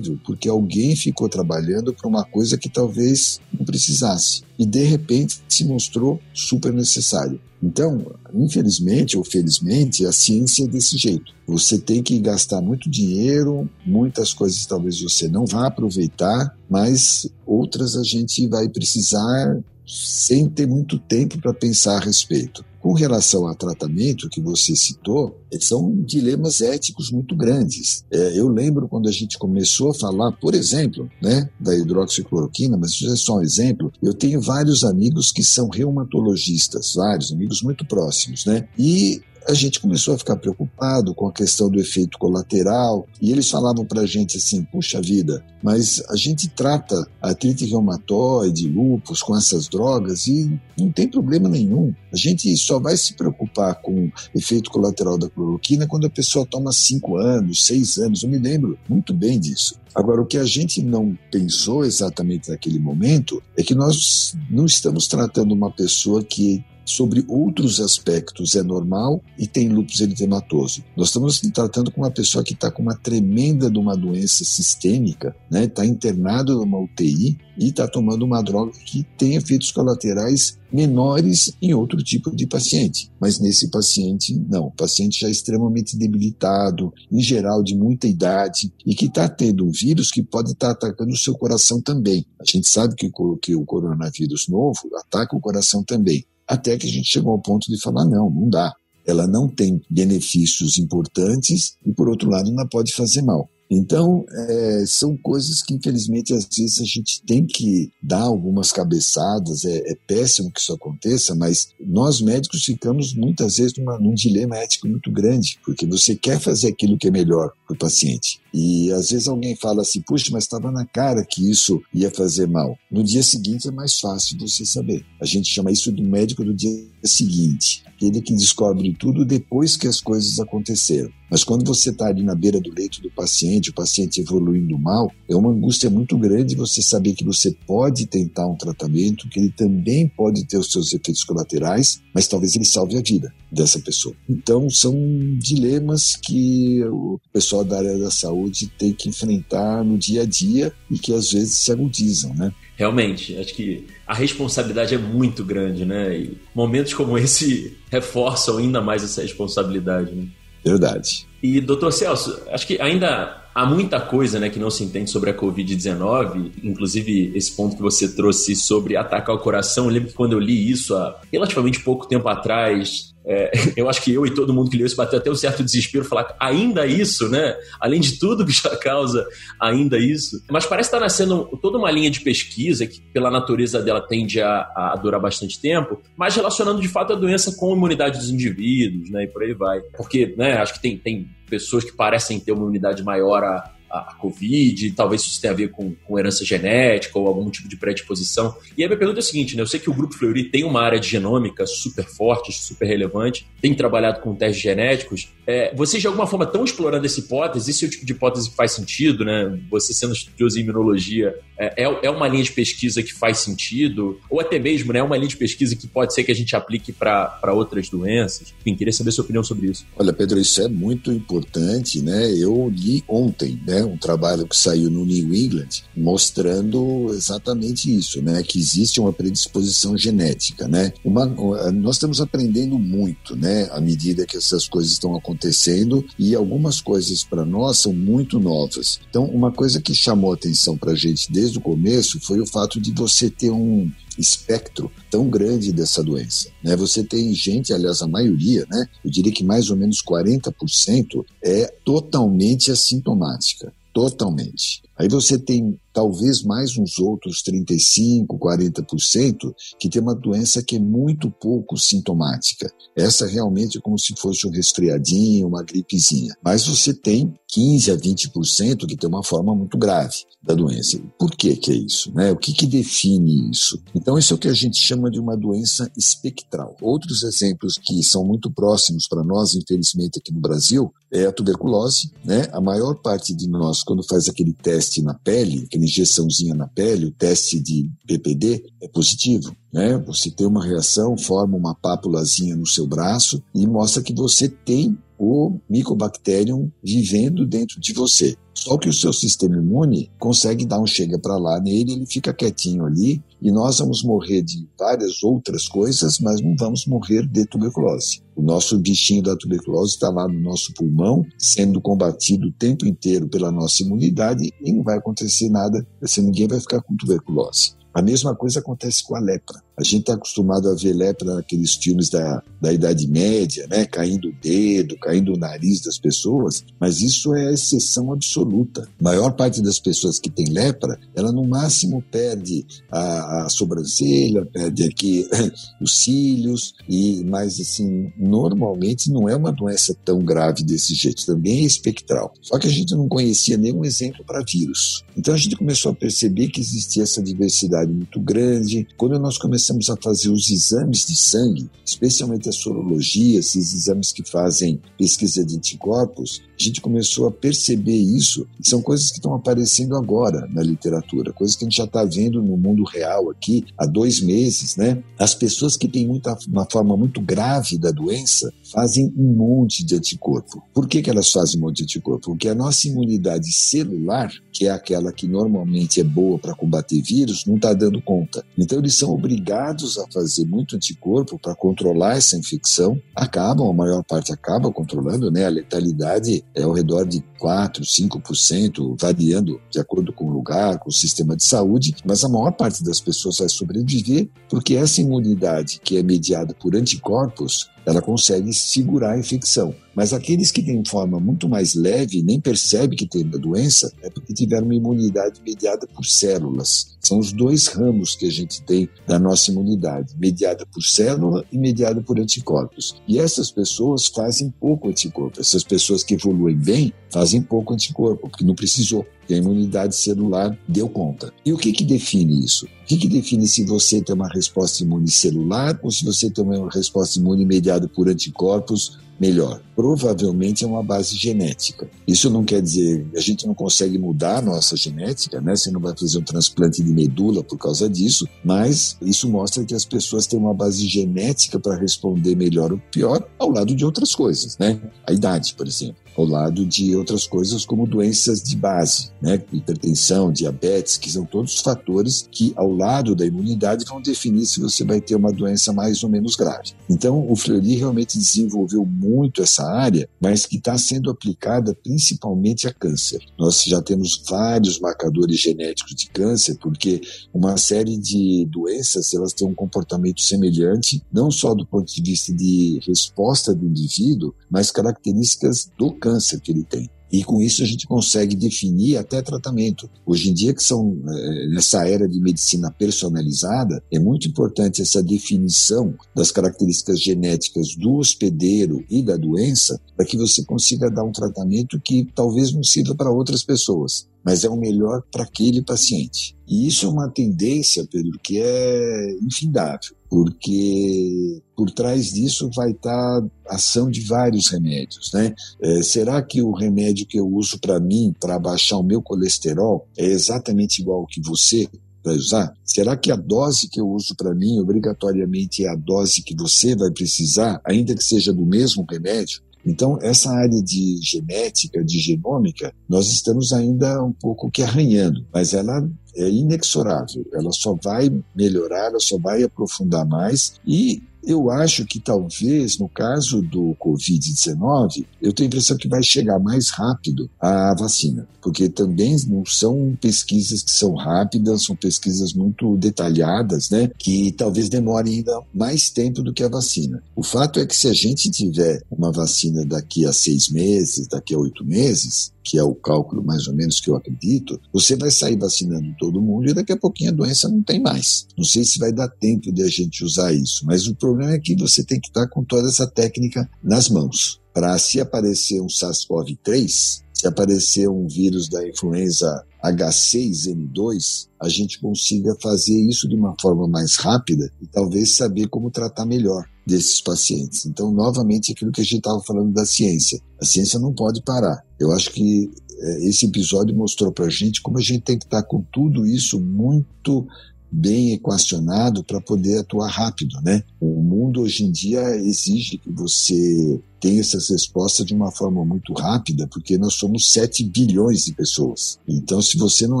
porque 0.24 0.48
alguém 0.48 0.94
ficou 0.94 1.28
trabalhando 1.28 1.92
para 1.92 2.08
uma 2.08 2.24
coisa 2.24 2.56
que 2.56 2.68
talvez 2.68 3.40
não 3.52 3.64
precisasse 3.64 4.42
e 4.58 4.64
de 4.64 4.82
repente 4.82 5.40
se 5.48 5.64
mostrou 5.64 6.20
super 6.32 6.72
necessário. 6.72 7.40
Então, 7.62 8.14
infelizmente 8.34 9.16
ou 9.16 9.24
felizmente, 9.24 10.04
a 10.04 10.12
ciência 10.12 10.64
é 10.64 10.68
desse 10.68 10.96
jeito. 10.96 11.32
Você 11.46 11.78
tem 11.78 12.02
que 12.02 12.18
gastar 12.18 12.60
muito 12.60 12.88
dinheiro, 12.88 13.68
muitas 13.84 14.32
coisas 14.32 14.66
talvez 14.66 15.00
você 15.00 15.26
não 15.26 15.46
vá 15.46 15.66
aproveitar, 15.66 16.56
mas 16.68 17.28
outras 17.46 17.96
a 17.96 18.02
gente 18.02 18.46
vai 18.46 18.68
precisar 18.68 19.58
sem 19.86 20.48
ter 20.48 20.66
muito 20.66 20.98
tempo 20.98 21.38
para 21.40 21.54
pensar 21.54 21.96
a 21.96 22.04
respeito. 22.04 22.64
Com 22.80 22.92
relação 22.92 23.48
ao 23.48 23.54
tratamento 23.54 24.28
que 24.28 24.40
você 24.40 24.76
citou, 24.76 25.40
são 25.60 25.92
dilemas 26.02 26.60
éticos 26.60 27.10
muito 27.10 27.34
grandes. 27.34 28.04
É, 28.10 28.38
eu 28.38 28.48
lembro 28.48 28.88
quando 28.88 29.08
a 29.08 29.12
gente 29.12 29.38
começou 29.38 29.90
a 29.90 29.94
falar, 29.94 30.32
por 30.32 30.54
exemplo, 30.54 31.10
né, 31.20 31.48
da 31.58 31.76
hidroxicloroquina, 31.76 32.76
mas 32.76 32.92
isso 32.92 33.12
é 33.12 33.16
só 33.16 33.38
um 33.38 33.42
exemplo. 33.42 33.92
Eu 34.00 34.14
tenho 34.14 34.40
vários 34.40 34.84
amigos 34.84 35.32
que 35.32 35.42
são 35.42 35.68
reumatologistas, 35.68 36.94
vários 36.94 37.32
amigos 37.32 37.60
muito 37.60 37.84
próximos, 37.84 38.46
né? 38.46 38.68
E 38.78 39.20
a 39.48 39.54
gente 39.54 39.80
começou 39.80 40.14
a 40.14 40.18
ficar 40.18 40.36
preocupado 40.36 41.14
com 41.14 41.26
a 41.28 41.32
questão 41.32 41.70
do 41.70 41.80
efeito 41.80 42.18
colateral 42.18 43.06
e 43.20 43.30
eles 43.30 43.48
falavam 43.48 43.84
para 43.84 44.02
a 44.02 44.06
gente 44.06 44.36
assim, 44.36 44.62
puxa 44.64 45.00
vida, 45.00 45.44
mas 45.62 46.02
a 46.10 46.16
gente 46.16 46.48
trata 46.48 47.06
artrite 47.22 47.64
reumatoide, 47.64 48.68
lúpus 48.68 49.22
com 49.22 49.36
essas 49.36 49.68
drogas 49.68 50.26
e 50.26 50.58
não 50.78 50.90
tem 50.90 51.08
problema 51.08 51.48
nenhum. 51.48 51.94
A 52.12 52.16
gente 52.16 52.54
só 52.56 52.78
vai 52.78 52.96
se 52.96 53.14
preocupar 53.14 53.76
com 53.82 54.10
efeito 54.34 54.70
colateral 54.70 55.16
da 55.16 55.28
cloroquina 55.28 55.86
quando 55.86 56.06
a 56.06 56.10
pessoa 56.10 56.46
toma 56.46 56.72
cinco 56.72 57.16
anos, 57.16 57.64
seis 57.66 57.98
anos, 57.98 58.22
eu 58.22 58.28
me 58.28 58.38
lembro 58.38 58.78
muito 58.88 59.14
bem 59.14 59.38
disso. 59.38 59.76
Agora, 59.94 60.20
o 60.20 60.26
que 60.26 60.36
a 60.36 60.44
gente 60.44 60.82
não 60.82 61.16
pensou 61.30 61.84
exatamente 61.84 62.50
naquele 62.50 62.78
momento 62.78 63.42
é 63.56 63.62
que 63.62 63.74
nós 63.74 64.36
não 64.50 64.66
estamos 64.66 65.08
tratando 65.08 65.54
uma 65.54 65.70
pessoa 65.70 66.22
que 66.22 66.62
sobre 66.86 67.24
outros 67.28 67.80
aspectos 67.80 68.54
é 68.54 68.62
normal 68.62 69.20
e 69.36 69.46
tem 69.46 69.68
lúpus 69.68 70.00
eritematoso. 70.00 70.84
Nós 70.96 71.08
estamos 71.08 71.40
tratando 71.52 71.90
com 71.90 72.02
uma 72.02 72.10
pessoa 72.10 72.44
que 72.44 72.54
está 72.54 72.70
com 72.70 72.80
uma 72.80 72.94
tremenda 72.94 73.68
de 73.68 73.78
uma 73.78 73.96
doença 73.96 74.44
sistêmica, 74.44 75.34
né? 75.50 75.64
Está 75.64 75.84
internado 75.84 76.54
numa 76.54 76.78
UTI 76.78 77.36
e 77.58 77.68
está 77.68 77.88
tomando 77.88 78.24
uma 78.24 78.42
droga 78.42 78.72
que 78.84 79.04
tem 79.18 79.34
efeitos 79.34 79.72
colaterais 79.72 80.58
menores 80.72 81.52
em 81.60 81.72
outro 81.72 82.02
tipo 82.02 82.34
de 82.34 82.46
paciente. 82.46 83.10
Mas 83.20 83.38
nesse 83.38 83.70
paciente, 83.70 84.34
não. 84.48 84.70
Paciente 84.70 85.20
já 85.20 85.28
é 85.28 85.30
extremamente 85.30 85.96
debilitado, 85.96 86.92
em 87.10 87.20
geral 87.20 87.62
de 87.62 87.74
muita 87.74 88.06
idade, 88.06 88.72
e 88.84 88.94
que 88.94 89.06
está 89.06 89.28
tendo 89.28 89.64
um 89.64 89.70
vírus 89.70 90.10
que 90.10 90.22
pode 90.22 90.52
estar 90.52 90.74
tá 90.74 90.88
atacando 90.88 91.12
o 91.12 91.16
seu 91.16 91.34
coração 91.34 91.80
também. 91.80 92.26
A 92.40 92.44
gente 92.44 92.68
sabe 92.68 92.94
que, 92.94 93.10
que 93.40 93.54
o 93.54 93.64
coronavírus 93.64 94.48
novo 94.48 94.80
ataca 94.94 95.36
o 95.36 95.40
coração 95.40 95.82
também 95.82 96.24
até 96.46 96.76
que 96.76 96.86
a 96.86 96.90
gente 96.90 97.08
chegou 97.08 97.32
ao 97.32 97.42
ponto 97.42 97.66
de 97.70 97.80
falar: 97.80 98.04
não, 98.04 98.30
não 98.30 98.48
dá. 98.48 98.72
Ela 99.06 99.26
não 99.26 99.48
tem 99.48 99.80
benefícios 99.88 100.78
importantes 100.78 101.76
e, 101.84 101.92
por 101.92 102.08
outro 102.08 102.28
lado, 102.28 102.50
não 102.50 102.66
pode 102.66 102.92
fazer 102.92 103.22
mal. 103.22 103.48
Então, 103.70 104.24
é, 104.30 104.84
são 104.86 105.16
coisas 105.16 105.62
que, 105.62 105.74
infelizmente, 105.74 106.32
às 106.32 106.44
vezes 106.44 106.80
a 106.80 106.84
gente 106.84 107.22
tem 107.24 107.44
que 107.44 107.90
dar 108.02 108.22
algumas 108.22 108.72
cabeçadas. 108.72 109.64
É, 109.64 109.90
é 109.90 109.96
péssimo 110.06 110.52
que 110.52 110.60
isso 110.60 110.72
aconteça, 110.72 111.34
mas 111.34 111.68
nós 111.80 112.20
médicos 112.20 112.64
ficamos 112.64 113.14
muitas 113.14 113.56
vezes 113.56 113.76
numa, 113.76 113.98
num 113.98 114.14
dilema 114.14 114.56
ético 114.58 114.88
muito 114.88 115.10
grande, 115.10 115.58
porque 115.64 115.86
você 115.86 116.14
quer 116.14 116.40
fazer 116.40 116.68
aquilo 116.68 116.98
que 116.98 117.08
é 117.08 117.10
melhor 117.10 117.52
para 117.66 117.74
o 117.74 117.78
paciente. 117.78 118.40
E 118.58 118.90
às 118.90 119.10
vezes 119.10 119.28
alguém 119.28 119.54
fala 119.54 119.82
assim, 119.82 120.00
puxa, 120.00 120.30
mas 120.32 120.44
estava 120.44 120.72
na 120.72 120.86
cara 120.86 121.22
que 121.28 121.50
isso 121.50 121.82
ia 121.92 122.10
fazer 122.10 122.48
mal. 122.48 122.74
No 122.90 123.04
dia 123.04 123.22
seguinte 123.22 123.68
é 123.68 123.70
mais 123.70 124.00
fácil 124.00 124.38
você 124.38 124.64
saber. 124.64 125.04
A 125.20 125.26
gente 125.26 125.50
chama 125.50 125.70
isso 125.70 125.92
do 125.92 126.02
médico 126.02 126.42
do 126.42 126.54
dia 126.54 126.86
seguinte 127.04 127.84
aquele 127.96 128.20
que 128.20 128.34
descobre 128.34 128.94
tudo 128.94 129.24
depois 129.24 129.76
que 129.76 129.88
as 129.88 130.00
coisas 130.00 130.38
aconteceram. 130.38 131.10
Mas 131.28 131.42
quando 131.42 131.66
você 131.66 131.90
está 131.90 132.06
ali 132.06 132.22
na 132.22 132.36
beira 132.36 132.60
do 132.60 132.72
leito 132.72 133.02
do 133.02 133.10
paciente, 133.10 133.70
o 133.70 133.74
paciente 133.74 134.20
evoluindo 134.20 134.78
mal, 134.78 135.10
é 135.28 135.34
uma 135.34 135.50
angústia 135.50 135.90
muito 135.90 136.16
grande 136.16 136.54
você 136.54 136.80
saber 136.80 137.14
que 137.14 137.24
você 137.24 137.50
pode 137.66 138.06
tentar 138.06 138.46
um 138.46 138.54
tratamento, 138.54 139.28
que 139.28 139.40
ele 139.40 139.50
também 139.50 140.06
pode 140.06 140.44
ter 140.46 140.56
os 140.56 140.70
seus 140.70 140.92
efeitos 140.92 141.24
colaterais, 141.24 142.00
mas 142.14 142.28
talvez 142.28 142.54
ele 142.54 142.64
salve 142.64 142.96
a 142.96 143.02
vida 143.02 143.34
dessa 143.50 143.80
pessoa. 143.80 144.14
Então, 144.28 144.70
são 144.70 144.94
dilemas 145.38 146.14
que 146.14 146.84
o 146.84 147.18
pessoal 147.32 147.64
da 147.64 147.78
área 147.78 147.98
da 147.98 148.10
saúde 148.10 148.45
tem 148.78 148.92
que 148.92 149.08
enfrentar 149.08 149.84
no 149.84 149.98
dia 149.98 150.22
a 150.22 150.26
dia 150.26 150.72
e 150.90 150.98
que 150.98 151.12
às 151.12 151.32
vezes 151.32 151.58
se 151.58 151.72
agudizam, 151.72 152.34
né? 152.34 152.52
Realmente, 152.76 153.36
acho 153.38 153.54
que 153.54 153.86
a 154.06 154.14
responsabilidade 154.14 154.94
é 154.94 154.98
muito 154.98 155.44
grande, 155.44 155.84
né? 155.84 156.16
E 156.16 156.38
momentos 156.54 156.92
como 156.94 157.16
esse 157.16 157.76
reforçam 157.90 158.58
ainda 158.58 158.80
mais 158.80 159.02
essa 159.02 159.22
responsabilidade, 159.22 160.14
né? 160.14 160.26
Verdade. 160.64 161.26
E, 161.42 161.60
doutor 161.60 161.92
Celso, 161.92 162.42
acho 162.50 162.66
que 162.66 162.80
ainda 162.80 163.44
há 163.54 163.64
muita 163.64 164.00
coisa 164.00 164.40
né, 164.40 164.50
que 164.50 164.58
não 164.58 164.68
se 164.68 164.84
entende 164.84 165.10
sobre 165.10 165.30
a 165.30 165.34
Covid-19, 165.34 166.50
inclusive 166.62 167.32
esse 167.34 167.54
ponto 167.56 167.76
que 167.76 167.82
você 167.82 168.14
trouxe 168.14 168.54
sobre 168.54 168.96
atacar 168.96 169.34
o 169.34 169.38
coração. 169.38 169.84
Eu 169.84 169.92
lembro 169.92 170.08
que 170.08 170.14
quando 170.14 170.32
eu 170.32 170.40
li 170.40 170.70
isso 170.70 170.94
há 170.94 171.20
relativamente 171.32 171.80
pouco 171.80 172.06
tempo 172.06 172.28
atrás, 172.28 173.14
é, 173.26 173.50
eu 173.76 173.88
acho 173.88 174.02
que 174.02 174.14
eu 174.14 174.24
e 174.24 174.32
todo 174.32 174.54
mundo 174.54 174.70
que 174.70 174.76
leu 174.76 174.86
isso 174.86 174.96
bateu 174.96 175.18
até 175.18 175.30
um 175.30 175.34
certo 175.34 175.64
desespero, 175.64 176.04
falar 176.04 176.36
ainda 176.38 176.86
isso, 176.86 177.28
né? 177.28 177.56
Além 177.80 178.00
de 178.00 178.18
tudo 178.18 178.46
que 178.46 178.52
já 178.52 178.76
causa 178.76 179.26
ainda 179.60 179.98
isso. 179.98 180.40
Mas 180.48 180.64
parece 180.64 180.88
estar 180.88 181.00
nascendo 181.00 181.44
toda 181.60 181.76
uma 181.76 181.90
linha 181.90 182.10
de 182.10 182.20
pesquisa 182.20 182.86
que, 182.86 183.00
pela 183.00 183.30
natureza 183.30 183.82
dela, 183.82 184.00
tende 184.00 184.40
a, 184.40 184.60
a 184.74 184.96
durar 185.02 185.20
bastante 185.20 185.60
tempo, 185.60 186.00
mas 186.16 186.36
relacionando 186.36 186.80
de 186.80 186.88
fato 186.88 187.12
a 187.12 187.16
doença 187.16 187.54
com 187.56 187.72
a 187.72 187.76
imunidade 187.76 188.18
dos 188.18 188.30
indivíduos, 188.30 189.10
né? 189.10 189.24
E 189.24 189.26
por 189.26 189.42
aí 189.42 189.52
vai. 189.52 189.80
Porque, 189.96 190.34
né, 190.36 190.58
acho 190.58 190.74
que 190.74 190.80
tem, 190.80 190.96
tem 190.96 191.28
pessoas 191.50 191.84
que 191.84 191.92
parecem 191.92 192.38
ter 192.38 192.52
uma 192.52 192.62
imunidade 192.62 193.02
maior 193.02 193.42
a, 193.42 193.75
a, 194.00 194.14
Covid, 194.18 194.90
talvez 194.92 195.22
isso 195.22 195.40
tenha 195.40 195.52
a 195.52 195.56
ver 195.56 195.70
com, 195.70 195.94
com 196.04 196.18
herança 196.18 196.44
genética 196.44 197.18
ou 197.18 197.26
algum 197.26 197.50
tipo 197.50 197.68
de 197.68 197.76
predisposição. 197.76 198.56
E 198.76 198.84
a 198.84 198.88
minha 198.88 198.98
pergunta 198.98 199.20
é 199.20 199.22
a 199.22 199.24
seguinte, 199.24 199.56
né? 199.56 199.62
Eu 199.62 199.66
sei 199.66 199.80
que 199.80 199.90
o 199.90 199.94
Grupo 199.94 200.14
Fleury 200.14 200.44
tem 200.44 200.64
uma 200.64 200.82
área 200.82 200.98
de 200.98 201.08
genômica 201.08 201.66
super 201.66 202.04
forte, 202.04 202.52
super 202.52 202.86
relevante, 202.86 203.46
tem 203.60 203.74
trabalhado 203.74 204.20
com 204.20 204.34
testes 204.34 204.62
genéticos. 204.62 205.32
É, 205.46 205.74
vocês 205.74 206.00
de 206.00 206.06
alguma 206.06 206.26
forma 206.26 206.44
estão 206.44 206.64
explorando 206.64 207.06
essa 207.06 207.20
hipótese? 207.20 207.70
Esse 207.70 207.84
é 207.84 207.88
o 207.88 207.90
tipo 207.90 208.06
de 208.06 208.12
hipótese 208.12 208.50
que 208.50 208.56
faz 208.56 208.72
sentido, 208.72 209.24
né? 209.24 209.58
Você 209.70 209.92
sendo 209.92 210.12
estudioso 210.12 210.58
em 210.58 210.62
imunologia, 210.62 211.34
é, 211.58 211.84
é, 211.84 212.06
é 212.06 212.10
uma 212.10 212.28
linha 212.28 212.44
de 212.44 212.52
pesquisa 212.52 213.02
que 213.02 213.12
faz 213.12 213.38
sentido? 213.38 214.20
Ou 214.30 214.40
até 214.40 214.58
mesmo, 214.58 214.92
né, 214.92 215.02
uma 215.02 215.16
linha 215.16 215.28
de 215.28 215.36
pesquisa 215.36 215.74
que 215.74 215.86
pode 215.86 216.14
ser 216.14 216.24
que 216.24 216.32
a 216.32 216.34
gente 216.34 216.54
aplique 216.54 216.92
para 216.92 217.52
outras 217.52 217.88
doenças? 217.88 218.54
Enfim, 218.60 218.74
queria 218.76 218.92
saber 218.92 219.12
sua 219.12 219.24
opinião 219.24 219.42
sobre 219.42 219.70
isso. 219.70 219.86
Olha, 219.96 220.12
Pedro, 220.12 220.38
isso 220.38 220.60
é 220.60 220.68
muito 220.68 221.10
importante, 221.10 222.02
né? 222.02 222.32
Eu 222.36 222.72
li 222.74 223.02
ontem, 223.08 223.58
né? 223.66 223.82
Um 223.86 223.96
trabalho 223.96 224.46
que 224.46 224.56
saiu 224.56 224.90
no 224.90 225.04
New 225.04 225.34
England 225.34 225.68
mostrando 225.96 227.08
exatamente 227.10 227.94
isso, 227.94 228.20
né? 228.22 228.42
Que 228.42 228.58
existe 228.58 229.00
uma 229.00 229.12
predisposição 229.12 229.96
genética, 229.96 230.68
né? 230.68 230.92
Uma, 231.04 231.26
nós 231.72 231.96
estamos 231.96 232.20
aprendendo 232.20 232.78
muito, 232.78 233.36
né? 233.36 233.68
À 233.72 233.80
medida 233.80 234.26
que 234.26 234.36
essas 234.36 234.68
coisas 234.68 234.92
estão 234.92 235.16
acontecendo 235.16 236.04
e 236.18 236.34
algumas 236.34 236.80
coisas 236.80 237.24
para 237.24 237.44
nós 237.44 237.78
são 237.78 237.92
muito 237.92 238.38
novas. 238.38 239.00
Então, 239.08 239.24
uma 239.24 239.52
coisa 239.52 239.80
que 239.80 239.94
chamou 239.94 240.32
atenção 240.32 240.76
para 240.76 240.92
a 240.92 240.96
gente 240.96 241.30
desde 241.32 241.58
o 241.58 241.60
começo 241.60 242.20
foi 242.20 242.40
o 242.40 242.46
fato 242.46 242.80
de 242.80 242.92
você 242.92 243.30
ter 243.30 243.50
um 243.50 243.90
espectro 244.18 244.90
tão 245.10 245.28
grande 245.28 245.72
dessa 245.72 246.02
doença. 246.02 246.48
Né? 246.62 246.76
Você 246.76 247.02
tem 247.04 247.32
gente, 247.34 247.72
aliás, 247.72 248.02
a 248.02 248.06
maioria, 248.06 248.66
né? 248.70 248.86
eu 249.04 249.10
diria 249.10 249.32
que 249.32 249.44
mais 249.44 249.70
ou 249.70 249.76
menos 249.76 250.02
40% 250.02 251.24
é 251.42 251.66
totalmente 251.84 252.70
assintomática. 252.70 253.72
Totalmente. 253.92 254.82
Aí 254.98 255.08
você 255.08 255.38
tem 255.38 255.78
talvez 255.96 256.42
mais 256.42 256.76
uns 256.76 256.98
outros 256.98 257.40
35, 257.40 258.38
40% 258.38 259.54
que 259.80 259.88
tem 259.88 260.02
uma 260.02 260.14
doença 260.14 260.62
que 260.62 260.76
é 260.76 260.78
muito 260.78 261.30
pouco 261.30 261.78
sintomática. 261.78 262.70
Essa 262.94 263.26
realmente 263.26 263.78
é 263.78 263.80
como 263.80 263.98
se 263.98 264.14
fosse 264.18 264.46
um 264.46 264.50
resfriadinho, 264.50 265.48
uma 265.48 265.62
gripezinha. 265.62 266.36
Mas 266.44 266.66
você 266.66 266.92
tem 266.92 267.32
15 267.48 267.92
a 267.92 267.96
20% 267.96 268.86
que 268.86 268.94
tem 268.94 269.08
uma 269.08 269.24
forma 269.24 269.54
muito 269.54 269.78
grave 269.78 270.26
da 270.42 270.54
doença. 270.54 271.00
Por 271.18 271.30
que 271.30 271.56
que 271.56 271.72
é 271.72 271.74
isso? 271.74 272.12
Né? 272.14 272.30
O 272.30 272.36
que, 272.36 272.52
que 272.52 272.66
define 272.66 273.50
isso? 273.50 273.82
Então, 273.94 274.18
isso 274.18 274.34
é 274.34 274.36
o 274.36 274.38
que 274.38 274.48
a 274.48 274.52
gente 274.52 274.76
chama 274.76 275.10
de 275.10 275.18
uma 275.18 275.36
doença 275.36 275.90
espectral. 275.96 276.76
Outros 276.80 277.22
exemplos 277.22 277.78
que 277.82 278.02
são 278.02 278.22
muito 278.24 278.50
próximos 278.50 279.08
para 279.08 279.24
nós, 279.24 279.54
infelizmente, 279.54 280.18
aqui 280.18 280.32
no 280.32 280.40
Brasil, 280.40 280.92
é 281.10 281.24
a 281.24 281.32
tuberculose. 281.32 282.12
Né? 282.22 282.46
A 282.52 282.60
maior 282.60 282.94
parte 282.96 283.34
de 283.34 283.48
nós, 283.48 283.82
quando 283.82 284.04
faz 284.04 284.28
aquele 284.28 284.52
teste 284.52 285.02
na 285.02 285.14
pele, 285.14 285.64
aquela 285.66 285.85
injeçãozinha 285.86 286.54
na 286.54 286.68
pele, 286.68 287.06
o 287.06 287.10
teste 287.10 287.58
de 287.60 287.90
PPD, 288.06 288.64
é 288.82 288.88
positivo. 288.88 289.56
Né? 289.72 289.96
Você 290.06 290.30
tem 290.30 290.46
uma 290.46 290.64
reação, 290.64 291.16
forma 291.16 291.56
uma 291.56 291.74
pápulazinha 291.74 292.54
no 292.54 292.66
seu 292.66 292.86
braço 292.86 293.42
e 293.54 293.66
mostra 293.66 294.02
que 294.02 294.14
você 294.14 294.48
tem 294.48 294.96
o 295.18 295.58
Mycobacterium 295.68 296.70
vivendo 296.82 297.46
dentro 297.46 297.80
de 297.80 297.92
você. 297.92 298.36
Só 298.66 298.76
que 298.76 298.88
o 298.88 298.92
seu 298.92 299.12
sistema 299.12 299.58
imune 299.58 300.10
consegue 300.18 300.66
dar 300.66 300.80
um 300.80 300.86
chega 300.88 301.16
para 301.20 301.36
lá 301.36 301.60
nele, 301.60 301.92
ele 301.92 302.04
fica 302.04 302.34
quietinho 302.34 302.84
ali 302.84 303.22
e 303.40 303.52
nós 303.52 303.78
vamos 303.78 304.02
morrer 304.02 304.42
de 304.42 304.68
várias 304.76 305.22
outras 305.22 305.68
coisas, 305.68 306.18
mas 306.18 306.40
não 306.40 306.56
vamos 306.58 306.84
morrer 306.84 307.28
de 307.28 307.46
tuberculose. 307.46 308.24
O 308.34 308.42
nosso 308.42 308.76
bichinho 308.76 309.22
da 309.22 309.36
tuberculose 309.36 309.92
está 309.92 310.10
lá 310.10 310.26
no 310.26 310.40
nosso 310.40 310.74
pulmão, 310.74 311.24
sendo 311.38 311.80
combatido 311.80 312.48
o 312.48 312.52
tempo 312.52 312.84
inteiro 312.84 313.28
pela 313.28 313.52
nossa 313.52 313.84
imunidade 313.84 314.52
e 314.60 314.72
não 314.72 314.82
vai 314.82 314.98
acontecer 314.98 315.48
nada, 315.48 315.86
assim, 316.02 316.22
ninguém 316.22 316.48
vai 316.48 316.58
ficar 316.58 316.82
com 316.82 316.96
tuberculose. 316.96 317.74
A 317.94 318.02
mesma 318.02 318.34
coisa 318.34 318.58
acontece 318.58 319.04
com 319.04 319.14
a 319.14 319.20
lepra. 319.20 319.62
A 319.78 319.84
gente 319.84 320.00
está 320.00 320.14
acostumado 320.14 320.70
a 320.70 320.74
ver 320.74 320.94
lepra 320.94 321.34
naqueles 321.34 321.74
filmes 321.74 322.08
da, 322.08 322.42
da 322.60 322.72
Idade 322.72 323.06
Média, 323.06 323.66
né? 323.68 323.84
Caindo 323.84 324.28
o 324.28 324.34
dedo, 324.40 324.96
caindo 324.98 325.34
o 325.34 325.38
nariz 325.38 325.82
das 325.82 325.98
pessoas, 325.98 326.64
mas 326.80 327.02
isso 327.02 327.34
é 327.34 327.48
a 327.48 327.52
exceção 327.52 328.12
absoluta. 328.12 328.88
A 328.98 329.04
maior 329.04 329.32
parte 329.32 329.60
das 329.60 329.78
pessoas 329.78 330.18
que 330.18 330.30
tem 330.30 330.46
lepra, 330.46 330.98
ela 331.14 331.30
no 331.30 331.46
máximo 331.46 332.02
perde 332.10 332.64
a, 332.90 333.44
a 333.44 333.48
sobrancelha, 333.50 334.46
perde 334.46 334.84
aqui 334.84 335.28
os 335.80 336.02
cílios, 336.02 336.74
e 336.88 337.22
mas 337.24 337.60
assim, 337.60 338.10
normalmente 338.18 339.10
não 339.10 339.28
é 339.28 339.36
uma 339.36 339.52
doença 339.52 339.94
tão 340.04 340.20
grave 340.20 340.62
desse 340.62 340.94
jeito, 340.94 341.26
também 341.26 341.58
é 341.58 341.66
espectral. 341.66 342.32
Só 342.40 342.58
que 342.58 342.66
a 342.66 342.70
gente 342.70 342.94
não 342.94 343.08
conhecia 343.08 343.58
nenhum 343.58 343.84
exemplo 343.84 344.24
para 344.24 344.42
vírus. 344.42 345.04
Então 345.16 345.34
a 345.34 345.36
gente 345.38 345.56
começou 345.56 345.92
a 345.92 345.94
perceber 345.94 346.48
que 346.48 346.60
existia 346.60 347.02
essa 347.02 347.22
diversidade 347.22 347.92
muito 347.92 348.20
grande. 348.20 348.86
Quando 348.96 349.18
nós 349.18 349.36
começamos 349.36 349.65
a 349.70 349.96
fazer 350.02 350.30
os 350.30 350.50
exames 350.50 351.06
de 351.06 351.16
sangue, 351.16 351.70
especialmente 351.84 352.48
as 352.48 352.56
sorologias, 352.56 353.46
esses 353.46 353.72
exames 353.72 354.12
que 354.12 354.22
fazem 354.28 354.80
pesquisa 354.98 355.44
de 355.44 355.56
anticorpos, 355.56 356.42
a 356.58 356.62
gente 356.62 356.80
começou 356.80 357.26
a 357.26 357.30
perceber 357.30 357.96
isso. 357.96 358.46
São 358.62 358.80
coisas 358.80 359.10
que 359.10 359.18
estão 359.18 359.34
aparecendo 359.34 359.94
agora 359.94 360.46
na 360.50 360.62
literatura, 360.62 361.32
coisas 361.32 361.54
que 361.54 361.64
a 361.64 361.68
gente 361.68 361.76
já 361.76 361.84
está 361.84 362.04
vendo 362.04 362.42
no 362.42 362.56
mundo 362.56 362.82
real 362.84 363.30
aqui 363.30 363.64
há 363.76 363.84
dois 363.84 364.20
meses, 364.20 364.76
né? 364.76 365.02
As 365.18 365.34
pessoas 365.34 365.76
que 365.76 365.86
têm 365.86 366.06
muita, 366.06 366.36
uma 366.48 366.66
forma 366.70 366.96
muito 366.96 367.20
grave 367.20 367.78
da 367.78 367.90
doença 367.90 368.50
fazem 368.72 369.12
um 369.16 369.34
monte 369.34 369.84
de 369.84 369.96
anticorpo. 369.96 370.62
Por 370.72 370.88
que, 370.88 371.02
que 371.02 371.10
elas 371.10 371.30
fazem 371.30 371.60
um 371.60 371.64
monte 371.64 371.78
de 371.78 371.82
anticorpo? 371.84 372.30
Porque 372.30 372.48
a 372.48 372.54
nossa 372.54 372.88
imunidade 372.88 373.52
celular, 373.52 374.32
que 374.52 374.66
é 374.66 374.70
aquela 374.70 375.12
que 375.12 375.28
normalmente 375.28 376.00
é 376.00 376.04
boa 376.04 376.38
para 376.38 376.54
combater 376.54 377.02
vírus, 377.02 377.44
não 377.44 377.56
está 377.56 377.74
dando 377.74 378.00
conta. 378.00 378.44
Então 378.56 378.78
eles 378.78 378.96
são 378.96 379.10
obrigados 379.10 379.55
a 379.56 380.12
fazer 380.12 380.44
muito 380.44 380.76
anticorpo 380.76 381.38
para 381.38 381.54
controlar 381.54 382.16
essa 382.16 382.36
infecção. 382.36 383.00
Acabam, 383.14 383.68
a 383.68 383.72
maior 383.72 384.02
parte 384.04 384.32
acaba 384.32 384.70
controlando, 384.70 385.30
né? 385.30 385.46
A 385.46 385.50
letalidade 385.50 386.44
é 386.54 386.62
ao 386.62 386.72
redor 386.72 387.06
de 387.06 387.22
4, 387.38 387.84
5%, 387.84 388.96
variando 389.00 389.60
de 389.70 389.78
acordo 389.78 390.12
com 390.12 390.26
o 390.26 390.32
lugar, 390.32 390.78
com 390.78 390.90
o 390.90 390.92
sistema 390.92 391.36
de 391.36 391.44
saúde, 391.44 391.96
mas 392.04 392.24
a 392.24 392.28
maior 392.28 392.52
parte 392.52 392.82
das 392.82 393.00
pessoas 393.00 393.38
vai 393.38 393.48
sobreviver 393.48 394.28
porque 394.48 394.76
essa 394.76 395.00
imunidade 395.00 395.80
que 395.82 395.96
é 395.96 396.02
mediada 396.02 396.54
por 396.54 396.74
anticorpos 396.74 397.70
ela 397.86 398.02
consegue 398.02 398.52
segurar 398.52 399.12
a 399.12 399.18
infecção. 399.18 399.72
Mas 399.94 400.12
aqueles 400.12 400.50
que 400.50 400.62
têm 400.62 400.84
forma 400.84 401.20
muito 401.20 401.48
mais 401.48 401.74
leve 401.74 402.20
nem 402.20 402.40
percebem 402.40 402.98
que 402.98 403.06
tem 403.06 403.22
a 403.32 403.38
doença 403.38 403.92
é 404.02 404.10
porque 404.10 404.34
tiveram 404.34 404.64
uma 404.64 404.74
imunidade 404.74 405.40
mediada 405.40 405.86
por 405.86 406.04
células. 406.04 406.95
São 407.06 407.20
os 407.20 407.32
dois 407.32 407.68
ramos 407.68 408.16
que 408.16 408.26
a 408.26 408.30
gente 408.32 408.60
tem 408.62 408.88
da 409.06 409.16
nossa 409.16 409.52
imunidade, 409.52 410.12
mediada 410.18 410.66
por 410.66 410.82
célula 410.82 411.44
e 411.52 411.56
mediada 411.56 412.02
por 412.02 412.18
anticorpos. 412.18 412.96
E 413.06 413.20
essas 413.20 413.48
pessoas 413.48 414.06
fazem 414.06 414.50
pouco 414.50 414.88
anticorpo. 414.88 415.40
Essas 415.40 415.62
pessoas 415.62 416.02
que 416.02 416.14
evoluem 416.14 416.56
bem 416.56 416.92
fazem 417.08 417.40
pouco 417.40 417.74
anticorpo, 417.74 418.28
porque 418.28 418.44
não 418.44 418.56
precisou 418.56 419.06
que 419.24 419.34
a 419.34 419.36
imunidade 419.36 419.94
celular 419.94 420.58
deu 420.66 420.88
conta. 420.88 421.32
E 421.44 421.52
o 421.52 421.56
que, 421.56 421.72
que 421.72 421.84
define 421.84 422.44
isso? 422.44 422.66
O 422.66 422.86
que, 422.86 422.96
que 422.96 423.08
define 423.08 423.46
se 423.46 423.64
você 423.64 424.02
tem 424.02 424.14
uma 424.14 424.28
resposta 424.28 424.82
imune 424.82 425.08
celular 425.08 425.78
ou 425.84 425.92
se 425.92 426.04
você 426.04 426.28
tem 426.28 426.44
uma 426.44 426.68
resposta 426.70 427.20
imune 427.20 427.46
mediada 427.46 427.88
por 427.88 428.08
anticorpos 428.08 428.98
melhor. 429.18 429.60
Provavelmente 429.74 430.64
é 430.64 430.66
uma 430.66 430.82
base 430.82 431.16
genética. 431.16 431.88
Isso 432.06 432.30
não 432.30 432.44
quer 432.44 432.62
dizer 432.62 433.06
a 433.14 433.20
gente 433.20 433.46
não 433.46 433.54
consegue 433.54 433.98
mudar 433.98 434.38
a 434.38 434.42
nossa 434.42 434.76
genética, 434.76 435.40
né? 435.40 435.54
Você 435.54 435.70
não 435.70 435.80
vai 435.80 435.94
fazer 435.96 436.18
um 436.18 436.22
transplante 436.22 436.82
de 436.82 436.90
medula 436.90 437.42
por 437.42 437.58
causa 437.58 437.88
disso, 437.88 438.26
mas 438.44 438.96
isso 439.02 439.28
mostra 439.28 439.64
que 439.64 439.74
as 439.74 439.84
pessoas 439.84 440.26
têm 440.26 440.38
uma 440.38 440.54
base 440.54 440.86
genética 440.86 441.58
para 441.58 441.76
responder 441.76 442.34
melhor 442.34 442.72
ou 442.72 442.80
pior 442.90 443.26
ao 443.38 443.50
lado 443.50 443.74
de 443.74 443.84
outras 443.84 444.14
coisas, 444.14 444.56
né? 444.58 444.80
A 445.06 445.12
idade, 445.12 445.54
por 445.54 445.66
exemplo 445.66 446.05
ao 446.16 446.24
lado 446.24 446.64
de 446.64 446.96
outras 446.96 447.26
coisas 447.26 447.64
como 447.64 447.86
doenças 447.86 448.42
de 448.42 448.56
base, 448.56 449.10
né? 449.20 449.40
hipertensão, 449.52 450.32
diabetes, 450.32 450.96
que 450.96 451.10
são 451.10 451.24
todos 451.24 451.60
fatores 451.60 452.26
que, 452.30 452.52
ao 452.56 452.72
lado 452.72 453.14
da 453.14 453.26
imunidade, 453.26 453.84
vão 453.84 454.00
definir 454.00 454.46
se 454.46 454.60
você 454.60 454.84
vai 454.84 455.00
ter 455.00 455.14
uma 455.14 455.32
doença 455.32 455.72
mais 455.72 456.02
ou 456.02 456.08
menos 456.08 456.34
grave. 456.34 456.72
Então, 456.88 457.30
o 457.30 457.36
Fleury 457.36 457.76
realmente 457.76 458.18
desenvolveu 458.18 458.84
muito 458.84 459.42
essa 459.42 459.64
área, 459.64 460.08
mas 460.20 460.46
que 460.46 460.56
está 460.56 460.78
sendo 460.78 461.10
aplicada 461.10 461.74
principalmente 461.74 462.66
a 462.66 462.72
câncer. 462.72 463.20
Nós 463.38 463.64
já 463.64 463.82
temos 463.82 464.22
vários 464.28 464.80
marcadores 464.80 465.38
genéticos 465.38 465.94
de 465.94 466.08
câncer, 466.08 466.56
porque 466.60 467.00
uma 467.32 467.56
série 467.56 467.96
de 467.98 468.46
doenças 468.50 469.12
elas 469.12 469.32
têm 469.32 469.46
um 469.46 469.54
comportamento 469.54 470.20
semelhante, 470.22 471.02
não 471.12 471.30
só 471.30 471.54
do 471.54 471.66
ponto 471.66 471.92
de 471.92 472.02
vista 472.02 472.32
de 472.32 472.80
resposta 472.86 473.54
do 473.54 473.66
indivíduo, 473.66 474.34
mas 474.50 474.70
características 474.70 475.70
do 475.76 475.92
câncer 475.92 476.05
que 476.40 476.52
ele 476.52 476.64
tem. 476.64 476.88
E 477.10 477.22
com 477.22 477.40
isso 477.40 477.62
a 477.62 477.66
gente 477.66 477.86
consegue 477.86 478.34
definir 478.34 478.96
até 478.96 479.22
tratamento. 479.22 479.88
Hoje 480.04 480.30
em 480.30 480.34
dia, 480.34 480.52
que 480.52 480.62
são 480.62 480.98
eh, 481.08 481.46
nessa 481.50 481.88
era 481.88 482.08
de 482.08 482.20
medicina 482.20 482.70
personalizada, 482.70 483.82
é 483.92 483.98
muito 483.98 484.26
importante 484.26 484.82
essa 484.82 485.02
definição 485.02 485.94
das 486.14 486.32
características 486.32 487.00
genéticas 487.00 487.76
do 487.76 487.94
hospedeiro 487.94 488.84
e 488.90 489.02
da 489.02 489.16
doença, 489.16 489.80
para 489.96 490.04
que 490.04 490.16
você 490.16 490.44
consiga 490.44 490.90
dar 490.90 491.04
um 491.04 491.12
tratamento 491.12 491.80
que 491.80 492.08
talvez 492.14 492.52
não 492.52 492.64
sirva 492.64 492.94
para 492.94 493.10
outras 493.10 493.44
pessoas 493.44 494.08
mas 494.26 494.42
é 494.42 494.48
o 494.48 494.56
melhor 494.56 495.04
para 495.12 495.22
aquele 495.22 495.62
paciente. 495.62 496.36
E 496.48 496.66
isso 496.66 496.84
é 496.84 496.88
uma 496.88 497.08
tendência, 497.08 497.86
Pedro, 497.88 498.18
que 498.20 498.40
é 498.40 499.16
infindável, 499.22 499.94
porque 500.10 501.40
por 501.56 501.70
trás 501.70 502.12
disso 502.12 502.50
vai 502.52 502.72
estar 502.72 503.22
a 503.48 503.54
ação 503.54 503.88
de 503.88 504.00
vários 504.00 504.48
remédios, 504.48 505.12
né? 505.14 505.32
É, 505.62 505.80
será 505.80 506.20
que 506.20 506.42
o 506.42 506.50
remédio 506.50 507.06
que 507.06 507.20
eu 507.20 507.28
uso 507.28 507.60
para 507.60 507.78
mim, 507.78 508.12
para 508.18 508.36
baixar 508.36 508.78
o 508.78 508.82
meu 508.82 509.00
colesterol, 509.00 509.86
é 509.96 510.06
exatamente 510.06 510.82
igual 510.82 511.02
ao 511.02 511.06
que 511.06 511.20
você 511.20 511.68
vai 512.04 512.16
usar? 512.16 512.52
Será 512.64 512.96
que 512.96 513.12
a 513.12 513.16
dose 513.16 513.68
que 513.68 513.80
eu 513.80 513.88
uso 513.88 514.16
para 514.16 514.34
mim, 514.34 514.58
obrigatoriamente, 514.58 515.64
é 515.64 515.68
a 515.68 515.76
dose 515.76 516.20
que 516.22 516.34
você 516.34 516.74
vai 516.74 516.90
precisar, 516.90 517.60
ainda 517.64 517.94
que 517.94 518.02
seja 518.02 518.32
do 518.32 518.44
mesmo 518.44 518.84
remédio? 518.90 519.40
Então, 519.66 519.98
essa 520.00 520.30
área 520.30 520.62
de 520.62 521.00
genética, 521.02 521.84
de 521.84 521.98
genômica, 521.98 522.72
nós 522.88 523.08
estamos 523.08 523.52
ainda 523.52 524.02
um 524.02 524.12
pouco 524.12 524.48
que 524.50 524.62
arranhando, 524.62 525.26
mas 525.34 525.52
ela 525.52 525.86
é 526.14 526.30
inexorável, 526.30 527.26
ela 527.34 527.50
só 527.52 527.74
vai 527.82 528.10
melhorar, 528.34 528.86
ela 528.86 529.00
só 529.00 529.18
vai 529.18 529.42
aprofundar 529.42 530.06
mais 530.06 530.54
e 530.66 531.02
eu 531.26 531.50
acho 531.50 531.84
que 531.84 531.98
talvez 531.98 532.78
no 532.78 532.88
caso 532.88 533.42
do 533.42 533.76
Covid-19, 533.80 535.04
eu 535.20 535.32
tenho 535.32 535.46
a 535.46 535.48
impressão 535.48 535.76
que 535.76 535.88
vai 535.88 536.02
chegar 536.02 536.38
mais 536.38 536.70
rápido 536.70 537.28
a 537.40 537.74
vacina, 537.74 538.26
porque 538.40 538.68
também 538.68 539.16
não 539.26 539.44
são 539.44 539.96
pesquisas 540.00 540.62
que 540.62 540.70
são 540.70 540.94
rápidas, 540.94 541.64
são 541.64 541.74
pesquisas 541.74 542.32
muito 542.32 542.76
detalhadas, 542.76 543.70
né? 543.70 543.90
Que 543.98 544.30
talvez 544.32 544.68
demorem 544.68 545.16
ainda 545.16 545.40
mais 545.52 545.90
tempo 545.90 546.22
do 546.22 546.32
que 546.32 546.44
a 546.44 546.48
vacina. 546.48 547.02
O 547.16 547.24
fato 547.24 547.58
é 547.58 547.66
que 547.66 547.74
se 547.74 547.88
a 547.88 547.92
gente 547.92 548.30
tiver 548.30 548.82
uma 548.90 549.10
vacina 549.10 549.64
daqui 549.64 550.06
a 550.06 550.12
seis 550.12 550.48
meses, 550.48 551.08
daqui 551.08 551.34
a 551.34 551.38
oito 551.38 551.64
meses, 551.64 552.32
que 552.46 552.56
é 552.56 552.62
o 552.62 552.76
cálculo 552.76 553.24
mais 553.24 553.48
ou 553.48 553.54
menos 553.54 553.80
que 553.80 553.90
eu 553.90 553.96
acredito, 553.96 554.60
você 554.72 554.94
vai 554.94 555.10
sair 555.10 555.36
vacinando 555.36 555.92
todo 555.98 556.22
mundo 556.22 556.48
e 556.48 556.54
daqui 556.54 556.72
a 556.72 556.76
pouquinho 556.76 557.10
a 557.10 557.14
doença 557.14 557.48
não 557.48 557.60
tem 557.60 557.82
mais. 557.82 558.28
Não 558.38 558.44
sei 558.44 558.64
se 558.64 558.78
vai 558.78 558.92
dar 558.92 559.08
tempo 559.08 559.52
de 559.52 559.64
a 559.64 559.68
gente 559.68 560.04
usar 560.04 560.32
isso, 560.32 560.64
mas 560.64 560.86
o 560.86 560.94
problema 560.94 561.32
é 561.32 561.40
que 561.40 561.56
você 561.56 561.82
tem 561.82 562.00
que 562.00 562.06
estar 562.06 562.28
com 562.28 562.44
toda 562.44 562.68
essa 562.68 562.86
técnica 562.86 563.50
nas 563.62 563.88
mãos. 563.88 564.40
Para 564.54 564.78
se 564.78 565.00
aparecer 565.00 565.60
um 565.60 565.66
SARS-CoV-3, 565.66 567.02
se 567.16 567.26
aparecer 567.26 567.88
um 567.88 568.06
vírus 568.06 568.46
da 568.46 568.68
influenza 568.68 569.42
H6N2, 569.64 571.28
a 571.40 571.48
gente 571.48 571.80
consiga 571.80 572.36
fazer 572.42 572.78
isso 572.78 573.08
de 573.08 573.16
uma 573.16 573.34
forma 573.40 573.66
mais 573.66 573.96
rápida 573.96 574.50
e 574.60 574.66
talvez 574.66 575.16
saber 575.16 575.48
como 575.48 575.70
tratar 575.70 576.04
melhor 576.04 576.44
desses 576.66 577.00
pacientes. 577.00 577.64
Então, 577.64 577.90
novamente, 577.90 578.52
aquilo 578.52 578.70
que 578.70 578.82
a 578.82 578.84
gente 578.84 578.98
estava 578.98 579.22
falando 579.22 579.50
da 579.54 579.64
ciência. 579.64 580.20
A 580.38 580.44
ciência 580.44 580.78
não 580.78 580.92
pode 580.92 581.22
parar. 581.22 581.64
Eu 581.80 581.90
acho 581.92 582.12
que 582.12 582.50
é, 582.78 583.08
esse 583.08 583.24
episódio 583.24 583.74
mostrou 583.74 584.12
para 584.12 584.26
a 584.26 584.30
gente 584.30 584.60
como 584.60 584.76
a 584.76 584.82
gente 584.82 585.00
tem 585.00 585.18
que 585.18 585.24
estar 585.24 585.42
tá 585.42 585.48
com 585.48 585.64
tudo 585.72 586.06
isso 586.06 586.38
muito 586.38 587.26
bem 587.72 588.12
equacionado 588.12 589.02
para 589.02 589.22
poder 589.22 589.58
atuar 589.58 589.88
rápido, 589.88 590.38
né? 590.42 590.62
O 590.78 591.02
mundo 591.02 591.40
hoje 591.40 591.64
em 591.64 591.72
dia 591.72 592.02
exige 592.16 592.78
que 592.78 592.90
você 592.90 593.80
tenha 594.06 594.20
essas 594.20 594.48
respostas 594.50 595.04
de 595.04 595.12
uma 595.12 595.32
forma 595.32 595.64
muito 595.64 595.92
rápida, 595.92 596.46
porque 596.46 596.78
nós 596.78 596.94
somos 596.94 597.32
7 597.32 597.64
bilhões 597.64 598.24
de 598.24 598.34
pessoas. 598.34 599.00
Então, 599.08 599.42
se 599.42 599.58
você 599.58 599.88
não 599.88 600.00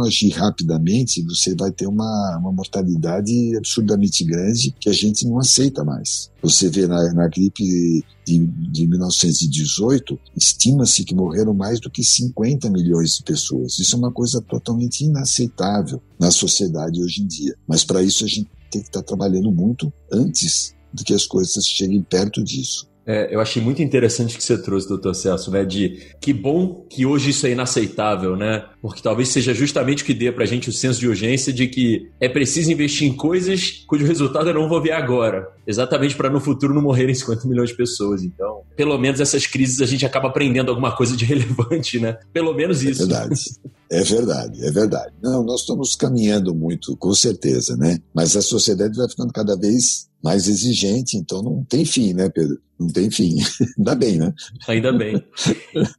agir 0.00 0.28
rapidamente, 0.28 1.22
você 1.22 1.56
vai 1.56 1.72
ter 1.72 1.88
uma, 1.88 2.38
uma 2.38 2.52
mortalidade 2.52 3.56
absurdamente 3.56 4.22
grande 4.22 4.72
que 4.78 4.88
a 4.88 4.92
gente 4.92 5.26
não 5.26 5.40
aceita 5.40 5.82
mais. 5.82 6.30
Você 6.40 6.70
vê 6.70 6.86
na, 6.86 7.12
na 7.14 7.26
gripe 7.26 8.04
de, 8.24 8.46
de 8.46 8.86
1918, 8.86 10.16
estima-se 10.36 11.04
que 11.04 11.14
morreram 11.14 11.52
mais 11.52 11.80
do 11.80 11.90
que 11.90 12.04
50 12.04 12.70
milhões 12.70 13.16
de 13.16 13.24
pessoas. 13.24 13.76
Isso 13.80 13.96
é 13.96 13.98
uma 13.98 14.12
coisa 14.12 14.40
totalmente 14.40 15.02
inaceitável 15.02 16.00
na 16.16 16.30
sociedade 16.30 17.02
hoje 17.02 17.22
em 17.22 17.26
dia. 17.26 17.56
Mas 17.66 17.82
para 17.82 18.04
isso 18.04 18.24
a 18.24 18.28
gente 18.28 18.48
tem 18.70 18.80
que 18.82 18.86
estar 18.86 19.02
trabalhando 19.02 19.50
muito 19.50 19.92
antes 20.12 20.76
de 20.94 21.02
que 21.02 21.12
as 21.12 21.26
coisas 21.26 21.66
cheguem 21.66 22.02
perto 22.04 22.44
disso. 22.44 22.86
É, 23.06 23.32
eu 23.32 23.40
achei 23.40 23.62
muito 23.62 23.80
interessante 23.80 24.36
que 24.36 24.42
você 24.42 24.60
trouxe, 24.60 24.88
doutor 24.88 25.14
Celso, 25.14 25.50
né? 25.50 25.64
De 25.64 26.14
que 26.20 26.32
bom 26.32 26.84
que 26.90 27.06
hoje 27.06 27.30
isso 27.30 27.46
é 27.46 27.50
inaceitável, 27.50 28.36
né? 28.36 28.64
Porque 28.86 29.02
talvez 29.02 29.28
seja 29.28 29.52
justamente 29.52 30.02
o 30.02 30.06
que 30.06 30.14
dê 30.14 30.30
pra 30.30 30.46
gente 30.46 30.68
o 30.68 30.72
senso 30.72 31.00
de 31.00 31.08
urgência 31.08 31.52
de 31.52 31.66
que 31.66 32.10
é 32.20 32.28
preciso 32.28 32.70
investir 32.70 33.08
em 33.08 33.12
coisas 33.12 33.84
cujo 33.86 34.06
resultado 34.06 34.48
eu 34.48 34.54
não 34.54 34.68
vou 34.68 34.80
ver 34.80 34.92
agora. 34.92 35.48
Exatamente 35.66 36.14
para 36.14 36.30
no 36.30 36.40
futuro 36.40 36.74
não 36.74 36.82
morrerem 36.82 37.14
50 37.16 37.48
milhões 37.48 37.70
de 37.70 37.76
pessoas. 37.76 38.22
Então, 38.22 38.62
pelo 38.76 38.96
menos 38.98 39.20
essas 39.20 39.46
crises 39.46 39.80
a 39.80 39.86
gente 39.86 40.06
acaba 40.06 40.28
aprendendo 40.28 40.70
alguma 40.70 40.94
coisa 40.94 41.16
de 41.16 41.24
relevante, 41.26 41.98
né? 41.98 42.16
Pelo 42.32 42.54
menos 42.54 42.82
isso. 42.82 43.02
É 43.02 43.06
verdade. 43.06 43.40
É 43.88 44.02
verdade, 44.02 44.64
é 44.64 44.70
verdade. 44.70 45.12
Não, 45.22 45.44
nós 45.44 45.60
estamos 45.60 45.94
caminhando 45.94 46.54
muito, 46.54 46.96
com 46.96 47.14
certeza, 47.14 47.76
né? 47.76 47.98
Mas 48.12 48.36
a 48.36 48.42
sociedade 48.42 48.96
vai 48.96 49.08
ficando 49.08 49.32
cada 49.32 49.56
vez 49.56 50.08
mais 50.22 50.48
exigente, 50.48 51.16
então 51.16 51.40
não 51.40 51.62
tem 51.62 51.84
fim, 51.84 52.12
né, 52.12 52.28
Pedro? 52.28 52.58
Não 52.78 52.88
tem 52.88 53.10
fim. 53.10 53.36
Ainda 53.78 53.94
bem, 53.94 54.18
né? 54.18 54.34
Ainda 54.66 54.92
bem. 54.92 55.24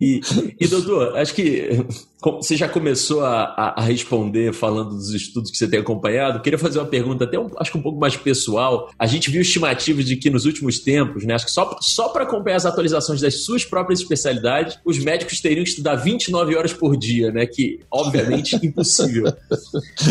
E, 0.02 0.20
e 0.60 0.68
doutor, 0.68 1.18
acho 1.18 1.34
que 1.34 1.86
você 2.20 2.56
já 2.56 2.68
começou 2.68 3.24
a, 3.24 3.74
a, 3.78 3.82
responder 3.82 4.52
falando 4.52 4.90
dos 4.90 5.14
estudos 5.14 5.52
que 5.52 5.58
você 5.58 5.68
tem 5.68 5.80
acompanhado. 5.80 6.42
Queria 6.42 6.58
fazer 6.58 6.80
uma 6.80 6.86
pergunta, 6.86 7.26
até 7.26 7.40
um, 7.40 7.48
acho 7.58 7.72
que 7.72 7.78
um 7.78 7.82
pouco 7.82 8.00
mais 8.00 8.16
pessoal. 8.16 8.90
A 8.98 9.06
gente 9.06 9.30
viu 9.30 9.42
estimativas 9.42 10.06
de 10.06 10.16
que 10.16 10.30
nos 10.30 10.46
últimos 10.46 10.80
tempos, 10.80 11.24
né, 11.24 11.36
acho 11.36 11.46
que 11.46 11.52
só, 11.52 11.78
só 11.80 12.10
para 12.10 12.24
acompanhar 12.24 12.58
as 12.58 12.66
atualizações 12.66 13.22
das 13.22 13.44
suas 13.44 13.64
próprias 13.64 14.00
especialidades, 14.00 14.80
os 14.84 14.98
médicos 14.98 15.40
teriam 15.40 15.64
que 15.64 15.70
estudar 15.70 15.96
29 15.96 16.56
horas 16.56 16.74
por 16.74 16.98
dia, 16.98 17.32
né? 17.32 17.46
Que, 17.46 17.80
obviamente, 17.92 18.56
impossível. 18.66 19.32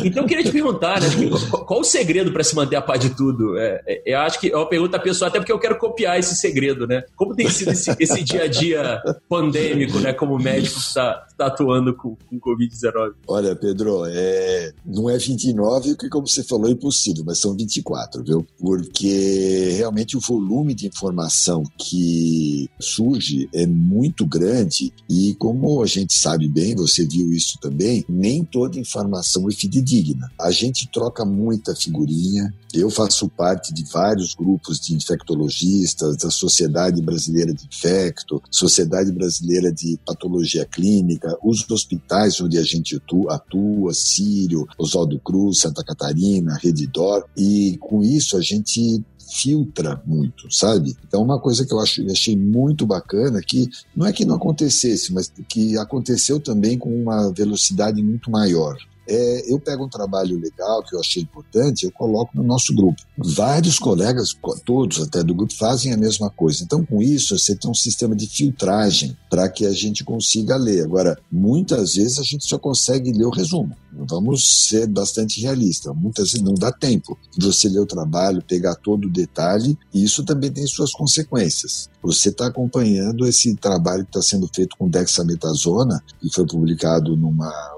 Então, 0.04 0.22
eu 0.22 0.28
queria 0.28 0.44
te 0.44 0.52
perguntar, 0.52 1.00
né, 1.00 1.08
qual, 1.50 1.64
qual 1.66 1.80
o 1.80 1.84
segredo 1.84 2.32
para 2.32 2.44
se 2.44 2.54
manter 2.54 2.76
a 2.76 2.82
par 2.82 2.98
de 2.98 3.10
tudo? 3.10 3.58
É, 3.58 3.82
é, 3.86 4.02
eu 4.06 4.18
acho 4.20 4.38
que 4.38 4.50
é 4.50 4.56
uma 4.56 4.68
pergunta 4.68 4.98
pessoal, 4.98 5.28
até 5.28 5.40
porque 5.40 5.52
eu 5.52 5.58
quero 5.58 5.76
copiar 5.76 6.18
esse 6.18 6.36
segredo, 6.36 6.86
né? 6.86 7.02
Como 7.16 7.34
tem 7.34 7.48
sido 7.50 7.72
esse, 7.72 7.94
esse 7.98 8.22
dia 8.22 8.44
a 8.44 8.46
dia 8.46 9.02
pandêmico, 9.28 9.98
né? 9.98 10.12
Como 10.12 10.38
médico 10.38 10.78
está 10.78 11.26
tá 11.36 11.46
atuando 11.46 11.95
com, 11.96 12.16
com 12.28 12.38
Covid-19? 12.38 13.14
Olha, 13.26 13.56
Pedro, 13.56 14.04
é, 14.06 14.72
não 14.84 15.08
é 15.10 15.18
29, 15.18 15.96
que 15.96 16.08
como 16.08 16.26
você 16.26 16.42
falou, 16.42 16.68
é 16.68 16.72
impossível, 16.72 17.24
mas 17.26 17.38
são 17.38 17.56
24, 17.56 18.22
viu? 18.22 18.46
Porque 18.58 19.74
realmente 19.76 20.16
o 20.16 20.20
volume 20.20 20.74
de 20.74 20.86
informação 20.86 21.62
que 21.78 22.68
surge 22.80 23.48
é 23.52 23.66
muito 23.66 24.26
grande 24.26 24.92
e 25.08 25.34
como 25.34 25.82
a 25.82 25.86
gente 25.86 26.14
sabe 26.14 26.48
bem, 26.48 26.74
você 26.74 27.04
viu 27.04 27.32
isso 27.32 27.58
também, 27.60 28.04
nem 28.08 28.44
toda 28.44 28.78
informação 28.78 29.48
é 29.48 29.52
fidedigna. 29.52 30.30
A 30.40 30.50
gente 30.50 30.88
troca 30.90 31.24
muita 31.24 31.74
figurinha, 31.74 32.52
eu 32.74 32.90
faço 32.90 33.28
parte 33.28 33.72
de 33.72 33.84
vários 33.84 34.34
grupos 34.34 34.78
de 34.80 34.94
infectologistas, 34.94 36.16
da 36.16 36.30
Sociedade 36.30 37.00
Brasileira 37.00 37.54
de 37.54 37.66
Infecto, 37.66 38.42
Sociedade 38.50 39.10
Brasileira 39.12 39.72
de 39.72 39.98
Patologia 40.04 40.64
Clínica, 40.64 41.36
os 41.42 41.62
hospitais 41.86 42.40
onde 42.40 42.58
a 42.58 42.62
gente 42.62 43.00
atua, 43.28 43.94
Sírio, 43.94 44.66
Oswaldo 44.76 45.18
Cruz, 45.20 45.60
Santa 45.60 45.84
Catarina, 45.84 46.58
Redidor, 46.60 47.24
e 47.36 47.78
com 47.80 48.02
isso 48.02 48.36
a 48.36 48.42
gente 48.42 49.02
filtra 49.32 50.00
muito, 50.06 50.52
sabe? 50.52 50.96
Então, 51.06 51.22
uma 51.22 51.40
coisa 51.40 51.66
que 51.66 51.72
eu 51.72 51.80
acho, 51.80 52.04
achei 52.10 52.36
muito 52.36 52.86
bacana 52.86 53.40
que 53.40 53.68
não 53.94 54.06
é 54.06 54.12
que 54.12 54.24
não 54.24 54.36
acontecesse, 54.36 55.12
mas 55.12 55.32
que 55.48 55.76
aconteceu 55.76 56.38
também 56.40 56.78
com 56.78 56.90
uma 56.90 57.32
velocidade 57.32 58.02
muito 58.02 58.30
maior 58.30 58.76
é, 59.06 59.52
eu 59.52 59.58
pego 59.58 59.84
um 59.84 59.88
trabalho 59.88 60.38
legal 60.38 60.82
que 60.82 60.94
eu 60.94 61.00
achei 61.00 61.22
importante, 61.22 61.84
eu 61.84 61.92
coloco 61.92 62.36
no 62.36 62.42
nosso 62.42 62.74
grupo. 62.74 63.00
Vários 63.16 63.78
colegas, 63.78 64.36
todos 64.64 65.00
até 65.00 65.22
do 65.22 65.34
grupo, 65.34 65.54
fazem 65.54 65.92
a 65.92 65.96
mesma 65.96 66.30
coisa. 66.30 66.64
Então, 66.64 66.84
com 66.84 67.00
isso, 67.02 67.38
você 67.38 67.54
tem 67.54 67.70
um 67.70 67.74
sistema 67.74 68.14
de 68.14 68.26
filtragem 68.26 69.16
para 69.30 69.48
que 69.48 69.64
a 69.64 69.72
gente 69.72 70.04
consiga 70.04 70.56
ler. 70.56 70.84
Agora, 70.84 71.18
muitas 71.30 71.94
vezes 71.94 72.18
a 72.18 72.22
gente 72.22 72.44
só 72.44 72.58
consegue 72.58 73.12
ler 73.12 73.26
o 73.26 73.30
resumo. 73.30 73.76
Vamos 73.92 74.68
ser 74.68 74.86
bastante 74.86 75.40
realistas. 75.40 75.94
Muitas 75.96 76.32
vezes 76.32 76.44
não 76.44 76.54
dá 76.54 76.70
tempo 76.70 77.18
de 77.36 77.46
você 77.46 77.68
ler 77.68 77.80
o 77.80 77.86
trabalho, 77.86 78.42
pegar 78.42 78.74
todo 78.74 79.06
o 79.06 79.12
detalhe, 79.12 79.78
e 79.92 80.04
isso 80.04 80.24
também 80.24 80.50
tem 80.50 80.66
suas 80.66 80.92
consequências. 80.92 81.88
Você 82.02 82.28
está 82.28 82.46
acompanhando 82.46 83.26
esse 83.26 83.54
trabalho 83.56 84.04
que 84.04 84.10
está 84.10 84.22
sendo 84.22 84.48
feito 84.54 84.76
com 84.76 84.88
dexametasona, 84.88 86.02
que 86.20 86.28
foi 86.30 86.46
publicado 86.46 87.16
numa 87.16 87.75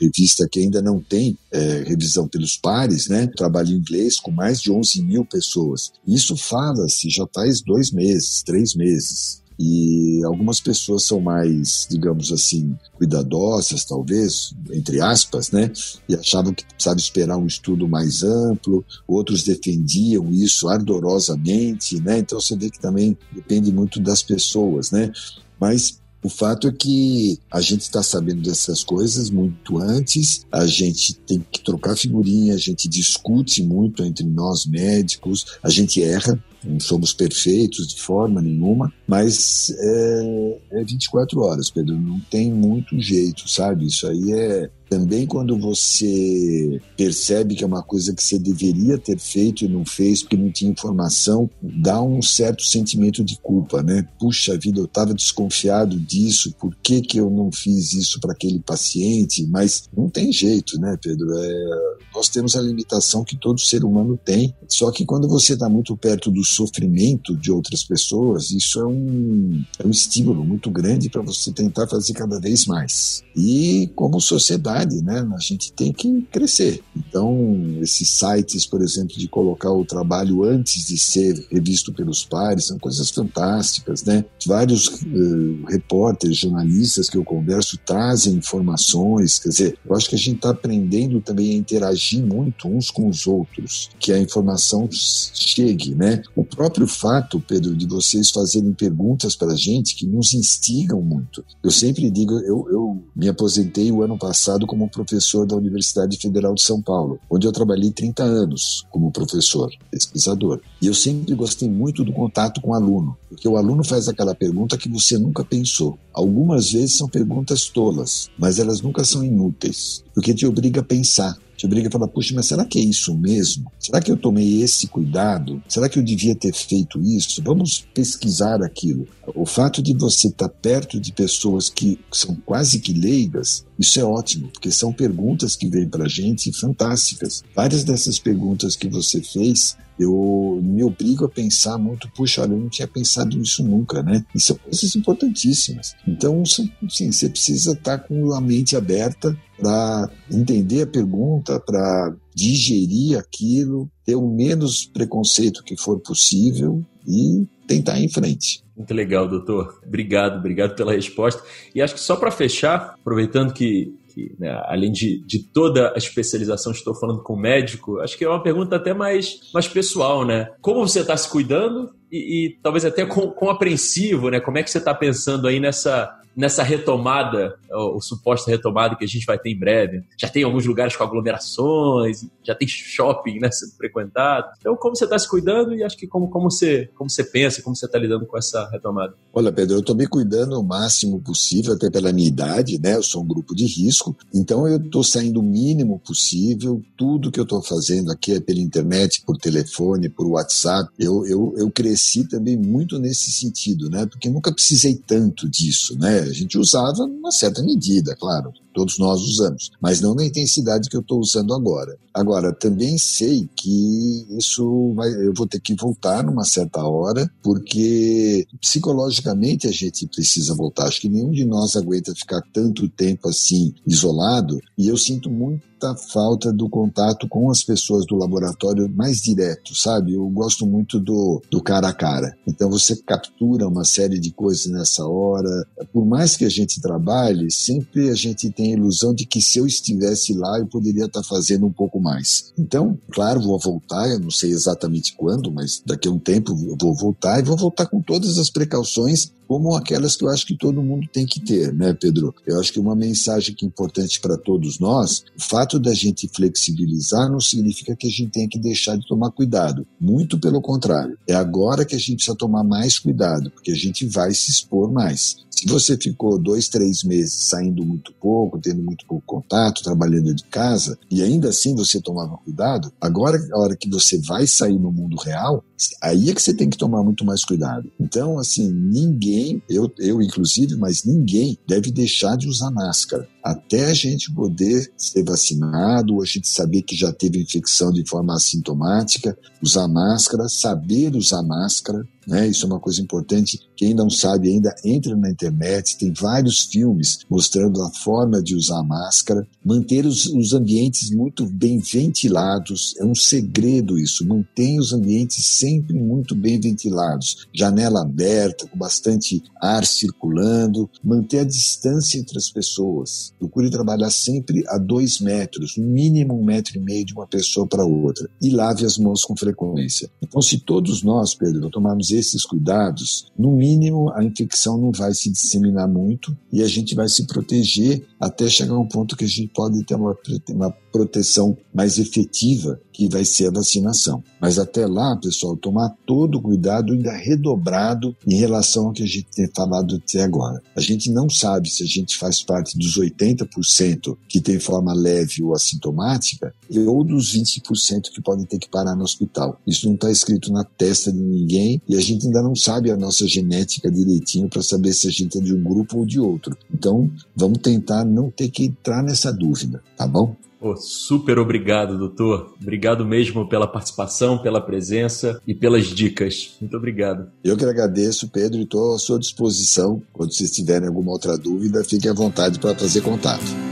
revista 0.00 0.48
que 0.50 0.60
ainda 0.60 0.80
não 0.80 1.00
tem 1.00 1.36
é, 1.50 1.84
revisão 1.86 2.28
pelos 2.28 2.56
pares, 2.56 3.08
né? 3.08 3.26
Trabalho 3.26 3.70
em 3.70 3.78
inglês 3.78 4.18
com 4.18 4.30
mais 4.30 4.60
de 4.60 4.70
11 4.70 5.02
mil 5.02 5.24
pessoas. 5.24 5.92
Isso 6.06 6.36
fala-se 6.36 7.10
já 7.10 7.26
faz 7.34 7.60
dois 7.60 7.90
meses, 7.90 8.42
três 8.42 8.74
meses. 8.74 9.42
E 9.58 10.20
algumas 10.24 10.60
pessoas 10.60 11.04
são 11.04 11.20
mais, 11.20 11.86
digamos 11.88 12.32
assim, 12.32 12.76
cuidadosas, 12.94 13.84
talvez, 13.84 14.52
entre 14.72 15.00
aspas, 15.00 15.50
né? 15.50 15.70
E 16.08 16.16
achavam 16.16 16.52
que 16.52 16.64
precisava 16.64 16.98
esperar 16.98 17.36
um 17.36 17.46
estudo 17.46 17.86
mais 17.86 18.24
amplo, 18.24 18.84
outros 19.06 19.44
defendiam 19.44 20.32
isso 20.32 20.68
ardorosamente, 20.68 22.00
né? 22.00 22.18
Então 22.18 22.40
você 22.40 22.56
vê 22.56 22.70
que 22.70 22.80
também 22.80 23.16
depende 23.32 23.70
muito 23.70 24.00
das 24.00 24.22
pessoas, 24.22 24.90
né? 24.90 25.12
Mas 25.60 26.01
o 26.22 26.28
fato 26.28 26.68
é 26.68 26.72
que 26.72 27.38
a 27.50 27.60
gente 27.60 27.80
está 27.80 28.02
sabendo 28.02 28.42
dessas 28.42 28.84
coisas 28.84 29.28
muito 29.28 29.78
antes, 29.78 30.46
a 30.52 30.66
gente 30.66 31.14
tem 31.14 31.44
que 31.50 31.60
trocar 31.62 31.96
figurinha, 31.96 32.54
a 32.54 32.58
gente 32.58 32.88
discute 32.88 33.62
muito 33.62 34.04
entre 34.04 34.24
nós 34.24 34.64
médicos, 34.64 35.58
a 35.62 35.68
gente 35.68 36.02
erra, 36.02 36.42
não 36.64 36.78
somos 36.78 37.12
perfeitos 37.12 37.88
de 37.88 38.00
forma 38.00 38.40
nenhuma, 38.40 38.92
mas 39.06 39.74
é, 39.76 40.60
é 40.72 40.84
24 40.84 41.40
horas, 41.40 41.70
Pedro, 41.70 42.00
não 42.00 42.20
tem 42.20 42.52
muito 42.52 42.98
jeito, 43.00 43.48
sabe? 43.48 43.86
Isso 43.86 44.06
aí 44.06 44.32
é, 44.32 44.70
também 44.92 45.26
quando 45.26 45.58
você 45.58 46.78
percebe 46.98 47.54
que 47.54 47.64
é 47.64 47.66
uma 47.66 47.82
coisa 47.82 48.14
que 48.14 48.22
você 48.22 48.38
deveria 48.38 48.98
ter 48.98 49.18
feito 49.18 49.64
e 49.64 49.68
não 49.68 49.86
fez 49.86 50.20
porque 50.20 50.36
não 50.36 50.52
tinha 50.52 50.70
informação, 50.70 51.48
dá 51.62 52.02
um 52.02 52.20
certo 52.20 52.62
sentimento 52.62 53.24
de 53.24 53.38
culpa, 53.40 53.82
né? 53.82 54.06
Puxa 54.18 54.58
vida, 54.58 54.80
eu 54.80 54.84
estava 54.84 55.14
desconfiado 55.14 55.98
disso, 55.98 56.54
por 56.60 56.76
que, 56.82 57.00
que 57.00 57.16
eu 57.16 57.30
não 57.30 57.50
fiz 57.50 57.94
isso 57.94 58.20
para 58.20 58.32
aquele 58.32 58.60
paciente? 58.60 59.46
Mas 59.46 59.84
não 59.96 60.10
tem 60.10 60.30
jeito, 60.30 60.78
né, 60.78 60.98
Pedro? 61.00 61.26
É, 61.38 61.96
nós 62.14 62.28
temos 62.28 62.54
a 62.54 62.60
limitação 62.60 63.24
que 63.24 63.38
todo 63.38 63.60
ser 63.60 63.84
humano 63.84 64.18
tem, 64.22 64.54
só 64.68 64.90
que 64.90 65.06
quando 65.06 65.26
você 65.26 65.54
está 65.54 65.70
muito 65.70 65.96
perto 65.96 66.30
do 66.30 66.44
sofrimento 66.44 67.34
de 67.34 67.50
outras 67.50 67.82
pessoas, 67.82 68.50
isso 68.50 68.78
é 68.78 68.86
um, 68.86 69.64
é 69.78 69.86
um 69.86 69.90
estímulo 69.90 70.44
muito 70.44 70.70
grande 70.70 71.08
para 71.08 71.22
você 71.22 71.50
tentar 71.50 71.88
fazer 71.88 72.12
cada 72.12 72.38
vez 72.38 72.66
mais. 72.66 73.22
E 73.34 73.90
como 73.94 74.20
sociedade, 74.20 74.81
né? 75.02 75.26
A 75.34 75.40
gente 75.40 75.72
tem 75.72 75.92
que 75.92 76.22
crescer. 76.30 76.82
Então, 76.96 77.76
esses 77.80 78.08
sites, 78.08 78.66
por 78.66 78.82
exemplo, 78.82 79.16
de 79.16 79.28
colocar 79.28 79.70
o 79.70 79.84
trabalho 79.84 80.44
antes 80.44 80.86
de 80.86 80.98
ser 80.98 81.46
revisto 81.50 81.92
pelos 81.92 82.24
pares, 82.24 82.66
são 82.66 82.78
coisas 82.78 83.10
fantásticas, 83.10 84.02
né? 84.04 84.24
Vários 84.46 84.86
uh, 84.86 85.64
repórteres, 85.68 86.38
jornalistas 86.38 87.08
que 87.08 87.16
eu 87.16 87.24
converso 87.24 87.78
trazem 87.84 88.34
informações, 88.34 89.38
quer 89.38 89.48
dizer, 89.48 89.78
eu 89.84 89.94
acho 89.94 90.08
que 90.08 90.14
a 90.14 90.18
gente 90.18 90.36
está 90.36 90.50
aprendendo 90.50 91.20
também 91.20 91.52
a 91.52 91.56
interagir 91.56 92.24
muito 92.24 92.68
uns 92.68 92.90
com 92.90 93.08
os 93.08 93.26
outros, 93.26 93.90
que 93.98 94.12
a 94.12 94.18
informação 94.18 94.88
chegue, 94.92 95.94
né? 95.94 96.22
O 96.34 96.44
próprio 96.44 96.86
fato, 96.86 97.40
Pedro, 97.40 97.74
de 97.76 97.86
vocês 97.86 98.30
fazerem 98.30 98.72
perguntas 98.72 99.36
para 99.36 99.52
a 99.52 99.56
gente 99.56 99.94
que 99.94 100.06
nos 100.06 100.34
instigam 100.34 101.00
muito. 101.00 101.44
Eu 101.62 101.70
sempre 101.70 102.10
digo, 102.10 102.38
eu, 102.40 102.66
eu 102.70 103.02
me 103.14 103.28
aposentei 103.28 103.90
o 103.90 104.02
ano 104.02 104.18
passado 104.18 104.66
como 104.72 104.88
professor 104.88 105.44
da 105.44 105.54
Universidade 105.54 106.16
Federal 106.16 106.54
de 106.54 106.62
São 106.62 106.80
Paulo, 106.80 107.20
onde 107.28 107.46
eu 107.46 107.52
trabalhei 107.52 107.90
30 107.90 108.22
anos 108.22 108.86
como 108.90 109.12
professor, 109.12 109.70
pesquisador. 109.90 110.62
E 110.80 110.86
eu 110.86 110.94
sempre 110.94 111.34
gostei 111.34 111.68
muito 111.68 112.02
do 112.02 112.10
contato 112.10 112.58
com 112.62 112.70
o 112.70 112.74
aluno, 112.74 113.14
porque 113.28 113.46
o 113.46 113.58
aluno 113.58 113.84
faz 113.84 114.08
aquela 114.08 114.34
pergunta 114.34 114.78
que 114.78 114.88
você 114.88 115.18
nunca 115.18 115.44
pensou. 115.44 115.98
Algumas 116.10 116.72
vezes 116.72 116.96
são 116.96 117.06
perguntas 117.06 117.68
tolas, 117.68 118.30
mas 118.38 118.58
elas 118.58 118.80
nunca 118.80 119.04
são 119.04 119.22
inúteis, 119.22 120.02
porque 120.14 120.34
te 120.34 120.46
obriga 120.46 120.80
a 120.80 120.84
pensar 120.84 121.36
te 121.62 121.66
obriga 121.66 121.86
a 121.86 121.92
falar, 121.92 122.08
puxa, 122.08 122.34
mas 122.34 122.46
será 122.46 122.64
que 122.64 122.76
é 122.76 122.82
isso 122.82 123.14
mesmo? 123.16 123.70
Será 123.78 124.00
que 124.00 124.10
eu 124.10 124.16
tomei 124.16 124.62
esse 124.62 124.88
cuidado? 124.88 125.62
Será 125.68 125.88
que 125.88 125.96
eu 125.96 126.02
devia 126.02 126.34
ter 126.34 126.52
feito 126.52 127.00
isso? 127.00 127.40
Vamos 127.40 127.86
pesquisar 127.94 128.60
aquilo. 128.64 129.06
O 129.32 129.46
fato 129.46 129.80
de 129.80 129.94
você 129.94 130.26
estar 130.26 130.48
perto 130.48 130.98
de 130.98 131.12
pessoas 131.12 131.68
que 131.68 132.00
são 132.10 132.36
quase 132.44 132.80
que 132.80 132.92
leigas, 132.92 133.64
isso 133.78 134.00
é 134.00 134.04
ótimo, 134.04 134.48
porque 134.48 134.72
são 134.72 134.92
perguntas 134.92 135.54
que 135.54 135.68
vêm 135.68 135.88
para 135.88 136.06
a 136.06 136.08
gente 136.08 136.52
fantásticas. 136.52 137.44
Várias 137.54 137.84
dessas 137.84 138.18
perguntas 138.18 138.74
que 138.74 138.88
você 138.88 139.22
fez 139.22 139.76
eu 139.98 140.60
me 140.62 140.82
obrigo 140.82 141.24
a 141.24 141.28
pensar 141.28 141.78
muito, 141.78 142.08
puxa, 142.10 142.42
olha, 142.42 142.52
eu 142.52 142.58
não 142.58 142.68
tinha 142.68 142.88
pensado 142.88 143.36
nisso 143.36 143.62
nunca, 143.62 144.02
né? 144.02 144.24
E 144.34 144.40
são 144.40 144.56
coisas 144.56 144.94
importantíssimas. 144.94 145.94
Então, 146.06 146.44
sim, 146.44 146.70
você 146.88 147.28
precisa 147.28 147.72
estar 147.72 147.98
com 147.98 148.32
a 148.32 148.40
mente 148.40 148.76
aberta 148.76 149.36
para 149.58 150.10
entender 150.30 150.82
a 150.82 150.86
pergunta, 150.86 151.60
para 151.60 152.14
digerir 152.34 153.18
aquilo, 153.18 153.90
ter 154.04 154.16
o 154.16 154.26
menos 154.26 154.86
preconceito 154.86 155.62
que 155.62 155.76
for 155.76 156.00
possível 156.00 156.82
e 157.06 157.46
tentar 157.66 157.98
ir 157.98 158.04
em 158.04 158.08
frente. 158.08 158.62
Muito 158.76 158.94
legal, 158.94 159.28
doutor. 159.28 159.80
Obrigado, 159.86 160.38
obrigado 160.38 160.74
pela 160.74 160.92
resposta. 160.92 161.42
E 161.74 161.80
acho 161.80 161.94
que 161.94 162.00
só 162.00 162.16
para 162.16 162.30
fechar, 162.30 162.94
aproveitando 163.00 163.52
que, 163.52 163.94
que 164.12 164.34
né, 164.38 164.50
além 164.66 164.92
de, 164.92 165.24
de 165.24 165.42
toda 165.42 165.92
a 165.94 165.98
especialização, 165.98 166.72
estou 166.72 166.94
falando 166.94 167.22
com 167.22 167.36
médico, 167.36 167.98
acho 168.00 168.16
que 168.16 168.24
é 168.24 168.28
uma 168.28 168.42
pergunta 168.42 168.76
até 168.76 168.92
mais, 168.92 169.50
mais 169.52 169.66
pessoal, 169.66 170.24
né? 170.24 170.48
Como 170.60 170.86
você 170.86 171.00
está 171.00 171.16
se 171.16 171.28
cuidando 171.28 171.90
e, 172.10 172.46
e, 172.46 172.58
talvez 172.62 172.84
até 172.84 173.06
com, 173.06 173.28
com 173.30 173.48
apreensivo, 173.48 174.30
né? 174.30 174.40
Como 174.40 174.58
é 174.58 174.62
que 174.62 174.70
você 174.70 174.78
está 174.78 174.94
pensando 174.94 175.48
aí 175.48 175.58
nessa 175.58 176.21
nessa 176.36 176.62
retomada, 176.62 177.56
ou, 177.70 178.00
suposta 178.00 178.50
retomada 178.50 178.96
que 178.96 179.04
a 179.04 179.08
gente 179.08 179.24
vai 179.24 179.38
ter 179.38 179.50
em 179.50 179.58
breve. 179.58 180.02
Já 180.18 180.28
tem 180.28 180.44
alguns 180.44 180.66
lugares 180.66 180.96
com 180.96 181.04
aglomerações, 181.04 182.26
já 182.42 182.54
tem 182.54 182.66
shopping 182.66 183.38
né, 183.38 183.50
sendo 183.50 183.72
frequentado. 183.72 184.48
Então, 184.58 184.76
como 184.76 184.96
você 184.96 185.04
está 185.04 185.18
se 185.18 185.28
cuidando 185.28 185.74
e 185.74 185.82
acho 185.82 185.96
que 185.96 186.06
como, 186.06 186.28
como, 186.28 186.50
você, 186.50 186.88
como 186.94 187.08
você 187.08 187.24
pensa, 187.24 187.62
como 187.62 187.76
você 187.76 187.86
está 187.86 187.98
lidando 187.98 188.26
com 188.26 188.36
essa 188.36 188.68
retomada? 188.70 189.14
Olha, 189.32 189.52
Pedro, 189.52 189.76
eu 189.76 189.80
estou 189.80 189.94
me 189.94 190.06
cuidando 190.06 190.58
o 190.58 190.62
máximo 190.62 191.20
possível, 191.20 191.74
até 191.74 191.90
pela 191.90 192.12
minha 192.12 192.28
idade, 192.28 192.78
né? 192.78 192.96
Eu 192.96 193.02
sou 193.02 193.22
um 193.22 193.26
grupo 193.26 193.54
de 193.54 193.66
risco, 193.66 194.16
então 194.34 194.66
eu 194.66 194.78
estou 194.78 195.04
saindo 195.04 195.40
o 195.40 195.42
mínimo 195.42 195.98
possível. 195.98 196.82
Tudo 196.96 197.30
que 197.30 197.40
eu 197.40 197.44
estou 197.44 197.62
fazendo 197.62 198.10
aqui 198.10 198.32
é 198.32 198.40
pela 198.40 198.60
internet, 198.60 199.22
por 199.24 199.36
telefone, 199.36 200.08
por 200.08 200.26
WhatsApp. 200.26 200.90
Eu, 200.98 201.26
eu, 201.26 201.54
eu 201.56 201.70
cresci 201.70 202.26
também 202.28 202.56
muito 202.56 202.98
nesse 202.98 203.30
sentido, 203.30 203.88
né? 203.88 204.06
Porque 204.06 204.28
nunca 204.28 204.52
precisei 204.52 204.94
tanto 204.94 205.48
disso, 205.48 205.98
né? 205.98 206.21
A 206.30 206.32
gente 206.32 206.58
usava 206.58 207.06
numa 207.06 207.30
certa 207.30 207.62
medida, 207.62 208.14
claro 208.16 208.52
todos 208.72 208.98
nós 208.98 209.20
usamos, 209.20 209.70
mas 209.80 210.00
não 210.00 210.14
na 210.14 210.24
intensidade 210.24 210.88
que 210.88 210.96
eu 210.96 211.00
estou 211.00 211.20
usando 211.20 211.54
agora. 211.54 211.96
Agora, 212.14 212.52
também 212.52 212.98
sei 212.98 213.48
que 213.56 214.26
isso 214.36 214.92
vai, 214.94 215.10
eu 215.10 215.32
vou 215.34 215.46
ter 215.46 215.60
que 215.60 215.74
voltar 215.74 216.22
numa 216.22 216.44
certa 216.44 216.84
hora, 216.84 217.30
porque 217.42 218.46
psicologicamente 218.60 219.66
a 219.66 219.72
gente 219.72 220.06
precisa 220.06 220.54
voltar. 220.54 220.88
Acho 220.88 221.00
que 221.00 221.08
nenhum 221.08 221.30
de 221.30 221.44
nós 221.44 221.74
aguenta 221.74 222.14
ficar 222.14 222.42
tanto 222.52 222.88
tempo 222.88 223.28
assim 223.28 223.74
isolado, 223.86 224.60
e 224.76 224.88
eu 224.88 224.96
sinto 224.96 225.30
muita 225.30 225.96
falta 226.12 226.52
do 226.52 226.68
contato 226.68 227.26
com 227.28 227.50
as 227.50 227.64
pessoas 227.64 228.06
do 228.06 228.14
laboratório 228.14 228.88
mais 228.94 229.20
direto, 229.20 229.74
sabe? 229.74 230.12
Eu 230.12 230.28
gosto 230.28 230.66
muito 230.66 231.00
do, 231.00 231.42
do 231.50 231.62
cara 231.62 231.88
a 231.88 231.92
cara. 231.92 232.36
Então 232.46 232.70
você 232.70 232.94
captura 232.94 233.66
uma 233.66 233.84
série 233.84 234.20
de 234.20 234.30
coisas 234.30 234.66
nessa 234.66 235.04
hora. 235.06 235.66
Por 235.92 236.06
mais 236.06 236.36
que 236.36 236.44
a 236.44 236.48
gente 236.48 236.80
trabalhe, 236.80 237.50
sempre 237.50 238.10
a 238.10 238.14
gente 238.14 238.50
tem 238.50 238.61
tem 238.62 238.74
a 238.74 238.76
ilusão 238.76 239.12
de 239.12 239.26
que 239.26 239.42
se 239.42 239.58
eu 239.58 239.66
estivesse 239.66 240.32
lá 240.34 240.58
eu 240.58 240.66
poderia 240.66 241.06
estar 241.06 241.24
fazendo 241.24 241.66
um 241.66 241.72
pouco 241.72 242.00
mais. 242.00 242.52
Então, 242.56 242.96
claro, 243.10 243.40
vou 243.40 243.58
voltar, 243.58 244.08
eu 244.08 244.20
não 244.20 244.30
sei 244.30 244.50
exatamente 244.50 245.14
quando, 245.16 245.50
mas 245.50 245.82
daqui 245.84 246.06
a 246.06 246.12
um 246.12 246.18
tempo 246.18 246.52
eu 246.52 246.76
vou 246.80 246.94
voltar 246.94 247.40
e 247.40 247.42
vou 247.42 247.56
voltar 247.56 247.86
com 247.86 248.00
todas 248.00 248.38
as 248.38 248.48
precauções 248.48 249.32
como 249.52 249.76
aquelas 249.76 250.16
que 250.16 250.24
eu 250.24 250.30
acho 250.30 250.46
que 250.46 250.56
todo 250.56 250.82
mundo 250.82 251.06
tem 251.12 251.26
que 251.26 251.38
ter, 251.38 251.74
né, 251.74 251.92
Pedro? 251.92 252.34
Eu 252.46 252.58
acho 252.58 252.72
que 252.72 252.80
uma 252.80 252.96
mensagem 252.96 253.54
que 253.54 253.66
é 253.66 253.68
importante 253.68 254.18
para 254.18 254.38
todos 254.38 254.78
nós, 254.78 255.24
o 255.36 255.42
fato 255.42 255.78
da 255.78 255.92
gente 255.92 256.26
flexibilizar 256.34 257.30
não 257.30 257.38
significa 257.38 257.94
que 257.94 258.06
a 258.06 258.10
gente 258.10 258.30
tenha 258.30 258.48
que 258.48 258.58
deixar 258.58 258.96
de 258.96 259.06
tomar 259.06 259.30
cuidado. 259.30 259.86
Muito 260.00 260.38
pelo 260.38 260.62
contrário. 260.62 261.18
É 261.28 261.34
agora 261.34 261.84
que 261.84 261.94
a 261.94 261.98
gente 261.98 262.14
precisa 262.14 262.34
tomar 262.34 262.64
mais 262.64 262.98
cuidado, 262.98 263.50
porque 263.50 263.72
a 263.72 263.76
gente 263.76 264.06
vai 264.06 264.32
se 264.32 264.50
expor 264.50 264.90
mais. 264.90 265.36
Se 265.50 265.68
você 265.68 265.98
ficou 265.98 266.38
dois, 266.38 266.68
três 266.68 267.04
meses 267.04 267.34
saindo 267.34 267.84
muito 267.84 268.12
pouco, 268.14 268.51
tendo 268.60 268.82
muito 268.82 269.06
pouco 269.06 269.24
contato, 269.26 269.82
trabalhando 269.82 270.34
de 270.34 270.44
casa, 270.44 270.98
e 271.10 271.22
ainda 271.22 271.48
assim 271.48 271.74
você 271.74 272.00
tomava 272.00 272.36
cuidado, 272.38 272.92
agora, 273.00 273.38
a 273.52 273.58
hora 273.58 273.76
que 273.76 273.88
você 273.88 274.18
vai 274.18 274.46
sair 274.46 274.78
no 274.78 274.92
mundo 274.92 275.16
real, 275.16 275.64
aí 276.02 276.30
é 276.30 276.34
que 276.34 276.42
você 276.42 276.54
tem 276.54 276.70
que 276.70 276.76
tomar 276.76 277.02
muito 277.02 277.24
mais 277.24 277.44
cuidado. 277.44 277.90
Então, 278.00 278.38
assim, 278.38 278.70
ninguém, 278.70 279.62
eu, 279.68 279.90
eu 279.98 280.22
inclusive, 280.22 280.76
mas 280.76 281.04
ninguém 281.04 281.58
deve 281.66 281.90
deixar 281.90 282.36
de 282.36 282.48
usar 282.48 282.70
máscara 282.70 283.28
até 283.42 283.86
a 283.86 283.94
gente 283.94 284.32
poder 284.32 284.92
ser 284.96 285.24
vacinado, 285.24 286.14
ou 286.14 286.22
a 286.22 286.24
gente 286.24 286.46
saber 286.46 286.82
que 286.82 286.94
já 286.94 287.12
teve 287.12 287.40
infecção 287.40 287.90
de 287.90 288.08
forma 288.08 288.34
assintomática, 288.34 289.36
usar 289.60 289.88
máscara, 289.88 290.48
saber 290.48 291.16
usar 291.16 291.42
máscara, 291.42 292.06
né? 292.26 292.48
Isso 292.48 292.64
é 292.64 292.68
uma 292.68 292.80
coisa 292.80 293.00
importante. 293.00 293.58
Quem 293.76 293.94
não 293.94 294.08
sabe 294.10 294.48
ainda, 294.48 294.74
entra 294.84 295.16
na 295.16 295.30
internet, 295.30 295.96
tem 295.98 296.12
vários 296.12 296.62
filmes 296.62 297.20
mostrando 297.28 297.82
a 297.82 297.90
forma 297.90 298.42
de 298.42 298.54
usar 298.54 298.82
máscara. 298.82 299.46
Manter 299.64 300.06
os, 300.06 300.26
os 300.26 300.52
ambientes 300.52 301.10
muito 301.10 301.46
bem 301.46 301.78
ventilados 301.78 302.94
é 302.98 303.04
um 303.04 303.14
segredo 303.14 303.98
isso. 303.98 304.26
Mantenha 304.26 304.80
os 304.80 304.92
ambientes 304.92 305.44
sempre 305.44 305.94
muito 305.94 306.34
bem 306.34 306.60
ventilados. 306.60 307.46
Janela 307.52 308.02
aberta, 308.02 308.66
com 308.66 308.78
bastante 308.78 309.42
ar 309.60 309.84
circulando. 309.84 310.88
Manter 311.02 311.40
a 311.40 311.44
distância 311.44 312.18
entre 312.18 312.38
as 312.38 312.50
pessoas 312.50 313.32
Procure 313.38 313.70
trabalhar 313.70 314.10
sempre 314.10 314.64
a 314.68 314.78
dois 314.78 315.20
metros, 315.20 315.76
no 315.76 315.84
mínimo 315.84 316.38
um 316.38 316.44
metro 316.44 316.78
e 316.78 316.80
meio 316.80 317.04
de 317.04 317.12
uma 317.12 317.26
pessoa 317.26 317.66
para 317.66 317.84
outra. 317.84 318.28
E 318.40 318.50
lave 318.50 318.84
as 318.84 318.96
mãos 318.96 319.24
com 319.24 319.36
frequência. 319.36 320.10
Então, 320.22 320.40
se 320.40 320.58
todos 320.58 321.02
nós, 321.02 321.34
Pedro, 321.34 321.68
tomarmos 321.68 322.10
esses 322.12 322.44
cuidados, 322.44 323.26
no 323.38 323.52
mínimo 323.52 324.10
a 324.14 324.22
infecção 324.22 324.78
não 324.78 324.92
vai 324.92 325.14
se 325.14 325.30
disseminar 325.30 325.88
muito 325.88 326.36
e 326.52 326.62
a 326.62 326.68
gente 326.68 326.94
vai 326.94 327.08
se 327.08 327.26
proteger 327.26 328.06
até 328.20 328.48
chegar 328.48 328.74
a 328.74 328.78
um 328.78 328.86
ponto 328.86 329.16
que 329.16 329.24
a 329.24 329.28
gente 329.28 329.48
pode 329.48 329.82
ter 329.84 329.96
uma, 329.96 330.16
uma 330.50 330.70
proteção 330.92 331.56
mais 331.74 331.98
efetiva, 331.98 332.78
que 332.92 333.08
vai 333.08 333.24
ser 333.24 333.48
a 333.48 333.50
vacinação. 333.50 334.22
Mas 334.38 334.58
até 334.58 334.86
lá, 334.86 335.16
pessoal, 335.16 335.56
tomar 335.56 335.88
todo 336.06 336.36
o 336.36 336.42
cuidado 336.42 336.92
ainda 336.92 337.12
redobrado 337.12 338.14
em 338.26 338.36
relação 338.36 338.86
ao 338.86 338.92
que 338.92 339.02
a 339.02 339.06
gente 339.06 339.26
tem 339.34 339.48
falado 339.56 339.96
até 339.96 340.22
agora. 340.22 340.62
A 340.76 340.80
gente 340.80 341.10
não 341.10 341.30
sabe 341.30 341.70
se 341.70 341.82
a 341.82 341.86
gente 341.86 342.18
faz 342.18 342.42
parte 342.42 342.76
dos 342.78 342.98
80% 342.98 344.16
que 344.28 344.40
tem 344.40 344.60
forma 344.60 344.92
leve 344.92 345.42
ou 345.42 345.54
assintomática 345.54 346.54
ou 346.86 347.02
dos 347.02 347.34
20% 347.34 348.10
que 348.12 348.20
podem 348.20 348.44
ter 348.44 348.58
que 348.58 348.68
parar 348.68 348.94
no 348.94 349.04
hospital. 349.04 349.58
Isso 349.66 349.86
não 349.86 349.94
está 349.94 350.10
escrito 350.10 350.52
na 350.52 350.64
testa 350.64 351.10
de 351.10 351.18
ninguém 351.18 351.80
e 351.88 351.96
a 351.96 352.00
gente 352.02 352.26
ainda 352.26 352.42
não 352.42 352.54
sabe 352.54 352.90
a 352.90 352.96
nossa 352.96 353.26
genética 353.26 353.90
direitinho 353.90 354.48
para 354.48 354.62
saber 354.62 354.92
se 354.92 355.08
a 355.08 355.10
gente 355.10 355.38
é 355.38 355.40
de 355.40 355.54
um 355.54 355.62
grupo 355.62 355.98
ou 355.98 356.06
de 356.06 356.20
outro. 356.20 356.56
Então, 356.72 357.10
vamos 357.34 357.58
tentar 357.58 358.04
não 358.04 358.30
ter 358.30 358.48
que 358.48 358.64
entrar 358.64 359.02
nessa 359.02 359.32
dúvida, 359.32 359.82
tá 359.96 360.06
bom? 360.06 360.36
Oh, 360.64 360.76
super 360.76 361.40
obrigado, 361.40 361.98
doutor. 361.98 362.54
Obrigado 362.62 363.04
mesmo 363.04 363.48
pela 363.48 363.66
participação, 363.66 364.38
pela 364.38 364.60
presença 364.60 365.40
e 365.44 365.52
pelas 365.52 365.86
dicas. 365.86 366.54
Muito 366.60 366.76
obrigado. 366.76 367.26
Eu 367.42 367.56
que 367.56 367.64
agradeço, 367.64 368.28
Pedro, 368.28 368.60
e 368.60 368.62
estou 368.62 368.94
à 368.94 368.98
sua 368.98 369.18
disposição. 369.18 370.00
Quando 370.12 370.32
vocês 370.32 370.52
tiverem 370.52 370.86
alguma 370.86 371.10
outra 371.10 371.36
dúvida, 371.36 371.82
fiquem 371.82 372.10
à 372.10 372.14
vontade 372.14 372.60
para 372.60 372.76
fazer 372.76 373.00
contato. 373.00 373.71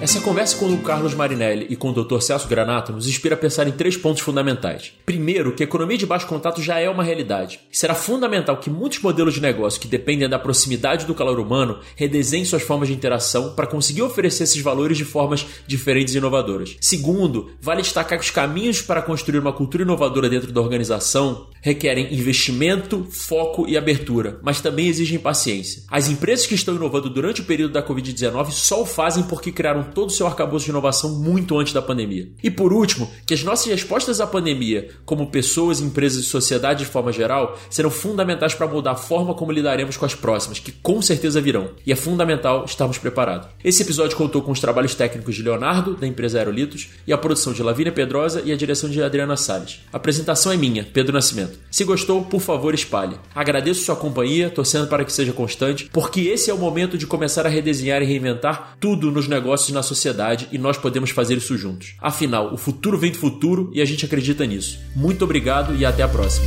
Essa 0.00 0.18
conversa 0.18 0.56
com 0.56 0.72
o 0.72 0.78
Carlos 0.78 1.12
Marinelli 1.12 1.66
e 1.68 1.76
com 1.76 1.90
o 1.90 1.92
Dr. 1.92 2.22
Celso 2.22 2.48
Granato 2.48 2.90
nos 2.90 3.06
inspira 3.06 3.34
a 3.34 3.38
pensar 3.38 3.68
em 3.68 3.72
três 3.72 3.98
pontos 3.98 4.22
fundamentais. 4.22 4.94
Primeiro, 5.04 5.52
que 5.52 5.62
a 5.62 5.66
economia 5.66 5.98
de 5.98 6.06
baixo 6.06 6.26
contato 6.26 6.62
já 6.62 6.80
é 6.80 6.88
uma 6.88 7.04
realidade. 7.04 7.60
Será 7.70 7.94
fundamental 7.94 8.56
que 8.56 8.70
muitos 8.70 9.00
modelos 9.00 9.34
de 9.34 9.42
negócio 9.42 9.78
que 9.78 9.86
dependem 9.86 10.26
da 10.26 10.38
proximidade 10.38 11.04
do 11.04 11.14
calor 11.14 11.38
humano 11.38 11.80
redesenhem 11.96 12.46
suas 12.46 12.62
formas 12.62 12.88
de 12.88 12.94
interação 12.94 13.52
para 13.54 13.66
conseguir 13.66 14.00
oferecer 14.00 14.44
esses 14.44 14.62
valores 14.62 14.96
de 14.96 15.04
formas 15.04 15.46
diferentes 15.66 16.14
e 16.14 16.18
inovadoras. 16.18 16.78
Segundo, 16.80 17.50
vale 17.60 17.82
destacar 17.82 18.18
que 18.18 18.24
os 18.24 18.30
caminhos 18.30 18.80
para 18.80 19.02
construir 19.02 19.38
uma 19.38 19.52
cultura 19.52 19.82
inovadora 19.82 20.30
dentro 20.30 20.50
da 20.50 20.62
organização 20.62 21.46
requerem 21.60 22.14
investimento, 22.14 23.06
foco 23.10 23.68
e 23.68 23.76
abertura, 23.76 24.40
mas 24.42 24.62
também 24.62 24.88
exigem 24.88 25.18
paciência. 25.18 25.82
As 25.90 26.08
empresas 26.08 26.46
que 26.46 26.54
estão 26.54 26.74
inovando 26.74 27.10
durante 27.10 27.42
o 27.42 27.44
período 27.44 27.74
da 27.74 27.86
Covid-19 27.86 28.50
só 28.52 28.80
o 28.80 28.86
fazem 28.86 29.24
porque 29.24 29.52
criaram 29.52 29.89
todo 29.90 30.08
o 30.08 30.12
seu 30.12 30.26
arcabouço 30.26 30.64
de 30.64 30.70
inovação 30.70 31.10
muito 31.18 31.58
antes 31.58 31.72
da 31.72 31.82
pandemia. 31.82 32.30
E 32.42 32.50
por 32.50 32.72
último, 32.72 33.10
que 33.26 33.34
as 33.34 33.42
nossas 33.42 33.66
respostas 33.66 34.20
à 34.20 34.26
pandemia, 34.26 34.88
como 35.04 35.30
pessoas, 35.30 35.80
empresas 35.80 36.24
e 36.24 36.26
sociedade 36.26 36.80
de 36.80 36.90
forma 36.90 37.12
geral, 37.12 37.58
serão 37.68 37.90
fundamentais 37.90 38.54
para 38.54 38.66
mudar 38.66 38.92
a 38.92 38.96
forma 38.96 39.34
como 39.34 39.52
lidaremos 39.52 39.96
com 39.96 40.06
as 40.06 40.14
próximas, 40.14 40.58
que 40.58 40.72
com 40.72 41.00
certeza 41.02 41.40
virão. 41.40 41.70
E 41.86 41.92
é 41.92 41.96
fundamental 41.96 42.64
estarmos 42.64 42.98
preparados. 42.98 43.48
Esse 43.62 43.82
episódio 43.82 44.16
contou 44.16 44.42
com 44.42 44.52
os 44.52 44.60
trabalhos 44.60 44.94
técnicos 44.94 45.34
de 45.34 45.42
Leonardo, 45.42 45.94
da 45.96 46.06
empresa 46.06 46.38
Aerolitos, 46.38 46.88
e 47.06 47.12
a 47.12 47.18
produção 47.18 47.52
de 47.52 47.62
Lavínia 47.62 47.92
Pedrosa 47.92 48.42
e 48.44 48.52
a 48.52 48.56
direção 48.56 48.88
de 48.88 49.02
Adriana 49.02 49.36
Salles. 49.36 49.80
A 49.92 49.96
apresentação 49.96 50.52
é 50.52 50.56
minha, 50.56 50.84
Pedro 50.84 51.12
Nascimento. 51.12 51.58
Se 51.70 51.84
gostou, 51.84 52.24
por 52.24 52.40
favor, 52.40 52.74
espalhe. 52.74 53.16
Agradeço 53.34 53.84
sua 53.84 53.96
companhia, 53.96 54.50
torcendo 54.50 54.86
para 54.86 55.04
que 55.04 55.12
seja 55.12 55.32
constante, 55.32 55.88
porque 55.92 56.22
esse 56.22 56.50
é 56.50 56.54
o 56.54 56.58
momento 56.58 56.96
de 56.96 57.06
começar 57.06 57.46
a 57.46 57.48
redesenhar 57.48 58.02
e 58.02 58.06
reinventar 58.06 58.76
tudo 58.80 59.10
nos 59.10 59.28
negócios 59.28 59.72
na 59.72 59.79
na 59.80 59.82
sociedade 59.82 60.46
e 60.52 60.58
nós 60.58 60.76
podemos 60.76 61.10
fazer 61.10 61.38
isso 61.38 61.56
juntos. 61.56 61.94
Afinal, 61.98 62.52
o 62.52 62.56
futuro 62.56 62.98
vem 62.98 63.10
do 63.10 63.18
futuro 63.18 63.70
e 63.74 63.80
a 63.80 63.84
gente 63.84 64.04
acredita 64.04 64.46
nisso. 64.46 64.78
Muito 64.94 65.24
obrigado 65.24 65.74
e 65.74 65.84
até 65.84 66.02
a 66.02 66.08
próxima. 66.08 66.46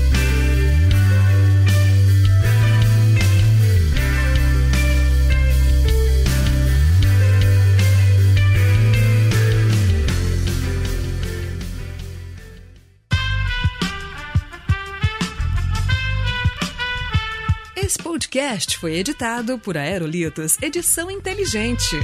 Esse 17.75 17.97
podcast 17.97 18.77
foi 18.77 18.93
editado 18.95 19.59
por 19.59 19.75
Aerolitos 19.75 20.57
Edição 20.61 21.11
Inteligente. 21.11 21.97